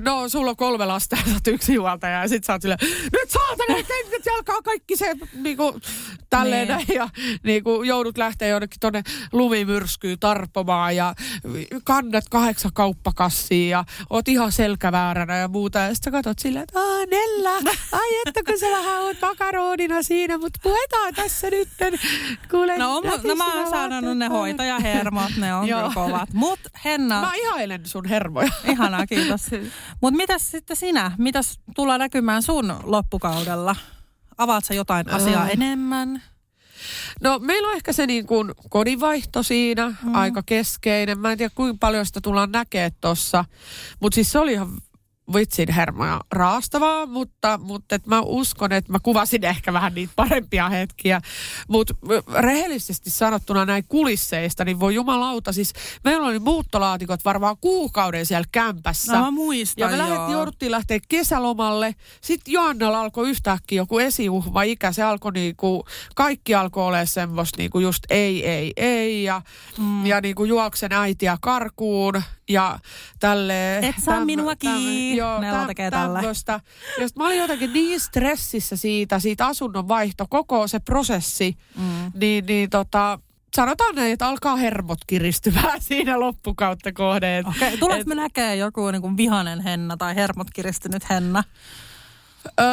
no, 0.00 0.28
sulla 0.28 0.50
on 0.50 0.56
kolme 0.56 0.86
lasta 0.86 1.16
ja 1.16 1.22
sä 1.24 1.32
oot 1.34 1.46
yksi 1.46 1.76
huoltaja 1.76 2.20
ja 2.20 2.28
sit 2.28 2.44
sä 2.44 2.52
oot 2.52 2.62
silleen, 2.62 2.78
nyt 3.12 3.30
saatana, 3.30 3.74
kengät 3.74 4.26
jalkaa 4.26 4.62
kaikki 4.62 4.96
se 4.96 5.14
niinku 5.34 5.80
tälleen 6.30 6.68
niin. 6.68 6.86
ja 6.94 7.08
niinku 7.42 7.82
joudut 7.82 8.18
lähteä 8.18 8.48
jonnekin 8.48 8.80
tonne 8.80 9.02
lumimyrskyyn 9.32 10.18
tarpomaan 10.18 10.96
ja 10.96 11.14
kannat 11.84 12.24
kahdeksan 12.30 12.72
kauppakassia 12.74 13.68
ja 13.68 13.84
oot 14.10 14.28
ihan 14.28 14.52
selkävääränä 14.52 15.36
ja 15.36 15.48
muuta. 15.48 15.78
Ja 15.78 15.94
sit 15.94 16.04
sä 16.04 16.10
katsot 16.10 16.38
silleen, 16.38 16.62
että 16.62 16.80
aah 16.80 17.06
Nella, 17.06 17.70
ai 17.92 18.20
että 18.26 18.42
kun 18.46 18.58
sä 18.58 18.66
vähän 18.66 19.02
oot 19.02 19.16
makaronina 19.22 20.02
siinä, 20.02 20.38
mutta 20.38 20.60
puetaan 20.62 21.14
tässä 21.14 21.50
nyt. 21.50 21.68
Kuule, 22.50 22.78
no, 22.78 22.96
on, 22.96 23.02
no 23.24 23.34
mä 23.34 23.54
oon 23.54 23.70
saanut 23.70 24.18
ne 24.18 24.26
hoitajahermot, 24.26 25.36
ne 25.36 25.54
on 25.54 25.68
kovat. 25.94 26.32
Mut 26.32 26.60
Henna... 26.84 27.20
Mä 27.20 27.32
ihailen 27.34 27.86
sun 27.86 28.04
hermoja. 28.08 28.50
Ihanaa, 28.64 29.06
kiitos 29.06 29.27
kiitos. 29.28 29.70
Mutta 30.00 30.16
mitäs 30.16 30.50
sitten 30.50 30.76
sinä? 30.76 31.12
Mitäs 31.18 31.60
tullaan 31.74 32.00
näkymään 32.00 32.42
sun 32.42 32.76
loppukaudella? 32.82 33.76
Avaat 34.38 34.64
sä 34.64 34.74
jotain 34.74 35.10
asiaa 35.10 35.42
äh. 35.42 35.50
enemmän? 35.50 36.22
No 37.20 37.38
meillä 37.38 37.68
on 37.68 37.76
ehkä 37.76 37.92
se 37.92 38.06
niin 38.06 38.26
kuin 38.26 38.52
kodinvaihto 38.70 39.42
siinä, 39.42 39.88
mm. 39.88 40.14
aika 40.14 40.42
keskeinen. 40.46 41.18
Mä 41.18 41.32
en 41.32 41.38
tiedä 41.38 41.52
kuinka 41.54 41.76
paljon 41.80 42.06
sitä 42.06 42.20
tullaan 42.20 42.52
näkemään 42.52 42.92
tuossa. 43.00 43.44
Mutta 44.00 44.14
siis 44.14 44.32
se 44.32 44.38
oli 44.38 44.52
ihan 44.52 44.68
vitsin 45.34 45.72
hermoja 45.72 46.20
raastavaa, 46.32 47.06
mutta, 47.06 47.58
mutta 47.62 47.94
et 47.94 48.06
mä 48.06 48.20
uskon, 48.20 48.72
että 48.72 48.92
mä 48.92 48.98
kuvasin 49.02 49.44
ehkä 49.44 49.72
vähän 49.72 49.94
niitä 49.94 50.12
parempia 50.16 50.68
hetkiä. 50.68 51.20
Mutta 51.68 51.94
rehellisesti 52.38 53.10
sanottuna 53.10 53.64
näin 53.64 53.84
kulisseista, 53.88 54.64
niin 54.64 54.80
voi 54.80 54.94
jumalauta, 54.94 55.52
siis 55.52 55.72
meillä 56.04 56.26
oli 56.26 56.38
muuttolaatikot 56.38 57.24
varmaan 57.24 57.56
kuukauden 57.60 58.26
siellä 58.26 58.48
kämpässä. 58.52 59.12
No 59.12 59.24
mä 59.24 59.30
muistan, 59.30 59.82
Ja 59.82 59.88
me 59.88 59.98
lähdettiin, 59.98 60.32
jouduttiin 60.32 60.70
lähteä 60.70 60.98
kesälomalle. 61.08 61.94
Sitten 62.20 62.52
Joannalla 62.52 63.00
alkoi 63.00 63.30
yhtäkkiä 63.30 63.80
joku 63.80 63.98
esiuhva 63.98 64.62
ikä. 64.62 64.92
Se 64.92 65.02
alkoi 65.02 65.32
niinku, 65.32 65.84
kaikki 66.14 66.54
alkoi 66.54 66.86
olla 66.86 67.06
semmoista 67.06 67.58
niinku 67.58 67.78
just 67.78 68.04
ei, 68.10 68.46
ei, 68.46 68.72
ei. 68.76 69.24
Ja, 69.24 69.42
mm. 69.78 70.06
ja 70.06 70.20
niinku 70.20 70.44
juoksen 70.44 70.92
äitiä 70.92 71.38
karkuun 71.40 72.22
ja 72.48 72.78
tälle... 73.20 73.78
Et 73.78 73.96
saa 73.98 74.24
minua 74.24 74.56
kiinni. 74.56 75.16
Joo, 75.16 75.40
täm, 75.40 75.66
tekee 75.66 75.90
tämmöistä. 75.90 76.60
Ja 76.98 77.08
mä 77.16 77.26
olin 77.26 77.38
jotenkin 77.38 77.72
niin 77.72 78.00
stressissä 78.00 78.76
siitä, 78.76 79.18
siitä 79.18 79.46
asunnon 79.46 79.88
vaihto, 79.88 80.26
koko 80.30 80.68
se 80.68 80.78
prosessi, 80.78 81.56
mm. 81.76 82.12
niin, 82.14 82.46
niin 82.46 82.70
tota, 82.70 83.18
sanotaan 83.54 83.94
näin, 83.94 84.12
että 84.12 84.28
alkaa 84.28 84.56
hermot 84.56 84.98
kiristymään 85.06 85.80
siinä 85.88 86.20
loppukautta 86.20 86.92
kohden. 86.92 87.46
Okay. 87.48 87.76
Tuleeko 87.76 88.04
me 88.06 88.14
näkee 88.14 88.56
joku 88.56 88.90
niin 88.90 89.02
kuin 89.02 89.16
vihanen 89.16 89.60
henna 89.60 89.96
tai 89.96 90.14
hermot 90.14 90.50
kiristynyt 90.54 91.10
henna? 91.10 91.44
Öö, 92.60 92.66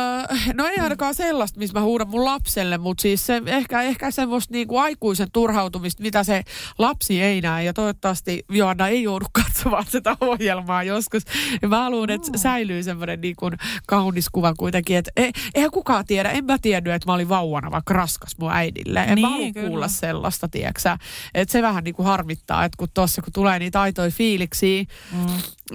no 0.54 0.66
ei 0.68 0.78
ainakaan 0.80 1.16
sellaista, 1.16 1.60
missä 1.60 1.80
mä 1.80 1.84
huudan 1.86 2.10
mun 2.10 2.26
lapselle, 2.26 2.78
mutta 2.78 3.02
siis 3.02 3.26
se, 3.26 3.42
ehkä, 3.46 3.82
ehkä 3.82 4.12
semmoista 4.12 4.54
niinku 4.54 4.78
aikuisen 4.78 5.28
turhautumista, 5.34 6.04
mitä 6.04 6.24
se 6.24 6.44
lapsi 6.78 7.22
ei 7.22 7.42
näe. 7.42 7.64
Ja 7.64 7.74
toivottavasti 7.74 8.46
Joanna 8.50 8.88
ei 8.88 9.04
joudu 9.04 9.26
katsomaan 9.32 9.86
sitä 9.90 10.18
ohjelmaa 10.22 10.84
joskus. 10.84 11.24
Ja 11.62 11.68
mä 11.68 11.78
haluan, 11.84 12.10
että 12.10 12.32
Mm. 12.32 12.38
säilyy 12.38 12.84
semmoinen 12.84 13.22
niinku 13.22 13.50
kaunis 13.88 14.30
kuva 14.30 14.54
kuitenkin. 14.54 14.98
Että 14.98 15.12
e, 15.18 15.30
eihän 15.56 15.72
kukaan 15.72 16.06
tiedä, 16.06 16.30
en 16.30 16.46
mä 16.46 16.58
tiennyt, 16.62 16.94
että 16.94 17.08
mä 17.10 17.14
olin 17.14 17.30
vauvana 17.30 17.72
vaikka 17.72 17.94
raskas 17.94 18.38
mun 18.38 18.52
äidille. 18.52 19.00
En 19.00 19.16
Niin, 19.16 19.22
mä 19.22 19.30
halua 19.30 19.52
kuulla 19.68 19.88
sellaista, 19.88 20.48
tieksä. 20.48 20.98
Että 21.34 21.52
se 21.52 21.62
vähän 21.62 21.84
niinku 21.84 22.04
harmittaa, 22.04 22.66
että 22.66 22.76
kun 22.78 22.88
tuossa 22.94 23.22
kun 23.22 23.34
tulee 23.34 23.60
niitä 23.60 23.82
aitoja 23.82 24.12
fiiliksiä, 24.12 24.84
Mm. 25.12 25.28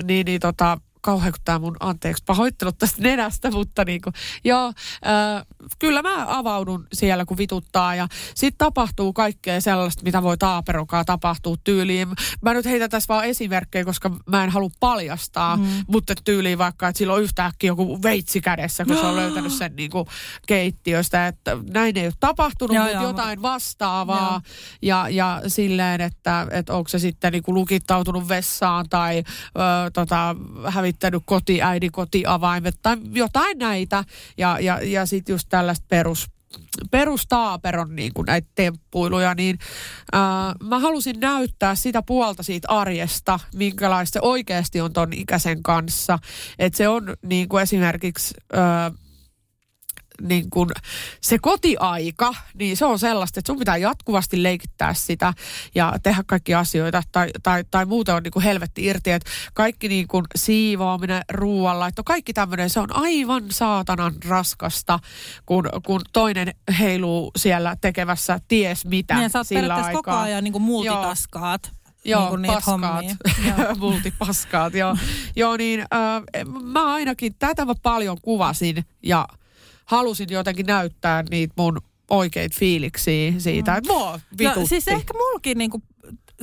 niin, 0.05 0.24
niin 0.26 0.40
tota, 0.40 0.78
kauhean 1.01 1.32
kun 1.32 1.40
tämä 1.44 1.59
mun, 1.59 1.76
anteeksi, 1.80 2.24
pahoittelut 2.26 2.78
tästä 2.78 3.03
nenästä, 3.03 3.51
mutta 3.51 3.84
niin 3.84 4.01
kuin, 4.01 4.14
joo, 4.44 4.66
äh, 4.66 5.46
kyllä 5.79 6.03
mä 6.03 6.25
avaudun 6.29 6.87
siellä, 6.93 7.25
kun 7.25 7.39
vituttaa 7.39 7.95
ja 7.95 8.09
sitten 8.35 8.59
tapahtuu 8.59 9.13
kaikkea 9.13 9.61
sellaista, 9.61 10.03
mitä 10.03 10.23
voi 10.23 10.39
taaperokaa 10.39 11.05
tapahtua 11.05 11.57
tyyliin. 11.65 12.09
Mä 12.43 12.55
nyt 12.55 12.65
heitän 12.65 12.91
tässä 12.91 13.15
vaan 13.15 13.25
esimerkkejä, 13.25 13.85
koska 13.85 14.11
mä 14.27 14.45
en 14.45 14.51
halua 14.51 14.71
paljastaa, 14.81 15.57
mm. 15.57 15.66
mutta 15.87 16.15
tyyliin 16.24 16.59
vaikka, 16.59 16.89
että 16.89 16.99
sillä 16.99 17.15
on 17.15 17.23
yhtäkkiä 17.23 17.69
joku 17.69 18.03
veitsi 18.03 18.41
kädessä, 18.41 18.85
kun 18.85 18.97
se 18.97 19.07
on 19.07 19.16
löytänyt 19.23 19.53
sen 19.53 19.77
niin 19.77 19.91
kuin 19.91 20.07
keittiöstä, 20.47 21.27
että 21.27 21.57
näin 21.73 21.97
ei 21.97 22.07
ole 22.07 22.12
tapahtunut, 22.20 22.74
Joo, 22.74 22.85
mutta 22.85 23.01
joo, 23.03 23.11
jotain 23.11 23.43
vastaavaa 23.43 24.31
Joo. 24.31 24.41
ja, 24.82 25.09
ja 25.09 25.43
silleen, 25.47 26.01
että, 26.01 26.47
että 26.51 26.74
onko 26.74 26.89
se 26.89 26.99
sitten 26.99 27.32
niin 27.32 27.43
kuin 27.43 27.55
lukittautunut 27.55 28.28
vessaan 28.28 28.89
tai 28.89 29.19
ö, 29.19 29.91
tota, 29.93 30.37
hävittänyt 30.66 31.23
kotiäidin 31.27 31.93
kotiavaimet 31.93 32.74
tai 32.82 32.97
jotain 33.12 33.59
näitä. 33.59 34.05
Ja, 34.39 34.59
ja, 34.61 34.81
ja 34.82 35.07
sitten 35.07 35.32
just 35.32 35.49
tällaista 35.51 35.86
perus, 35.89 36.27
perustaaperon 36.90 37.97
niin 37.97 38.14
kuin 38.14 38.27
näitä 38.27 38.48
temppuiluja, 38.55 39.35
niin 39.35 39.59
ää, 40.12 40.55
mä 40.62 40.78
halusin 40.78 41.20
näyttää 41.20 41.74
sitä 41.74 42.02
puolta 42.02 42.43
siitä 42.43 42.68
arjesta, 42.68 43.40
minkälaista 43.55 44.12
se 44.12 44.20
oikeasti 44.22 44.81
on 44.81 44.93
ton 44.93 45.12
ikäisen 45.12 45.62
kanssa. 45.62 46.18
Että 46.59 46.77
se 46.77 46.89
on 46.89 47.16
niin 47.22 47.48
kuin 47.48 47.62
esimerkiksi... 47.62 48.35
Ää, 48.52 48.90
niin 50.20 50.51
kun 50.51 50.70
se 51.20 51.38
kotiaika, 51.38 52.34
niin 52.55 52.76
se 52.76 52.84
on 52.84 52.98
sellaista, 52.98 53.40
että 53.40 53.52
sun 53.52 53.59
pitää 53.59 53.76
jatkuvasti 53.76 54.42
leikittää 54.42 54.94
sitä 54.94 55.34
ja 55.74 55.94
tehdä 56.02 56.24
kaikki 56.26 56.55
asioita 56.55 57.02
tai, 57.12 57.28
tai, 57.42 57.64
tai 57.70 57.84
muuten 57.84 58.14
on 58.14 58.22
niin 58.22 58.32
kuin 58.32 58.42
helvetti 58.42 58.84
irti, 58.84 59.10
että 59.10 59.30
kaikki 59.55 59.88
niin 59.88 60.09
kuin 60.09 60.24
siivoaminen, 60.36 61.22
ruoanlaitto, 61.32 62.05
kaikki 62.05 62.32
tämmöinen, 62.32 62.70
se 62.70 62.80
on 62.80 62.97
aivan 62.97 63.44
saatanan 63.51 64.14
raskasta, 64.28 64.98
kun, 65.47 65.68
kun 65.86 66.01
toinen 66.12 66.55
heiluu 66.78 67.30
siellä 67.36 67.76
tekevässä 67.80 68.40
ties 68.48 68.84
mitä 68.84 69.14
Niin, 69.14 69.30
sä 69.30 69.38
oot 69.38 69.47
sillä 69.47 69.74
aikaa. 69.74 69.92
koko 69.92 70.10
ajan 70.10 70.44
niin 70.44 70.52
kuin 70.52 70.62
multitaskaat. 70.62 71.70
Joo, 72.05 72.20
niin 72.20 72.28
kuin 72.28 72.42
niitä 72.42 72.55
paskaat. 72.55 73.05
Joo. 73.59 73.74
Multipaskaat, 73.78 74.74
joo. 74.74 74.97
joo, 75.36 75.56
niin 75.56 75.80
äh, 75.80 76.22
mä 76.62 76.94
ainakin 76.94 77.34
tätä 77.38 77.64
mä 77.64 77.74
paljon 77.82 78.16
kuvasin 78.22 78.84
ja 79.02 79.28
halusin 79.91 80.27
jotenkin 80.31 80.67
näyttää 80.67 81.25
niitä 81.31 81.55
mun 81.57 81.81
oikeita 82.11 82.57
fiiliksiä 82.59 83.33
siitä, 83.39 83.77
että 83.77 83.93
mua 83.93 84.21
vitutti. 84.39 84.61
No, 84.61 84.67
siis 84.67 84.89
ehkä 84.89 85.15
mulkin 85.15 85.59
niinku 85.59 85.83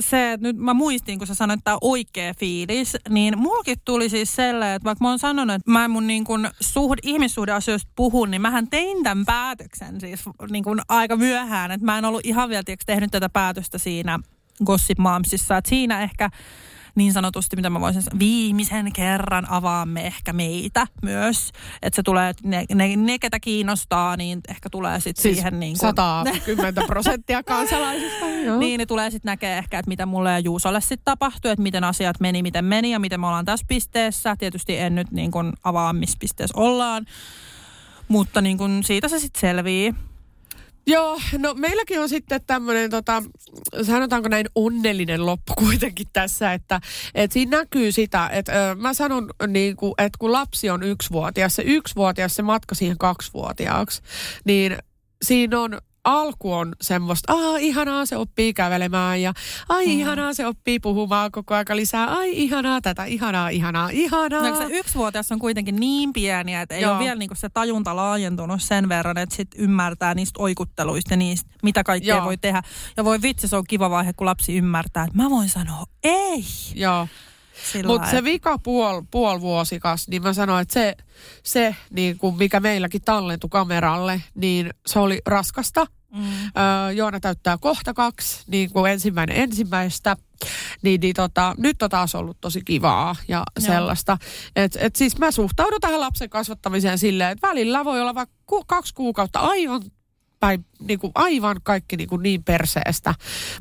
se, 0.00 0.32
että 0.32 0.46
nyt 0.46 0.56
mä 0.56 0.74
muistin, 0.74 1.18
kun 1.18 1.26
sä 1.26 1.34
sanoit, 1.34 1.58
että 1.58 1.64
tämä 1.64 1.78
oikea 1.80 2.34
fiilis, 2.34 2.96
niin 3.08 3.38
mulkin 3.38 3.76
tuli 3.84 4.08
siis 4.08 4.36
sellainen, 4.36 4.76
että 4.76 4.84
vaikka 4.84 5.04
mä 5.04 5.08
oon 5.08 5.18
sanonut, 5.18 5.54
että 5.54 5.70
mä 5.70 5.84
en 5.84 5.90
mun 5.90 6.06
niin 6.06 6.24
kuin 6.24 6.48
suhde, 6.60 7.00
ihmissuhdeasioista 7.02 7.90
puhun, 7.96 8.30
niin 8.30 8.40
mähän 8.40 8.68
tein 8.68 9.02
tämän 9.02 9.26
päätöksen 9.26 10.00
siis 10.00 10.20
niin 10.50 10.64
kuin 10.64 10.80
aika 10.88 11.16
myöhään, 11.16 11.70
että 11.70 11.84
mä 11.84 11.98
en 11.98 12.04
ollut 12.04 12.26
ihan 12.26 12.48
vielä 12.48 12.62
tiiäks, 12.62 12.84
tehnyt 12.86 13.10
tätä 13.10 13.28
päätöstä 13.28 13.78
siinä 13.78 14.18
Gossip 14.64 14.98
Momsissa, 14.98 15.56
että 15.56 15.68
siinä 15.68 16.02
ehkä 16.02 16.30
niin 16.98 17.12
sanotusti, 17.12 17.56
mitä 17.56 17.70
mä 17.70 17.80
voisin 17.80 18.02
sanoa, 18.02 18.18
viimeisen 18.18 18.92
kerran 18.92 19.50
avaamme 19.50 20.06
ehkä 20.06 20.32
meitä 20.32 20.86
myös. 21.02 21.52
Että 21.82 21.96
se 21.96 22.02
tulee, 22.02 22.32
ne, 22.42 22.64
ne, 22.74 22.96
ne 22.96 23.18
ketä 23.18 23.40
kiinnostaa, 23.40 24.16
niin 24.16 24.40
ehkä 24.48 24.70
tulee 24.70 25.00
sitten 25.00 25.22
siis 25.22 25.36
siihen 25.36 25.60
niin 25.60 25.78
kuin, 25.78 25.94
110 25.96 26.74
prosenttia 26.86 27.42
kansalaisista. 27.42 28.26
Joo. 28.44 28.58
niin, 28.58 28.78
niin 28.78 28.88
tulee 28.88 29.10
sitten 29.10 29.30
näkee 29.30 29.58
ehkä, 29.58 29.78
että 29.78 29.88
mitä 29.88 30.06
mulle 30.06 30.30
ja 30.30 30.38
Juusolle 30.38 30.80
sitten 30.80 31.04
tapahtui, 31.04 31.50
että 31.50 31.62
miten 31.62 31.84
asiat 31.84 32.20
meni, 32.20 32.42
miten 32.42 32.64
meni 32.64 32.90
ja 32.90 32.98
miten 32.98 33.20
me 33.20 33.26
ollaan 33.26 33.44
tässä 33.44 33.66
pisteessä. 33.68 34.36
Tietysti 34.38 34.78
en 34.78 34.94
nyt 34.94 35.10
niin 35.10 35.30
kuin 35.30 35.52
avaa, 35.64 35.92
missä 35.92 36.16
pisteessä 36.20 36.60
ollaan, 36.60 37.06
mutta 38.08 38.40
niin 38.40 38.58
kuin 38.58 38.84
siitä 38.84 39.08
se 39.08 39.18
sitten 39.18 39.40
selvii. 39.40 39.94
Joo, 40.88 41.20
no 41.38 41.54
meilläkin 41.54 42.00
on 42.00 42.08
sitten 42.08 42.40
tämmöinen, 42.46 42.90
tota, 42.90 43.22
sanotaanko 43.82 44.28
näin 44.28 44.46
onnellinen 44.54 45.26
loppu 45.26 45.52
kuitenkin 45.58 46.06
tässä, 46.12 46.52
että 46.52 46.80
et 47.14 47.32
siinä 47.32 47.58
näkyy 47.58 47.92
sitä, 47.92 48.28
että 48.28 48.70
ö, 48.70 48.74
mä 48.74 48.94
sanon 48.94 49.30
niin 49.46 49.76
kuin, 49.76 49.94
että 49.98 50.16
kun 50.18 50.32
lapsi 50.32 50.70
on 50.70 50.82
yksivuotias, 50.82 51.56
se 51.56 51.62
yksivuotias 51.66 52.36
se 52.36 52.42
matka 52.42 52.74
siihen 52.74 52.98
kaksivuotiaaksi, 52.98 54.02
niin 54.44 54.78
siinä 55.22 55.60
on 55.60 55.78
alku 56.08 56.52
on 56.52 56.74
semmoista, 56.80 57.32
aa 57.32 57.56
ihanaa 57.56 58.06
se 58.06 58.16
oppii 58.16 58.54
kävelemään 58.54 59.22
ja 59.22 59.32
ai 59.68 59.86
mm. 59.86 59.92
ihanaa 59.92 60.34
se 60.34 60.46
oppii 60.46 60.80
puhumaan 60.80 61.32
koko 61.32 61.54
aika 61.54 61.76
lisää, 61.76 62.06
ai 62.06 62.30
ihanaa 62.32 62.80
tätä, 62.80 63.04
ihanaa, 63.04 63.48
ihanaa, 63.48 63.88
ihanaa. 63.92 64.50
No, 64.50 64.56
se 64.56 64.66
yksivuotias 64.70 65.32
on 65.32 65.38
kuitenkin 65.38 65.76
niin 65.76 66.12
pieniä, 66.12 66.62
että 66.62 66.74
ei 66.74 66.82
Joo. 66.82 66.92
ole 66.92 66.98
vielä 66.98 67.18
niinku 67.18 67.34
se 67.34 67.48
tajunta 67.48 67.96
laajentunut 67.96 68.62
sen 68.62 68.88
verran, 68.88 69.18
että 69.18 69.36
sit 69.36 69.48
ymmärtää 69.56 70.14
niistä 70.14 70.42
oikutteluista 70.42 71.12
ja 71.12 71.16
niistä, 71.16 71.50
mitä 71.62 71.84
kaikkea 71.84 72.16
Joo. 72.16 72.24
voi 72.24 72.36
tehdä. 72.36 72.62
Ja 72.96 73.04
voi 73.04 73.22
vitsi, 73.22 73.48
se 73.48 73.56
on 73.56 73.64
kiva 73.68 73.90
vaihe, 73.90 74.12
kun 74.12 74.26
lapsi 74.26 74.56
ymmärtää, 74.56 75.04
että 75.04 75.16
mä 75.16 75.30
voin 75.30 75.48
sanoa 75.48 75.84
ei. 76.04 76.44
Joo. 76.74 77.08
Mutta 77.86 78.10
se 78.10 78.24
vika 78.24 78.58
puol, 78.58 79.02
puolivuosikas, 79.10 80.08
niin 80.08 80.22
mä 80.22 80.32
sanoin, 80.32 80.62
että 80.62 80.74
se, 80.74 80.96
se 81.42 81.76
niin 81.90 82.18
kuin 82.18 82.36
mikä 82.36 82.60
meilläkin 82.60 83.02
tallentui 83.02 83.50
kameralle, 83.50 84.22
niin 84.34 84.70
se 84.86 84.98
oli 84.98 85.20
raskasta. 85.26 85.86
Mm. 86.12 86.22
Öö, 86.22 86.92
Joona 86.92 87.20
täyttää 87.20 87.58
kohta 87.58 87.94
kaksi, 87.94 88.44
niin 88.46 88.70
kuin 88.70 88.92
ensimmäinen 88.92 89.36
ensimmäistä. 89.36 90.16
Niin, 90.82 91.00
niin 91.00 91.14
tota, 91.14 91.54
nyt 91.58 91.82
on 91.82 91.90
taas 91.90 92.14
ollut 92.14 92.36
tosi 92.40 92.60
kivaa 92.64 93.16
ja 93.28 93.36
Joo. 93.36 93.66
sellaista. 93.66 94.18
Et, 94.56 94.76
et 94.80 94.96
siis 94.96 95.18
mä 95.18 95.30
suhtaudun 95.30 95.80
tähän 95.80 96.00
lapsen 96.00 96.30
kasvattamiseen 96.30 96.98
silleen, 96.98 97.30
että 97.30 97.48
välillä 97.48 97.84
voi 97.84 98.00
olla 98.00 98.14
vaikka 98.14 98.34
ku, 98.46 98.64
kaksi 98.64 98.94
kuukautta 98.94 99.38
aivan 99.38 99.82
päin, 100.40 100.64
niin 100.80 100.98
kuin 100.98 101.12
aivan 101.14 101.56
kaikki 101.62 101.96
niin, 101.96 102.08
kuin 102.08 102.22
niin 102.22 102.44
perseestä. 102.44 103.14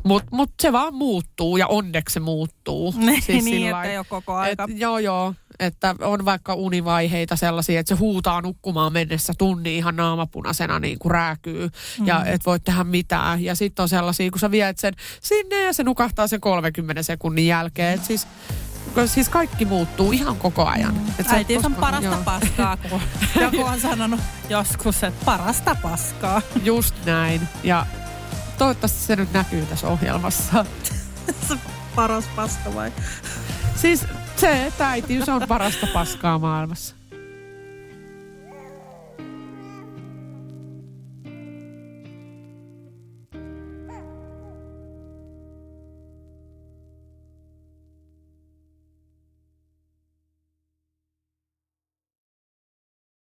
Mutta 0.03 0.27
mut 0.31 0.51
se 0.61 0.71
vaan 0.71 0.93
muuttuu 0.93 1.57
ja 1.57 1.67
onneksi 1.67 2.13
se 2.13 2.19
muuttuu. 2.19 2.93
Niin, 2.97 3.23
niin 3.27 3.43
sillä 3.43 3.69
että 3.69 3.83
ei 3.83 3.97
ole 3.97 4.05
koko 4.09 4.33
aika. 4.33 4.63
Et, 4.63 4.79
joo, 4.79 4.99
joo. 4.99 5.33
Että 5.59 5.95
on 6.01 6.25
vaikka 6.25 6.53
univaiheita 6.53 7.35
sellaisia, 7.35 7.79
että 7.79 7.95
se 7.95 7.99
huutaa 7.99 8.41
nukkumaan 8.41 8.93
mennessä 8.93 9.33
tunni 9.37 9.77
ihan 9.77 9.95
naamapunaisena 9.95 10.79
niin 10.79 10.99
kuin 10.99 11.11
rääkyy. 11.11 11.69
Mm. 11.99 12.07
Ja 12.07 12.25
et 12.25 12.45
voi 12.45 12.59
tehdä 12.59 12.83
mitään. 12.83 13.43
Ja 13.43 13.55
sitten 13.55 13.83
on 13.83 13.89
sellaisia, 13.89 14.31
kun 14.31 14.39
sä 14.39 14.51
viet 14.51 14.79
sen 14.79 14.93
sinne 15.21 15.63
ja 15.63 15.73
se 15.73 15.83
nukahtaa 15.83 16.27
sen 16.27 16.41
30 16.41 17.03
sekunnin 17.03 17.47
jälkeen. 17.47 17.93
Et 17.93 18.05
siis, 18.05 18.27
siis 19.05 19.29
kaikki 19.29 19.65
muuttuu 19.65 20.11
ihan 20.11 20.37
koko 20.37 20.65
ajan. 20.65 21.01
Et 21.19 21.27
Äiti 21.29 21.57
on 21.57 21.75
parasta 21.75 22.05
joo. 22.05 22.21
paskaa, 22.25 22.77
kun 22.77 23.01
joku 23.41 23.63
on 23.63 23.79
sanonut 23.79 24.19
joskus, 24.49 25.03
että 25.03 25.25
parasta 25.25 25.75
paskaa. 25.81 26.41
Just 26.63 26.95
näin. 27.05 27.41
Ja 27.63 27.85
toivottavasti 28.57 28.99
se 28.99 29.15
nyt 29.15 29.33
näkyy 29.33 29.65
tässä 29.65 29.87
ohjelmassa. 29.87 30.65
Se 31.47 31.57
paras 31.95 32.25
paska 32.35 32.75
vai? 32.75 32.91
Siis 33.75 34.05
se, 34.39 34.65
että 34.65 34.89
äitiys 34.89 35.29
on 35.29 35.41
parasta 35.47 35.87
paskaa 35.93 36.39
maailmassa. 36.39 36.96